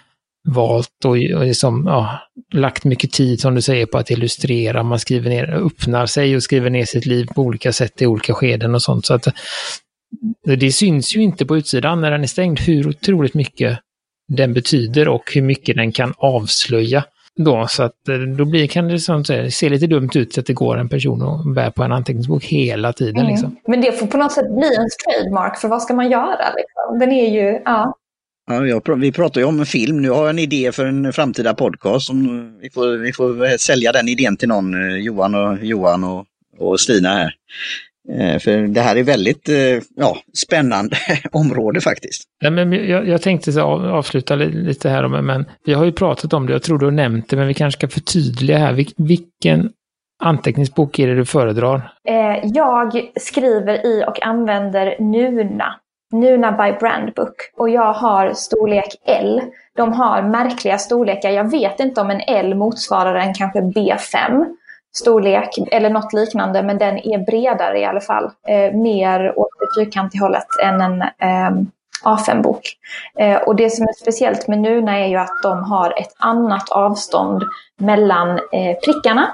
valt 0.49 1.05
och, 1.05 1.17
liksom, 1.17 1.85
ja, 1.87 2.21
lagt 2.53 2.85
mycket 2.85 3.13
tid, 3.13 3.41
som 3.41 3.55
du 3.55 3.63
säger, 3.63 3.87
på 3.87 3.99
att 3.99 4.11
illustrera. 4.11 4.83
Man 4.83 4.99
skriver 4.99 5.31
ner, 5.31 5.51
öppnar 5.51 6.07
sig 6.07 6.37
och 6.37 6.43
skriver 6.43 6.71
ner 6.71 6.85
sitt 6.85 7.07
liv 7.07 7.29
på 7.35 7.43
olika 7.43 7.73
sätt 7.73 8.03
i 8.03 8.07
olika 8.07 8.35
skeden 8.35 8.75
och 8.75 8.83
sånt. 8.83 9.07
Så 9.07 9.15
att 9.15 9.29
det 10.45 10.73
syns 10.73 11.17
ju 11.17 11.23
inte 11.23 11.47
på 11.47 11.57
utsidan 11.57 12.01
när 12.01 12.11
den 12.11 12.23
är 12.23 12.27
stängd 12.27 12.61
hur 12.61 12.89
otroligt 12.89 13.35
mycket 13.35 13.79
den 14.29 14.53
betyder 14.53 15.09
och 15.09 15.33
hur 15.35 15.43
mycket 15.43 15.77
den 15.77 15.93
kan 15.93 16.15
avslöja. 16.17 17.05
Då, 17.37 17.67
så 17.69 17.83
att 17.83 18.09
eh, 18.09 18.19
då 18.19 18.45
blir, 18.45 18.67
kan 18.67 18.89
det 18.89 18.99
som 18.99 19.25
säger, 19.25 19.51
se 19.51 19.69
lite 19.69 19.87
dumt 19.87 20.11
ut 20.15 20.39
att 20.39 20.47
det 20.47 20.53
går 20.53 20.77
en 20.77 20.89
person 20.89 21.23
och 21.23 21.55
bär 21.55 21.71
på 21.71 21.83
en 21.83 21.93
anteckningsbok 21.93 22.45
hela 22.45 22.93
tiden. 22.93 23.17
Mm. 23.17 23.29
Liksom. 23.29 23.57
Men 23.67 23.81
det 23.81 23.93
får 23.93 24.07
på 24.07 24.17
något 24.17 24.33
sätt 24.33 24.51
bli 24.51 24.75
en 24.77 24.89
trademark, 25.07 25.59
för 25.59 25.69
vad 25.69 25.83
ska 25.83 25.95
man 25.95 26.11
göra? 26.11 26.55
Liksom? 26.57 26.99
Den 26.99 27.13
är 27.13 27.31
ju, 27.31 27.61
ja. 27.65 27.95
Ja, 28.47 28.67
jag, 28.67 28.97
vi 28.97 29.13
pratar 29.13 29.41
ju 29.41 29.47
om 29.47 29.61
en 29.61 29.67
film. 29.67 30.03
Nu 30.03 30.11
har 30.11 30.21
jag 30.21 30.31
en 30.31 30.39
idé 30.39 30.73
för 30.73 30.87
en 30.87 31.13
framtida 31.13 31.55
podcast. 31.55 32.07
Som 32.07 32.51
vi, 32.61 32.71
får, 32.71 32.97
vi 32.97 33.13
får 33.13 33.59
sälja 33.59 33.93
den 33.93 34.09
idén 34.09 34.37
till 34.37 34.49
någon, 34.49 34.75
eh, 34.75 34.97
Johan 34.97 35.35
och, 35.35 35.65
Johan 35.65 36.05
och, 36.05 36.27
och 36.59 36.81
Stina 36.81 37.09
här. 37.09 37.35
Eh, 38.09 38.39
för 38.39 38.67
det 38.67 38.81
här 38.81 38.97
är 38.97 39.03
väldigt 39.03 39.49
eh, 39.49 39.57
ja, 39.97 40.17
spännande 40.47 40.97
område 41.33 41.81
faktiskt. 41.81 42.23
Ja, 42.41 42.51
men 42.51 42.73
jag, 42.73 43.09
jag 43.09 43.23
tänkte 43.23 43.53
så 43.53 43.61
avsluta 43.63 44.35
lite 44.35 44.89
här, 44.89 45.23
men 45.23 45.45
vi 45.65 45.75
har 45.75 45.85
ju 45.85 45.93
pratat 45.93 46.33
om 46.33 46.47
det, 46.47 46.53
jag 46.53 46.63
tror 46.63 46.79
du 46.79 46.87
har 46.87 46.93
nämnt 46.93 47.29
det, 47.29 47.37
men 47.37 47.47
vi 47.47 47.55
kanske 47.55 47.79
ska 47.79 47.89
förtydliga 47.89 48.59
här. 48.59 48.87
Vilken 48.97 49.71
anteckningsbok 50.23 50.99
är 50.99 51.07
det 51.07 51.15
du 51.15 51.25
föredrar? 51.25 51.93
Jag 52.43 53.11
skriver 53.17 53.87
i 53.87 54.05
och 54.07 54.27
använder 54.27 54.97
Nuna. 55.01 55.75
Nuna 56.13 56.53
by 56.53 56.79
Brandbook. 56.81 57.35
Och 57.57 57.71
jag 57.71 57.93
har 57.93 58.33
storlek 58.33 58.97
L. 59.07 59.41
De 59.77 59.93
har 59.93 60.23
märkliga 60.23 60.79
storlekar. 60.79 61.31
Jag 61.31 61.51
vet 61.51 61.81
inte 61.81 62.01
om 62.01 62.11
en 62.11 62.21
L 62.21 62.55
motsvarar 62.55 63.15
en 63.15 63.35
kanske 63.35 63.61
B5 63.61 64.45
storlek 64.93 65.59
eller 65.71 65.91
något 65.91 66.13
liknande, 66.13 66.63
men 66.63 66.79
den 66.79 66.99
är 66.99 67.19
bredare 67.19 67.79
i 67.79 67.85
alla 67.85 68.01
fall. 68.01 68.31
Eh, 68.49 68.73
mer 68.75 69.39
åt 69.39 69.49
det 69.61 69.81
fyrkantiga 69.81 70.23
hållet 70.23 70.47
än 70.63 70.81
en 70.81 71.03
eh, 71.03 71.51
A5-bok. 72.05 72.63
Eh, 73.19 73.37
och 73.37 73.57
det 73.57 73.71
som 73.71 73.89
är 73.89 73.93
speciellt 73.93 74.49
med 74.49 74.59
Nuna 74.59 74.99
är 74.99 75.07
ju 75.07 75.17
att 75.17 75.43
de 75.43 75.65
har 75.65 76.01
ett 76.01 76.15
annat 76.19 76.71
avstånd 76.71 77.43
mellan 77.79 78.31
eh, 78.31 78.77
prickarna. 78.85 79.31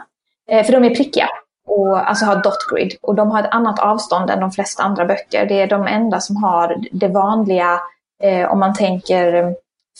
Eh, 0.50 0.64
för 0.64 0.72
de 0.72 0.84
är 0.84 0.94
prickiga 0.94 1.28
och 1.66 2.08
alltså 2.08 2.24
har 2.24 2.36
dot 2.36 2.66
grid. 2.72 2.96
Och 3.02 3.14
de 3.14 3.30
har 3.30 3.40
ett 3.40 3.50
annat 3.50 3.78
avstånd 3.78 4.30
än 4.30 4.40
de 4.40 4.50
flesta 4.50 4.82
andra 4.82 5.04
böcker. 5.04 5.46
Det 5.46 5.60
är 5.60 5.66
de 5.66 5.86
enda 5.86 6.20
som 6.20 6.36
har 6.36 6.76
det 6.92 7.08
vanliga, 7.08 7.80
eh, 8.22 8.52
om 8.52 8.58
man 8.58 8.74
tänker 8.74 9.54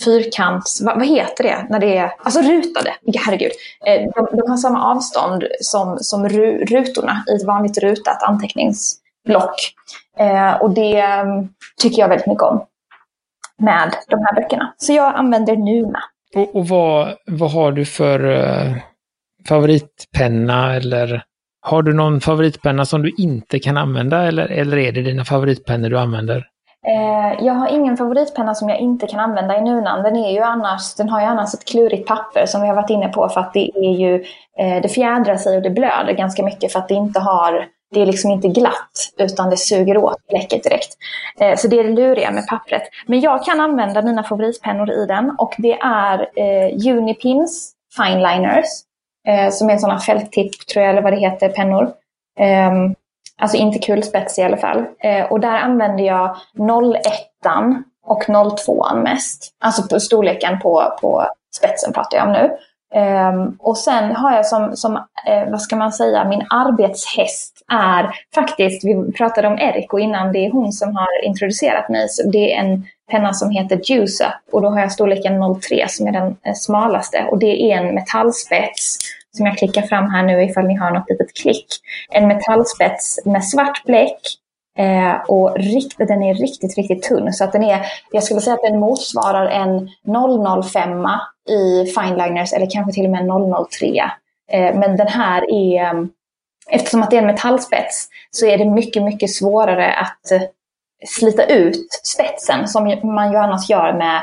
fyrkants... 0.05 0.81
Vad, 0.81 0.99
vad, 0.99 1.07
heter 1.07 1.45
det? 1.45 1.67
När 1.71 1.79
det 1.79 1.97
är... 1.97 2.13
Alltså 2.19 2.41
rutade. 2.41 2.95
Herregud. 3.27 3.53
Eh, 3.87 4.01
de, 4.15 4.37
de, 4.37 4.51
har 4.51 4.57
samma 4.57 4.85
avstånd 4.85 5.45
som, 5.61 5.99
som 6.01 6.29
ru, 6.29 6.65
rutorna 6.65 7.25
i 7.33 7.35
ett 7.35 7.47
vanligt 7.47 7.79
rutat 7.79 8.23
anteckningsblock. 8.23 9.75
Eh, 10.19 10.55
och 10.55 10.71
det 10.71 11.01
mm, 11.01 11.49
tycker 11.83 12.03
jag 12.03 12.09
väldigt 12.09 12.27
mycket 12.27 12.43
om 12.43 12.65
med 13.59 13.95
de 14.09 14.17
här 14.17 14.35
böckerna. 14.35 14.75
Så 14.77 14.93
jag 14.93 15.15
använder 15.15 15.57
Numa. 15.57 16.03
Och, 16.35 16.57
och 16.57 16.69
vad, 16.69 17.15
vad 17.27 17.51
har 17.51 17.73
du 17.73 17.85
för 17.85 18.25
uh, 18.25 18.77
favoritpenna 19.49 20.75
eller 20.75 21.25
har 21.61 21.83
du 21.83 21.93
någon 21.93 22.21
favoritpenna 22.21 22.85
som 22.85 23.03
du 23.03 23.15
inte 23.19 23.59
kan 23.59 23.77
använda 23.77 24.23
eller, 24.23 24.47
eller 24.47 24.77
är 24.77 24.93
det 24.93 25.03
dina 25.03 25.25
favoritpennor 25.25 25.91
du 25.91 25.99
använder? 25.99 26.47
Eh, 26.89 27.45
jag 27.45 27.55
har 27.55 27.69
ingen 27.69 27.97
favoritpenna 27.97 28.55
som 28.55 28.69
jag 28.69 28.79
inte 28.79 29.07
kan 29.07 29.21
använda 29.21 29.59
i 29.59 29.61
Nunan. 29.61 30.03
Den, 30.03 30.17
är 30.17 30.31
ju 30.31 30.41
annars, 30.41 30.95
den 30.95 31.09
har 31.09 31.21
ju 31.21 31.27
annars 31.27 31.55
ett 31.55 31.65
klurigt 31.65 32.09
papper 32.09 32.47
som 32.47 32.63
vi 32.63 32.69
har 32.69 32.75
varit 32.75 32.91
inne 32.91 33.09
på 33.09 33.29
för 33.29 33.41
att 33.41 33.53
det 33.53 33.71
är 33.75 33.93
ju, 33.93 34.25
eh, 34.59 34.83
det 34.83 34.89
fjädrar 34.89 35.37
sig 35.37 35.57
och 35.57 35.63
det 35.63 35.71
blöder 35.71 36.13
ganska 36.13 36.43
mycket 36.43 36.73
för 36.73 36.79
att 36.79 36.89
det 36.89 36.95
inte 36.95 37.21
har 37.21 37.69
det 37.91 38.03
är 38.03 38.07
liksom 38.07 38.31
inte 38.31 38.49
glatt 38.49 39.13
utan 39.19 39.51
det 39.51 39.57
suger 39.57 39.97
åt 39.97 40.27
bläcket 40.29 40.63
direkt. 40.63 40.97
Eh, 41.41 41.57
så 41.57 41.69
det 41.69 41.79
är 41.79 41.85
det 41.85 41.91
luriga 41.91 42.31
med 42.31 42.47
pappret. 42.47 42.83
Men 43.07 43.21
jag 43.21 43.45
kan 43.45 43.61
använda 43.61 44.03
mina 44.03 44.23
favoritpennor 44.23 44.91
i 44.91 45.07
den 45.07 45.31
och 45.39 45.55
det 45.59 45.79
är 45.81 46.21
eh, 46.37 46.97
Unipins 46.97 47.73
Fineliners 47.97 48.67
eh, 49.29 49.51
som 49.51 49.71
är 49.71 49.77
sådana 49.77 49.99
fälttipp, 49.99 50.67
tror 50.67 50.85
jag, 50.85 50.91
eller 50.91 51.03
vad 51.03 51.13
det 51.13 51.21
heter, 51.21 51.49
pennor. 51.49 51.93
Ehm, 52.39 52.95
Alltså 53.37 53.57
inte 53.57 53.79
kulspets 53.79 54.39
i 54.39 54.43
alla 54.43 54.57
fall. 54.57 54.85
Eh, 54.99 55.25
och 55.25 55.41
där 55.41 55.59
använder 55.59 56.05
jag 56.05 56.37
01 56.95 57.05
och 58.07 58.25
02 58.65 58.95
mest. 58.95 59.55
Alltså 59.61 59.89
på 59.89 60.01
storleken 60.01 60.59
på, 60.59 60.97
på 61.01 61.27
spetsen 61.57 61.93
pratar 61.93 62.19
jag 62.19 62.27
om 62.27 62.33
nu. 62.33 62.51
Um, 62.95 63.57
och 63.59 63.79
sen 63.79 64.17
har 64.17 64.37
jag 64.37 64.47
som, 64.47 64.77
som 64.77 64.97
eh, 65.27 65.51
vad 65.51 65.63
ska 65.63 65.77
man 65.77 65.93
säga, 65.93 66.29
min 66.29 66.47
arbetshäst 66.51 67.65
är 67.73 68.11
faktiskt, 68.35 68.85
vi 68.85 69.13
pratade 69.13 69.49
om 69.49 69.59
Eriko 69.59 69.99
innan, 69.99 70.33
det 70.33 70.47
är 70.47 70.51
hon 70.51 70.73
som 70.73 70.97
har 70.97 71.25
introducerat 71.25 71.89
mig. 71.89 72.09
Så 72.09 72.31
det 72.31 72.55
är 72.55 72.61
en 72.61 72.85
penna 73.11 73.33
som 73.33 73.51
heter 73.51 73.81
Juice 73.85 74.21
Up 74.21 74.55
och 74.55 74.63
då 74.63 74.69
har 74.69 74.81
jag 74.81 74.93
storleken 74.93 75.61
03 75.61 75.89
som 75.89 76.07
är 76.07 76.13
den 76.13 76.27
eh, 76.27 76.55
smalaste. 76.55 77.25
Och 77.31 77.39
det 77.39 77.73
är 77.73 77.77
en 77.77 77.95
metallspets 77.95 78.99
som 79.37 79.47
jag 79.47 79.59
klickar 79.59 79.83
fram 79.83 80.11
här 80.11 80.23
nu 80.23 80.43
ifall 80.43 80.67
ni 80.67 80.75
har 80.75 80.91
något 80.91 81.11
litet 81.11 81.35
klick. 81.35 81.67
En 82.11 82.29
metallspets 82.29 83.21
med 83.25 83.45
svart 83.45 83.85
bläck 83.85 84.21
Eh, 84.79 85.21
och 85.29 85.57
rikt, 85.57 85.99
den 85.99 86.23
är 86.23 86.35
riktigt, 86.35 86.77
riktigt 86.77 87.03
tunn. 87.03 87.33
Så 87.33 87.45
att 87.45 87.53
den 87.53 87.65
är, 87.65 87.87
jag 88.11 88.25
skulle 88.25 88.41
säga 88.41 88.55
att 88.55 88.63
den 88.63 88.81
motsvarar 88.81 89.47
en 89.47 89.91
005 90.63 91.07
i 91.49 91.87
fineliners 91.87 92.53
eller 92.53 92.71
kanske 92.71 92.93
till 92.93 93.05
och 93.05 93.11
med 93.11 93.21
en 93.21 93.67
003. 93.71 94.11
Eh, 94.53 94.79
men 94.79 94.97
den 94.97 95.09
här 95.09 95.51
är, 95.51 95.85
eh, 95.85 96.05
eftersom 96.71 97.03
att 97.03 97.11
det 97.11 97.17
är 97.17 97.21
en 97.21 97.27
metallspets, 97.27 98.09
så 98.31 98.47
är 98.47 98.59
det 98.59 98.65
mycket, 98.65 99.03
mycket 99.03 99.31
svårare 99.31 99.93
att 99.93 100.33
eh, 100.33 100.43
slita 101.07 101.45
ut 101.45 101.89
spetsen 102.03 102.69
som 102.69 103.01
man 103.03 103.33
ju 103.33 103.39
annars 103.39 103.71
gör 103.71 103.93
med, 103.93 104.23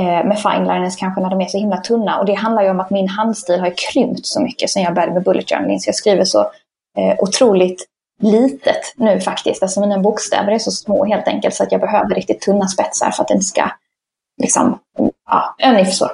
med 0.00 0.38
fineliners 0.38 0.96
kanske 0.96 1.20
när 1.20 1.30
de 1.30 1.40
är 1.40 1.46
så 1.46 1.58
himla 1.58 1.76
tunna. 1.76 2.18
Och 2.18 2.26
det 2.26 2.34
handlar 2.34 2.62
ju 2.62 2.70
om 2.70 2.80
att 2.80 2.90
min 2.90 3.08
handstil 3.08 3.60
har 3.60 3.72
krympt 3.92 4.26
så 4.26 4.40
mycket 4.42 4.70
sen 4.70 4.82
jag 4.82 4.94
började 4.94 5.14
med 5.14 5.24
bullet 5.24 5.50
journaling. 5.50 5.80
Så 5.80 5.88
jag 5.88 5.94
skriver 5.94 6.24
så 6.24 6.40
eh, 6.98 7.14
otroligt 7.18 7.84
litet 8.20 8.94
nu 8.96 9.20
faktiskt. 9.20 9.62
Alltså 9.62 9.80
mina 9.80 9.98
bokstäver 9.98 10.52
är 10.52 10.58
så 10.58 10.70
små 10.70 11.04
helt 11.04 11.28
enkelt 11.28 11.54
så 11.54 11.62
att 11.62 11.72
jag 11.72 11.80
behöver 11.80 12.14
riktigt 12.14 12.40
tunna 12.40 12.68
spetsar 12.68 13.10
för 13.10 13.22
att 13.22 13.28
det 13.28 13.34
inte 13.34 13.46
ska 13.46 13.70
liksom, 14.42 14.78
ja, 15.58 15.72
ni 15.72 15.84
förstår. 15.84 16.10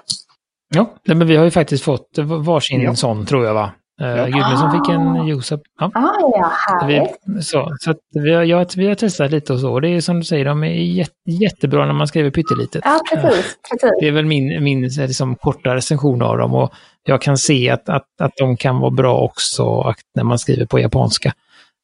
Ja, 0.75 0.87
men 1.05 1.27
vi 1.27 1.37
har 1.37 1.45
ju 1.45 1.51
faktiskt 1.51 1.85
fått 1.85 2.19
varsin 2.45 2.81
ja. 2.81 2.95
sån 2.95 3.27
tror 3.27 3.45
jag 3.45 3.55
va? 3.55 3.71
Uh, 4.01 4.09
ja. 4.09 4.27
Gudmundsson 4.27 4.73
fick 4.73 4.95
en 4.95 5.07
ah. 5.07 5.27
Josef. 5.27 5.61
Ja, 5.81 5.91
ah, 5.95 6.15
ja 6.21 6.53
härligt. 6.69 7.17
Vi, 7.27 7.43
så 7.43 7.77
så 7.81 7.95
vi, 8.15 8.35
har, 8.35 8.43
ja, 8.43 8.67
vi 8.77 8.87
har 8.87 8.95
testat 8.95 9.31
lite 9.31 9.53
och 9.53 9.61
så. 9.61 9.73
Och 9.73 9.81
det 9.81 9.89
är 9.89 10.01
som 10.01 10.19
du 10.19 10.25
säger, 10.25 10.45
de 10.45 10.65
är 10.65 10.69
jätte, 10.69 11.13
jättebra 11.25 11.87
när 11.87 11.93
man 11.93 12.07
skriver 12.07 12.31
pyttelitet. 12.31 12.83
Ja, 12.85 13.01
precis. 13.11 13.57
precis. 13.71 13.91
Det 14.01 14.09
är 14.09 14.13
väl 14.13 14.27
min, 14.27 14.65
min 14.65 14.83
liksom, 14.83 15.37
korta 15.37 15.75
recension 15.75 16.23
av 16.23 16.39
dem. 16.39 16.55
Och 16.55 16.73
jag 17.05 17.23
kan 17.23 17.39
se 17.39 17.71
att, 17.71 17.89
att, 17.89 18.07
att 18.21 18.33
de 18.37 18.57
kan 18.57 18.79
vara 18.81 18.91
bra 18.91 19.19
också 19.19 19.95
när 20.15 20.25
man 20.25 20.39
skriver 20.39 20.67
på 20.67 20.81
japanska. 20.81 21.33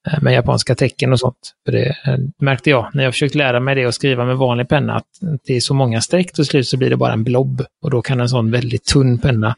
Eh, 0.09 0.23
med 0.23 0.35
japanska 0.35 0.75
tecken 0.75 1.13
och 1.13 1.21
sånt. 1.21 1.55
För 1.65 1.73
det 1.73 1.87
eh, 1.89 2.19
märkte 2.39 2.71
jag 2.71 2.91
när 2.95 3.05
jag 3.05 3.13
försökte 3.13 3.39
lära 3.39 3.61
mig 3.61 3.75
det 3.75 3.87
och 3.87 3.95
skriva 3.95 4.25
med 4.25 4.37
vanlig 4.37 4.69
penna, 4.69 4.95
att 4.95 5.09
det 5.47 5.57
är 5.57 5.61
så 5.61 5.75
många 5.75 6.01
streck 6.01 6.33
till 6.33 6.45
slut 6.45 6.69
så 6.69 6.77
blir 6.77 6.91
det 6.91 6.97
bara 6.97 7.13
en 7.13 7.25
blob. 7.25 7.65
Och 7.83 7.91
då 7.91 8.03
kan 8.03 8.21
en 8.21 8.29
sån 8.29 8.51
väldigt 8.51 8.85
tunn 8.85 9.19
penna 9.19 9.55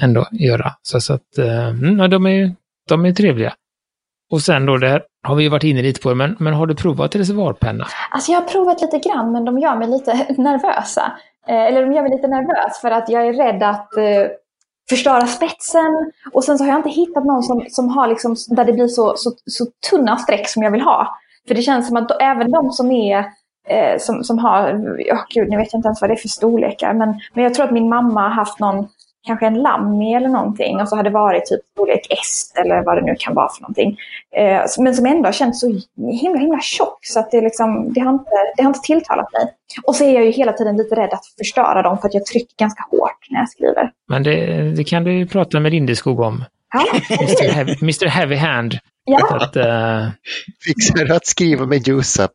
ändå 0.00 0.26
göra. 0.32 0.72
Så, 0.82 1.00
så 1.00 1.14
att, 1.14 1.38
eh, 1.38 1.68
mm, 1.68 2.10
de, 2.10 2.26
är, 2.26 2.54
de 2.88 3.04
är 3.06 3.12
trevliga. 3.12 3.54
Och 4.30 4.40
sen 4.40 4.66
då, 4.66 4.76
det 4.76 4.88
här 4.88 5.02
har 5.22 5.34
vi 5.34 5.42
ju 5.42 5.48
varit 5.48 5.64
inne 5.64 5.82
lite 5.82 6.00
på, 6.00 6.14
men, 6.14 6.36
men 6.38 6.54
har 6.54 6.66
du 6.66 6.74
provat 6.74 7.16
reservoarpenna? 7.16 7.86
Alltså 8.10 8.32
jag 8.32 8.40
har 8.40 8.48
provat 8.48 8.82
lite 8.82 8.98
grann, 8.98 9.32
men 9.32 9.44
de 9.44 9.58
gör 9.58 9.76
mig 9.76 9.88
lite 9.88 10.14
nervösa. 10.42 11.12
Eh, 11.48 11.62
eller 11.66 11.82
de 11.82 11.92
gör 11.92 12.02
mig 12.02 12.10
lite 12.10 12.28
nervös 12.28 12.80
för 12.80 12.90
att 12.90 13.08
jag 13.08 13.26
är 13.26 13.32
rädd 13.32 13.62
att 13.62 13.96
eh, 13.96 14.26
förstöra 14.88 15.26
spetsen. 15.26 16.12
Och 16.32 16.44
sen 16.44 16.58
så 16.58 16.64
har 16.64 16.70
jag 16.70 16.78
inte 16.78 17.00
hittat 17.00 17.24
någon 17.24 17.42
som, 17.42 17.66
som 17.68 17.88
har 17.88 18.08
liksom, 18.08 18.36
där 18.48 18.64
det 18.64 18.72
blir 18.72 18.88
så, 18.88 19.16
så, 19.16 19.32
så 19.46 19.66
tunna 19.90 20.16
streck 20.16 20.48
som 20.48 20.62
jag 20.62 20.70
vill 20.70 20.80
ha. 20.80 21.18
För 21.48 21.54
det 21.54 21.62
känns 21.62 21.88
som 21.88 21.96
att 21.96 22.08
då, 22.08 22.14
även 22.14 22.50
de 22.50 22.70
som 22.70 22.90
är 22.90 23.18
eh, 23.68 23.98
som, 23.98 24.24
som 24.24 24.38
har, 24.38 24.72
oh, 25.12 25.24
gud, 25.34 25.48
nu 25.48 25.56
vet 25.56 25.72
jag 25.72 25.78
inte 25.78 25.88
ens 25.88 26.00
vad 26.00 26.10
det 26.10 26.14
är 26.14 26.16
för 26.16 26.28
storlekar, 26.28 26.94
men, 26.94 27.20
men 27.34 27.44
jag 27.44 27.54
tror 27.54 27.64
att 27.64 27.72
min 27.72 27.88
mamma 27.88 28.22
har 28.22 28.28
haft 28.28 28.60
någon 28.60 28.88
kanske 29.28 29.46
en 29.46 29.62
lammi 29.62 30.14
eller 30.14 30.28
någonting 30.28 30.80
och 30.80 30.88
så 30.88 30.96
har 30.96 31.02
det 31.02 31.10
varit 31.10 31.46
typ 31.46 31.60
storlek 31.72 32.06
S 32.10 32.52
eller 32.60 32.84
vad 32.84 32.96
det 32.96 33.02
nu 33.02 33.14
kan 33.18 33.34
vara 33.34 33.48
för 33.48 33.62
någonting. 33.62 33.98
Eh, 34.36 34.60
men 34.78 34.94
som 34.94 35.06
ändå 35.06 35.26
har 35.28 35.32
känts 35.32 35.60
så 35.60 35.66
himla 36.20 36.38
himla 36.38 36.60
tjock 36.60 36.98
så 37.02 37.20
att 37.20 37.30
det, 37.30 37.40
liksom, 37.40 37.92
det, 37.92 38.00
har 38.00 38.12
inte, 38.12 38.30
det 38.56 38.62
har 38.62 38.70
inte 38.70 38.80
tilltalat 38.80 39.32
mig. 39.32 39.54
Och 39.86 39.94
så 39.96 40.04
är 40.04 40.14
jag 40.14 40.24
ju 40.24 40.30
hela 40.30 40.52
tiden 40.52 40.76
lite 40.76 40.94
rädd 40.94 41.12
att 41.12 41.26
förstöra 41.38 41.82
dem 41.82 41.98
för 41.98 42.08
att 42.08 42.14
jag 42.14 42.26
trycker 42.26 42.56
ganska 42.58 42.82
hårt 42.90 43.26
när 43.30 43.38
jag 43.38 43.48
skriver. 43.48 43.90
Men 44.08 44.22
det, 44.22 44.62
det 44.76 44.84
kan 44.84 45.04
du 45.04 45.12
ju 45.12 45.26
prata 45.26 45.60
med 45.60 45.72
Lindeskog 45.72 46.20
om. 46.20 46.44
Ja. 46.72 46.84
Mr, 47.10 47.52
Heavy, 47.52 47.76
Mr 47.82 48.06
Heavy 48.06 48.36
Hand. 48.36 48.78
Ja. 49.04 49.36
Att, 49.36 49.56
uh... 49.56 50.08
Fixar 50.64 51.04
du 51.04 51.14
att 51.14 51.26
skriva 51.26 51.66
med 51.66 51.88
juice-up 51.88 52.32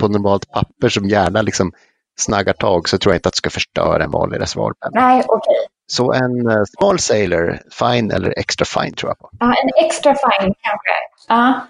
på 0.00 0.08
normalt 0.08 0.50
papper 0.50 0.88
som 0.88 1.08
gärna 1.08 1.42
liksom 1.42 1.72
snaggar 2.18 2.52
tag 2.52 2.88
så 2.88 2.98
tror 2.98 3.12
jag 3.12 3.18
inte 3.18 3.28
att 3.28 3.34
du 3.34 3.36
ska 3.36 3.50
förstöra 3.50 4.04
en 4.04 4.10
vanlig 4.10 4.40
reservoarpenna. 4.40 5.00
Nej, 5.00 5.22
okej. 5.28 5.36
Okay. 5.36 5.75
Så 5.86 6.12
en 6.12 6.50
uh, 6.50 6.64
small 6.78 6.98
sailor, 6.98 7.58
fine 7.70 8.14
eller 8.14 8.38
extra 8.38 8.64
fine 8.64 8.96
tror 8.96 9.10
jag 9.10 9.18
på. 9.18 9.30
Ja, 9.40 9.46
en 9.46 9.86
extra 9.86 10.14
fine 10.14 10.54
kanske. 10.60 10.94
Ja. 11.28 11.66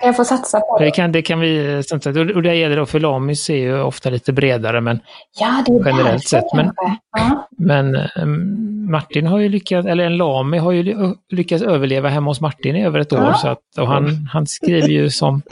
Jag 0.00 0.16
får 0.16 0.24
satsa 0.24 0.60
på 0.60 0.78
det. 0.78 0.84
Det 0.84 0.90
kan, 0.90 1.12
det 1.12 1.22
kan 1.22 1.40
vi, 1.40 1.82
och 2.34 2.42
det 2.42 2.54
gäller 2.54 2.76
då 2.76 2.86
för 2.86 3.00
Lamis 3.00 3.50
är 3.50 3.54
ju 3.54 3.82
ofta 3.82 4.10
lite 4.10 4.32
bredare 4.32 4.80
men 4.80 5.00
ja, 5.40 5.62
det 5.66 5.72
är 5.72 5.86
generellt 5.86 6.28
sett. 6.28 6.54
Men, 6.54 6.72
ja. 7.10 7.48
men 7.58 7.96
um, 8.16 8.90
Martin 8.90 9.26
har 9.26 9.38
ju 9.38 9.48
lyckats, 9.48 9.88
eller 9.88 10.04
en 10.04 10.16
Lami 10.16 10.58
har 10.58 10.72
ju 10.72 11.14
lyckats 11.32 11.62
överleva 11.62 12.08
hemma 12.08 12.30
hos 12.30 12.40
Martin 12.40 12.76
i 12.76 12.84
över 12.84 12.98
ett 12.98 13.12
år. 13.12 13.18
Ja. 13.18 13.34
Så 13.34 13.48
att, 13.48 13.58
och 13.78 13.86
han, 13.86 14.28
han 14.32 14.46
skriver 14.46 14.88
ju 14.88 15.10
som, 15.10 15.42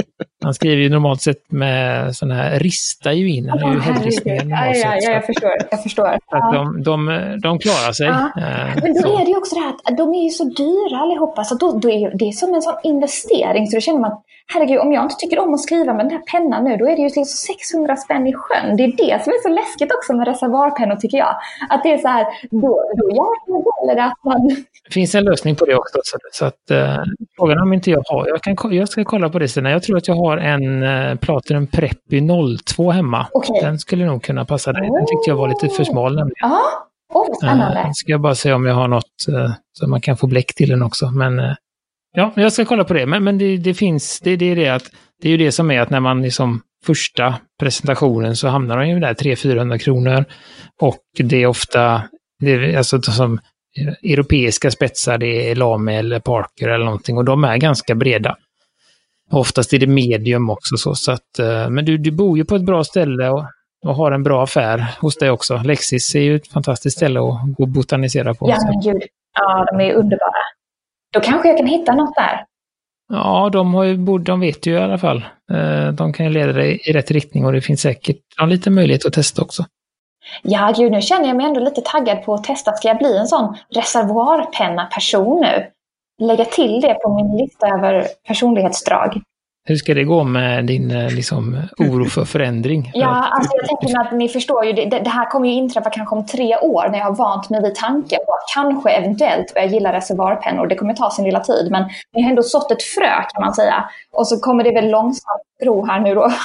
han 0.45 0.55
skriver 0.55 0.83
ju 0.83 0.89
normalt 0.89 1.23
sett 1.23 1.53
med 1.53 2.17
sån 2.17 2.31
här, 2.31 2.59
ristar 2.59 3.13
ju 3.13 3.31
in, 3.31 3.49
han 3.49 3.59
är 3.59 3.73
ju 3.73 3.81
hällristningar 3.81 4.45
normalt 4.45 4.77
ja, 4.77 4.91
ja, 4.91 4.99
ja, 5.01 5.11
jag 5.11 5.27
förstår. 5.27 5.51
Jag 5.71 5.83
förstår. 5.83 6.07
Att 6.07 6.53
de, 6.55 6.83
de, 6.83 7.07
de 7.43 7.59
klarar 7.59 7.93
sig. 7.93 8.07
Eh, 8.07 8.83
men 8.83 8.95
då 8.95 9.01
så. 9.01 9.21
är 9.21 9.25
det 9.25 9.31
ju 9.31 9.37
också 9.37 9.55
det 9.55 9.61
här 9.61 9.75
att 9.85 9.97
de 9.97 10.15
är 10.15 10.25
ju 10.25 10.31
så 10.31 10.45
dyra 10.45 10.99
allihopa, 10.99 11.45
så 11.45 11.55
då, 11.55 11.79
då 11.79 11.91
är 11.91 12.19
det 12.19 12.25
är 12.25 12.33
som 12.33 12.55
en 12.55 12.63
sån 12.63 12.75
investering, 12.83 13.67
så 13.67 13.77
då 13.77 13.81
känner 13.81 14.01
man 14.01 14.13
herregud, 14.53 14.79
om 14.79 14.93
jag 14.93 15.05
inte 15.05 15.17
tycker 15.17 15.39
om 15.39 15.55
att 15.55 15.61
skriva 15.61 15.95
med 15.95 16.05
den 16.05 16.13
här 16.13 16.23
pennan 16.33 16.65
nu, 16.65 16.77
då 16.77 16.85
är 16.85 16.97
det 16.97 17.03
ju 17.03 17.05
liksom 17.05 17.25
600 17.25 17.97
spänn 17.97 18.27
i 18.27 18.33
sjön. 18.35 18.77
Det 18.77 18.85
är 18.85 18.93
det 18.97 19.25
som 19.25 19.33
är 19.33 19.43
så 19.43 19.49
läskigt 19.49 19.93
också 19.97 20.13
med 20.13 20.27
reservoarpennor, 20.27 20.97
tycker 20.97 21.19
jag. 21.19 21.35
Att 21.69 21.83
det 21.83 21.93
är 21.93 21.99
så 21.99 22.09
här, 22.09 22.27
då, 22.51 22.83
då 22.97 23.09
jäklar 23.09 23.67
gäller 23.87 24.01
det 24.01 24.05
att 24.05 24.25
man... 24.25 24.49
Det 24.85 24.93
finns 24.93 25.15
en 25.15 25.25
lösning 25.25 25.57
på 25.57 25.65
det 25.65 25.77
också. 25.77 25.99
Så, 26.05 26.19
så 26.33 26.45
att, 26.45 26.71
eh, 26.71 27.03
frågan 27.37 27.63
om 27.63 27.73
inte 27.73 27.91
jag 27.91 28.03
har, 28.07 28.29
jag, 28.29 28.43
kan, 28.43 28.73
jag 28.77 28.89
ska 28.89 29.05
kolla 29.05 29.29
på 29.29 29.39
det 29.39 29.49
sen. 29.49 29.65
Jag 29.65 29.83
tror 29.83 29.97
att 29.97 30.09
jag 30.09 30.15
har 30.15 30.37
en 30.39 30.83
eh, 30.83 31.17
Platinum 31.17 31.67
Preppy 31.67 32.29
02 32.77 32.91
hemma. 32.91 33.27
Okay. 33.33 33.61
Den 33.61 33.79
skulle 33.79 34.07
nog 34.07 34.23
kunna 34.23 34.45
passa 34.45 34.73
dig. 34.73 34.91
Den 34.91 35.07
tyckte 35.07 35.31
jag 35.31 35.37
var 35.37 35.49
lite 35.49 35.69
för 35.69 35.85
smal 35.85 36.15
nämligen. 36.15 36.37
Ja, 36.41 36.61
oh, 37.15 37.35
spännande. 37.37 37.81
Eh, 37.81 37.91
ska 37.93 38.13
jag 38.13 38.21
bara 38.21 38.35
se 38.35 38.53
om 38.53 38.67
jag 38.67 38.75
har 38.75 38.89
något 38.89 39.29
eh, 39.29 39.51
så 39.73 39.89
man 39.89 40.01
kan 40.01 40.17
få 40.17 40.27
bläck 40.27 40.55
till 40.55 40.69
den 40.69 40.83
också. 40.83 41.11
Men 41.11 41.39
eh, 41.39 41.53
Ja, 42.19 42.33
jag 42.37 42.53
ska 42.53 42.65
kolla 42.65 42.85
på 42.85 42.95
det. 42.95 43.07
Men, 43.07 43.25
men 43.25 43.39
det, 43.39 43.57
det 43.57 43.75
finns, 43.75 44.21
det, 44.21 44.37
det, 44.37 44.51
är 44.51 44.57
det 44.57 44.69
att 44.69 44.91
det 45.23 45.29
är 45.29 45.31
ju 45.31 45.37
det 45.37 45.53
som 45.53 45.71
är 45.71 45.81
att 45.81 45.91
när 45.91 46.01
man 46.01 46.23
liksom 46.23 46.61
första 46.87 47.35
presentationen 47.61 48.37
så 48.37 48.49
hamnar 48.49 48.79
de 48.79 48.89
ju 48.89 49.01
där 49.01 49.15
300-400 49.15 49.79
kronor. 49.79 50.25
Och 50.81 51.03
det 51.19 51.43
är 51.43 51.47
ofta, 51.47 52.03
det 52.41 52.53
är 52.53 52.79
alltså 52.79 53.03
som 53.03 53.39
europeiska 54.03 54.71
spetsar, 54.71 55.19
det 55.19 55.51
är 55.51 55.55
Lame 55.55 55.99
eller 55.99 56.21
Parker 56.21 56.69
eller 56.69 56.85
någonting 56.85 57.17
och 57.17 57.25
de 57.25 57.45
är 57.45 57.57
ganska 57.57 57.95
breda. 57.95 58.37
Oftast 59.31 59.73
är 59.73 59.79
det 59.79 59.87
medium 59.87 60.51
också 60.51 60.77
så, 60.77 60.95
så 60.95 61.13
att, 61.13 61.39
eh, 61.39 61.71
men 61.71 61.85
du, 61.85 61.99
du 61.99 62.11
bor 62.11 62.39
ju 62.39 62.45
på 62.45 62.57
ett 62.57 62.67
bra 62.67 62.85
ställe 62.85 63.29
och, 63.29 63.45
och 63.85 63.95
har 63.95 64.13
en 64.13 64.23
bra 64.23 64.43
affär 64.43 64.85
hos 65.01 65.17
dig 65.17 65.31
också. 65.31 65.57
Lexis 65.57 66.15
är 66.15 66.21
ju 66.21 66.37
ett 66.37 66.49
fantastiskt 66.49 66.97
ställe 66.97 67.21
att 67.21 67.57
gå 67.57 67.63
och 67.63 67.69
botanisera 67.69 68.35
på. 68.35 68.51
Ja, 68.51 68.59
men 68.65 68.93
gud. 68.93 69.03
Ja, 69.39 69.67
de 69.71 69.81
är 69.85 69.95
underbara. 69.95 70.33
Då 71.13 71.21
kanske 71.21 71.49
jag 71.49 71.57
kan 71.57 71.67
hitta 71.67 71.95
något 71.95 72.15
där. 72.15 72.45
Ja, 73.09 73.51
de, 73.53 73.75
har 73.75 73.85
ju, 73.85 74.19
de 74.19 74.41
vet 74.41 74.67
ju 74.67 74.73
i 74.73 74.79
alla 74.79 74.99
fall. 74.99 75.25
Eh, 75.53 75.89
de 75.89 76.13
kan 76.13 76.27
ju 76.27 76.33
leda 76.33 76.53
dig 76.53 76.81
i 76.85 76.93
rätt 76.93 77.11
riktning 77.11 77.45
och 77.45 77.53
det 77.53 77.61
finns 77.61 77.81
säkert 77.81 78.17
en 78.43 78.49
liten 78.49 78.75
möjlighet 78.75 79.07
att 79.07 79.13
testa 79.13 79.43
också. 79.43 79.65
Ja, 80.43 80.75
gud, 80.77 80.93
nu 80.93 81.03
känner 81.03 81.27
jag 81.27 81.37
mig 81.37 81.47
ändå 81.47 81.61
lite 81.61 81.81
taggad 81.81 82.25
på 82.25 82.35
att 82.35 82.45
testa. 82.45 82.73
Ska 82.73 82.89
jag 82.89 82.99
bli 82.99 83.17
en 83.17 83.27
sån 83.27 83.57
reservoarpenna-person 83.75 85.41
nu? 85.41 85.67
Lägga 86.27 86.45
till 86.45 86.81
det 86.81 86.95
på 86.95 87.15
min 87.15 87.37
lista 87.37 87.69
över 87.69 88.07
personlighetsdrag. 88.27 89.23
Hur 89.69 89.77
ska 89.77 89.95
det 89.95 90.05
gå 90.05 90.25
med 90.25 90.65
din 90.65 90.91
eh, 90.91 91.11
liksom, 91.11 91.63
oro 91.79 92.05
för 92.05 92.25
förändring? 92.25 92.91
ja, 92.95 93.07
alltså 93.07 93.51
jag 93.57 93.81
tänker 93.81 94.01
att 94.01 94.13
ni 94.13 94.29
förstår 94.29 94.65
ju, 94.65 94.73
det, 94.73 94.85
det, 94.85 95.11
här 95.11 95.31
kommer 95.31 95.49
ju 95.49 95.55
inträffa 95.55 95.91
kanske 95.91 96.15
om 96.15 96.27
tre 96.27 96.57
år 96.57 96.89
när 96.89 96.99
jag 96.99 97.05
har 97.05 97.15
vant 97.15 97.51
mig 97.51 97.63
vid 97.63 97.75
tanken 97.75 98.19
på 98.27 98.33
att 98.33 98.45
kanske 98.55 98.91
eventuellt 98.91 99.55
börja 99.55 99.67
gilla 99.67 99.93
reservoarpennor. 99.93 100.67
Det 100.67 100.75
kommer 100.75 100.95
ta 100.95 101.11
sin 101.11 101.25
lilla 101.25 101.41
tid, 101.41 101.69
men 101.71 101.85
jag 102.13 102.23
har 102.23 102.31
ändå 102.31 102.43
sått 102.43 102.71
ett 102.73 102.83
frö 102.83 103.15
kan 103.35 103.45
man 103.45 103.55
säga. 103.55 103.85
Och 104.13 104.29
så 104.29 104.41
kommer 104.41 104.65
det 104.65 104.71
väl 104.71 104.91
långsamt 104.91 105.43
gro 105.63 105.87
här 105.87 106.01
nu 106.01 106.15
då. 106.15 106.33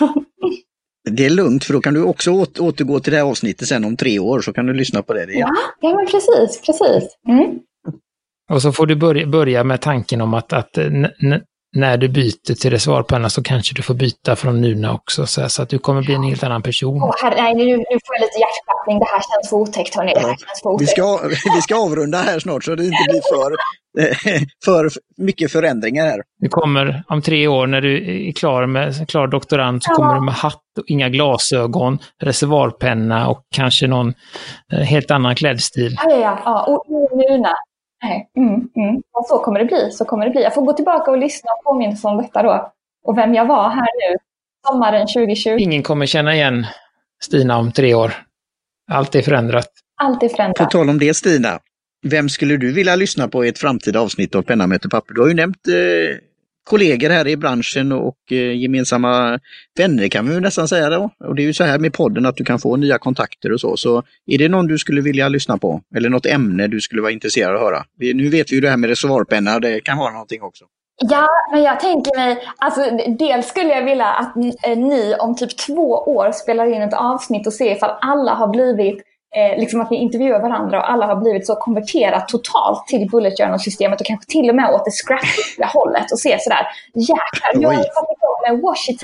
Det 1.10 1.26
är 1.26 1.30
lugnt 1.30 1.64
för 1.64 1.74
då 1.74 1.82
kan 1.82 1.94
du 1.94 2.04
också 2.04 2.32
återgå 2.60 3.00
till 3.00 3.14
det 3.14 3.20
här 3.20 3.26
avsnittet 3.26 3.68
sen 3.68 3.86
om 3.86 3.98
tre 3.98 4.20
år 4.20 4.42
så 4.42 4.54
kan 4.54 4.66
du 4.66 4.74
lyssna 4.74 5.02
på 5.02 5.14
det 5.14 5.24
igen. 5.24 5.50
Ja, 5.80 5.90
ja 5.90 5.96
men 5.96 6.06
precis, 6.06 6.62
precis. 6.66 7.18
Mm. 7.28 7.60
Och 8.52 8.62
så 8.62 8.72
får 8.72 8.86
du 8.86 8.96
börja, 8.96 9.28
börja 9.28 9.64
med 9.64 9.82
tanken 9.82 10.22
om 10.22 10.34
att, 10.34 10.54
att 10.54 10.78
när 11.76 11.98
du 11.98 12.08
byter 12.08 12.56
till 12.62 12.72
reservoarpenna 12.72 13.30
så 13.30 13.44
kanske 13.44 13.76
du 13.76 13.82
får 13.82 13.94
byta 13.94 14.36
från 14.36 14.62
Nuna 14.62 14.94
också, 14.94 15.26
så, 15.26 15.50
så 15.50 15.64
att 15.64 15.70
du 15.70 15.80
kommer 15.80 16.02
bli 16.02 16.14
en 16.14 16.24
helt 16.24 16.44
annan 16.44 16.62
person. 16.62 17.04
Oh, 17.04 17.14
herre, 17.22 17.42
nej, 17.42 17.56
nu, 17.56 17.78
nu 17.78 17.84
får 18.06 18.16
jag 18.16 18.22
lite 18.22 18.40
hjärtklappning. 18.40 19.00
Det 19.00 19.06
här 19.06 19.22
känns 19.22 19.50
för 19.50 19.58
otäckt, 19.58 19.96
hörni. 19.96 20.14
Det 20.14 20.20
här 20.20 20.28
känns 20.28 20.62
för 20.64 20.70
otäckt. 20.70 20.90
Vi 20.90 20.92
ska, 20.92 21.20
vi 21.56 21.62
ska 21.62 21.76
avrunda 21.76 22.18
här 22.18 22.40
snart 22.40 22.64
så 22.64 22.76
det 22.76 22.84
inte 22.86 23.06
blir 23.10 23.22
för, 23.34 23.56
för 24.66 24.90
mycket 25.18 25.52
förändringar 25.52 26.06
här. 26.06 26.22
Du 26.40 26.50
kommer 26.50 27.04
om 27.08 27.22
tre 27.22 27.48
år 27.48 27.68
när 27.68 27.82
du 27.82 28.28
är 28.28 28.32
klar, 28.32 28.66
med, 28.66 29.10
klar 29.10 29.28
doktorand 29.28 29.84
så 29.84 29.92
ja. 29.92 29.96
kommer 29.96 30.16
du 30.16 30.22
med 30.22 30.34
hatt 30.34 30.62
och 30.80 30.84
inga 30.88 31.10
glasögon, 31.10 32.00
reservoarpenna 32.22 33.28
och 33.28 33.42
kanske 33.56 33.88
någon 33.88 34.14
eh, 34.74 34.80
helt 34.80 35.12
annan 35.12 35.36
klädstil. 35.36 35.96
Ja, 36.04 36.12
ja, 36.12 36.42
ja. 36.46 36.64
Och 36.64 36.86
Nuna. 37.18 37.56
Nej. 38.04 38.30
Mm, 38.38 38.70
mm. 38.76 38.96
Och 39.12 39.26
så 39.26 39.40
kommer 39.40 39.60
det 39.60 39.66
bli. 39.66 39.92
Så 39.92 40.06
kommer 40.06 40.26
det 40.26 40.32
bli. 40.32 40.44
Jag 40.44 40.54
får 40.54 40.62
gå 40.62 40.74
tillbaka 40.74 41.12
och 41.12 41.18
lyssna 41.18 41.52
och 41.52 41.64
påminnas 41.64 42.04
om 42.04 42.18
detta 42.18 42.44
då. 42.44 42.74
Och 43.04 43.18
vem 43.18 43.34
jag 43.34 43.46
var 43.46 43.70
här 43.70 44.12
nu, 44.12 44.18
sommaren 44.68 45.08
2020. 45.08 45.56
Ingen 45.60 45.84
kommer 45.84 46.06
känna 46.06 46.36
igen 46.36 46.66
Stina 47.24 47.58
om 47.58 47.72
tre 47.72 47.94
år. 47.94 48.14
Allt 48.92 49.16
är 49.16 49.22
förändrat. 49.22 49.70
Allt 50.02 50.24
är 50.24 50.30
förändrat. 50.30 50.58
På 50.58 50.66
tal 50.66 50.90
om 50.90 51.00
det 51.00 51.14
Stina, 51.14 51.60
vem 52.08 52.30
skulle 52.30 52.58
du 52.58 52.74
vilja 52.74 52.96
lyssna 52.96 53.28
på 53.28 53.46
i 53.46 53.50
ett 53.50 53.60
framtida 53.60 54.00
avsnitt 54.00 54.36
av 54.36 54.42
Penna 54.42 54.68
möter 54.68 54.90
papper? 54.90 55.14
Du 55.14 55.22
har 55.22 55.28
ju 55.28 55.34
nämnt 55.34 55.68
eh, 55.68 56.18
kollegor 56.64 57.10
här 57.10 57.28
i 57.28 57.38
branschen 57.38 57.92
och 57.92 58.18
eh, 58.32 58.58
gemensamma 58.58 59.40
vänner 59.78 60.08
kan 60.08 60.30
vi 60.30 60.40
nästan 60.40 60.68
säga 60.68 60.90
då. 60.90 61.10
Och 61.26 61.36
det 61.36 61.42
är 61.42 61.46
ju 61.46 61.54
så 61.54 61.64
här 61.64 61.80
med 61.80 61.94
podden 61.94 62.26
att 62.26 62.36
du 62.36 62.44
kan 62.44 62.60
få 62.60 62.76
nya 62.76 62.98
kontakter 62.98 63.52
och 63.52 63.60
så. 63.60 63.78
Så 63.78 64.04
är 64.26 64.38
det 64.38 64.50
någon 64.50 64.68
du 64.68 64.78
skulle 64.78 65.02
vilja 65.02 65.30
lyssna 65.30 65.58
på? 65.58 65.82
Eller 65.96 66.10
något 66.10 66.26
ämne 66.26 66.68
du 66.68 66.82
skulle 66.82 67.02
vara 67.02 67.12
intresserad 67.12 67.50
av 67.50 67.56
att 67.56 67.62
höra? 67.62 67.84
Nu 68.14 68.30
vet 68.30 68.52
vi 68.52 68.56
ju 68.56 68.62
det 68.62 68.70
här 68.70 68.78
med 68.78 68.90
reservoarpenna, 68.90 69.60
det 69.60 69.80
kan 69.80 69.98
vara 69.98 70.12
någonting 70.12 70.42
också. 70.42 70.66
Ja, 71.10 71.28
men 71.52 71.64
jag 71.64 71.80
tänker 71.80 72.18
mig, 72.18 72.48
alltså 72.58 72.82
dels 73.20 73.48
skulle 73.48 73.70
jag 73.70 73.86
vilja 73.86 74.08
att 74.08 74.36
eh, 74.38 74.78
ni 74.78 75.16
om 75.20 75.36
typ 75.36 75.58
två 75.58 75.90
år 75.92 76.32
spelar 76.32 76.66
in 76.66 76.82
ett 76.82 76.94
avsnitt 76.94 77.48
och 77.48 77.54
ser 77.54 77.76
ifall 77.76 77.98
alla 78.02 78.34
har 78.34 78.48
blivit 78.48 79.04
eh, 79.36 79.60
liksom 79.60 79.82
att 79.82 79.90
ni 79.90 79.98
intervjuar 79.98 80.40
varandra 80.40 80.80
och 80.80 80.92
alla 80.92 81.06
har 81.06 81.16
blivit 81.16 81.48
så 81.48 81.56
konverterat 81.56 82.28
totalt 82.28 82.88
till 82.88 83.10
bullet 83.10 83.38
journal-systemet 83.38 84.02
och 84.02 84.06
kanske 84.06 84.32
till 84.32 84.50
och 84.50 84.56
med 84.56 84.70
åt 84.74 84.86
det 84.86 84.92
scrappiga 84.92 85.68
hållet 85.74 86.12
och 86.12 86.20
ser 86.20 86.38
sådär, 86.38 86.68
jäklar, 86.94 87.62
jag 87.62 87.70
har 87.70 87.76
fått 87.76 88.18
igång 88.18 88.40
med 88.48 88.62
washi 88.62 88.98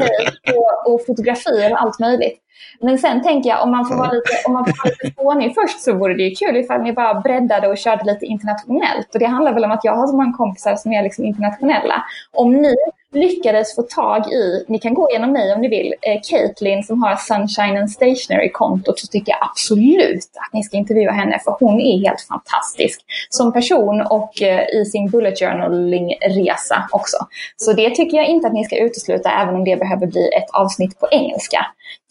och, 0.56 0.94
och 0.94 1.06
fotografier 1.06 1.72
och 1.72 1.82
allt 1.82 2.00
möjligt. 2.00 2.44
Men 2.82 2.98
sen 2.98 3.24
tänker 3.24 3.50
jag, 3.50 3.64
om 3.64 3.72
man 3.72 3.86
får 3.86 3.96
vara 3.96 4.12
lite, 4.12 4.30
om 4.46 4.54
man 4.54 4.66
får 4.66 4.78
vara 4.84 4.94
lite 5.04 5.16
fånig 5.22 5.56
först 5.56 5.82
så 5.82 5.94
vore 5.94 6.14
det 6.14 6.24
ju 6.24 6.36
kul 6.36 6.58
ifall 6.58 6.82
ni 6.82 6.94
bara 6.94 7.22
breddade 7.22 7.68
och 7.68 7.78
körde 7.78 8.06
lite 8.06 8.26
internationellt. 8.26 9.14
Och 9.14 9.20
det 9.20 9.26
handlar 9.26 9.54
väl 9.54 9.66
om 9.66 9.72
att 9.72 9.84
jag 9.84 9.96
har 9.96 10.08
så 10.08 10.16
många 10.16 10.34
kompisar 10.34 10.76
som 10.76 10.94
är 10.94 11.04
liksom 11.04 11.26
internationella. 11.26 12.04
Om 12.32 12.54
ni 12.54 12.76
lyckades 13.14 13.76
få 13.76 13.82
tag 13.82 14.28
i, 14.32 14.66
ni 14.68 14.80
kan 14.80 14.94
gå 14.94 15.10
igenom 15.10 15.32
mig 15.32 15.54
om 15.54 15.62
ni 15.62 15.68
vill, 15.68 15.94
eh, 16.02 16.22
Caitlin 16.24 16.84
som 16.84 17.04
har 17.04 17.16
Sunshine 17.16 17.78
and 17.78 17.92
Stationery-kontot 17.92 19.00
så 19.00 19.08
tycker 19.08 19.32
jag 19.32 19.50
absolut 19.50 20.30
att 20.36 20.54
ni 20.54 20.64
ska 20.64 20.78
intervjua 20.78 21.12
henne 21.12 21.40
för 21.44 21.56
hon 21.60 21.82
är 21.82 22.00
helt 22.00 22.22
fantastisk 22.22 23.02
som 23.30 23.54
person 23.54 24.02
och 24.02 24.42
eh, 24.42 24.82
i 24.82 24.86
sin 24.86 25.10
bullet 25.10 25.40
journaling-resa 25.40 26.88
också. 26.92 27.18
Så 27.58 27.74
det 27.74 27.90
tycker 27.90 28.18
jag 28.18 28.28
inte 28.28 28.48
att 28.48 28.54
ni 28.54 28.64
ska 28.64 28.78
utesluta 28.78 29.30
även 29.32 29.56
om 29.56 29.64
det 29.64 29.76
behöver 29.76 30.08
bli 30.08 30.30
ett 30.38 30.50
avsnitt 30.54 31.00
på 31.00 31.08
engelska. 31.12 31.66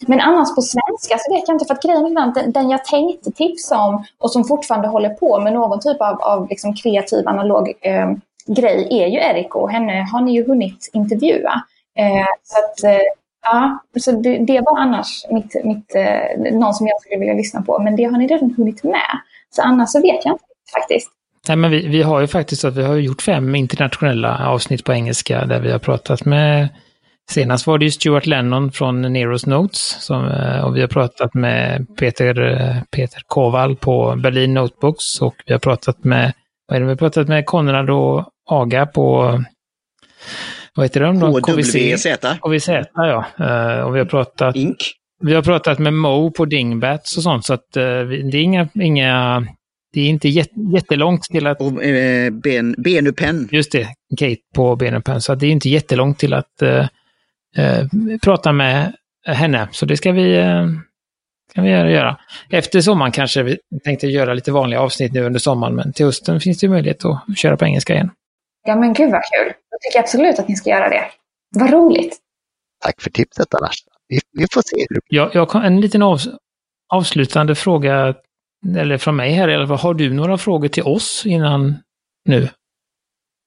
Men 0.06 0.20
annars 0.20 0.54
på 0.54 0.62
svenska 0.62 1.18
så 1.18 1.34
vet 1.34 1.48
jag 1.48 1.54
inte, 1.54 1.64
för 1.64 1.74
att 1.74 1.82
grejen 1.82 2.06
är 2.06 2.32
den, 2.34 2.52
den 2.52 2.70
jag 2.70 2.84
tänkte 2.84 3.30
tipsa 3.32 3.78
om 3.78 4.04
och 4.18 4.30
som 4.30 4.44
fortfarande 4.44 4.88
håller 4.88 5.08
på 5.08 5.40
med 5.40 5.52
någon 5.52 5.80
typ 5.80 6.00
av, 6.00 6.22
av 6.22 6.48
liksom 6.48 6.74
kreativ 6.74 7.28
analog 7.28 7.72
eh, 7.80 8.10
grej 8.46 8.88
är 8.90 9.06
ju 9.06 9.18
Eriko 9.18 9.58
och 9.58 9.70
henne 9.70 10.08
har 10.12 10.20
ni 10.20 10.34
ju 10.34 10.46
hunnit 10.46 10.90
intervjua. 10.92 11.62
Eh, 11.98 12.26
så 12.42 12.64
att, 12.64 12.84
eh, 12.92 13.00
ja, 13.42 13.78
så 14.00 14.12
det, 14.12 14.38
det, 14.38 14.60
var 14.60 14.78
annars 14.78 15.26
mitt, 15.30 15.64
mitt, 15.64 15.94
eh, 15.94 16.52
någon 16.52 16.74
som 16.74 16.86
jag 16.86 17.00
skulle 17.00 17.18
vilja 17.18 17.34
lyssna 17.34 17.62
på, 17.62 17.78
men 17.78 17.96
det 17.96 18.04
har 18.04 18.18
ni 18.18 18.26
redan 18.26 18.54
hunnit 18.56 18.84
med. 18.84 19.20
Så 19.50 19.62
annars 19.62 19.90
så 19.90 20.00
vet 20.00 20.24
jag 20.24 20.34
inte 20.34 20.44
faktiskt. 20.74 21.10
Nej, 21.48 21.56
men 21.56 21.70
vi, 21.70 21.88
vi 21.88 22.02
har 22.02 22.20
ju 22.20 22.26
faktiskt 22.26 22.64
att 22.64 22.76
vi 22.76 22.82
har 22.82 22.96
gjort 22.96 23.22
fem 23.22 23.54
internationella 23.54 24.48
avsnitt 24.48 24.84
på 24.84 24.92
engelska 24.92 25.44
där 25.44 25.60
vi 25.60 25.72
har 25.72 25.78
pratat 25.78 26.24
med 26.24 26.68
Senast 27.30 27.66
var 27.66 27.78
det 27.78 27.84
ju 27.84 27.90
Stuart 27.90 28.26
Lennon 28.26 28.72
från 28.72 29.02
Neros 29.02 29.46
Notes 29.46 29.96
som, 30.00 30.28
eh, 30.28 30.60
och 30.60 30.76
vi 30.76 30.80
har 30.80 30.88
pratat 30.88 31.34
med 31.34 31.86
Peter, 31.96 32.40
eh, 32.40 32.82
Peter 32.90 33.22
Koval 33.26 33.76
på 33.76 34.16
Berlin 34.16 34.54
Notebooks 34.54 35.22
och 35.22 35.34
vi 35.46 35.52
har 35.52 35.60
pratat 35.60 36.04
med, 36.04 36.32
vad 36.66 36.76
är 36.76 36.80
det 36.80 36.86
vi 36.86 36.92
har 36.92 36.96
pratat 36.96 37.28
med, 37.28 37.46
Konrad 37.46 37.90
och 37.90 38.24
Aga 38.50 38.86
på, 38.86 39.42
vad 40.74 40.84
heter 40.84 41.00
de? 41.00 41.42
KWZ. 41.42 41.76
KWZ, 42.40 42.68
ja. 42.94 43.26
Eh, 43.38 43.80
och 43.80 43.94
vi 43.94 43.98
har 43.98 44.06
pratat... 44.06 44.56
Ink. 44.56 44.76
Vi 45.20 45.34
har 45.34 45.42
pratat 45.42 45.78
med 45.78 45.92
Mo 45.92 46.30
på 46.30 46.44
Dingbats 46.44 47.16
och 47.16 47.22
sånt, 47.22 47.44
så 47.44 47.54
att 47.54 47.72
det 47.72 47.80
är 47.80 48.34
inga, 48.34 48.68
inga 48.74 49.46
det 49.96 50.00
är 50.00 50.08
inte 50.08 50.28
jättelångt 50.74 51.22
till 51.22 51.46
att... 51.46 51.60
Och 51.60 51.84
eh, 51.84 52.30
ben, 52.30 52.74
Benupen. 52.78 53.48
Just 53.52 53.72
det, 53.72 53.88
Kate 54.18 54.40
på 54.54 54.76
Benupen. 54.76 55.20
Så 55.20 55.34
det 55.34 55.46
är 55.46 55.50
inte 55.50 55.68
jättelångt 55.68 56.18
till 56.18 56.34
att 56.34 56.62
eh, 56.62 56.86
eh, 57.56 57.86
prata 58.22 58.52
med 58.52 58.92
henne. 59.26 59.68
Så 59.72 59.86
det 59.86 59.96
ska 59.96 60.12
vi, 60.12 60.36
eh, 60.36 60.66
ska 61.56 61.62
vi 61.62 61.70
göra. 61.70 62.16
Efter 62.50 62.80
sommaren 62.80 63.12
kanske 63.12 63.42
vi 63.42 63.58
tänkte 63.84 64.06
göra 64.06 64.34
lite 64.34 64.52
vanliga 64.52 64.80
avsnitt 64.80 65.12
nu 65.12 65.24
under 65.24 65.40
sommaren, 65.40 65.74
men 65.74 65.92
till 65.92 66.06
hösten 66.06 66.40
finns 66.40 66.58
det 66.58 66.68
möjlighet 66.68 67.04
att 67.04 67.38
köra 67.38 67.56
på 67.56 67.64
engelska 67.64 67.94
igen. 67.94 68.10
Ja 68.66 68.76
men 68.76 68.92
gud 68.92 69.10
vad 69.10 69.22
kul. 69.22 69.52
Jag 69.70 69.80
tycker 69.80 70.00
absolut 70.00 70.38
att 70.38 70.48
ni 70.48 70.56
ska 70.56 70.70
göra 70.70 70.88
det. 70.88 71.04
Vad 71.54 71.70
roligt. 71.70 72.18
Tack 72.84 73.02
för 73.02 73.10
tipset 73.10 73.54
annars. 73.54 73.76
Vi, 74.08 74.20
vi 74.32 74.46
får 74.52 74.62
se. 74.62 74.86
Ja, 75.08 75.30
jag 75.34 75.46
har 75.46 75.62
en 75.62 75.80
liten 75.80 76.02
av, 76.02 76.18
avslutande 76.92 77.54
fråga, 77.54 78.14
eller 78.76 78.98
från 78.98 79.16
mig 79.16 79.32
här 79.32 79.48
i 79.48 79.54
alla 79.54 79.66
fall. 79.66 79.78
Har 79.78 79.94
du 79.94 80.12
några 80.12 80.38
frågor 80.38 80.68
till 80.68 80.82
oss 80.82 81.22
innan 81.26 81.76
nu? 82.24 82.48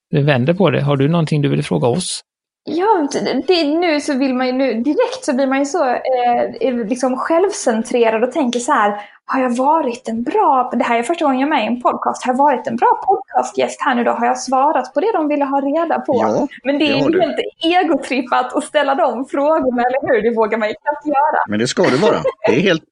Vi 0.10 0.22
vänder 0.22 0.53
på 0.53 0.70
det. 0.70 0.82
Har 0.82 0.97
du 0.97 1.07
någonting 1.07 1.41
du 1.41 1.49
vill 1.49 1.64
fråga 1.64 1.88
oss? 1.88 2.22
Ja, 2.64 3.07
det, 3.47 3.64
nu 3.64 4.01
så 4.01 4.14
vill 4.14 4.34
man 4.34 4.47
ju 4.47 4.53
nu, 4.53 4.74
direkt 4.74 5.26
så 5.26 5.34
blir 5.34 5.47
man 5.47 5.60
ju 5.60 5.66
så 5.66 5.89
eh, 5.89 6.88
liksom 6.88 7.18
självcentrerad 7.18 8.24
och 8.24 8.32
tänker 8.32 8.60
så 8.60 8.72
här, 8.72 9.01
har 9.26 9.41
jag 9.41 9.55
varit 9.57 10.10
en 10.10 10.24
bra, 10.24 10.72
det 10.74 10.84
här 10.84 10.99
är 10.99 11.03
första 11.03 11.26
gången 11.26 11.39
jag 11.39 11.47
är 11.47 11.49
med 11.49 11.64
i 11.64 11.68
en 11.68 11.82
podcast, 11.82 12.26
har 12.26 12.34
jag 12.34 12.38
varit 12.38 12.68
en 12.68 12.76
bra 12.76 13.01
podcastgäst 13.07 13.82
här 13.82 13.95
nu 13.95 14.03
då? 14.03 14.12
Har 14.12 14.26
jag 14.26 14.39
svarat 14.39 14.93
på 14.93 14.99
det 14.99 15.12
de 15.14 15.28
ville 15.28 15.45
ha 15.45 15.62
reda 15.62 15.99
på? 15.99 16.16
Ja, 16.22 16.47
Men 16.64 16.80
det 16.80 16.86
är 16.86 16.95
ju 16.95 17.22
helt 17.22 17.39
egotrippat 17.66 18.53
att 18.53 18.64
ställa 18.64 18.95
de 18.95 19.26
frågorna, 19.26 19.82
eller 19.82 20.14
hur? 20.14 20.22
Det 20.22 20.36
vågar 20.36 20.57
man 20.57 20.68
ju 20.68 20.74
knappt 20.74 21.05
göra. 21.05 21.43
Men 21.49 21.60
det 21.60 21.68
ska 21.68 21.84
du 21.84 21.97
vara. 21.97 22.22
Det 22.47 22.55
är 22.55 22.62
helt, 22.62 22.84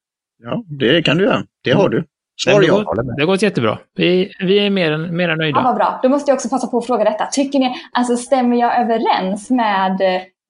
ja, 0.42 0.62
det 0.66 1.02
kan 1.02 1.16
du 1.18 1.24
göra. 1.24 1.42
Det 1.64 1.70
har 1.70 1.88
du. 1.88 2.04
Svar 2.44 2.62
ja. 2.62 2.94
Det 3.16 3.22
har 3.22 3.26
gått 3.26 3.42
jättebra. 3.42 3.78
Vi, 3.94 4.32
vi 4.40 4.58
är 4.58 4.70
mer 4.70 4.92
än, 4.92 5.16
mer 5.16 5.28
än 5.28 5.38
nöjda. 5.38 5.58
Ja, 5.58 5.62
vad 5.64 5.76
bra. 5.76 6.00
Då 6.02 6.08
måste 6.08 6.30
jag 6.30 6.36
också 6.36 6.48
passa 6.48 6.66
på 6.66 6.78
att 6.78 6.86
fråga 6.86 7.04
detta. 7.04 7.26
Tycker 7.26 7.58
ni, 7.58 7.74
alltså 7.92 8.16
stämmer 8.16 8.56
jag 8.56 8.80
överens 8.80 9.50
med, 9.50 10.00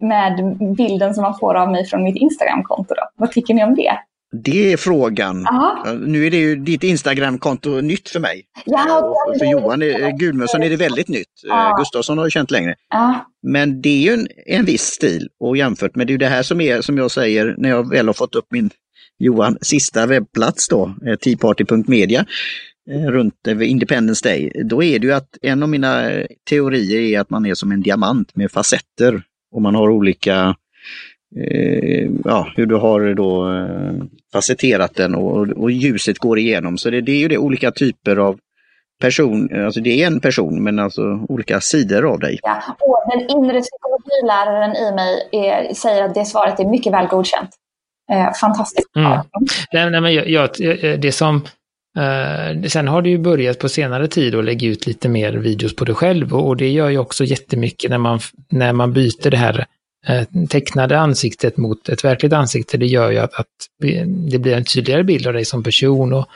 med 0.01 0.57
bilden 0.77 1.15
som 1.15 1.23
man 1.23 1.39
får 1.39 1.55
av 1.55 1.71
mig 1.71 1.87
från 1.87 2.05
mitt 2.05 2.17
Instagramkonto 2.17 2.95
då? 2.95 3.03
Vad 3.17 3.33
tycker 3.33 3.55
ni 3.55 3.65
om 3.65 3.75
det? 3.75 3.93
Det 4.33 4.73
är 4.73 4.77
frågan. 4.77 5.47
Aha. 5.47 5.97
Nu 6.07 6.27
är 6.27 6.31
det 6.31 6.37
ju 6.37 6.57
ditt 6.57 6.85
Instagramkonto 6.85 7.71
nytt 7.71 8.09
för 8.09 8.21
mig. 8.21 8.45
Ja, 8.65 9.15
för 9.39 9.47
Johan 9.47 9.81
Gudmundsson 10.19 10.63
är 10.63 10.71
det 10.71 10.77
väldigt 10.77 11.09
nytt. 11.09 11.27
Ja. 11.49 11.75
Gustafsson 11.79 12.19
har 12.19 12.25
ju 12.25 12.31
känt 12.31 12.51
längre. 12.51 12.75
Ja. 12.91 13.27
Men 13.43 13.83
det 13.83 13.89
är 13.89 14.01
ju 14.01 14.13
en, 14.13 14.29
en 14.47 14.65
viss 14.65 14.83
stil 14.83 15.29
och 15.41 15.57
jämfört 15.57 15.97
med 15.97 16.07
det 16.07 16.15
är 16.15 16.19
det 16.19 16.27
här 16.27 16.43
som 16.43 16.61
är, 16.61 16.81
som 16.81 16.99
jag 16.99 17.11
säger, 17.11 17.55
när 17.59 17.69
jag 17.69 17.91
väl 17.91 18.07
har 18.07 18.15
fått 18.15 18.35
upp 18.35 18.47
min 18.51 18.71
Johan 19.19 19.59
sista 19.61 20.07
webbplats 20.07 20.69
då, 20.69 20.95
eh, 21.07 21.17
teaparty.media 21.17 22.25
eh, 22.91 23.11
runt 23.11 23.47
eh, 23.47 23.71
Independence 23.71 24.29
Day, 24.29 24.53
då 24.65 24.83
är 24.83 24.99
det 24.99 25.07
ju 25.07 25.13
att 25.13 25.39
en 25.43 25.63
av 25.63 25.69
mina 25.69 26.11
teorier 26.51 27.01
är 27.01 27.21
att 27.21 27.31
man 27.31 27.47
är 27.47 27.55
som 27.55 27.73
en 27.73 27.83
diamant 27.83 28.37
med 28.37 28.51
facetter 28.51 29.23
och 29.53 29.63
man 29.63 29.75
har 29.75 29.91
olika, 29.91 30.57
eh, 31.37 32.11
ja, 32.25 32.53
hur 32.57 32.67
du 32.67 32.75
har 32.75 33.15
då 33.15 33.49
facetterat 34.33 34.95
den 34.95 35.15
och, 35.15 35.49
och, 35.49 35.71
ljuset 35.71 36.19
går 36.19 36.39
igenom. 36.39 36.79
Så 36.79 36.91
det, 36.91 37.01
det 37.01 37.13
är 37.13 37.19
ju 37.19 37.29
det, 37.29 37.39
olika 37.39 37.71
typer 37.71 38.17
av 38.17 38.39
person, 39.01 39.65
alltså 39.65 39.81
det 39.81 40.03
är 40.03 40.07
en 40.07 40.21
person 40.21 40.65
men 40.65 40.79
alltså 40.79 41.03
olika 41.29 41.61
sidor 41.61 42.13
av 42.13 42.19
dig. 42.19 42.39
Ja, 42.43 42.63
och 42.81 42.99
den 43.11 43.21
inre 43.21 43.61
psykologiläraren 43.61 44.77
i 44.77 44.95
mig 44.95 45.29
är, 45.33 45.75
säger 45.75 46.03
att 46.03 46.15
det 46.15 46.25
svaret 46.25 46.61
är 46.61 46.65
mycket 46.65 46.93
väl 46.93 47.07
godkänt. 47.07 47.51
Eh, 48.13 48.33
fantastiskt. 48.41 48.97
Mm. 48.97 49.19
Nej, 49.73 49.91
nej, 49.91 50.01
men 50.01 50.15
jag, 50.15 50.29
jag, 50.29 50.51
det 51.01 51.13
som 51.13 51.37
eh, 51.99 52.63
sen 52.69 52.89
har 52.89 53.03
det 53.03 53.09
ju 53.09 53.19
börjat 53.19 53.59
på 53.59 53.69
senare 53.69 54.09
tid 54.09 54.35
att 54.35 54.45
lägga 54.45 54.69
ut 54.69 54.87
lite 54.87 55.09
mer 55.09 55.33
videos 55.33 55.77
på 55.77 55.85
dig 55.85 55.95
själv 55.95 56.35
och, 56.35 56.47
och 56.47 56.57
det 56.57 56.69
gör 56.69 56.89
ju 56.89 56.99
också 56.99 57.25
jättemycket 57.25 57.91
när 57.91 57.99
man, 57.99 58.21
när 58.51 58.73
man 58.73 58.93
byter 58.93 59.31
det 59.31 59.37
här 59.37 59.67
eh, 60.07 60.47
tecknade 60.49 60.99
ansiktet 60.99 61.57
mot 61.57 61.89
ett 61.89 62.05
verkligt 62.05 62.33
ansikte. 62.33 62.77
Det 62.77 62.87
gör 62.87 63.11
ju 63.11 63.19
att, 63.19 63.35
att, 63.35 63.47
det 64.31 64.39
blir 64.39 64.57
en 64.57 64.65
tydligare 64.65 65.05
bild 65.05 65.27
av 65.27 65.33
dig 65.33 65.45
som 65.45 65.63
person 65.63 66.13
och 66.13 66.27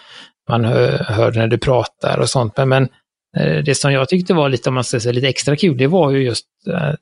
man 0.49 0.65
hör, 0.65 0.99
hör 0.99 1.33
när 1.33 1.47
du 1.47 1.59
pratar 1.59 2.19
och 2.19 2.31
sånt. 2.31 2.57
Men, 2.57 2.69
men 2.69 2.89
eh, 3.37 3.65
det 3.65 3.75
som 3.75 3.93
jag 3.93 4.09
tyckte 4.09 4.35
var 4.35 4.49
lite, 4.49 4.69
om 4.69 4.75
man 4.75 4.85
ska 4.85 5.01
säga, 5.01 5.13
lite 5.13 5.29
extra 5.29 5.57
kul, 5.57 5.77
det 5.77 5.87
var 5.87 6.11
ju 6.11 6.23
just 6.23 6.47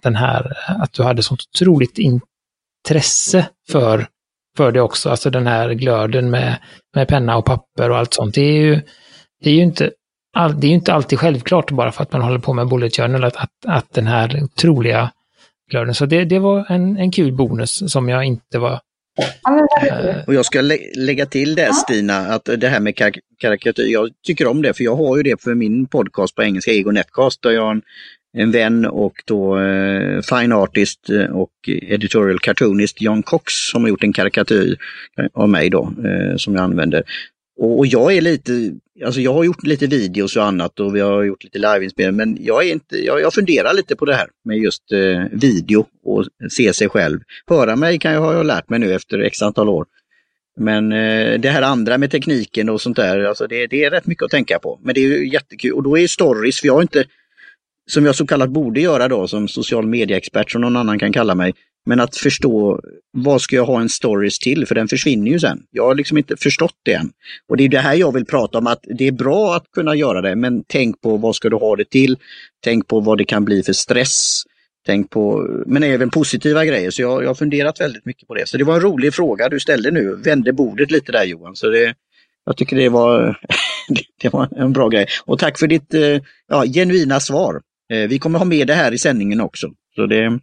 den 0.02 0.16
här 0.16 0.56
att 0.66 0.92
du 0.92 1.02
hade 1.02 1.22
sånt 1.22 1.40
otroligt 1.54 1.98
intresse 1.98 3.48
för, 3.70 4.06
för 4.56 4.72
det 4.72 4.80
också. 4.80 5.10
Alltså 5.10 5.30
den 5.30 5.46
här 5.46 5.70
glöden 5.70 6.30
med, 6.30 6.56
med 6.94 7.08
penna 7.08 7.36
och 7.36 7.44
papper 7.44 7.90
och 7.90 7.98
allt 7.98 8.14
sånt. 8.14 8.34
Det 8.34 8.40
är 8.40 8.62
ju, 8.62 8.80
det 9.42 9.50
är 9.50 9.54
ju 9.54 9.62
inte, 9.62 9.90
all, 10.36 10.60
det 10.60 10.66
är 10.66 10.70
inte 10.70 10.94
alltid 10.94 11.18
självklart 11.18 11.70
bara 11.70 11.92
för 11.92 12.02
att 12.02 12.12
man 12.12 12.22
håller 12.22 12.38
på 12.38 12.52
med 12.52 12.68
bullet 12.68 12.96
journal 12.96 13.24
att, 13.24 13.36
att, 13.36 13.50
att 13.66 13.94
den 13.94 14.06
här 14.06 14.42
otroliga 14.42 15.10
glöden. 15.70 15.94
Så 15.94 16.06
det, 16.06 16.24
det 16.24 16.38
var 16.38 16.66
en, 16.68 16.96
en 16.96 17.12
kul 17.12 17.32
bonus 17.32 17.92
som 17.92 18.08
jag 18.08 18.24
inte 18.24 18.58
var 18.58 18.80
och 20.26 20.34
jag 20.34 20.44
ska 20.46 20.60
lä 20.60 20.78
lägga 20.96 21.26
till 21.26 21.54
det 21.54 21.74
Stina, 21.74 22.16
att 22.18 22.44
det 22.44 22.68
här 22.68 22.80
med 22.80 22.96
kar 22.96 23.12
karikatyr, 23.40 23.92
jag 23.92 24.10
tycker 24.26 24.46
om 24.46 24.62
det 24.62 24.74
för 24.74 24.84
jag 24.84 24.96
har 24.96 25.16
ju 25.16 25.22
det 25.22 25.42
för 25.42 25.54
min 25.54 25.86
podcast 25.86 26.34
på 26.34 26.42
engelska, 26.42 26.70
Ego 26.70 26.90
Netcast, 26.90 27.42
där 27.42 27.50
jag 27.50 27.62
har 27.62 27.70
en, 27.70 27.82
en 28.32 28.50
vän 28.50 28.86
och 28.86 29.22
då 29.24 29.58
eh, 29.58 30.20
fine 30.20 30.52
artist 30.52 31.10
eh, 31.10 31.24
och 31.24 31.50
editorial 31.66 32.38
cartoonist 32.38 33.00
John 33.00 33.22
Cox 33.22 33.52
som 33.52 33.82
har 33.82 33.88
gjort 33.88 34.04
en 34.04 34.12
karikatyr 34.12 34.76
eh, 35.18 35.26
av 35.34 35.48
mig 35.48 35.70
då, 35.70 35.92
eh, 36.04 36.36
som 36.36 36.54
jag 36.54 36.64
använder. 36.64 37.02
Och, 37.58 37.78
och, 37.78 37.86
jag 37.86 38.16
är 38.16 38.20
lite, 38.20 38.52
alltså 39.04 39.20
jag 39.20 39.32
har 39.32 39.44
gjort 39.44 39.62
lite 39.62 39.86
videos 39.86 40.36
och 40.36 40.44
annat 40.44 40.80
och 40.80 40.96
vi 40.96 41.00
har 41.00 41.22
gjort 41.22 41.44
lite 41.44 41.58
liveinspelning 41.58 42.16
men 42.16 42.44
jag, 42.44 42.66
är 42.66 42.72
inte, 42.72 43.04
jag, 43.04 43.20
jag 43.20 43.34
funderar 43.34 43.74
lite 43.74 43.96
på 43.96 44.04
det 44.04 44.14
här 44.14 44.28
med 44.44 44.58
just 44.58 44.92
eh, 44.92 45.24
video 45.32 45.86
och 46.04 46.26
se 46.50 46.72
sig 46.72 46.88
själv. 46.88 47.20
Höra 47.46 47.76
mig 47.76 47.98
kan 47.98 48.12
jag 48.12 48.20
ha 48.20 48.42
lärt 48.42 48.68
mig 48.68 48.78
nu 48.78 48.94
efter 48.94 49.18
x 49.18 49.42
antal 49.42 49.68
år. 49.68 49.86
Men 50.56 50.92
eh, 50.92 51.40
det 51.40 51.48
här 51.48 51.62
andra 51.62 51.98
med 51.98 52.10
tekniken 52.10 52.68
och 52.68 52.80
sånt 52.80 52.96
där, 52.96 53.24
alltså 53.24 53.46
det, 53.46 53.66
det, 53.66 53.84
är 53.84 53.90
rätt 53.90 54.06
mycket 54.06 54.24
att 54.24 54.30
tänka 54.30 54.58
på. 54.58 54.80
Men 54.82 54.94
det 54.94 55.00
är 55.00 55.08
ju 55.08 55.28
jättekul 55.28 55.72
och 55.72 55.82
då 55.82 55.98
är 55.98 56.06
stories, 56.06 56.60
för 56.60 56.66
jag 56.66 56.74
har 56.74 56.82
inte, 56.82 57.04
som 57.90 58.06
jag 58.06 58.14
så 58.14 58.26
kallat 58.26 58.50
borde 58.50 58.80
göra 58.80 59.08
då 59.08 59.28
som 59.28 59.48
social 59.48 59.86
media-expert 59.86 60.50
som 60.50 60.60
någon 60.60 60.76
annan 60.76 60.98
kan 60.98 61.12
kalla 61.12 61.34
mig, 61.34 61.52
men 61.86 62.00
att 62.00 62.16
förstå 62.16 62.80
vad 63.12 63.40
ska 63.40 63.56
jag 63.56 63.64
ha 63.64 63.80
en 63.80 63.88
stories 63.88 64.38
till, 64.38 64.66
för 64.66 64.74
den 64.74 64.88
försvinner 64.88 65.30
ju 65.30 65.38
sen. 65.38 65.62
Jag 65.70 65.86
har 65.86 65.94
liksom 65.94 66.18
inte 66.18 66.36
förstått 66.36 66.76
det 66.84 66.92
än. 66.92 67.10
Och 67.48 67.56
det 67.56 67.64
är 67.64 67.68
det 67.68 67.78
här 67.78 67.94
jag 67.94 68.14
vill 68.14 68.26
prata 68.26 68.58
om, 68.58 68.66
att 68.66 68.80
det 68.98 69.06
är 69.06 69.12
bra 69.12 69.54
att 69.54 69.64
kunna 69.74 69.94
göra 69.94 70.20
det, 70.20 70.36
men 70.36 70.64
tänk 70.66 71.00
på 71.00 71.16
vad 71.16 71.36
ska 71.36 71.48
du 71.48 71.56
ha 71.56 71.76
det 71.76 71.90
till? 71.90 72.16
Tänk 72.64 72.86
på 72.88 73.00
vad 73.00 73.18
det 73.18 73.24
kan 73.24 73.44
bli 73.44 73.62
för 73.62 73.72
stress. 73.72 74.42
Tänk 74.86 75.10
på, 75.10 75.48
men 75.66 75.82
även 75.82 76.10
positiva 76.10 76.64
grejer. 76.64 76.90
Så 76.90 77.02
jag, 77.02 77.22
jag 77.22 77.28
har 77.28 77.34
funderat 77.34 77.80
väldigt 77.80 78.04
mycket 78.04 78.28
på 78.28 78.34
det. 78.34 78.48
Så 78.48 78.56
det 78.56 78.64
var 78.64 78.74
en 78.74 78.80
rolig 78.80 79.14
fråga 79.14 79.48
du 79.48 79.60
ställde 79.60 79.90
nu. 79.90 80.16
Vände 80.24 80.52
bordet 80.52 80.90
lite 80.90 81.12
där 81.12 81.24
Johan. 81.24 81.56
Så 81.56 81.68
det, 81.68 81.94
jag 82.46 82.56
tycker 82.56 82.76
det 82.76 82.88
var, 82.88 83.38
det 84.22 84.32
var 84.32 84.48
en 84.56 84.72
bra 84.72 84.88
grej. 84.88 85.06
Och 85.24 85.38
tack 85.38 85.58
för 85.58 85.66
ditt 85.66 85.94
eh, 85.94 86.18
ja, 86.48 86.64
genuina 86.64 87.20
svar. 87.20 87.60
Eh, 87.90 88.08
vi 88.08 88.18
kommer 88.18 88.38
ha 88.38 88.46
med 88.46 88.66
det 88.66 88.74
här 88.74 88.92
i 88.92 88.98
sändningen 88.98 89.40
också. 89.40 89.68
Så 89.96 90.06
det, 90.06 90.40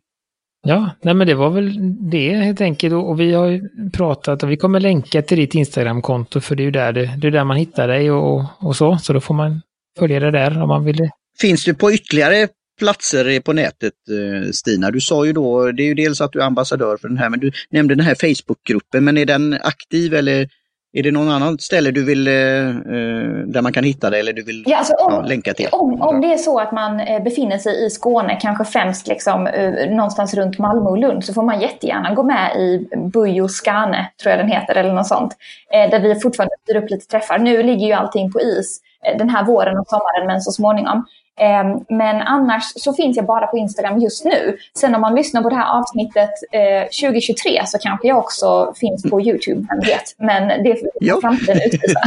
Ja, 0.67 0.89
nej 1.01 1.13
men 1.13 1.27
det 1.27 1.35
var 1.35 1.49
väl 1.49 1.71
det 2.09 2.35
helt 2.35 2.61
enkelt. 2.61 2.93
Och 2.93 3.19
vi 3.19 3.33
har 3.33 3.47
ju 3.47 3.69
pratat 3.93 4.43
och 4.43 4.51
vi 4.51 4.57
kommer 4.57 4.79
länka 4.79 5.21
till 5.21 5.37
ditt 5.37 5.55
Instagramkonto 5.55 6.41
för 6.41 6.55
det 6.55 6.63
är 6.63 6.65
ju 6.65 6.71
där, 6.71 6.93
det, 6.93 7.13
det 7.17 7.27
är 7.27 7.31
där 7.31 7.43
man 7.43 7.57
hittar 7.57 7.87
dig 7.87 8.11
och, 8.11 8.45
och 8.59 8.75
så. 8.75 8.97
Så 8.97 9.13
då 9.13 9.19
får 9.19 9.33
man 9.33 9.61
följa 9.99 10.19
det 10.19 10.31
där 10.31 10.61
om 10.61 10.67
man 10.67 10.85
vill. 10.85 11.09
Finns 11.39 11.63
du 11.63 11.73
på 11.73 11.93
ytterligare 11.93 12.47
platser 12.79 13.39
på 13.39 13.53
nätet 13.53 13.93
eh, 14.09 14.51
Stina? 14.51 14.91
Du 14.91 15.01
sa 15.01 15.25
ju 15.25 15.33
då, 15.33 15.71
det 15.71 15.83
är 15.83 15.87
ju 15.87 15.93
dels 15.93 16.21
att 16.21 16.31
du 16.31 16.39
är 16.39 16.45
ambassadör 16.45 16.97
för 16.97 17.07
den 17.07 17.17
här, 17.17 17.29
men 17.29 17.39
du 17.39 17.51
nämnde 17.69 17.95
den 17.95 18.05
här 18.05 18.15
Facebookgruppen, 18.15 19.03
men 19.03 19.17
är 19.17 19.25
den 19.25 19.53
aktiv 19.53 20.13
eller 20.13 20.49
är 20.97 21.03
det 21.03 21.11
någon 21.11 21.29
annan 21.29 21.59
ställe 21.59 21.91
du 21.91 22.03
vill, 22.05 22.27
eh, 22.27 22.33
eh, 22.33 22.73
där 23.45 23.61
man 23.61 23.73
kan 23.73 23.83
hitta 23.83 24.09
det 24.09 24.19
eller 24.19 24.33
du 24.33 24.43
vill 24.43 24.63
ja, 24.67 24.77
alltså 24.77 24.93
om, 24.93 25.13
ja, 25.13 25.21
länka 25.21 25.53
till? 25.53 25.67
Om, 25.71 26.01
om 26.01 26.21
det 26.21 26.33
är 26.33 26.37
så 26.37 26.59
att 26.59 26.71
man 26.71 26.99
eh, 26.99 27.23
befinner 27.23 27.57
sig 27.57 27.85
i 27.85 27.89
Skåne, 27.89 28.37
kanske 28.41 28.65
främst 28.65 29.07
liksom, 29.07 29.49
någonstans 29.89 30.33
runt 30.33 30.59
Malmö 30.59 30.89
och 30.89 30.97
Lund, 30.97 31.25
så 31.25 31.33
får 31.33 31.43
man 31.43 31.61
jättegärna 31.61 32.13
gå 32.13 32.23
med 32.23 32.55
i 32.55 32.87
Bujo 33.13 33.47
Skane, 33.47 34.11
tror 34.21 34.31
jag 34.31 34.39
den 34.39 34.51
heter, 34.51 34.75
eller 34.75 34.93
något 34.93 35.07
sånt. 35.07 35.37
Där 35.71 35.99
vi 35.99 36.15
fortfarande 36.15 36.55
styr 36.63 36.75
upp 36.75 36.89
lite 36.89 37.07
träffar. 37.07 37.37
Nu 37.37 37.63
ligger 37.63 37.87
ju 37.87 37.93
allting 37.93 38.31
på 38.31 38.41
is 38.41 38.81
den 39.17 39.29
här 39.29 39.45
våren 39.45 39.77
och 39.77 39.87
sommaren, 39.87 40.27
men 40.27 40.41
så 40.41 40.51
småningom. 40.51 41.05
Ehm, 41.39 41.85
men 41.89 42.21
annars 42.21 42.63
så 42.75 42.93
finns 42.93 43.17
jag 43.17 43.25
bara 43.25 43.47
på 43.47 43.57
Instagram 43.57 43.99
just 43.99 44.25
nu. 44.25 44.57
Sen 44.79 44.95
om 44.95 45.01
man 45.01 45.15
lyssnar 45.15 45.41
på 45.41 45.49
det 45.49 45.55
här 45.55 45.79
avsnittet 45.79 46.29
2023 47.01 47.57
eh, 47.57 47.65
så 47.65 47.77
kanske 47.77 48.07
jag 48.07 48.17
också 48.17 48.73
finns 48.79 49.03
på 49.09 49.21
YouTube, 49.21 49.67
vem 49.69 49.79
vet. 49.79 50.15
Men 50.17 50.63
det 50.63 50.75
får 50.75 51.21
framtiden 51.21 51.57
utvisa. 51.65 51.99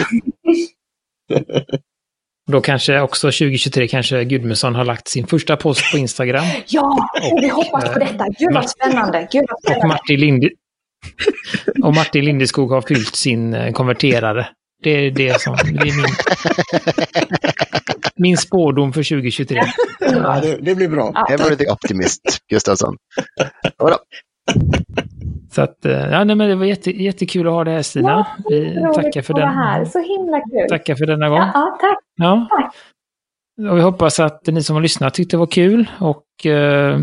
Då 2.50 2.60
kanske 2.60 3.00
också 3.00 3.26
2023 3.26 3.88
kanske 3.88 4.24
Gudmundsson 4.24 4.74
har 4.74 4.84
lagt 4.84 5.08
sin 5.08 5.26
första 5.26 5.56
post 5.56 5.92
på 5.92 5.98
Instagram. 5.98 6.44
ja, 6.66 7.10
och 7.32 7.38
vi 7.42 7.48
hoppas 7.48 7.92
på 7.92 7.98
detta. 7.98 8.26
Gud 8.38 8.54
vad 8.54 8.70
spännande. 8.70 9.28
Gud 9.32 9.44
vad 9.48 9.60
spännande. 9.60 9.84
Och 9.84 9.88
Martin, 9.88 10.20
Linde... 10.20 10.50
och 11.84 11.94
Martin 11.94 12.24
Lindeskog 12.24 12.70
har 12.70 12.82
fyllt 12.82 13.16
sin 13.16 13.54
eh, 13.54 13.72
konverterare. 13.72 14.48
Det 14.82 14.90
är 14.90 15.10
det 15.10 15.40
som... 15.40 15.56
Det 15.56 15.88
är 15.88 15.96
min, 15.96 16.06
min 18.16 18.36
spårdom 18.36 18.92
för 18.92 19.02
2023. 19.02 19.60
Ja, 20.00 20.40
det, 20.40 20.56
det 20.56 20.74
blir 20.74 20.88
bra. 20.88 21.12
Ja. 21.14 21.56
The 21.56 21.70
optimist, 21.70 22.22
Gustafsson. 22.48 22.96
Bra. 23.78 23.98
Så 25.52 25.62
att, 25.62 25.84
eh, 25.84 25.92
ja, 25.92 26.24
nej, 26.24 26.36
men 26.36 26.48
det 26.48 26.54
var 26.54 26.64
jätte, 26.64 27.02
jättekul 27.02 27.46
att 27.46 27.52
ha 27.52 27.64
det 27.64 27.70
här 27.70 27.82
Stina. 27.82 28.26
Vi 28.48 28.74
tackar 28.94 29.22
för, 29.22 29.34
den, 29.34 29.48
här. 29.48 29.84
Så 29.84 29.98
himla 29.98 30.40
kul. 30.40 30.68
tackar 30.68 30.94
för 30.94 31.06
denna 31.06 31.28
gång. 31.28 31.38
Ja, 31.38 31.50
ja 31.54 31.78
tack. 31.80 31.98
Ja. 32.16 32.48
tack. 32.50 32.74
Och 33.70 33.78
vi 33.78 33.82
hoppas 33.82 34.20
att 34.20 34.46
ni 34.46 34.62
som 34.62 34.76
har 34.76 34.82
lyssnat 34.82 35.14
tyckte 35.14 35.36
det 35.36 35.38
var 35.38 35.46
kul 35.46 35.90
och 36.00 36.46
eh, 36.46 36.98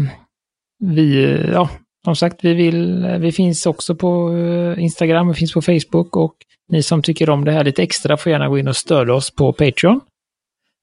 vi, 0.79 1.37
ja, 1.53 1.69
som 2.03 2.15
sagt, 2.15 2.43
vi, 2.43 2.53
vill, 2.53 3.17
vi 3.19 3.31
finns 3.31 3.65
också 3.65 3.95
på 3.95 4.33
eh, 4.37 4.83
Instagram, 4.83 5.27
vi 5.27 5.33
finns 5.33 5.53
på 5.53 5.61
Facebook 5.61 6.15
och 6.15 6.35
ni 6.69 6.84
som 6.84 7.02
tycker 7.02 7.30
om 7.30 7.45
det 7.45 7.52
här 7.52 7.64
lite 7.64 7.84
extra 7.84 8.18
får 8.18 8.31
gärna 8.31 8.49
gå 8.49 8.60
in 8.60 8.68
och 8.68 8.76
stödja 8.76 9.14
oss 9.14 9.31
på 9.31 9.53
Patreon. 9.53 10.02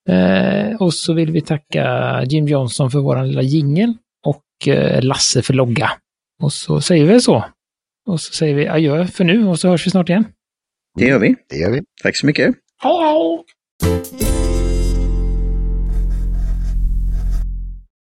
Eh, 0.09 0.77
och 0.81 0.95
så 0.95 1.13
vill 1.13 1.31
vi 1.31 1.41
tacka 1.41 2.23
Jim 2.25 2.47
Johnson 2.49 2.91
för 2.91 2.99
vår 2.99 3.25
lilla 3.25 3.43
jingel 3.43 3.95
och 4.27 4.69
eh, 4.69 5.03
Lasse 5.03 5.43
för 5.43 5.55
logga. 5.55 5.91
Och 6.43 6.53
så 6.53 6.81
säger 6.81 7.05
vi 7.05 7.21
så. 7.21 7.45
Och 8.07 8.21
så 8.21 8.33
säger 8.33 8.55
vi 8.55 8.69
adjö 8.69 9.07
för 9.07 9.25
nu 9.25 9.49
och 9.49 9.61
så 9.61 9.69
hörs 9.69 9.87
vi 9.87 9.91
snart 9.91 10.09
igen. 10.09 10.27
Det 10.99 11.05
gör 11.07 11.19
vi. 11.19 11.35
Det 11.49 11.57
gör 11.57 11.71
vi. 11.71 11.83
Tack 12.03 12.17
så 12.17 12.27
mycket. 12.27 12.55
Hej 12.83 12.97
hej! 13.01 14.34